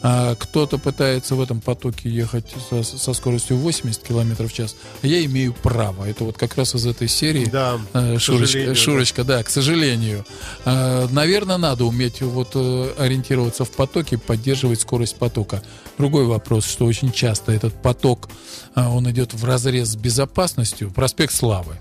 А 0.02 0.36
кто-то 0.36 0.78
пытается 0.78 1.36
в 1.36 1.42
этом 1.42 1.60
потоке 1.60 2.10
ехать 2.10 2.56
со, 2.70 2.84
со 2.84 3.14
скоростью 3.14 3.58
80 3.58 4.02
км 4.02 4.48
в 4.48 4.54
час, 4.54 4.76
а 5.02 5.08
я 5.08 5.24
имею 5.26 5.54
право. 5.54 6.06
Это 6.06 6.24
вот 6.24 6.38
как 6.38 6.56
раз 6.56 6.76
из 6.76 6.86
этой 6.86 7.08
серии 7.08 7.46
Да, 7.46 7.80
Э, 7.94 8.18
Шурочка, 8.18 8.48
сожалению, 8.48 8.76
да. 8.76 8.82
Шурочка, 8.82 9.24
да, 9.24 9.44
к 9.44 9.50
сожалению. 9.50 10.26
Наверное, 10.66 11.58
надо 11.58 11.86
уметь 11.86 12.22
вот 12.22 12.52
э, 12.54 12.94
ориентироваться 12.98 13.66
в 13.66 13.72
потоке, 13.72 14.18
поддерживать 14.18 14.82
скорость 14.82 15.16
потока. 15.18 15.64
Другой 15.98 16.26
вопрос, 16.26 16.66
что 16.66 16.86
очень 16.86 17.12
часто 17.12 17.52
этот 17.52 17.82
поток, 17.82 18.30
а, 18.76 18.90
он 18.90 19.10
идет 19.12 19.34
в 19.34 19.44
разрез 19.46 19.90
с 19.90 19.96
безопасностью. 19.96 20.92
Проспект 20.92 21.34
Славы. 21.34 21.78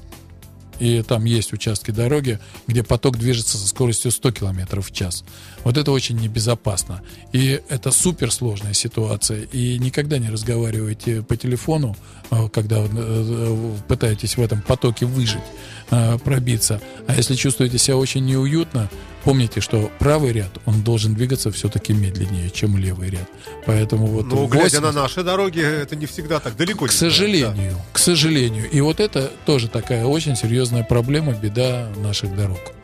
И 0.78 1.02
там 1.02 1.24
есть 1.24 1.52
участки 1.52 1.90
дороги, 1.90 2.38
где 2.66 2.82
поток 2.82 3.18
движется 3.18 3.58
со 3.58 3.66
скоростью 3.66 4.10
100 4.10 4.32
км 4.32 4.80
в 4.80 4.92
час. 4.92 5.24
Вот 5.68 5.76
это 5.76 5.92
очень 5.92 6.16
небезопасно. 6.16 7.02
И 7.34 7.60
это 7.68 7.90
суперсложная 7.90 8.72
ситуация. 8.72 9.42
И 9.52 9.78
никогда 9.78 10.16
не 10.16 10.30
разговаривайте 10.30 11.20
по 11.20 11.36
телефону, 11.36 11.94
э, 12.30 12.48
когда 12.50 12.80
вы, 12.80 12.88
э, 12.94 13.74
пытаетесь 13.86 14.38
в 14.38 14.40
этом 14.40 14.62
потоке 14.62 15.04
выжить, 15.04 15.42
э, 15.90 16.16
пробиться. 16.24 16.80
А 17.06 17.14
если 17.14 17.34
чувствуете 17.34 17.76
себя 17.76 17.98
очень 17.98 18.24
неуютно, 18.24 18.88
помните, 19.24 19.60
что 19.60 19.90
правый 19.98 20.32
ряд, 20.32 20.52
он 20.64 20.80
должен 20.80 21.14
двигаться 21.14 21.50
все-таки 21.50 21.92
медленнее, 21.92 22.48
чем 22.48 22.78
левый 22.78 23.10
ряд. 23.10 23.28
Поэтому 23.66 24.06
вот... 24.06 24.24
Ну, 24.24 24.46
глядя 24.46 24.80
на 24.80 24.92
наши 24.92 25.22
дороги, 25.22 25.60
это 25.60 25.96
не 25.96 26.06
всегда 26.06 26.40
так 26.40 26.56
далеко. 26.56 26.86
К 26.86 26.92
сожалению, 26.92 27.74
да. 27.74 27.84
к 27.92 27.98
сожалению. 27.98 28.70
И 28.70 28.80
вот 28.80 29.00
это 29.00 29.30
тоже 29.44 29.68
такая 29.68 30.06
очень 30.06 30.34
серьезная 30.34 30.82
проблема, 30.82 31.34
беда 31.34 31.90
наших 32.02 32.34
дорог. 32.34 32.77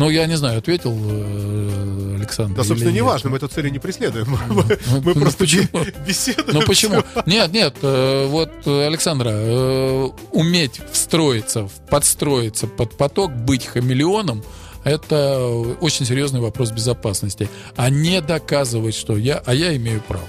Ну, 0.00 0.08
я 0.08 0.24
не 0.26 0.36
знаю, 0.38 0.60
ответил 0.60 0.96
э, 0.98 2.14
Александр. 2.16 2.56
Да, 2.56 2.64
собственно, 2.64 2.90
не 2.90 3.02
важно, 3.02 3.28
мы 3.28 3.36
эту 3.36 3.48
цели 3.48 3.68
не 3.68 3.78
преследуем. 3.78 4.28
Ну, 4.48 4.64
мы 5.02 5.12
ну, 5.14 5.20
просто 5.20 5.44
беседуем. 6.06 6.58
Ну 6.58 6.62
почему? 6.62 7.02
Нет, 7.26 7.52
нет, 7.52 7.76
э, 7.82 8.26
вот, 8.26 8.50
Александра, 8.66 9.28
э, 9.30 10.08
уметь 10.32 10.80
встроиться, 10.90 11.68
подстроиться 11.90 12.66
под 12.66 12.96
поток, 12.96 13.30
быть 13.30 13.66
хамелеоном, 13.66 14.42
это 14.84 15.38
очень 15.82 16.06
серьезный 16.06 16.40
вопрос 16.40 16.70
безопасности. 16.70 17.50
А 17.76 17.90
не 17.90 18.22
доказывать, 18.22 18.94
что 18.94 19.18
я, 19.18 19.42
а 19.44 19.52
я 19.52 19.76
имею 19.76 20.00
право. 20.00 20.24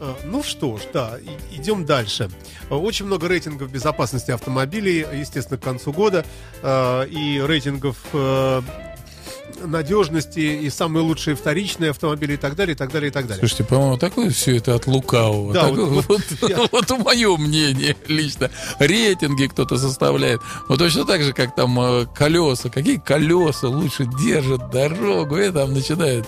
Э, 0.00 0.14
ну 0.24 0.42
что 0.42 0.76
ж, 0.76 0.82
да, 0.92 1.18
идем 1.52 1.84
дальше. 1.84 2.30
Очень 2.70 3.06
много 3.06 3.28
рейтингов 3.28 3.70
безопасности 3.70 4.30
автомобилей, 4.30 5.06
естественно, 5.12 5.58
к 5.58 5.62
концу 5.62 5.92
года. 5.92 6.24
Э, 6.62 7.06
и 7.06 7.40
рейтингов 7.40 7.96
э, 8.12 8.62
надежности 9.64 10.40
и 10.40 10.70
самые 10.70 11.02
лучшие 11.02 11.36
вторичные 11.36 11.90
автомобили 11.90 12.34
и 12.34 12.36
так 12.36 12.56
далее, 12.56 12.74
и 12.74 12.76
так 12.76 12.92
далее, 12.92 13.10
и 13.10 13.12
так 13.12 13.26
далее. 13.26 13.40
Слушайте, 13.40 13.64
по-моему, 13.64 13.96
такое 13.96 14.30
все 14.30 14.56
это 14.56 14.74
от 14.74 14.86
лукавого. 14.86 15.52
Да, 15.52 15.68
такое, 15.68 15.84
вот, 15.86 16.06
вот, 16.08 16.22
я... 16.48 16.58
вот 16.70 16.90
мое 17.04 17.36
мнение 17.36 17.96
лично. 18.06 18.50
Рейтинги 18.78 19.46
кто-то 19.46 19.76
составляет. 19.76 20.40
Вот 20.68 20.78
точно 20.78 21.04
так 21.04 21.22
же, 21.22 21.32
как 21.32 21.54
там 21.54 21.78
э, 21.80 22.06
колеса. 22.14 22.68
Какие 22.70 22.96
колеса 22.96 23.68
лучше 23.68 24.08
держат 24.20 24.70
дорогу. 24.70 25.38
И 25.38 25.50
там 25.50 25.72
начинает. 25.74 26.26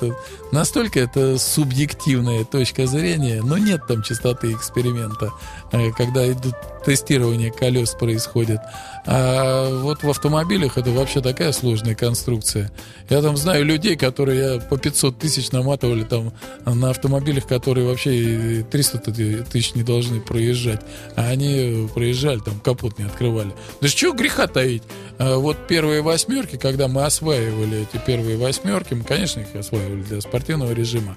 Настолько 0.52 1.01
это 1.01 1.39
субъективная 1.39 2.44
точка 2.44 2.86
зрения, 2.86 3.43
но 3.43 3.59
нет 3.59 3.86
там 3.86 4.02
чистоты 4.02 4.52
эксперимента, 4.52 5.32
э, 5.73 5.90
когда 5.93 6.31
идут 6.31 6.55
тестирование 6.85 7.51
колес 7.51 7.90
происходит. 7.90 8.61
А 9.07 9.82
вот 9.82 10.02
в 10.02 10.11
автомобилях 10.11 10.77
это 10.78 10.90
вообще 10.90 11.20
такая 11.20 11.52
сложная 11.52 11.94
конструкция. 11.94 12.70
Я 13.09 13.20
там 13.23 13.37
знаю 13.37 13.65
людей, 13.65 13.97
которые 13.97 14.61
по 14.61 14.77
500 14.77 15.19
тысяч 15.19 15.51
наматывали 15.53 16.05
там 16.05 16.33
на 16.65 16.91
автомобилях, 16.91 17.47
которые 17.47 17.87
вообще 17.87 18.65
300 18.71 19.45
тысяч 19.45 19.75
не 19.75 19.83
должны 19.83 20.21
проезжать. 20.21 20.81
А 21.17 21.29
они 21.29 21.89
проезжали, 21.95 22.41
там 22.41 22.61
капот 22.61 22.99
не 22.99 23.05
открывали. 23.05 23.53
Да 23.81 23.89
что 23.89 24.13
греха 24.13 24.47
таить? 24.47 24.83
А 25.19 25.37
вот 25.37 25.67
первые 25.69 26.03
восьмерки, 26.03 26.57
когда 26.57 26.89
мы 26.89 27.05
осваивали 27.05 27.83
эти 27.83 28.01
первые 28.05 28.37
восьмерки, 28.37 28.95
мы, 28.95 29.05
конечно, 29.05 29.41
их 29.41 29.55
осваивали 29.55 30.03
для 30.03 30.21
спортивного 30.21 30.73
режима. 30.73 31.17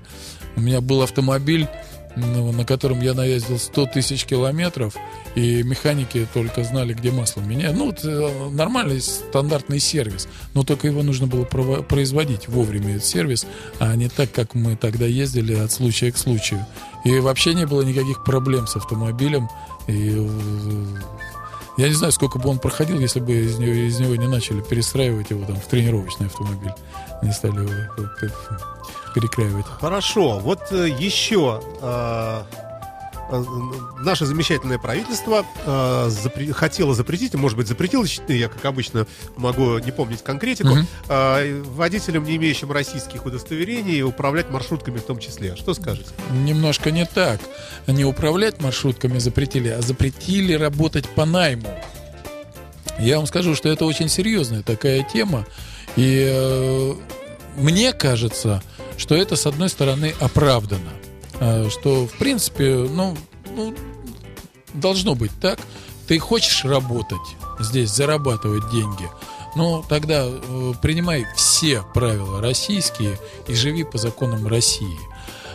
У 0.56 0.62
меня 0.62 0.82
был 0.82 1.02
автомобиль 1.02 1.68
ну, 2.15 2.52
на 2.52 2.65
котором 2.65 3.02
я 3.02 3.14
наездил 3.14 3.57
100 3.57 3.88
тысяч 3.88 4.26
километров, 4.26 4.95
и 5.35 5.64
механики 5.64 6.27
только 6.34 6.64
знали, 6.64 6.94
где 6.94 7.11
масло 7.11 7.41
менять. 7.41 7.76
Ну, 7.76 7.85
вот 7.88 8.03
э, 8.03 8.49
нормальный 8.52 9.02
стандартный 9.02 9.80
сервис, 9.80 10.27
но 10.53 10.64
только 10.64 10.88
его 10.88 11.03
нужно 11.03 11.27
было 11.27 11.44
производить 11.44 12.48
вовремя, 12.48 12.95
этот 12.95 13.06
сервис, 13.06 13.45
а 13.80 13.95
не 13.95 14.10
так, 14.10 14.31
как 14.31 14.53
мы 14.53 14.76
тогда 14.76 15.06
ездили 15.06 15.56
от 15.56 15.72
случая 15.72 16.11
к 16.11 16.18
случаю. 16.18 16.65
И 17.03 17.19
вообще 17.19 17.53
не 17.53 17.65
было 17.65 17.81
никаких 17.81 18.23
проблем 18.23 18.68
с 18.68 18.76
автомобилем, 18.76 19.49
и 19.88 20.15
э, 20.15 20.98
я 21.77 21.88
не 21.88 21.95
знаю, 21.95 22.11
сколько 22.11 22.38
бы 22.38 22.49
он 22.49 22.60
проходил, 22.60 22.99
если 22.99 23.19
бы 23.19 23.34
из 23.34 23.57
него, 23.57 23.73
из 23.73 23.99
него 23.99 24.15
не 24.15 24.27
начали 24.27 24.61
перестраивать 24.61 25.31
его 25.31 25.44
там 25.45 25.56
в 25.56 25.65
тренировочный 25.65 26.27
автомобиль. 26.27 26.73
Не 27.23 27.31
стали 27.31 27.64
его 27.64 28.73
перекраивать. 29.14 29.65
Хорошо. 29.80 30.40
Вот 30.40 30.72
э, 30.72 30.90
еще 30.90 31.61
э, 31.81 32.44
э, 33.31 33.44
наше 34.02 34.26
замечательное 34.26 34.77
правительство 34.80 35.45
э, 35.65 36.10
запре- 36.10 36.52
хотело 36.52 36.94
запретить, 36.94 37.34
может 37.35 37.57
быть, 37.57 37.68
запретило, 37.68 38.06
я, 38.27 38.49
как 38.49 38.65
обычно, 38.65 39.07
могу 39.35 39.77
не 39.80 39.91
помнить 39.91 40.23
конкретику, 40.23 40.69
угу. 40.69 40.80
э, 41.10 41.61
водителям, 41.64 42.23
не 42.23 42.35
имеющим 42.35 42.72
российских 42.72 43.26
удостоверений, 43.26 44.03
управлять 44.03 44.49
маршрутками 44.49 44.98
в 44.98 45.03
том 45.03 45.19
числе. 45.19 45.56
Что 45.56 45.73
скажете? 45.73 46.10
Немножко 46.31 46.91
не 46.91 47.06
так. 47.06 47.40
Не 47.88 48.06
управлять 48.06 48.61
маршрутками 48.61 49.19
запретили, 49.19 49.69
а 49.69 49.81
запретили 49.81 50.53
работать 50.53 51.07
по 51.10 51.26
найму. 51.26 51.69
Я 52.99 53.18
вам 53.18 53.26
скажу, 53.26 53.56
что 53.56 53.69
это 53.69 53.85
очень 53.85 54.07
серьезная 54.07 54.61
такая 54.61 55.03
тема. 55.03 55.45
И 55.95 56.27
э, 56.31 56.94
мне 57.56 57.94
кажется, 57.94 58.64
что 58.98 59.15
это, 59.15 59.36
с 59.36 59.45
одной 59.45 59.70
стороны, 59.70 60.14
оправдано. 60.20 60.91
А, 61.40 61.70
что, 61.70 62.07
в 62.07 62.18
принципе, 62.18 62.88
ну, 62.90 63.18
ну, 63.56 63.74
должно 64.74 65.15
быть 65.15 65.32
так. 65.41 65.60
Ты 66.07 66.20
хочешь 66.20 66.65
работать 66.65 67.18
здесь, 67.60 67.90
зарабатывать 67.91 68.70
деньги, 68.72 69.10
ну, 69.56 69.84
тогда 69.88 70.26
э, 70.26 70.74
принимай 70.82 71.28
все 71.36 71.84
правила 71.94 72.41
российские 72.41 73.20
и 73.48 73.53
живи 73.53 73.84
по 73.84 73.98
законам 73.98 74.48
России. 74.48 74.98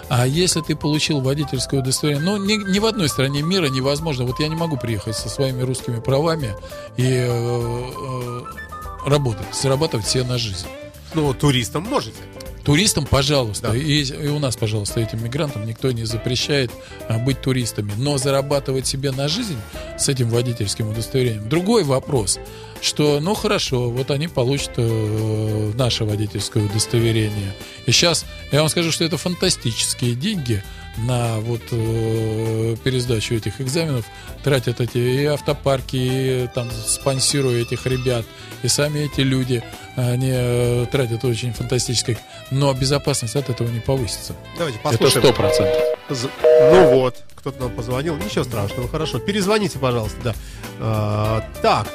А 0.08 0.26
если 0.26 0.60
ты 0.60 0.74
получил 0.76 1.20
водительское 1.20 1.80
удостоверение, 1.80 2.24
ну, 2.24 2.42
ни, 2.42 2.54
ни 2.54 2.78
в 2.78 2.86
одной 2.86 3.08
стране 3.08 3.42
мира 3.42 3.66
невозможно. 3.66 4.24
Вот 4.24 4.40
я 4.40 4.48
не 4.48 4.54
могу 4.54 4.76
приехать 4.76 5.16
со 5.16 5.28
своими 5.28 5.62
русскими 5.62 6.00
правами 6.00 6.54
и 6.96 7.04
э, 7.04 7.28
э, 7.28 8.42
работать, 9.04 9.46
зарабатывать 9.52 10.06
себе 10.06 10.24
на 10.24 10.38
жизнь. 10.38 10.66
Ну, 11.14 11.34
туристам 11.34 11.82
можете. 11.82 12.16
Туристам, 12.68 13.06
пожалуйста, 13.06 13.68
да. 13.68 13.76
и, 13.78 14.02
и 14.02 14.28
у 14.28 14.38
нас, 14.38 14.54
пожалуйста, 14.54 15.00
этим 15.00 15.24
мигрантам 15.24 15.64
никто 15.64 15.90
не 15.90 16.04
запрещает 16.04 16.70
а, 17.08 17.18
быть 17.18 17.40
туристами. 17.40 17.92
Но 17.96 18.18
зарабатывать 18.18 18.86
себе 18.86 19.10
на 19.10 19.26
жизнь 19.26 19.56
с 19.96 20.06
этим 20.10 20.28
водительским 20.28 20.90
удостоверением. 20.90 21.48
Другой 21.48 21.82
вопрос, 21.82 22.38
что, 22.82 23.20
ну 23.20 23.32
хорошо, 23.32 23.88
вот 23.88 24.10
они 24.10 24.28
получат 24.28 24.72
э, 24.76 25.72
наше 25.76 26.04
водительское 26.04 26.62
удостоверение. 26.62 27.54
И 27.86 27.90
сейчас 27.90 28.26
я 28.52 28.60
вам 28.60 28.68
скажу, 28.68 28.92
что 28.92 29.02
это 29.02 29.16
фантастические 29.16 30.14
деньги– 30.14 30.62
на 31.06 31.38
вот 31.40 31.62
э, 31.70 32.76
пересдачу 32.82 33.34
этих 33.34 33.60
экзаменов 33.60 34.04
тратят 34.42 34.80
эти 34.80 34.98
и 34.98 35.24
автопарки, 35.24 35.96
и 35.96 36.48
там 36.54 36.70
спонсируя 36.70 37.62
этих 37.62 37.86
ребят, 37.86 38.24
и 38.62 38.68
сами 38.68 39.00
эти 39.00 39.20
люди, 39.20 39.62
они 39.96 40.30
э, 40.32 40.86
тратят 40.90 41.24
очень 41.24 41.52
фантастических, 41.52 42.18
но 42.50 42.72
безопасность 42.74 43.36
от 43.36 43.48
этого 43.50 43.68
не 43.68 43.80
повысится. 43.80 44.34
Давайте 44.56 44.78
послушаем. 44.80 45.24
Это 45.24 45.28
сто 45.28 45.32
процентов. 45.32 45.82
Ну 46.72 46.94
вот, 46.94 47.16
кто-то 47.36 47.60
нам 47.60 47.70
позвонил, 47.70 48.16
ничего 48.16 48.44
страшного, 48.44 48.88
хорошо, 48.88 49.18
перезвоните, 49.18 49.78
пожалуйста, 49.78 50.18
да. 50.22 50.34
А, 50.80 51.44
так. 51.62 51.88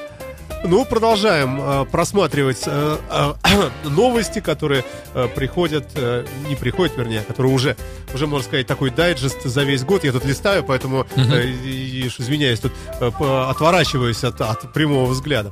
Ну, 0.65 0.85
продолжаем 0.85 1.59
э, 1.61 1.85
просматривать 1.91 2.63
э, 2.65 2.97
э, 3.09 3.69
новости, 3.89 4.39
которые 4.39 4.85
э, 5.13 5.27
приходят, 5.35 5.85
э, 5.95 6.25
не 6.47 6.55
приходят, 6.55 6.97
вернее, 6.97 7.21
которые 7.21 7.53
уже, 7.53 7.75
уже, 8.13 8.27
можно 8.27 8.47
сказать, 8.47 8.65
такой 8.65 8.89
дайджест 8.89 9.43
за 9.43 9.63
весь 9.63 9.83
год. 9.83 10.05
Я 10.05 10.13
тут 10.13 10.23
листаю, 10.23 10.63
поэтому, 10.63 11.05
э, 11.15 11.47
и, 11.47 12.07
извиняюсь, 12.07 12.61
тут 12.61 12.71
э, 13.01 13.11
отворачиваюсь 13.49 14.23
от, 14.23 14.39
от 14.39 14.71
прямого 14.73 15.05
взгляда. 15.09 15.51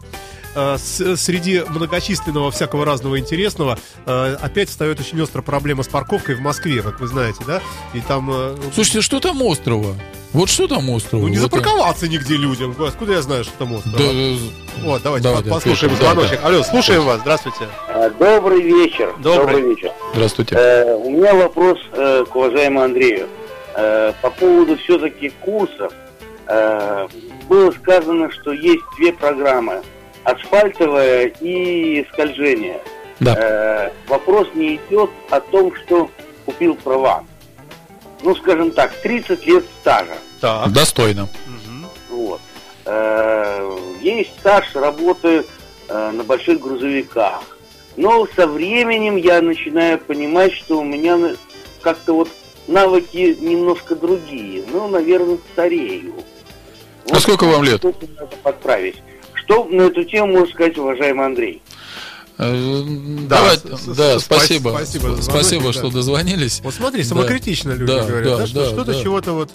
Э, 0.53 0.77
среди 0.77 1.63
многочисленного 1.67 2.51
всякого 2.51 2.85
разного 2.85 3.17
интересного 3.19 3.77
э, 4.05 4.35
опять 4.41 4.69
встает 4.69 4.99
очень 4.99 5.21
острая 5.21 5.43
проблема 5.43 5.83
с 5.83 5.87
парковкой 5.87 6.35
в 6.35 6.41
Москве, 6.41 6.81
как 6.81 6.99
вы 6.99 7.07
знаете, 7.07 7.43
да? 7.47 7.61
И 7.93 8.01
там... 8.01 8.29
Э, 8.31 8.55
Слушайте, 8.73 9.01
что 9.01 9.19
там 9.19 9.41
острова? 9.41 9.95
Вот 10.33 10.49
что 10.49 10.67
там 10.67 10.89
остров? 10.89 11.21
Ну 11.21 11.27
не 11.29 11.37
вот 11.37 11.51
запарковаться 11.51 12.05
это... 12.05 12.15
нигде 12.15 12.35
людям. 12.35 12.75
Откуда 12.79 13.13
я 13.13 13.21
знаю, 13.21 13.43
что 13.43 13.53
там 13.59 13.73
остров? 13.73 13.95
Да, 13.97 14.11
вот, 14.83 15.01
давайте 15.03 15.27
давай, 15.27 15.43
послушаем 15.43 15.93
да, 15.99 16.05
звоночек. 16.05 16.41
Да, 16.41 16.47
Алло, 16.47 16.63
слушаем 16.63 17.01
да. 17.01 17.07
вас. 17.07 17.21
Здравствуйте. 17.21 17.67
Добрый 18.19 18.61
вечер. 18.61 19.13
Добрый, 19.19 19.55
Добрый 19.55 19.61
вечер. 19.75 19.91
Здравствуйте. 20.13 20.55
Э, 20.55 20.95
у 20.95 21.09
меня 21.09 21.33
вопрос 21.33 21.79
э, 21.93 22.25
к 22.29 22.35
уважаемому 22.35 22.81
Андрею. 22.85 23.27
Э, 23.75 24.13
по 24.21 24.29
поводу 24.29 24.77
все-таки 24.77 25.29
курсов. 25.41 25.93
Э, 26.47 27.07
было 27.47 27.71
сказано, 27.71 28.31
что 28.31 28.51
есть 28.51 28.83
две 28.97 29.13
программы 29.13 29.81
асфальтовое 30.23 31.33
и 31.39 32.05
скольжение. 32.11 32.81
Да. 33.19 33.35
Э, 33.37 33.91
вопрос 34.07 34.47
не 34.55 34.75
идет 34.75 35.09
о 35.29 35.39
том, 35.39 35.73
что 35.75 36.09
купил 36.45 36.75
права. 36.75 37.23
Ну, 38.23 38.35
скажем 38.35 38.71
так, 38.71 38.93
30 39.01 39.45
лет 39.45 39.65
стажа. 39.81 40.17
Так. 40.39 40.71
Достойно. 40.71 41.27
Вот. 42.09 42.41
Э, 42.85 43.77
есть 44.01 44.31
стаж 44.39 44.75
работы 44.75 45.45
э, 45.87 46.11
на 46.11 46.23
больших 46.23 46.59
грузовиках. 46.59 47.41
Но 47.95 48.27
со 48.35 48.47
временем 48.47 49.17
я 49.17 49.41
начинаю 49.41 49.99
понимать, 49.99 50.53
что 50.53 50.79
у 50.79 50.83
меня 50.83 51.17
как-то 51.81 52.13
вот 52.13 52.29
навыки 52.67 53.37
немножко 53.39 53.95
другие. 53.95 54.63
Ну, 54.71 54.87
наверное, 54.87 55.37
старею. 55.53 56.13
А 57.09 57.13
вот 57.13 57.21
сколько 57.21 57.43
вам 57.45 57.63
лет? 57.63 57.83
Надо 57.83 58.35
подправить. 58.43 58.95
Что 59.51 59.65
на 59.65 59.81
эту 59.81 60.05
тему 60.05 60.27
может 60.27 60.53
сказать 60.53 60.77
уважаемый 60.77 61.25
Андрей? 61.25 61.61
Э, 62.37 62.83
Да, 63.27 63.35
Давай, 63.35 63.57
да, 63.97 64.17
с- 64.19 64.23
спасибо. 64.23 64.69
спасибо 64.69 65.17
Спасибо, 65.21 65.65
да. 65.65 65.73
что 65.73 65.89
дозвонились. 65.89 66.61
Вот 66.63 66.73
смотри, 66.73 67.03
Да. 67.03 67.09
самокритично 67.09 67.71
люди 67.71 67.85
Да, 67.91 68.03
говорят, 68.05 68.23
да, 68.29 68.37
да, 68.37 68.47
что 68.47 68.59
да, 68.61 68.65
что-то 68.69 68.93
да. 68.93 69.01
чего-то 69.03 69.33
вот... 69.33 69.49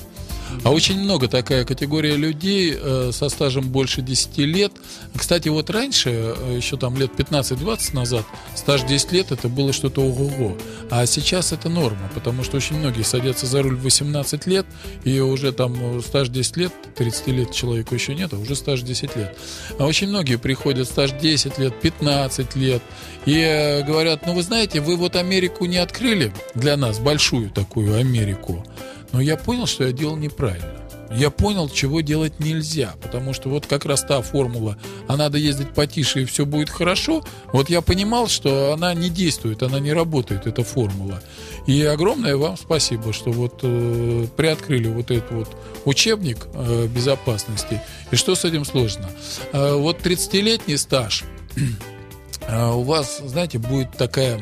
А 0.65 0.71
очень 0.71 0.99
много 1.01 1.29
такая 1.29 1.65
категория 1.65 2.17
людей 2.17 2.77
э, 2.77 3.11
со 3.13 3.29
стажем 3.29 3.69
больше 3.69 4.03
10 4.03 4.39
лет. 4.39 4.73
Кстати, 5.15 5.49
вот 5.49 5.71
раньше, 5.71 6.11
э, 6.11 6.57
еще 6.57 6.77
там 6.77 6.97
лет 6.97 7.13
15-20 7.17 7.95
назад, 7.95 8.25
стаж 8.55 8.83
10 8.83 9.13
лет 9.13 9.33
это 9.33 9.49
было 9.49 9.73
что-то 9.73 10.03
ого-го. 10.03 10.57
А 10.91 11.07
сейчас 11.07 11.53
это 11.53 11.69
норма, 11.69 12.11
потому 12.15 12.45
что 12.45 12.57
очень 12.57 12.79
многие 12.79 13.03
садятся 13.03 13.47
за 13.47 13.63
руль 13.63 13.77
в 13.77 13.83
18 13.83 14.47
лет, 14.47 14.67
и 15.05 15.21
уже 15.21 15.53
там 15.53 15.99
э, 15.99 16.01
стаж 16.01 16.29
10 16.29 16.57
лет, 16.57 16.73
30 16.97 17.27
лет 17.29 17.53
человеку 17.53 17.95
еще 17.95 18.15
нет, 18.15 18.33
а 18.33 18.37
уже 18.37 18.57
стаж 18.57 18.83
10 18.83 19.17
лет. 19.17 19.37
А 19.79 19.85
очень 19.85 20.09
многие 20.09 20.37
приходят 20.37 20.89
стаж 20.89 21.13
10 21.13 21.59
лет, 21.59 21.81
15 21.81 22.57
лет, 22.57 22.83
и 23.25 23.85
говорят, 23.87 24.27
ну 24.27 24.35
вы 24.35 24.43
знаете, 24.43 24.81
вы 24.81 24.97
вот 24.97 25.17
Америку 25.17 25.67
не 25.67 25.79
открыли 25.79 26.33
для 26.55 26.77
нас, 26.77 26.99
большую 26.99 27.51
такую 27.51 27.97
Америку, 27.97 28.65
но 29.17 29.23
я 29.23 29.39
понял, 29.39 29.67
что 29.67 29.85
я 29.85 29.93
делал 29.93 30.17
неправильно. 30.17 30.75
Я 31.11 31.31
понял, 31.31 31.71
чего 31.71 32.03
делать 32.03 32.39
нельзя, 32.39 32.93
потому 33.01 33.33
что 33.33 33.49
вот 33.49 33.67
как 33.67 33.87
раз 33.87 34.03
та 34.03 34.21
формула, 34.21 34.77
а 35.09 35.17
надо 35.17 35.39
ездить 35.39 35.71
потише 35.71 36.23
и 36.23 36.25
все 36.27 36.45
будет 36.45 36.69
хорошо, 36.69 37.25
вот 37.51 37.71
я 37.71 37.81
понимал, 37.81 38.29
что 38.29 38.75
она 38.75 38.93
не 38.93 39.09
действует, 39.09 39.63
она 39.63 39.81
не 39.81 39.95
работает, 39.95 40.47
эта 40.47 40.65
формула. 40.65 41.23
И 41.67 41.83
огромное 41.83 42.37
вам 42.37 42.59
спасибо, 42.59 43.15
что 43.15 43.31
вот 43.31 43.61
э, 43.63 44.27
приоткрыли 44.37 44.89
вот 44.89 45.11
этот 45.11 45.31
вот 45.31 45.57
учебник 45.87 46.49
э, 46.53 46.87
безопасности. 46.87 47.81
И 48.11 48.17
что 48.17 48.35
с 48.35 48.45
этим 48.45 48.67
сложно? 48.67 49.09
Э, 49.53 49.77
вот 49.77 50.05
30-летний 50.05 50.77
стаж, 50.77 51.25
э, 52.43 52.71
у 52.71 52.83
вас, 52.83 53.23
знаете, 53.25 53.59
будет 53.59 53.93
такая 53.93 54.41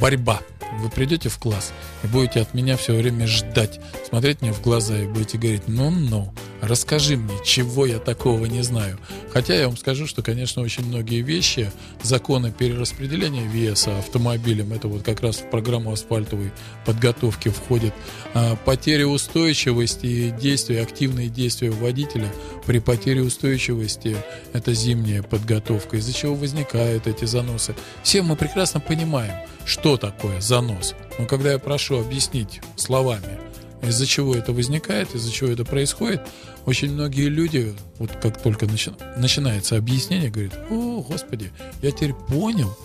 борьба. 0.00 0.40
Вы 0.80 0.88
придете 0.88 1.28
в 1.28 1.38
класс 1.38 1.72
и 2.02 2.06
будете 2.06 2.40
от 2.40 2.54
меня 2.54 2.76
все 2.76 2.94
время 2.94 3.26
ждать, 3.26 3.80
смотреть 4.08 4.40
мне 4.40 4.52
в 4.52 4.62
глаза 4.62 4.98
и 4.98 5.06
будете 5.06 5.38
говорить, 5.38 5.64
ну-ну, 5.66 6.32
расскажи 6.62 7.16
мне, 7.16 7.34
чего 7.44 7.84
я 7.84 7.98
такого 7.98 8.46
не 8.46 8.62
знаю. 8.62 8.98
Хотя 9.32 9.54
я 9.54 9.68
вам 9.68 9.76
скажу, 9.76 10.06
что, 10.06 10.22
конечно, 10.22 10.62
очень 10.62 10.86
многие 10.86 11.20
вещи, 11.20 11.70
законы 12.02 12.52
перераспределения 12.52 13.46
веса 13.46 13.98
автомобилем, 13.98 14.72
это 14.72 14.88
вот 14.88 15.02
как 15.02 15.20
раз 15.20 15.36
в 15.36 15.50
программу 15.50 15.92
асфальтовой 15.92 16.52
подготовки 16.86 17.48
входит 17.50 17.92
а, 18.34 18.56
потеря 18.56 19.06
устойчивости 19.06 20.06
и 20.06 20.30
действия, 20.30 20.82
активные 20.82 21.28
действия 21.28 21.70
водителя 21.70 22.28
при 22.66 22.78
потере 22.78 23.22
устойчивости, 23.22 24.16
это 24.52 24.72
зимняя 24.72 25.22
подготовка, 25.22 25.98
из-за 25.98 26.12
чего 26.14 26.34
возникают 26.34 27.06
эти 27.06 27.24
заносы. 27.24 27.74
Все 28.02 28.22
мы 28.22 28.36
прекрасно 28.36 28.80
понимаем, 28.80 29.34
что 29.66 29.96
такое 29.96 30.40
занос. 30.40 30.94
Но 31.18 31.26
когда 31.26 31.52
я 31.52 31.58
прошу 31.58 32.00
объяснить 32.00 32.60
словами, 32.76 33.38
из-за 33.82 34.06
чего 34.06 34.34
это 34.34 34.52
возникает, 34.52 35.14
из-за 35.14 35.32
чего 35.32 35.50
это 35.50 35.64
происходит, 35.64 36.22
очень 36.66 36.92
многие 36.92 37.28
люди, 37.28 37.74
вот 37.98 38.10
как 38.22 38.40
только 38.40 38.66
начи- 38.66 38.94
начинается 39.18 39.76
объяснение, 39.76 40.30
говорят, 40.30 40.54
о, 40.70 41.02
Господи, 41.02 41.50
я 41.82 41.90
теперь 41.90 42.14
понял, 42.14 42.76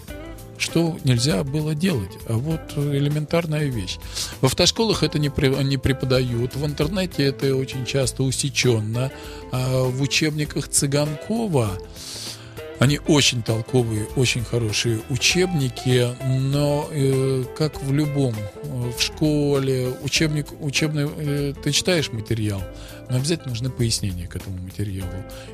что 0.57 0.97
нельзя 1.03 1.43
было 1.43 1.75
делать. 1.75 2.11
А 2.27 2.33
вот 2.33 2.59
элементарная 2.75 3.65
вещь. 3.65 3.97
В 4.41 4.47
автошколах 4.47 5.03
это 5.03 5.19
не, 5.19 5.31
не 5.63 5.77
преподают, 5.77 6.55
в 6.55 6.65
интернете 6.65 7.23
это 7.23 7.55
очень 7.55 7.85
часто 7.85 8.23
усеченно. 8.23 9.11
А 9.51 9.83
в 9.83 10.01
учебниках 10.01 10.67
Цыганкова 10.67 11.77
они 12.79 12.99
очень 13.07 13.41
толковые, 13.41 14.05
очень 14.15 14.43
хорошие 14.43 14.99
учебники, 15.09 16.15
но 16.47 16.87
э, 16.91 17.43
как 17.57 17.81
в 17.81 17.91
любом, 17.91 18.35
э, 18.35 18.91
в 18.97 19.01
школе, 19.01 19.93
учебник, 20.03 20.47
учебный, 20.59 21.09
э, 21.17 21.53
ты 21.61 21.71
читаешь 21.71 22.11
материал, 22.11 22.61
но 23.09 23.17
обязательно 23.17 23.49
нужны 23.49 23.69
пояснения 23.69 24.27
к 24.27 24.35
этому 24.35 24.57
материалу. 24.59 25.09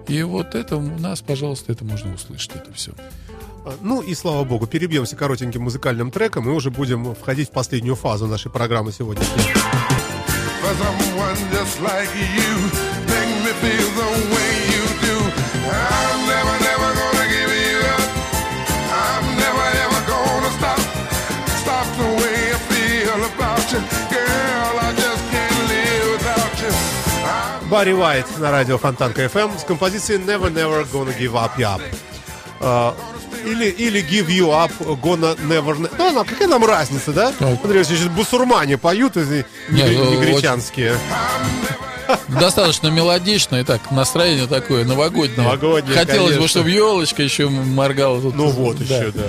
И 0.07 0.21
вот 0.23 0.55
это 0.55 0.77
у 0.77 0.81
нас, 0.81 1.21
пожалуйста, 1.21 1.71
это 1.71 1.85
можно 1.85 2.13
услышать, 2.13 2.55
это 2.55 2.73
все. 2.73 2.91
А, 3.65 3.75
Ну 3.81 4.01
и 4.01 4.13
слава 4.15 4.43
богу, 4.43 4.67
перебьемся 4.67 5.15
коротеньким 5.15 5.61
музыкальным 5.61 6.11
треком, 6.11 6.49
и 6.49 6.51
уже 6.51 6.71
будем 6.71 7.15
входить 7.15 7.49
в 7.49 7.51
последнюю 7.51 7.95
фазу 7.95 8.27
нашей 8.27 8.51
программы 8.51 8.91
сегодня. 8.91 9.23
for 10.63 10.73
someone 10.75 11.35
just 11.51 11.81
like 11.81 12.09
you. 12.15 12.92
Барри 27.73 27.91
Уайт 27.93 28.27
на 28.37 28.51
радио 28.51 28.77
Фонтанка 28.77 29.23
FM 29.25 29.59
с 29.59 29.63
композицией 29.63 30.19
Never 30.19 30.53
Never 30.53 30.85
Gonna 30.91 31.11
Give 31.17 31.31
Up 31.31 31.49
You 31.57 31.75
Up. 31.75 31.81
А, 32.59 32.95
или, 33.47 33.65
или 33.65 33.99
Give 34.07 34.27
You 34.27 34.49
Up 34.51 34.71
Gonna 35.01 35.35
Never... 35.47 35.79
Ne- 35.79 35.89
Ну, 35.97 36.11
ну, 36.11 36.23
какая 36.23 36.47
нам 36.47 36.63
разница, 36.63 37.11
да? 37.13 37.31
Так. 37.31 37.57
Смотри, 37.61 37.83
сейчас 37.83 38.07
бусурмане 38.09 38.77
поют, 38.77 39.15
Не, 39.15 39.43
ну, 39.71 40.11
негритянские. 40.11 40.93
Достаточно 42.27 42.89
мелодично 42.89 43.55
и 43.55 43.63
так, 43.63 43.89
настроение 43.89 44.45
такое 44.45 44.85
новогоднее. 44.85 45.41
Новогоднее, 45.41 45.97
Хотелось 45.97 46.33
бы, 46.33 46.35
конечно. 46.35 46.47
чтобы 46.47 46.69
елочка 46.69 47.23
еще 47.23 47.49
моргала. 47.49 48.21
тут. 48.21 48.35
Ну 48.35 48.49
вот 48.49 48.77
Да. 48.87 48.97
еще, 48.99 49.11
да. 49.13 49.23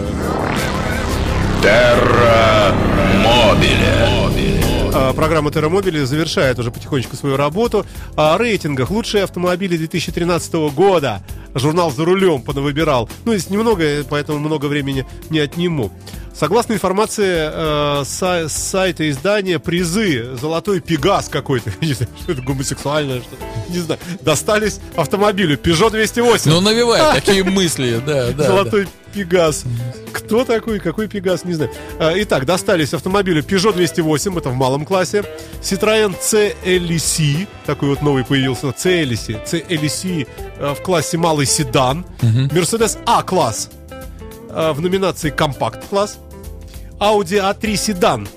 Терра 1.62 2.74
Мобиле. 3.24 3.94
А, 4.96 5.12
Программа 5.12 5.50
Терромобили 5.50 6.04
завершает 6.04 6.58
уже 6.60 6.70
потихонечку 6.70 7.16
свою 7.16 7.36
работу. 7.36 7.84
О 8.16 8.38
рейтингах 8.38 8.90
лучшие 8.90 9.24
автомобили 9.24 9.76
2013 9.76 10.54
года. 10.72 11.20
Журнал 11.54 11.90
«За 11.90 12.04
рулем» 12.04 12.42
понавыбирал. 12.42 13.08
Ну, 13.24 13.32
здесь 13.34 13.50
немного, 13.50 14.04
поэтому 14.08 14.38
много 14.38 14.66
времени 14.66 15.04
не 15.30 15.40
отниму. 15.40 15.90
Согласно 16.32 16.72
информации 16.74 17.50
э, 17.52 18.04
с 18.04 18.48
сайта 18.48 19.08
издания, 19.10 19.58
призы 19.58 20.36
«Золотой 20.40 20.80
Пегас» 20.80 21.28
какой-то, 21.28 21.72
не 21.80 21.92
знаю, 21.92 22.10
что 22.20 22.32
это 22.32 22.42
гомосексуальное, 22.42 23.20
что 23.20 23.36
не 23.68 23.78
знаю, 23.78 24.00
достались 24.20 24.78
автомобилю 24.94 25.56
Peugeot 25.56 25.90
208. 25.90 26.50
Ну, 26.50 26.60
навевает 26.60 27.14
такие 27.24 27.42
мысли, 27.44 28.00
да, 28.04 28.30
да. 28.30 28.44
Золотой 28.44 28.88
Пегас. 29.14 29.64
Кто 30.12 30.44
такой? 30.44 30.80
Какой 30.80 31.06
Пегас? 31.08 31.44
Не 31.44 31.54
знаю. 31.54 31.70
А, 31.98 32.12
Итак, 32.16 32.44
достались 32.46 32.92
автомобили 32.94 33.42
Peugeot 33.44 33.72
208, 33.72 34.38
это 34.38 34.50
в 34.50 34.54
малом 34.54 34.84
классе. 34.84 35.22
Citroёn 35.62 36.16
CLC, 36.20 37.46
такой 37.64 37.90
вот 37.90 38.02
новый 38.02 38.24
появился, 38.24 38.66
CLC, 38.68 39.44
CLC 39.44 40.26
э, 40.58 40.74
в 40.74 40.82
классе 40.82 41.16
малый 41.16 41.46
седан. 41.46 42.04
Mercedes 42.20 42.98
А-класс 43.06 43.70
э, 44.50 44.72
в 44.72 44.80
номинации 44.80 45.30
компакт-класс. 45.30 46.18
Audi 46.98 47.40
A3 47.40 47.76
седан 47.76 48.28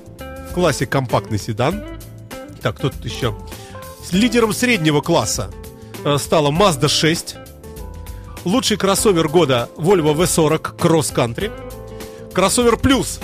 в 0.49 0.53
классе 0.53 0.85
компактный 0.85 1.39
седан. 1.39 1.83
Так, 2.61 2.77
кто 2.77 2.89
тут 2.89 3.03
еще? 3.05 3.35
С 4.07 4.13
лидером 4.13 4.53
среднего 4.53 5.01
класса 5.01 5.49
стала 6.17 6.51
Mazda 6.51 6.87
6. 6.87 7.35
Лучший 8.47 8.77
кроссовер 8.77 9.27
года 9.27 9.69
Volvo 9.75 10.15
V40 10.15 10.77
Cross 10.77 11.13
Country. 11.13 11.51
Кроссовер 12.33 12.77
плюс, 12.77 13.19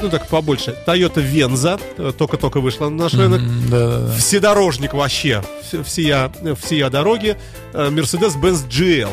ну 0.00 0.08
так 0.08 0.28
побольше, 0.28 0.76
Toyota 0.86 1.16
Venza, 1.16 1.80
э, 1.98 2.12
только-только 2.16 2.60
вышла 2.60 2.88
на 2.88 3.04
наш 3.04 3.14
рынок. 3.14 3.40
М, 3.40 3.68
Да, 3.70 3.98
да. 4.06 4.12
Вседорожник 4.14 4.94
вообще, 4.94 5.42
вс- 5.64 5.82
всея, 5.82 6.30
всея 6.60 6.90
дороги, 6.90 7.36
э, 7.72 7.88
Mercedes-Benz 7.90 8.68
GL. 8.68 9.10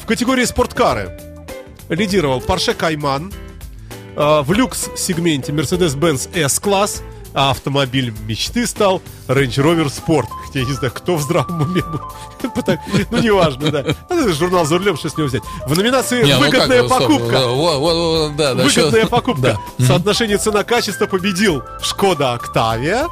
В 0.00 0.06
категории 0.06 0.44
спорткары 0.44 1.18
лидировал 1.88 2.38
Porsche 2.38 2.76
Cayman, 2.76 3.34
э, 4.14 4.42
в 4.42 4.52
люкс-сегменте 4.52 5.50
Mercedes-Benz 5.50 6.28
S-класс, 6.38 7.02
а 7.34 7.50
автомобиль 7.50 8.12
мечты 8.26 8.66
стал 8.66 9.02
Range 9.28 9.46
Rover 9.46 9.86
Sport. 9.86 10.26
Хотя 10.46 10.60
я 10.60 10.64
не 10.64 10.72
знаю, 10.72 10.92
кто 10.92 11.16
в 11.16 11.22
здравом 11.22 11.62
уме 11.62 11.82
был. 11.82 12.00
Ну, 13.10 13.18
неважно, 13.18 13.70
да. 13.70 13.84
Ну, 14.10 14.20
это 14.20 14.32
журнал 14.32 14.64
за 14.64 14.78
рулем, 14.78 14.96
что 14.96 15.08
с 15.08 15.16
него 15.16 15.28
взять. 15.28 15.42
В 15.66 15.76
номинации 15.76 16.22
ну 16.22 16.38
«Выгодная 16.38 16.84
покупка». 16.84 17.46
Выгодная 18.64 19.06
покупка. 19.06 19.58
Соотношение 19.78 20.38
цена-качество 20.38 21.06
победил 21.06 21.62
Шкода 21.82 22.32
Октавия, 22.34 23.08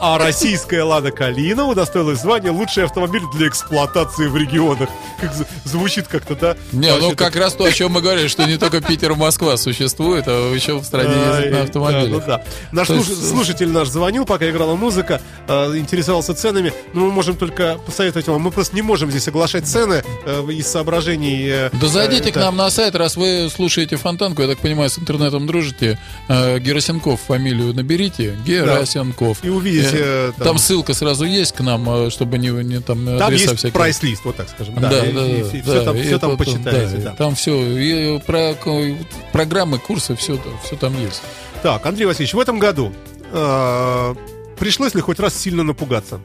А 0.00 0.18
российская 0.18 0.82
«Лада 0.82 1.10
Калина» 1.10 1.66
удостоилась 1.66 2.20
звания 2.20 2.50
«Лучший 2.50 2.84
автомобиль 2.84 3.22
для 3.34 3.48
эксплуатации 3.48 4.26
в 4.26 4.36
регионах». 4.36 4.88
Как 5.20 5.32
звучит 5.64 6.08
как-то, 6.08 6.34
да? 6.34 6.56
Не, 6.72 6.88
ну 6.88 6.94
Вообще-то- 6.94 7.16
как 7.16 7.36
раз 7.36 7.54
то, 7.54 7.64
о 7.64 7.70
чем 7.72 7.92
мы 7.92 8.02
говорили, 8.02 8.28
что 8.28 8.44
не 8.46 8.58
только 8.58 8.80
Питер 8.80 9.12
и 9.12 9.14
Москва 9.14 9.56
существует, 9.56 10.24
а 10.26 10.52
еще 10.52 10.78
в 10.78 10.84
стране 10.84 11.14
ездят 11.14 11.52
на 11.52 11.62
автомобилях. 11.62 12.26
да, 12.26 12.32
ну 12.36 12.38
да. 12.38 12.44
Наш 12.72 12.88
слуш- 12.88 13.08
есть, 13.08 13.22
э, 13.22 13.26
слушатель 13.26 13.68
наш 13.68 13.88
звонил, 13.88 14.24
пока 14.26 14.48
играла 14.50 14.74
музыка, 14.74 15.20
э, 15.48 15.76
интересовался 15.76 16.34
ценами. 16.34 16.72
Но 16.92 17.02
мы 17.06 17.12
можем 17.12 17.36
только 17.36 17.78
посоветовать 17.86 18.26
вам. 18.28 18.42
Мы 18.42 18.50
просто 18.50 18.74
не 18.74 18.82
можем 18.82 19.10
здесь 19.10 19.28
оглашать 19.28 19.66
цены 19.66 20.02
э, 20.26 20.42
из 20.50 20.66
соображений. 20.66 21.46
э, 21.48 21.70
Да 21.72 21.86
зайдите 21.88 22.32
к 22.32 22.36
нам 22.36 22.56
на 22.56 22.70
сайт, 22.70 22.94
раз 22.96 23.16
вы 23.16 23.48
слушаете 23.54 23.96
Фонтанку, 23.96 24.42
я 24.42 24.48
так 24.48 24.58
понимаю, 24.58 24.90
с 24.90 24.98
интернетом 24.98 25.46
дружите. 25.46 25.98
Герасенков 26.28 27.20
фамилию 27.26 27.72
наберите. 27.74 28.36
Герасенков. 28.44 29.38
И 29.42 29.48
увидите, 29.48 29.83
Э, 29.92 30.32
там- 30.38 30.44
Там 30.46 30.58
ссылка 30.58 30.94
сразу 30.94 31.24
есть 31.24 31.52
к 31.52 31.60
нам, 31.60 31.88
э, 31.88 32.10
чтобы 32.10 32.38
не, 32.38 32.48
не 32.48 32.80
там 32.80 33.04
Там 33.18 33.32
есть 33.32 33.44
всякие. 33.46 33.72
прайс-лист, 33.72 34.24
вот 34.24 34.36
так 34.36 34.48
скажем. 34.48 34.74
Да, 34.76 34.88
Да, 34.90 35.04
и- 35.06 35.12
да, 35.12 35.26
и 35.26 35.42
да, 35.42 35.48
все, 35.48 35.62
да, 35.62 35.84
там, 35.84 35.96
все 36.00 36.18
там 36.18 36.30
это- 36.32 36.38
почитаете. 36.38 36.96
да, 36.96 37.10
да. 37.10 37.16
Там 37.16 37.34
все, 37.34 37.54
и 37.78 38.18
про 38.20 38.54
ко- 38.54 38.96
программы, 39.32 39.78
курсы, 39.78 40.14
все, 40.16 40.38
все 40.64 40.76
там 40.76 40.98
есть. 41.00 41.22
Так, 41.62 41.84
Андрей 41.86 42.06
Васильевич, 42.06 42.34
в 42.34 42.38
этом 42.40 42.58
году 42.58 42.92
э, 43.32 44.14
пришлось 44.58 44.94
ли 44.94 45.00
хоть 45.00 45.18
раз 45.20 45.34
сильно 45.36 45.62
напугаться? 45.62 46.20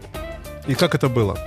И 0.68 0.76
как 0.76 0.94
это 0.95 1.10
было? 1.10 1.38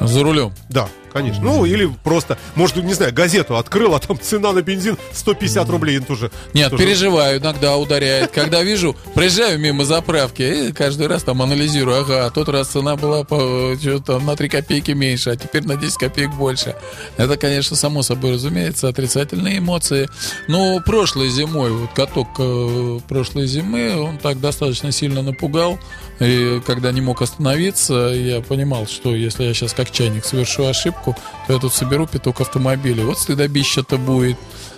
За 0.00 0.22
рулем. 0.22 0.52
Да, 0.68 0.88
конечно. 1.12 1.42
Ну, 1.42 1.64
или 1.64 1.90
просто, 2.04 2.38
может, 2.54 2.76
не 2.76 2.94
знаю, 2.94 3.12
газету 3.14 3.56
открыл, 3.56 3.94
а 3.94 3.98
там 3.98 4.18
цена 4.20 4.52
на 4.52 4.62
бензин 4.62 4.96
150 5.12 5.68
рублей 5.68 5.98
тоже. 6.00 6.30
Нет, 6.54 6.70
тоже- 6.70 6.82
переживаю, 6.84 7.40
иногда 7.40 7.76
ударяет. 7.76 8.30
Когда 8.30 8.62
вижу, 8.62 8.96
проезжаю 9.14 9.58
мимо 9.58 9.84
заправки, 9.84 10.42
и 10.68 10.72
каждый 10.72 11.06
раз 11.06 11.22
там 11.22 11.42
анализирую, 11.42 12.00
ага, 12.00 12.30
тот 12.30 12.48
раз 12.48 12.68
цена 12.68 12.96
была 12.96 13.24
по, 13.24 13.74
что-то 13.80 14.18
на 14.20 14.36
3 14.36 14.48
копейки 14.48 14.92
меньше, 14.92 15.30
а 15.30 15.36
теперь 15.36 15.64
на 15.64 15.76
10 15.76 15.96
копеек 15.96 16.30
больше. 16.34 16.74
Это, 17.16 17.36
конечно, 17.36 17.76
само 17.76 18.02
собой 18.02 18.34
разумеется, 18.34 18.88
отрицательные 18.88 19.58
эмоции. 19.58 20.08
Но 20.48 20.80
прошлой 20.80 21.28
зимой, 21.28 21.70
вот 21.70 21.90
каток 21.94 22.28
э, 22.38 23.00
прошлой 23.08 23.46
зимы, 23.46 23.96
он 23.96 24.18
так 24.18 24.40
достаточно 24.40 24.92
сильно 24.92 25.22
напугал. 25.22 25.78
И 26.20 26.60
когда 26.66 26.90
не 26.90 27.00
мог 27.00 27.22
остановиться, 27.22 27.94
я 27.94 28.40
понимал, 28.40 28.86
что 28.86 29.14
если 29.14 29.44
я 29.44 29.54
сейчас 29.54 29.72
как 29.72 29.90
чайник 29.92 30.24
совершу 30.24 30.66
ошибку, 30.66 30.97
то 31.04 31.52
я 31.52 31.58
тут 31.58 31.72
соберу 31.74 32.06
пяток 32.06 32.40
автомобилей. 32.40 33.04
Вот 33.04 33.18
стыдобище-то 33.18 33.96
будет. 33.98 34.36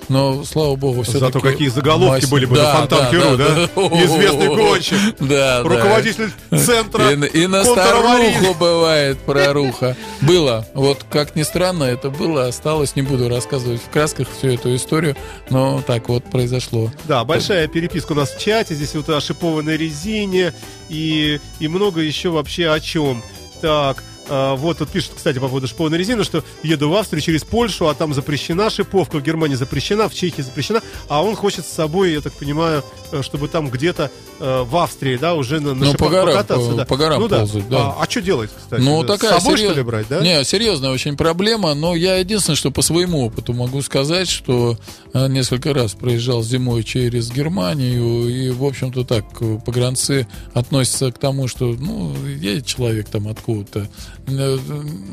Но, 0.09 0.43
слава 0.45 0.75
богу, 0.75 1.03
все 1.03 1.21
Зато 1.21 1.39
какие 1.41 1.69
заголовки 1.69 2.27
были 2.29 2.45
бы 2.45 2.57
на 2.57 2.73
Фонтанке.ру, 2.75 3.37
да? 3.37 3.65
Известный 4.05 4.49
гонщик, 4.49 4.97
Да, 5.21 5.63
да. 5.63 5.63
Руководитель 5.63 6.33
центра 6.51 7.13
И, 7.13 7.17
на- 7.17 7.27
и 7.27 7.47
на 7.47 7.63
старуху 7.63 8.55
бывает 8.59 9.19
проруха. 9.21 9.97
Было. 10.21 10.67
Вот 10.75 11.05
как 11.09 11.37
ни 11.37 11.45
странно, 11.45 11.85
это 11.85 12.11
было, 12.11 12.49
осталось. 12.49 12.97
Не 12.97 13.03
буду 13.03 13.29
рассказывать 13.29 13.81
в 13.81 13.89
красках 13.89 14.27
всю 14.37 14.49
эту 14.49 14.75
историю, 14.75 15.17
но 15.49 15.81
так 15.87 16.09
вот 16.09 16.25
произошло. 16.25 16.91
Да, 17.05 17.25
большая 17.25 17.69
переписка 17.69 18.11
у 18.11 18.17
нас 18.17 18.35
в 18.35 18.39
чате. 18.41 18.75
Здесь 18.75 18.97
вот 18.97 19.09
о 19.11 19.21
шипованной 19.21 19.77
резине 19.77 20.53
и, 20.89 21.41
и 21.61 21.69
много 21.69 22.01
еще 22.01 22.31
вообще 22.31 22.71
о 22.71 22.81
чем. 22.81 23.23
Так, 23.61 24.03
а, 24.31 24.55
вот 24.57 24.78
тут 24.78 24.89
пишут, 24.90 25.12
кстати, 25.16 25.39
по 25.39 25.48
поводу 25.48 25.66
шипованной 25.69 25.98
резины, 25.98 26.24
что 26.24 26.43
еду 26.62 26.89
в 26.89 26.94
Австрию 26.94 27.23
через 27.23 27.44
Польшу, 27.44 27.89
а 27.89 27.94
там 27.94 28.15
запрещена 28.15 28.70
шиповка, 28.70 29.19
в 29.19 29.23
Германии 29.23 29.57
запрещена, 29.57 30.09
в 30.09 30.15
Чехии 30.15 30.43
запрещена, 30.43 30.81
а 31.09 31.23
он 31.23 31.35
хочет 31.36 31.66
с 31.66 31.70
собой, 31.70 32.12
я 32.12 32.20
так 32.20 32.32
понимаю, 32.32 32.85
э, 33.12 33.23
чтобы 33.23 33.48
там 33.48 33.69
где-то 33.70 34.11
э, 34.39 34.62
в 34.62 34.77
Австрии, 34.77 35.16
да, 35.16 35.35
уже 35.35 35.61
на, 35.61 35.74
на 35.74 35.85
Ну, 35.86 35.93
шипах 35.93 36.07
по 36.09 36.12
горам, 36.12 36.27
покататься. 36.28 36.70
по- 36.70 36.77
да. 36.77 36.85
по 36.85 36.97
горам 36.97 37.20
ну, 37.20 37.28
да. 37.28 37.39
ползать, 37.40 37.69
да. 37.69 37.94
А, 37.98 38.07
что 38.09 38.20
делать, 38.23 38.51
кстати? 38.57 38.81
Ну, 38.81 39.02
Да, 39.02 39.15
такая 39.15 39.39
С 39.39 39.43
собой, 39.43 39.59
серьез- 39.59 39.70
что 39.70 39.78
ли, 39.78 39.82
брать, 39.82 40.07
да? 40.09 40.20
Не, 40.20 40.44
серьезная 40.44 40.90
очень 40.90 41.16
проблема, 41.16 41.74
но 41.74 41.94
я 41.97 42.16
единственное, 42.16 42.57
что 42.57 42.70
по 42.70 42.82
своему 42.82 43.24
опыту 43.27 43.52
могу 43.52 43.82
сказать, 43.82 44.28
что 44.28 44.78
э, 45.10 45.10
несколько 45.15 45.74
раз 45.74 45.95
проезжал 45.95 46.43
зимой 46.43 46.85
через 46.85 47.31
Германию, 47.31 48.28
и, 48.28 48.51
в 48.51 48.65
общем-то, 48.65 49.05
так, 49.05 49.24
погранцы 49.65 50.27
относятся 50.55 51.11
к 51.11 51.19
тому, 51.19 51.49
что, 51.49 51.74
ну, 51.78 52.15
едет 52.27 52.66
человек 52.66 53.09
там 53.09 53.28
откуда-то, 53.28 53.89
э, 54.27 54.59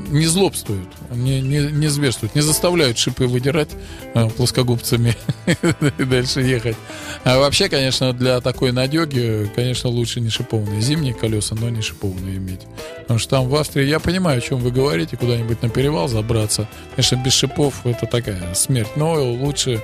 не 0.10 0.26
злобствуют, 0.26 0.90
не, 1.11 1.41
не, 1.41 1.72
не 1.72 1.88
зверствуют, 1.88 2.36
не 2.36 2.41
заставляют 2.41 2.98
шипы 2.98 3.28
выдирать 3.28 3.69
э, 4.14 4.30
плоскогубцами 4.30 5.15
и 5.98 6.03
дальше 6.03 6.41
ехать. 6.41 6.78
А 7.24 7.40
вообще, 7.40 7.69
конечно, 7.69 8.14
для 8.14 8.40
такой 8.41 8.72
надеги, 8.72 9.49
конечно, 9.56 9.90
лучше 9.90 10.22
не 10.22 10.30
шипованные 10.30 10.82
зимние 10.82 11.14
колеса, 11.14 11.56
но 11.60 11.69
не 11.69 11.82
шипованные 11.82 12.38
иметь. 12.38 12.61
Потому 13.02 13.19
что 13.19 13.30
там 13.30 13.48
в 13.48 13.56
Австрии, 13.56 13.86
я 13.86 13.99
понимаю, 13.99 14.40
о 14.40 14.41
чем 14.41 14.60
вы 14.60 14.72
говорите, 14.72 15.18
куда-нибудь 15.18 15.61
на 15.61 15.69
перевал 15.69 16.07
забраться. 16.07 16.68
Конечно, 16.95 17.15
без 17.15 17.34
шипов 17.34 17.86
это 17.86 18.06
такая 18.06 18.53
смерть. 18.53 18.90
Но 18.95 19.14
лучше, 19.14 19.82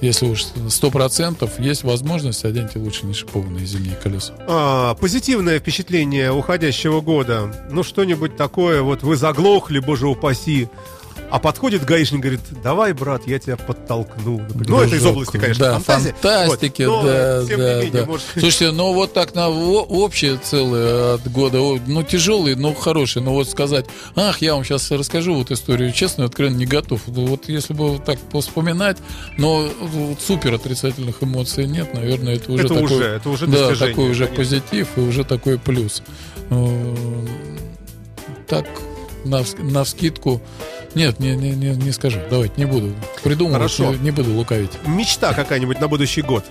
если 0.00 0.26
уж 0.26 0.44
сто 0.68 0.90
процентов 0.90 1.58
есть 1.58 1.84
возможность, 1.84 2.44
оденьте 2.44 2.78
лучше 2.78 3.06
не 3.06 3.14
шипованные 3.14 3.66
зимние 3.66 3.96
колеса. 3.96 4.34
А, 4.46 4.94
позитивное 4.94 5.58
впечатление 5.58 6.32
уходящего 6.32 7.00
года. 7.00 7.66
Ну, 7.70 7.82
что-нибудь 7.82 8.36
такое, 8.36 8.82
вот 8.82 9.02
вы 9.02 9.16
заглохли, 9.16 9.78
боже 9.78 10.06
упаси. 10.06 10.68
А 11.28 11.38
подходит 11.40 11.84
гаишник, 11.84 12.20
говорит, 12.20 12.40
давай, 12.62 12.92
брат, 12.92 13.26
я 13.26 13.38
тебя 13.38 13.56
подтолкну. 13.56 14.38
например. 14.38 14.68
Ну, 14.68 14.80
это 14.80 14.96
из 14.96 15.04
области, 15.04 15.36
конечно, 15.36 15.64
да, 15.64 15.72
фантазии. 15.80 16.14
фантастики, 16.20 16.82
Вот. 16.82 17.02
Но, 17.02 17.08
да, 17.08 17.44
тем 17.46 17.58
да, 17.58 17.74
не 17.74 17.84
менее, 17.86 18.02
да. 18.02 18.06
может... 18.06 18.26
Слушайте, 18.32 18.70
ну 18.70 18.92
вот 18.92 19.12
так 19.12 19.34
на 19.34 19.48
общее 19.48 20.38
целое 20.42 21.14
от 21.14 21.30
года, 21.32 21.58
ну 21.86 22.02
тяжелый, 22.04 22.54
но 22.54 22.72
хороший, 22.74 23.22
но 23.22 23.32
вот 23.32 23.48
сказать, 23.50 23.86
ах, 24.14 24.40
я 24.40 24.54
вам 24.54 24.64
сейчас 24.64 24.90
расскажу 24.92 25.34
вот 25.34 25.50
историю, 25.50 25.92
честно, 25.92 26.22
и 26.22 26.26
откровенно 26.26 26.58
не 26.58 26.66
готов. 26.66 27.00
Ну, 27.08 27.26
Вот 27.26 27.48
если 27.48 27.72
бы 27.72 27.98
так 28.04 28.18
вспоминать, 28.32 28.98
но 29.36 29.68
вот 29.80 30.20
супер 30.20 30.54
отрицательных 30.54 31.22
эмоций 31.22 31.66
нет, 31.66 31.92
наверное, 31.92 32.36
это 32.36 32.52
уже 32.52 32.64
это 32.66 32.74
такой, 32.74 32.96
уже, 32.96 33.04
это 33.04 33.30
уже 33.30 33.46
да, 33.46 33.74
такой 33.74 34.10
уже 34.10 34.26
конечно. 34.26 34.36
позитив 34.36 34.88
и 34.96 35.00
уже 35.00 35.24
такой 35.24 35.58
плюс. 35.58 36.02
Э, 36.50 36.94
Так 38.46 38.66
на, 39.30 39.44
на 39.58 39.84
вскидку. 39.84 40.40
Нет, 40.94 41.20
не, 41.20 41.36
не, 41.36 41.50
не, 41.52 41.70
не 41.76 41.92
скажу. 41.92 42.18
Давайте, 42.30 42.54
не 42.56 42.64
буду 42.64 42.92
придумывать, 43.22 43.56
Хорошо. 43.58 43.92
не, 43.94 43.98
не 43.98 44.10
буду 44.10 44.32
лукавить. 44.32 44.70
Мечта 44.86 45.34
какая-нибудь 45.34 45.80
на 45.80 45.88
будущий 45.88 46.22
год. 46.22 46.44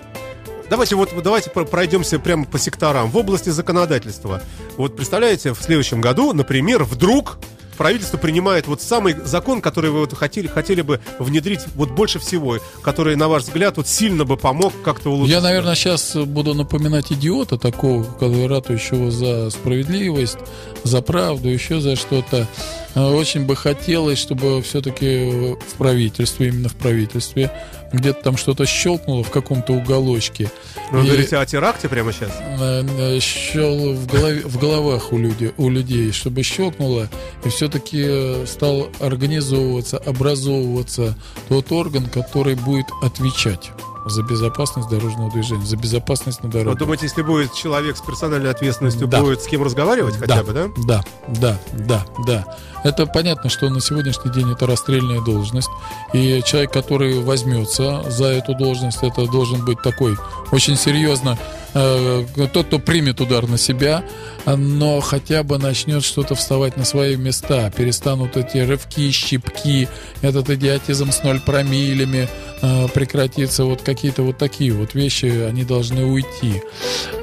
Давайте 0.70 0.96
вот 0.96 1.12
давайте 1.24 1.50
про- 1.52 1.66
пройдемся 1.66 2.18
прямо 2.20 2.46
по 2.46 2.58
секторам. 2.58 3.10
В 3.12 3.18
области 3.18 3.50
законодательства. 3.50 4.42
Вот 4.78 4.96
представляете, 4.96 5.54
в 5.54 5.62
следующем 5.62 6.02
году, 6.02 6.34
например, 6.34 6.84
вдруг 6.84 7.38
правительство 7.76 8.18
принимает 8.18 8.68
вот 8.68 8.82
самый 8.82 9.16
закон, 9.26 9.62
который 9.62 9.90
вы 9.92 10.00
вот 10.00 10.14
хотели, 10.14 10.48
хотели 10.48 10.82
бы 10.82 11.00
внедрить 11.20 11.62
вот 11.76 11.92
больше 11.92 12.20
всего, 12.20 12.58
который, 12.82 13.16
на 13.16 13.28
ваш 13.28 13.44
взгляд, 13.44 13.78
вот 13.78 13.88
сильно 13.88 14.26
бы 14.26 14.38
помог 14.38 14.74
как-то 14.84 15.10
улучшить. 15.10 15.34
Я, 15.36 15.42
наверное, 15.42 15.76
сейчас 15.76 16.16
буду 16.16 16.54
напоминать 16.54 17.12
идиота 17.12 17.58
такого, 17.58 18.04
который 18.04 18.48
ратующего 18.48 19.12
за 19.12 19.50
справедливость, 19.50 20.38
за 20.84 21.02
правду, 21.02 21.50
еще 21.50 21.80
за 21.80 21.96
что-то. 21.96 22.48
Э, 22.96 23.12
Очень 23.12 23.46
бы 23.46 23.56
хотелось, 23.56 24.20
чтобы 24.20 24.62
все-таки 24.62 25.56
в 25.68 25.78
правительстве, 25.78 26.48
именно 26.48 26.70
в 26.70 26.76
правительстве, 26.76 27.52
где-то 27.96 28.22
там 28.24 28.38
что-то 28.38 28.66
щелкнуло 28.66 29.24
в 29.24 29.32
каком-то 29.32 29.74
уголочке. 29.74 30.52
Вы 30.92 31.02
И- 31.02 31.06
говорите 31.08 31.38
о 31.38 31.46
теракте 31.46 31.90
прямо 31.90 32.12
сейчас? 32.14 32.32
э, 32.60 32.84
э, 33.00 33.20
щел 33.20 33.94
в, 33.94 34.08
голове, 34.08 34.42
в 34.46 34.58
головах 34.60 35.12
у, 35.14 35.18
люди, 35.18 35.54
у 35.58 35.70
людей, 35.70 36.12
чтобы 36.12 36.44
щелкнуло 36.44 37.10
и 37.44 37.50
все-таки 37.50 38.46
стал 38.46 38.90
организовываться, 39.00 39.98
образовываться 39.98 41.16
тот 41.50 41.72
орган, 41.72 42.06
который 42.08 42.56
будет 42.56 42.86
отвечать 43.02 43.72
за 44.06 44.22
безопасность 44.24 44.90
дорожного 44.90 45.32
движения, 45.32 45.66
за 45.66 45.78
безопасность 45.78 46.44
на 46.44 46.48
Вот 46.48 46.54
дорогах. 46.54 46.78
думаете, 46.78 47.06
если 47.08 47.22
будет 47.24 47.54
человек 47.54 47.98
с 47.98 48.02
персональной 48.02 48.52
ответственностью, 48.52 49.08
Да. 49.08 49.22
будет 49.22 49.42
с 49.42 49.48
кем 49.48 49.64
разговаривать 49.64 50.18
хотя 50.18 50.44
бы, 50.44 50.54
да? 50.54 50.68
Да, 50.88 51.04
да, 51.28 51.60
да, 51.74 52.06
да. 52.26 52.46
Это 52.84 53.08
понятно, 53.08 53.50
что 53.50 53.68
на 53.70 53.82
сегодняшний 53.82 54.32
день 54.32 54.52
это 54.52 54.68
расстрельная 54.68 55.22
должность. 55.22 55.70
И 56.14 56.42
человек, 56.46 56.72
который 56.72 57.20
возьмется 57.20 58.04
за 58.10 58.26
эту 58.26 58.54
должность, 58.56 59.00
это 59.02 59.26
должен 59.26 59.66
быть 59.66 59.82
такой 59.82 60.16
очень 60.52 60.76
серьезно 60.78 61.38
тот, 61.76 62.68
кто 62.68 62.80
примет 62.80 63.20
удар 63.20 63.48
на 63.48 63.58
себя, 63.58 64.06
но 64.46 65.02
хотя 65.02 65.44
бы 65.44 65.58
начнет 65.58 66.04
что-то 66.06 66.34
вставать 66.34 66.78
на 66.78 66.86
свои 66.86 67.18
места. 67.18 67.70
Перестанут 67.76 68.38
эти 68.38 68.60
рывки, 68.60 69.12
щипки, 69.12 69.90
этот 70.22 70.50
идиотизм 70.50 71.12
с 71.12 71.24
ноль 71.24 71.42
промилями 71.42 72.30
э, 72.62 72.88
прекратится. 72.94 73.66
Вот 73.66 73.82
какие-то 73.82 74.24
вот 74.24 74.38
такие 74.38 74.72
вот 74.72 74.94
вещи, 74.94 75.26
они 75.26 75.66
должны 75.66 76.06
уйти. 76.06 76.62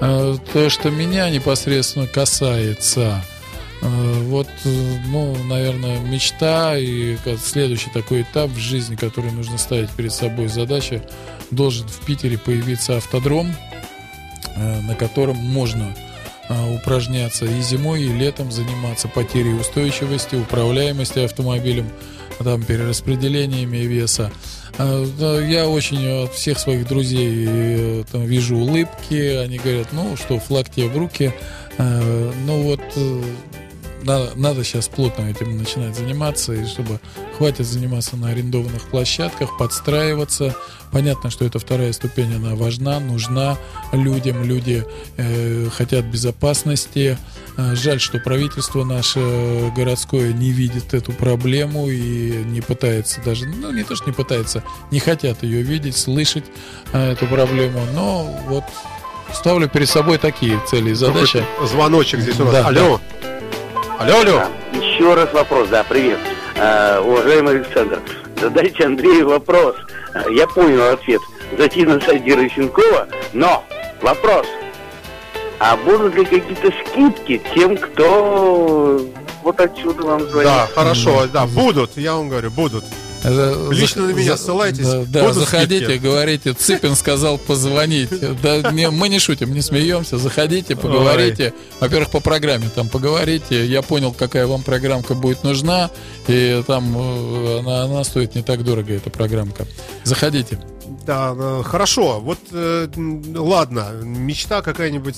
Э, 0.01 0.37
то, 0.53 0.69
что 0.69 0.91
меня 0.91 1.31
непосредственно 1.31 2.07
касается, 2.07 3.25
э, 3.81 3.87
вот, 4.25 4.49
э, 4.65 4.99
ну, 5.07 5.35
наверное, 5.45 5.99
мечта 6.01 6.77
и 6.77 7.17
следующий 7.43 7.91
такой 7.91 8.23
этап 8.23 8.51
в 8.51 8.59
жизни, 8.59 8.97
который 8.97 9.33
нужно 9.33 9.57
ставить 9.57 9.91
перед 9.91 10.13
собой 10.13 10.49
задача, 10.49 11.03
должен 11.51 11.89
в 11.89 12.05
Питере 12.05 12.37
появиться 12.37 12.99
автодром, 12.99 13.49
э, 13.51 13.72
на 14.57 14.95
котором 14.95 15.37
можно 15.37 15.95
а, 16.49 16.71
упражняться 16.71 17.45
и 17.45 17.61
зимой, 17.61 18.03
и 18.03 18.13
летом 18.13 18.51
заниматься 18.51 19.09
потерей 19.09 19.55
устойчивости, 19.55 20.37
управляемости 20.37 21.21
автомобилем, 21.21 21.89
там, 22.43 22.63
перераспределениями 22.63 23.79
веса. 23.79 24.31
Да, 24.79 25.41
Я 25.41 25.69
очень 25.69 26.25
от 26.25 26.33
всех 26.33 26.59
своих 26.59 26.89
друзей 26.89 27.47
э, 27.47 28.05
там, 28.11 28.25
вижу 28.25 28.57
улыбки, 28.57 29.37
они 29.37 29.59
говорят, 29.59 29.89
ну 29.93 30.17
что, 30.17 30.39
флаг 30.39 30.71
тебе 30.71 30.89
в 30.89 30.97
руки. 30.97 31.33
Ну 31.79 32.63
вот 32.63 32.81
э, 32.97 33.23
надо, 34.03 34.33
надо 34.37 34.65
сейчас 34.65 34.89
плотно 34.89 35.31
этим 35.31 35.57
начинать 35.57 35.97
заниматься, 35.97 36.53
и 36.53 36.67
чтобы 36.67 37.01
хватит 37.37 37.67
заниматься 37.67 38.17
на 38.17 38.31
арендованных 38.31 38.83
площадках, 38.89 39.57
подстраиваться. 39.59 40.55
Понятно, 40.91 41.31
что 41.31 41.45
эта 41.45 41.59
вторая 41.59 41.93
ступень, 41.93 42.35
она 42.35 42.55
важна, 42.55 43.01
нужна 43.01 43.57
людям. 43.93 44.45
Люди 44.45 44.85
э, 45.17 45.69
хотят 45.75 46.05
безопасности. 46.05 47.17
Э, 47.57 47.75
Жаль, 47.75 48.01
что 48.01 48.19
правительство 48.19 48.85
наше 48.85 49.73
городское 49.75 50.33
не 50.33 50.51
видит 50.51 50.93
эту 50.93 51.13
проблему 51.13 51.89
и 51.89 52.45
не 52.45 52.61
пытается 52.61 53.21
даже, 53.23 53.47
ну 53.47 53.73
не 53.73 53.85
то, 53.85 53.97
что 53.97 54.07
не 54.07 54.13
пытается, 54.13 54.63
не 54.91 55.01
хотят 55.01 55.43
ее 55.43 55.63
видеть, 55.63 55.97
слышать 55.97 56.45
э, 56.93 57.13
эту 57.13 57.27
проблему. 57.27 57.81
Но 57.95 58.25
вот 58.49 58.65
ставлю 59.33 59.69
перед 59.69 59.89
собой 59.89 60.19
такие 60.19 60.61
цели 60.67 60.91
и 60.91 60.95
задачи. 60.95 61.43
Звоночек 61.65 62.21
здесь 62.21 62.39
у 62.39 62.45
нас. 62.45 62.53
Да, 62.53 62.67
алло. 62.69 63.01
Алло, 64.03 64.19
алло. 64.19 64.43
Еще 64.73 65.15
раз 65.15 65.33
вопрос, 65.33 65.69
да, 65.69 65.85
привет. 65.85 66.19
Э, 66.57 66.99
уважаемый 66.99 67.61
Александр, 67.61 68.01
задайте 68.41 68.85
Андрею 68.85 69.29
вопрос. 69.29 69.77
Э, 70.15 70.25
Я 70.33 70.49
понял 70.49 70.83
ответ. 70.93 71.21
Зайти 71.57 71.85
на 71.87 72.01
сайт 72.01 72.25
Герасенкова, 72.25 73.07
но 73.33 73.63
вопрос. 74.01 74.47
А 75.61 75.77
будут 75.77 76.17
ли 76.17 76.25
какие-то 76.25 76.73
скидки 76.85 77.41
тем, 77.55 77.77
кто 77.77 79.01
вот 79.45 79.61
отсюда 79.61 80.03
вам 80.03 80.21
звонит? 80.23 80.45
Да, 80.45 80.67
хорошо, 80.75 81.27
да, 81.33 81.47
будут, 81.47 81.97
я 81.97 82.15
вам 82.15 82.29
говорю, 82.29 82.51
будут. 82.51 82.85
Лично 83.25 84.07
на 84.07 84.13
меня 84.13 84.37
ссылайтесь, 84.37 85.07
Да, 85.07 85.33
заходите, 85.33 85.99
говорите, 85.99 86.53
Цыпин 86.53 86.97
сказал 86.97 87.39
позвонить. 87.39 88.11
Да, 88.43 88.73
не, 88.73 88.91
мы 88.91 89.09
не 89.09 89.19
шутим, 89.19 89.53
не 89.53 89.63
смеемся. 89.63 90.19
Заходите, 90.19 90.77
поговорите. 90.77 91.55
Во-первых, 91.81 92.11
по 92.11 92.21
программе 92.21 92.69
там 92.75 92.89
поговорите. 92.89 93.65
Я 93.67 93.83
понял, 93.83 94.13
какая 94.13 94.47
вам 94.47 94.63
программка 94.63 95.15
будет 95.15 95.45
нужна. 95.45 95.91
И 96.29 96.63
там 96.67 96.97
э, 96.97 97.59
она, 97.61 97.85
она 97.85 98.05
стоит 98.05 98.35
не 98.35 98.43
так 98.43 98.65
дорого, 98.65 98.93
эта 98.93 99.11
программка. 99.11 99.67
Заходите. 100.05 100.61
Да, 101.07 101.35
э, 101.37 101.63
хорошо. 101.65 102.21
Вот, 102.21 102.39
э, 102.53 102.89
ладно, 103.35 103.89
мечта 104.03 104.63
какая-нибудь 104.63 105.17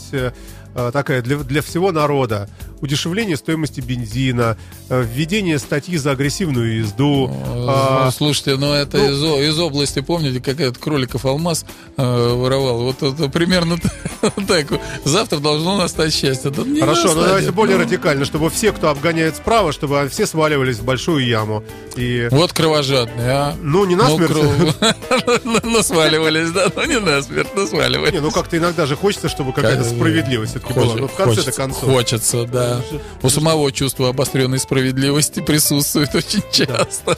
такая 0.93 1.23
для, 1.23 1.37
для 1.39 1.63
всего 1.63 1.93
народа. 1.93 2.49
Удешевление 2.81 3.37
стоимости 3.37 3.81
бензина, 3.81 4.59
э, 4.91 5.03
введение 5.03 5.59
статьи 5.59 5.97
за 5.97 6.11
агрессивную 6.11 6.79
езду. 6.81 7.29
Э, 7.31 7.67
а, 7.69 8.11
Слушайте, 8.11 8.57
ну 8.57 8.73
это 8.75 8.99
ну- 8.99 9.41
из, 9.41 9.51
из 9.55 9.59
области, 9.59 10.01
помните, 10.01 10.41
как 10.41 10.61
этот 10.61 10.77
кроликов 10.79 11.25
алмаз 11.25 11.65
э, 11.97 12.03
воровал? 12.35 12.83
Вот 12.83 13.03
это 13.03 13.29
примерно 13.31 13.79
так. 14.47 14.67
Завтра 15.05 15.39
должно 15.39 15.77
настать 15.79 16.13
счастье. 16.13 16.53
Хорошо, 16.53 16.65
но 16.75 16.81
настанет. 16.85 17.27
давайте 17.27 17.51
более 17.53 17.77
Ну, 17.79 17.85
радикально, 17.85 18.25
чтобы 18.27 18.51
все, 18.51 18.73
кто 18.73 18.91
обгоняет 18.91 19.37
справа, 19.37 19.73
чтобы 19.73 20.09
все 20.11 20.27
сваливались 20.27 20.77
в 20.79 20.85
большую 20.85 21.27
яму. 21.27 21.65
И, 21.97 22.29
Вот 22.31 22.53
кровожадные, 22.53 23.31
а? 23.31 23.55
ну, 23.63 23.87
не 23.87 23.95
Ну, 23.97 24.03
насмерть. 24.03 24.33
Ну, 25.65 25.83
сваливались, 25.83 26.51
да, 26.51 26.71
ну 26.75 26.85
не 26.85 26.99
насмерть, 27.01 27.49
ну 27.55 27.67
сваливались. 27.67 28.13
Не, 28.13 28.21
ну 28.21 28.31
как-то 28.31 28.59
иногда 28.59 28.85
же 28.87 28.97
хочется, 28.97 29.29
чтобы 29.29 29.53
какая-то 29.53 29.85
Как- 29.85 29.93
справедливость 29.95 30.57
все-таки 30.65 30.74
была. 30.81 30.86
Хочет- 30.86 31.01
Ну, 31.01 31.09
в 31.09 31.15
конце-то 31.15 31.24
хочется, 31.43 31.53
концов. 31.53 31.85
Хочется, 31.91 32.45
да. 32.47 32.81
У 33.23 33.28
самого 33.28 33.70
чувство 33.73 34.09
обостренной 34.09 34.59
справедливости 34.59 35.41
присутствует 35.41 36.15
очень 36.15 36.43
часто. 36.53 37.16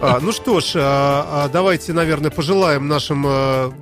А, 0.00 0.18
ну 0.20 0.32
что 0.32 0.60
ж, 0.60 0.72
а, 0.76 1.44
а, 1.44 1.48
давайте, 1.48 1.92
наверное, 1.92 2.30
пожелаем 2.30 2.88
нашим 2.88 3.24
а, 3.26 3.72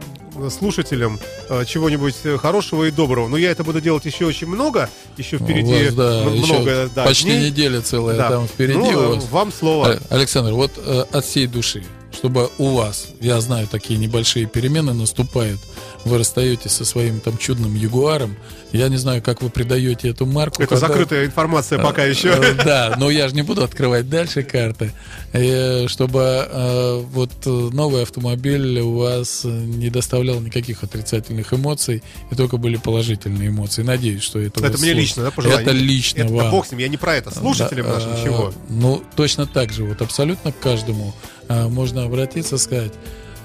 слушателям 0.51 1.20
а, 1.48 1.64
чего-нибудь 1.64 2.14
хорошего 2.40 2.84
и 2.84 2.90
доброго. 2.90 3.28
Но 3.28 3.36
я 3.36 3.51
это 3.51 3.64
буду 3.64 3.80
делать 3.80 4.05
еще 4.06 4.24
очень 4.26 4.47
много. 4.48 4.89
Еще 5.18 5.36
У 5.36 5.40
впереди 5.40 5.84
вас, 5.86 5.94
да, 5.94 6.22
м- 6.22 6.34
еще 6.34 6.52
много 6.55 6.90
да, 6.94 7.05
почти 7.05 7.24
дней. 7.24 7.51
неделя 7.51 7.80
целая 7.82 8.16
Да. 8.16 8.28
там 8.30 8.47
впереди 8.48 8.78
Ну, 8.78 9.10
у 9.10 9.14
вас. 9.16 9.24
Вам 9.30 9.52
слово. 9.52 9.98
Александр, 10.09 10.52
вот 10.52 10.72
э, 10.78 11.05
от 11.12 11.24
всей 11.24 11.47
души, 11.47 11.84
чтобы 12.14 12.51
у 12.59 12.70
вас, 12.74 13.09
я 13.20 13.40
знаю, 13.40 13.66
такие 13.66 13.98
небольшие 13.98 14.47
перемены 14.47 14.93
наступают, 14.93 15.60
вы 16.05 16.18
расстаетесь 16.18 16.72
со 16.72 16.84
своим 16.84 17.20
там 17.20 17.39
чудным 17.39 17.74
ягуаром, 17.74 18.36
я 18.72 18.89
не 18.89 18.97
знаю, 18.97 19.22
как 19.22 19.43
вы 19.43 19.51
придаете 19.51 20.09
эту 20.09 20.26
марку. 20.26 20.62
Это 20.62 20.74
когда- 20.74 20.89
закрытая 20.89 21.26
информация 21.26 21.78
пока 21.78 22.05
еще. 22.05 22.28
Э, 22.30 22.55
Да, 22.64 22.94
но 22.98 23.10
я 23.10 23.28
же 23.28 23.34
не 23.34 23.43
буду 23.43 23.62
открывать 23.62 24.09
дальше 24.09 24.43
карты, 24.43 24.93
Э, 25.34 25.89
чтобы 25.89 26.20
э, 26.51 27.02
вот 27.10 27.30
э, 27.47 27.48
новый 27.72 28.02
автомобиль 28.02 28.80
у 28.80 28.98
вас 28.98 29.43
э, 29.44 29.48
не 29.48 29.89
доставлял 29.89 30.40
никаких 30.40 30.82
отрицательных 30.84 31.55
эмоций, 31.55 32.02
и 32.30 32.34
только 32.34 32.59
были 32.59 32.76
положительные 32.76 33.48
эмоции. 33.48 33.82
Надеюсь, 33.82 34.22
что 34.22 34.39
это 34.39 34.62
Это 34.64 34.76
мне 34.78 34.93
лично, 34.93 35.22
да, 35.24 35.30
пожелание? 35.30 35.62
Это 35.62 35.70
лично 35.72 36.22
Это 36.24 36.51
бог 36.51 36.66
с 36.66 36.70
ним, 36.70 36.80
я 36.80 36.89
не 36.89 36.98
про 36.98 37.16
это. 37.16 37.34
Слушателям 37.34 37.86
нашим 37.89 38.12
э, 38.14 38.22
чего? 38.24 38.52
Ну, 38.68 39.02
точно 39.16 39.47
так 39.47 39.72
же, 39.72 39.84
вот 39.84 40.02
абсолютно 40.02 40.52
каждому 40.52 41.14
э, 41.41 41.41
можно 41.69 42.05
обратиться, 42.05 42.59
сказать, 42.59 42.93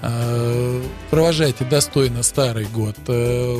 э, 0.02 0.82
провожайте 1.10 1.64
достойно 1.64 2.22
старый 2.22 2.66
год, 2.66 2.96
э, 3.06 3.54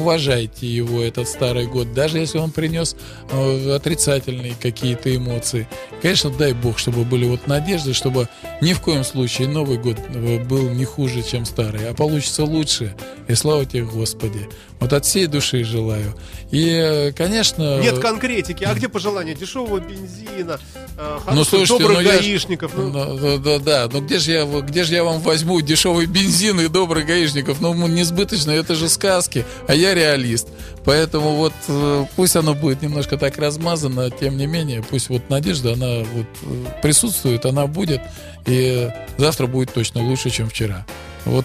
уважайте 0.00 0.66
его, 0.66 1.00
этот 1.00 1.28
старый 1.28 1.66
год, 1.66 1.92
даже 1.92 2.18
если 2.18 2.38
он 2.38 2.50
принес 2.50 2.96
э, 3.30 3.74
отрицательные 3.74 4.54
какие-то 4.60 5.14
эмоции. 5.14 5.68
Конечно, 6.02 6.30
дай 6.30 6.52
бог, 6.52 6.78
чтобы 6.78 7.04
были 7.04 7.26
вот 7.26 7.46
надежды, 7.46 7.92
чтобы 7.92 8.28
ни 8.60 8.72
в 8.72 8.80
коем 8.80 9.04
случае 9.04 9.48
Новый 9.48 9.78
год 9.78 9.96
э, 10.08 10.44
был 10.44 10.70
не 10.70 10.84
хуже, 10.84 11.22
чем 11.22 11.44
старый, 11.44 11.88
а 11.88 11.94
получится 11.94 12.44
лучше. 12.44 12.94
И 13.28 13.34
слава 13.34 13.64
тебе, 13.64 13.84
Господи. 13.84 14.48
Вот 14.80 14.92
от 14.92 15.04
всей 15.04 15.26
души 15.26 15.64
желаю. 15.64 16.14
И, 16.52 16.68
э, 16.70 17.12
конечно... 17.12 17.80
Нет 17.80 17.98
конкретики. 17.98 18.62
А 18.64 18.74
где 18.74 18.88
пожелание 18.88 19.34
дешевого 19.34 19.80
бензина, 19.80 20.60
э, 20.96 21.14
Ну, 21.16 21.20
хороших, 21.24 21.48
слушайте, 21.48 21.78
добрых 21.82 21.98
ну, 21.98 22.00
я 22.04 22.12
ж- 22.12 22.16
гаишников? 22.20 22.72
ну, 22.76 23.38
Да, 23.38 23.58
да. 23.58 23.88
Но 23.92 24.00
где 24.00 24.18
же 24.18 24.32
я, 24.32 24.44
где 24.44 24.84
же 24.84 24.94
я 24.94 25.02
вам 25.02 25.20
возьму 25.20 25.60
дешевый 25.60 26.06
бензин 26.06 26.60
и 26.60 26.68
добрых 26.68 27.06
гаишников? 27.06 27.60
Ну, 27.60 27.74
несбыточно, 27.88 28.52
это 28.52 28.76
же 28.76 28.88
сказки, 28.88 29.44
а 29.66 29.74
я 29.74 29.94
реалист. 29.94 30.48
Поэтому 30.84 31.34
вот 31.34 31.52
э, 31.66 32.06
пусть 32.14 32.36
оно 32.36 32.54
будет 32.54 32.80
немножко 32.80 33.18
так 33.18 33.36
размазано, 33.36 34.10
тем 34.10 34.36
не 34.36 34.46
менее, 34.46 34.82
пусть 34.88 35.08
вот 35.08 35.28
надежда, 35.28 35.72
она 35.72 36.04
вот 36.14 36.80
присутствует, 36.82 37.44
она 37.46 37.66
будет, 37.66 38.00
и 38.46 38.88
завтра 39.18 39.48
будет 39.48 39.74
точно 39.74 40.02
лучше, 40.08 40.30
чем 40.30 40.48
вчера. 40.48 40.86
Вот 41.24 41.44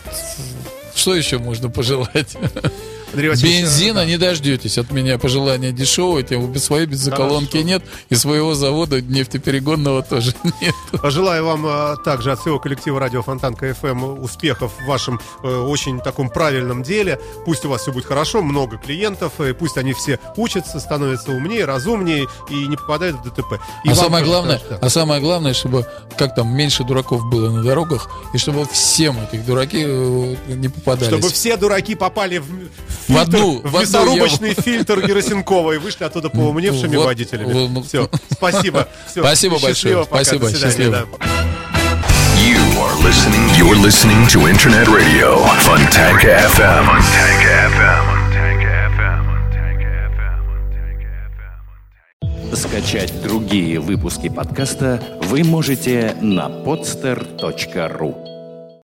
что 0.96 1.16
еще 1.16 1.40
можно 1.40 1.70
пожелать? 1.70 2.38
Андрей 3.14 3.30
Васильевич, 3.30 3.62
Бензина 3.62 4.06
не 4.06 4.18
дождетесь 4.18 4.78
от 4.80 4.92
меня 4.92 5.20
пожелания 5.20 5.72
дешевого, 5.72 6.24
тем 6.24 6.54
своей 6.58 6.88
бензоколонки 6.88 7.52
Хорошо. 7.52 7.68
нет, 7.68 7.84
и 8.10 8.16
своего 8.16 8.56
завода 8.56 9.02
нефтеперегонного 9.02 10.02
тоже 10.02 10.34
нет. 10.62 10.74
Желаю 11.04 11.46
вам 11.46 11.66
а, 11.68 11.96
также 11.98 12.32
от 12.32 12.40
всего 12.40 12.58
коллектива 12.60 13.00
радио 13.00 13.22
Фонтан 13.22 13.56
КФМ 13.56 14.04
успехов 14.20 14.72
в 14.82 14.88
вашем 14.88 15.20
э, 15.44 15.48
очень 15.48 16.00
таком 16.00 16.30
правильном 16.30 16.82
деле. 16.82 17.20
Пусть 17.46 17.66
у 17.66 17.70
вас 17.70 17.82
все 17.82 17.92
будет 17.92 18.06
хорошо, 18.06 18.42
много 18.42 18.78
клиентов, 18.78 19.40
и 19.40 19.54
пусть 19.54 19.78
они 19.78 19.94
все 19.94 20.20
учатся, 20.36 20.80
становятся 20.80 21.32
умнее, 21.32 21.66
разумнее 21.66 22.28
и 22.50 22.68
не 22.68 22.78
попадают 22.78 23.18
в 23.18 23.24
ДТП. 23.24 23.60
И 23.84 23.90
а 23.90 23.96
самое 23.96 24.26
главное, 24.26 24.60
да, 24.70 24.78
да. 24.78 24.80
а 24.82 24.90
самое 24.90 25.22
главное, 25.22 25.54
чтобы 25.54 25.86
как 26.18 26.34
там 26.34 26.56
меньше 26.56 26.84
дураков 26.84 27.24
было 27.30 27.52
на 27.52 27.62
дорогах, 27.62 28.10
и 28.34 28.40
чтобы 28.40 28.66
всем 28.66 29.20
этих 29.22 29.46
дураки 29.46 29.84
э, 29.86 30.36
не 30.48 30.70
попадались. 30.70 31.10
Чтобы 31.10 31.30
все 31.30 31.58
дураки 31.58 31.94
попали 31.94 32.40
в, 32.40 32.48
В 33.04 33.08
фильтр, 33.08 33.22
одну- 33.22 33.60
в 33.60 33.62
в 33.64 33.68
одну 33.68 33.80
мясорубочный 33.82 34.54
фильтр 34.54 35.06
Герасенкова 35.06 35.74
и 35.74 35.78
вышли 35.78 36.04
оттуда 36.06 36.30
поумневшими 36.30 36.96
вот, 36.96 37.06
водителями. 37.06 37.68
вот, 37.68 37.86
Все, 37.88 38.10
спасибо. 38.32 38.88
Всё, 39.10 39.22
Спасибо 39.24 39.56
счастливо, 39.60 39.98
большое, 39.98 40.06
пока, 40.06 40.24
спасибо, 40.24 40.40
до 40.40 40.50
свидания, 40.50 40.72
счастливо. 40.72 41.08
да. 41.22 41.28
You 42.44 42.60
are 42.80 42.96
listening. 43.04 43.48
You're 43.58 43.78
listening 43.82 44.28
to 44.28 44.48
Internet 44.50 44.88
Radio. 44.88 45.46
Fontanka 45.62 46.40
FM. 46.56 46.86
Fontanka 46.86 47.70
FM. 47.78 48.04
Скачать 52.56 53.14
другие 53.24 53.80
выпуски 53.80 54.30
подкаста 54.30 55.02
вы 55.24 55.44
можете 55.44 56.16
на 56.22 56.48
podster.ru. 56.48 58.33